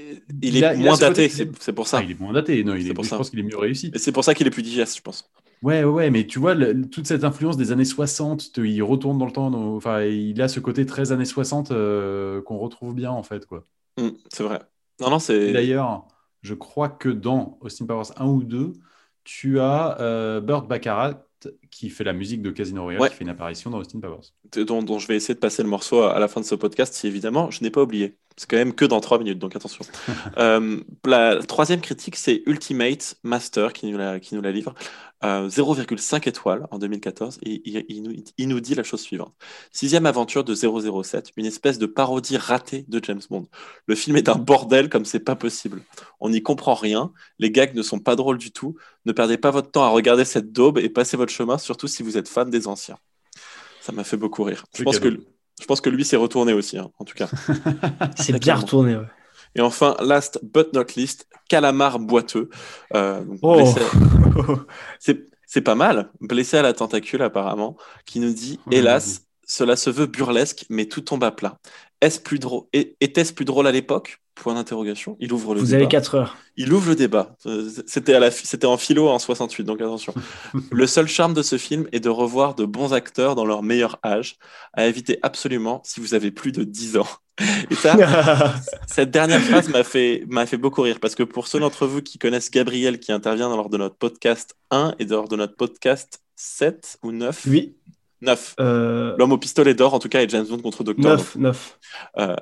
il 0.43 0.63
est 0.63 0.77
moins 0.77 0.97
daté, 0.97 1.29
c'est 1.29 1.73
pour 1.73 1.87
ça. 1.87 2.03
il 2.03 2.13
est 2.13 2.21
moins 2.21 2.33
daté, 2.33 2.63
non, 2.65 2.75
il 2.75 2.87
est, 2.87 3.03
je 3.03 3.15
pense 3.15 3.31
qu'il 3.31 3.39
est 3.39 3.45
mieux 3.45 3.59
réussi. 3.59 3.91
C'est 3.97 4.13
pour 4.13 4.25
ça 4.25 4.35
qu'il 4.35 4.47
est 4.47 4.51
plus 4.51 4.63
digeste, 4.63 4.97
je 4.97 5.03
pense. 5.03 5.31
Ouais, 5.63 5.83
ouais, 5.83 6.11
mais 6.11 6.25
tu 6.27 6.39
vois, 6.39 6.55
toute 6.55 7.07
cette 7.07 7.25
influence 7.25 7.57
des 7.57 7.73
années 7.73 7.85
60, 7.85 8.59
il 8.59 8.83
retourne 8.83 9.19
dans 9.19 9.27
le 9.27 9.33
temps, 9.33 9.53
enfin, 9.75 10.03
il 10.03 10.41
a 10.41 10.49
ce 10.49 10.61
côté 10.61 10.87
très 10.87 11.11
années 11.11 11.25
60 11.25 11.73
euh, 11.73 12.41
qu'on 12.43 12.59
retrouve 12.59 12.95
bien, 12.95 13.11
en 13.11 13.25
fait, 13.25 13.45
quoi. 13.47 13.67
Mmh, 13.99 14.11
c'est 14.29 14.45
vrai. 14.45 14.61
Non, 15.01 15.11
non, 15.11 15.19
c'est. 15.19 15.53
D'ailleurs, 15.53 16.07
je 16.43 16.55
crois 16.55 16.89
que 16.89 17.09
dans 17.09 17.59
Austin 17.61 17.87
Powers 17.87 18.13
1 18.17 18.27
ou 18.27 18.45
2, 18.45 18.73
tu 19.25 19.59
as 19.59 20.01
euh, 20.01 20.41
Burt 20.41 20.69
Baccarat 20.69 21.25
qui 21.71 21.91
fait 21.91 22.05
la 22.05 22.13
musique 22.13 22.43
de 22.43 22.51
Casino 22.51 22.83
Royale, 22.83 23.11
qui 23.11 23.17
fait 23.17 23.25
une 23.25 23.31
apparition 23.31 23.71
dans 23.71 23.79
Austin 23.79 24.01
Powers. 24.01 24.33
Dont, 24.65 24.83
dont, 24.83 24.99
je 24.99 25.07
vais 25.07 25.17
essayer 25.17 25.35
de 25.35 25.39
passer 25.39 25.63
le 25.63 25.69
morceau 25.69 26.03
à, 26.03 26.19
la 26.19 26.29
fin 26.29 26.41
de 26.41 26.47
ce 26.47 26.55
podcast, 26.55 26.95
si 26.95 27.07
évidemment 27.07 27.51
je 27.51 27.63
n'ai 27.63 27.71
pas 27.71 27.83
oublié. 27.83 28.17
C'est 28.39 28.49
quand 28.49 28.57
même 28.57 28.73
que 28.73 28.85
dans 28.85 29.01
trois 29.01 29.19
minutes, 29.19 29.41
donc 29.41 29.57
attention. 29.57 29.85
euh, 30.39 30.81
la 31.05 31.43
troisième 31.43 31.81
critique, 31.81 32.15
c'est 32.15 32.43
Ultimate 32.47 33.17
Master 33.25 33.73
qui 33.73 33.91
nous 33.91 33.99
la, 33.99 34.21
qui 34.21 34.37
nous 34.37 34.41
la 34.41 34.53
livre. 34.53 34.75
0,5 35.23 36.15
euh, 36.15 36.19
étoiles 36.31 36.69
en 36.71 36.79
2014 36.79 37.41
et 37.43 37.61
il, 37.65 38.03
nous, 38.05 38.13
il, 38.37 38.49
nous, 38.49 38.61
dit 38.61 38.77
la 38.77 38.85
chose 38.85 39.01
suivante. 39.01 39.35
Sixième 39.73 40.07
aventure 40.07 40.45
de 40.45 40.55
007, 40.55 41.33
une 41.37 41.47
espèce 41.47 41.79
de 41.79 41.87
parodie 41.87 42.37
ratée 42.37 42.85
de 42.87 43.01
James 43.03 43.21
Bond. 43.29 43.49
Le 43.87 43.97
film 43.97 44.17
est 44.17 44.29
un 44.29 44.37
bordel 44.37 44.89
comme 44.89 45.05
c'est 45.05 45.19
pas 45.19 45.35
possible. 45.35 45.83
On 46.21 46.31
n'y 46.31 46.41
comprend 46.41 46.75
rien, 46.75 47.13
les 47.41 47.51
gags 47.51 47.75
ne 47.75 47.83
sont 47.83 47.99
pas 47.99 48.15
drôles 48.15 48.39
du 48.39 48.53
tout. 48.53 48.77
Ne 49.07 49.13
perdez 49.13 49.39
pas 49.39 49.51
votre 49.51 49.73
temps 49.73 49.83
à 49.83 49.89
regarder 49.89 50.25
cette 50.25 50.53
daube 50.53 50.79
et 50.79 50.89
passez 50.89 51.17
votre 51.17 51.33
chemin, 51.33 51.59
surtout 51.59 51.89
si 51.89 52.05
vous 52.05 52.17
êtes 52.17 52.29
fan 52.29 52.49
des 52.49 52.69
anciens. 52.69 52.99
Ça 53.81 53.91
m'a 53.91 54.05
fait 54.05 54.17
beaucoup 54.17 54.45
rire. 54.45 54.67
Je 54.77 54.85
pense, 54.85 55.01
que, 55.01 55.19
je 55.61 55.67
pense 55.67 55.81
que 55.81 55.91
lui 55.91 56.05
s'est 56.05 56.17
retourné 56.17 56.53
aussi, 56.53 56.79
hein, 56.79 56.91
en 56.99 57.05
tout 57.05 57.15
cas. 57.15 57.29
c'est 58.17 58.39
bien 58.39 58.55
retourné, 58.55 58.97
ouais. 58.97 59.07
Et 59.55 59.61
enfin, 59.61 59.97
last 60.01 60.39
but 60.43 60.73
not 60.73 60.85
least, 60.97 61.27
calamar 61.49 61.99
boiteux. 61.99 62.49
Euh, 62.95 63.25
oh. 63.43 63.65
C'est 65.51 65.63
pas 65.63 65.75
mal. 65.75 66.11
Blessé 66.21 66.59
à 66.59 66.63
la 66.63 66.75
tentacule, 66.75 67.23
apparemment, 67.23 67.79
qui 68.05 68.21
nous 68.21 68.35
dit 68.35 68.61
Hélas, 68.71 69.23
cela 69.47 69.77
se 69.77 69.89
veut 69.89 70.05
burlesque, 70.05 70.67
mais 70.69 70.85
tout 70.85 71.01
tombe 71.01 71.25
à 71.25 71.31
plat. 71.31 71.59
Est-ce 72.03 72.21
plus 72.21 72.39
drôle 72.39 72.65
Était-ce 72.73 73.33
plus 73.33 73.47
drôle 73.47 73.67
à 73.67 73.73
l'époque? 73.73 74.21
Point 74.39 74.55
d'interrogation. 74.55 75.17
Il 75.21 75.33
ouvre 75.33 75.55
le 75.55 75.61
Vous 75.61 75.75
avez 75.75 75.89
4 75.89 76.15
heures. 76.15 76.37
Il 76.57 76.73
ouvre 76.73 76.91
le 76.91 76.97
débat. 76.97 77.37
C'était 77.87 78.19
la... 78.19 78.31
en 78.65 78.77
philo 78.77 79.09
en 79.09 79.19
68, 79.19 79.65
donc 79.65 79.81
attention. 79.81 80.15
le 80.71 80.87
seul 80.87 81.09
charme 81.09 81.35
de 81.35 81.43
ce 81.43 81.59
film 81.59 81.89
est 81.93 82.01
de 82.01 82.09
revoir 82.09 82.55
de 82.55 82.65
bons 82.65 82.93
acteurs 82.93 83.35
dans 83.35 83.45
leur 83.45 83.63
meilleur 83.63 83.99
âge, 84.05 84.37
à 84.75 84.87
éviter 84.87 85.19
absolument 85.23 85.83
si 85.85 86.01
vous 86.01 86.15
avez 86.15 86.31
plus 86.31 86.53
de 86.53 86.65
10 86.65 86.99
ans. 86.99 87.09
Et 87.71 87.75
ça, 87.75 87.97
cette 88.87 89.11
dernière 89.11 89.41
phrase 89.41 89.69
m'a 89.69 89.85
fait, 89.85 90.25
m'a 90.29 90.47
fait 90.47 90.57
beaucoup 90.57 90.83
rire 90.83 90.99
parce 91.01 91.15
que 91.15 91.23
pour 91.23 91.47
ceux 91.47 91.61
d'entre 91.61 91.87
vous 91.87 92.03
qui 92.03 92.19
connaissent 92.19 92.51
Gabriel 92.51 92.99
qui 92.99 93.13
intervient 93.13 93.49
lors 93.49 93.69
de 93.69 93.77
notre 93.77 93.97
podcast 93.97 94.57
1 94.71 94.95
et 94.99 95.05
lors 95.05 95.29
de 95.29 95.37
notre 95.37 95.57
podcast 95.57 96.21
7 96.37 96.99
ou 97.03 97.13
9. 97.13 97.47
Oui. 97.49 97.77
9. 98.21 98.57
Euh, 98.61 99.17
L'homme 99.17 99.33
au 99.33 99.39
pistolet 99.39 99.75
d'or, 99.75 99.95
en 99.95 99.99
tout 99.99 100.09
cas, 100.09 100.23
et 100.23 100.29
James 100.29 100.47
Bond 100.47 100.59
contre 100.59 100.85
Doctor 100.85 101.17
9. 101.17 101.37
9. 101.37 101.79
Euh, 102.19 102.37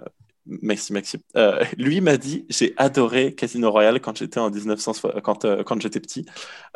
Merci 0.63 0.93
Maxime. 0.93 1.21
Euh, 1.37 1.63
lui 1.77 2.01
m'a 2.01 2.17
dit 2.17 2.47
j'ai 2.49 2.75
adoré 2.77 3.35
Casino 3.35 3.71
Royale 3.71 4.01
quand 4.01 4.17
j'étais 4.17 4.39
en 4.39 4.51
1900 4.51 4.93
quand, 5.23 5.45
euh, 5.45 5.63
quand 5.65 5.81
j'étais 5.81 6.01
petit, 6.01 6.25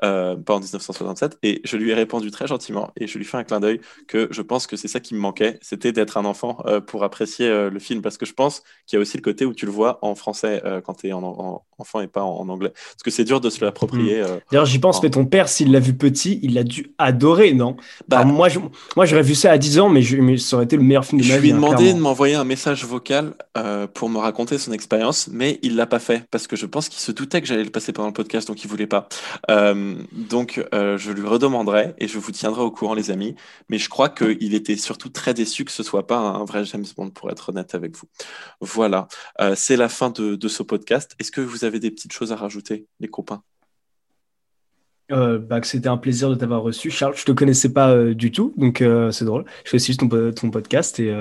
euh, 0.04 0.36
pas 0.36 0.54
en 0.54 0.60
1967, 0.60 1.38
et 1.42 1.60
je 1.64 1.76
lui 1.76 1.90
ai 1.90 1.94
répondu 1.94 2.30
très 2.30 2.46
gentiment 2.46 2.90
et 2.96 3.06
je 3.06 3.16
lui 3.18 3.24
fais 3.24 3.36
un 3.36 3.44
clin 3.44 3.60
d'œil 3.60 3.80
que 4.08 4.28
je 4.30 4.42
pense 4.42 4.66
que 4.66 4.76
c'est 4.76 4.88
ça 4.88 5.00
qui 5.00 5.14
me 5.14 5.20
manquait, 5.20 5.58
c'était 5.62 5.92
d'être 5.92 6.16
un 6.16 6.24
enfant 6.24 6.62
pour 6.86 7.04
apprécier 7.04 7.48
le 7.70 7.78
film 7.78 8.02
parce 8.02 8.16
que 8.18 8.26
je 8.26 8.32
pense 8.32 8.62
qu'il 8.86 8.96
y 8.96 8.98
a 8.98 9.00
aussi 9.00 9.16
le 9.16 9.22
côté 9.22 9.44
où 9.44 9.54
tu 9.54 9.66
le 9.66 9.72
vois 9.72 9.98
en 10.02 10.14
français 10.14 10.62
quand 10.84 10.94
tu 10.94 11.08
es 11.08 11.12
en, 11.12 11.62
enfant 11.78 12.00
et 12.00 12.06
pas 12.06 12.22
en, 12.22 12.48
anglais 12.48 12.70
parce 12.70 13.02
que 13.04 13.10
c'est 13.10 13.24
dur 13.24 13.40
de 13.40 13.50
se 13.50 13.64
l'approprier. 13.64 14.22
Hmm. 14.22 14.40
D'ailleurs 14.50 14.66
j'y 14.66 14.78
pense, 14.78 15.02
mais 15.02 15.10
ton 15.10 15.26
père 15.26 15.48
s'il 15.48 15.70
l'a 15.72 15.80
vu 15.80 15.94
petit, 15.94 16.40
il 16.42 16.54
l'a 16.54 16.64
dû 16.64 16.94
adorer, 16.98 17.54
non? 17.54 17.76
Bah, 18.08 18.24
Moi 18.24 18.48
moi 18.96 19.06
j'aurais 19.06 19.22
vu 19.22 19.34
ça 19.34 19.52
à 19.52 19.58
10 19.58 19.78
ans, 19.78 19.88
mais, 19.88 20.02
je, 20.02 20.36
ça 20.36 20.56
aurait 20.56 20.64
été 20.64 20.76
le 20.76 20.82
meilleur 20.82 21.04
film 21.04 21.20
de 21.20 21.26
ma 21.26 21.34
vie. 21.34 21.36
Je 21.36 21.42
lui 21.42 21.48
ai 21.50 21.52
hein, 21.52 21.56
demandé 21.56 21.92
de 21.92 21.98
m'envoyer 21.98 22.34
un 22.34 22.44
message 22.44 22.84
vocal. 22.84 23.34
Euh, 23.60 23.86
pour 23.86 24.08
me 24.08 24.18
raconter 24.18 24.58
son 24.58 24.72
expérience, 24.72 25.28
mais 25.28 25.58
il 25.62 25.76
l'a 25.76 25.86
pas 25.86 25.98
fait 25.98 26.26
parce 26.30 26.46
que 26.46 26.56
je 26.56 26.66
pense 26.66 26.88
qu'il 26.88 27.00
se 27.00 27.12
doutait 27.12 27.40
que 27.40 27.46
j'allais 27.46 27.64
le 27.64 27.70
passer 27.70 27.92
pendant 27.92 28.08
le 28.08 28.14
podcast, 28.14 28.48
donc 28.48 28.64
il 28.64 28.68
voulait 28.68 28.86
pas. 28.86 29.08
Euh, 29.50 29.96
donc 30.12 30.64
euh, 30.72 30.96
je 30.96 31.12
lui 31.12 31.26
redemanderai 31.26 31.94
et 31.98 32.08
je 32.08 32.18
vous 32.18 32.32
tiendrai 32.32 32.62
au 32.62 32.70
courant, 32.70 32.94
les 32.94 33.10
amis. 33.10 33.34
Mais 33.68 33.78
je 33.78 33.88
crois 33.88 34.08
qu'il 34.08 34.54
était 34.54 34.76
surtout 34.76 35.10
très 35.10 35.34
déçu 35.34 35.64
que 35.64 35.72
ce 35.72 35.82
soit 35.82 36.06
pas 36.06 36.16
un 36.16 36.44
vrai 36.44 36.64
James 36.64 36.86
Bond, 36.96 37.10
pour 37.10 37.30
être 37.30 37.50
honnête 37.50 37.74
avec 37.74 37.96
vous. 37.96 38.06
Voilà, 38.60 39.08
c'est 39.54 39.76
la 39.76 39.88
fin 39.88 40.10
de, 40.10 40.48
ce 40.48 40.62
podcast. 40.62 41.14
Est-ce 41.18 41.30
que 41.30 41.40
vous 41.40 41.64
avez 41.64 41.80
des 41.80 41.90
petites 41.90 42.12
choses 42.12 42.32
à 42.32 42.36
rajouter, 42.36 42.86
les 42.98 43.08
copains? 43.08 43.42
Bah, 45.10 45.60
que 45.60 45.66
c'était 45.66 45.88
un 45.88 45.96
plaisir 45.96 46.30
de 46.30 46.34
t'avoir 46.34 46.62
reçu. 46.62 46.90
Charles, 46.90 47.16
je 47.16 47.24
te 47.24 47.32
connaissais 47.32 47.72
pas 47.72 48.04
du 48.14 48.30
tout, 48.32 48.54
donc 48.56 48.82
c'est 49.10 49.24
drôle. 49.24 49.44
Je 49.64 49.70
fais 49.70 49.76
aussi 49.76 49.96
ton, 49.96 50.08
ton 50.32 50.50
podcast 50.50 50.98
et, 51.00 51.14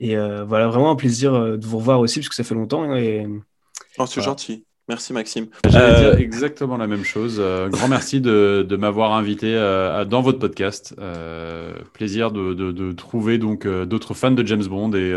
et 0.00 0.16
euh, 0.16 0.44
voilà, 0.44 0.66
vraiment 0.68 0.90
un 0.90 0.96
plaisir 0.96 1.34
euh, 1.34 1.56
de 1.58 1.66
vous 1.66 1.78
revoir 1.78 2.00
aussi, 2.00 2.20
parce 2.20 2.30
que 2.30 2.34
ça 2.34 2.42
fait 2.42 2.54
longtemps. 2.54 2.94
Et, 2.96 3.26
oh, 3.98 4.06
c'est 4.06 4.22
gentil. 4.22 4.64
Merci 4.88 5.12
Maxime. 5.12 5.46
J'allais 5.68 6.00
dire 6.00 6.08
euh, 6.08 6.16
exactement 6.16 6.76
la 6.76 6.88
même 6.88 7.04
chose. 7.04 7.40
grand 7.70 7.86
merci 7.86 8.20
de, 8.20 8.66
de 8.68 8.76
m'avoir 8.76 9.12
invité 9.12 9.54
dans 10.08 10.20
votre 10.20 10.40
podcast. 10.40 10.96
plaisir 11.92 12.32
de, 12.32 12.54
de, 12.54 12.72
de, 12.72 12.92
trouver 12.92 13.38
donc 13.38 13.68
d'autres 13.68 14.14
fans 14.14 14.32
de 14.32 14.44
James 14.44 14.66
Bond 14.66 14.92
et 14.94 15.12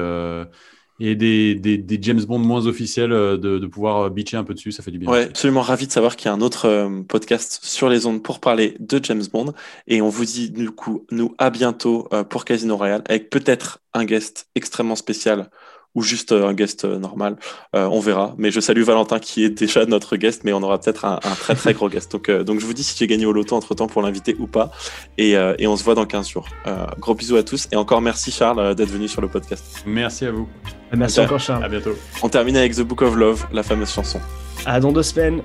et 1.06 1.16
des, 1.16 1.56
des, 1.56 2.00
James 2.02 2.24
Bond 2.24 2.40
moins 2.40 2.66
officiels 2.66 3.12
euh, 3.12 3.38
de, 3.38 3.68
pouvoir 3.68 4.04
euh, 4.04 4.10
bitcher 4.10 4.38
un 4.38 4.44
peu 4.44 4.54
dessus, 4.54 4.72
ça 4.72 4.84
fait 4.84 4.92
du 4.92 5.00
bien. 5.00 5.10
Ouais, 5.10 5.24
absolument 5.24 5.62
ravi 5.62 5.86
de 5.86 5.92
savoir 5.92 6.16
qu'il 6.16 6.28
y 6.28 6.30
a 6.30 6.34
un 6.34 6.42
autre 6.42 6.66
euh, 6.66 7.02
podcast 7.02 7.60
sur 7.64 7.90
les 7.90 8.06
ondes 8.06 8.24
pour 8.24 8.40
parler 8.40 8.78
de 8.80 9.04
James 9.04 9.24
Bond. 9.32 9.54
Et 9.88 10.02
on 10.02 10.08
vous 10.08 10.24
dit 10.24 10.50
du 10.50 10.72
coup, 10.72 11.06
nous 11.12 11.36
à 11.38 11.50
bientôt 11.50 12.08
pour 12.30 12.46
Casino 12.46 12.78
Royale 12.78 13.04
avec 13.10 13.30
peut-être 13.30 13.80
un 13.94 14.06
guest 14.06 14.48
extrêmement 14.56 14.96
spécial 14.96 15.50
ou 15.96 16.02
juste 16.02 16.32
euh, 16.32 16.48
un 16.48 16.54
guest 16.54 16.86
euh, 16.86 16.98
normal. 16.98 17.38
Euh, 17.76 17.86
on 17.86 18.00
verra. 18.00 18.34
Mais 18.38 18.52
je 18.52 18.60
salue 18.60 18.82
Valentin 18.82 19.20
qui 19.20 19.44
est 19.44 19.50
déjà 19.50 19.86
notre 19.86 20.16
guest, 20.16 20.44
mais 20.44 20.54
on 20.54 20.64
aura 20.64 20.80
peut-être 20.80 21.06
un, 21.06 21.20
très 21.40 21.56
très 21.56 21.74
gros 21.74 21.90
guest. 21.90 22.12
Donc, 22.12 22.30
donc 22.30 22.60
je 22.60 22.66
vous 22.66 22.74
dis 22.74 22.84
si 22.84 22.98
j'ai 22.98 23.08
gagné 23.08 23.26
au 23.26 23.32
loto 23.32 23.56
entre 23.56 23.76
temps 23.76 23.88
pour 23.88 24.02
l'inviter 24.02 24.36
ou 24.40 24.48
pas. 24.48 24.72
Et, 25.18 25.32
et, 25.32 25.68
on 25.68 25.76
se 25.76 25.84
voit 25.84 25.96
dans 25.96 26.06
15 26.06 26.30
jours. 26.30 26.48
gros 27.00 27.16
bisous 27.16 27.36
à 27.38 27.44
tous 27.44 27.68
et 27.72 27.76
encore 27.76 28.02
merci 28.02 28.32
Charles 28.32 28.76
d'être 28.76 28.90
venu 28.90 29.08
sur 29.08 29.22
le 29.22 29.28
podcast. 29.28 29.84
Merci 29.86 30.26
à 30.26 30.32
vous. 30.32 30.48
Merci 30.96 31.20
encore 31.22 31.40
Charles. 31.40 31.64
À 31.64 31.70
bientôt. 31.70 31.96
On 32.22 32.30
termine 32.30 32.58
avec 32.58 32.76
The 32.76 32.82
Book 32.82 33.02
of 33.02 33.16
Love, 33.16 33.46
la 33.52 33.64
fameuse 33.64 33.92
chanson. 33.92 34.20
À 34.66 34.80
dans 34.80 34.92
deux 34.92 35.04
semaines. 35.04 35.42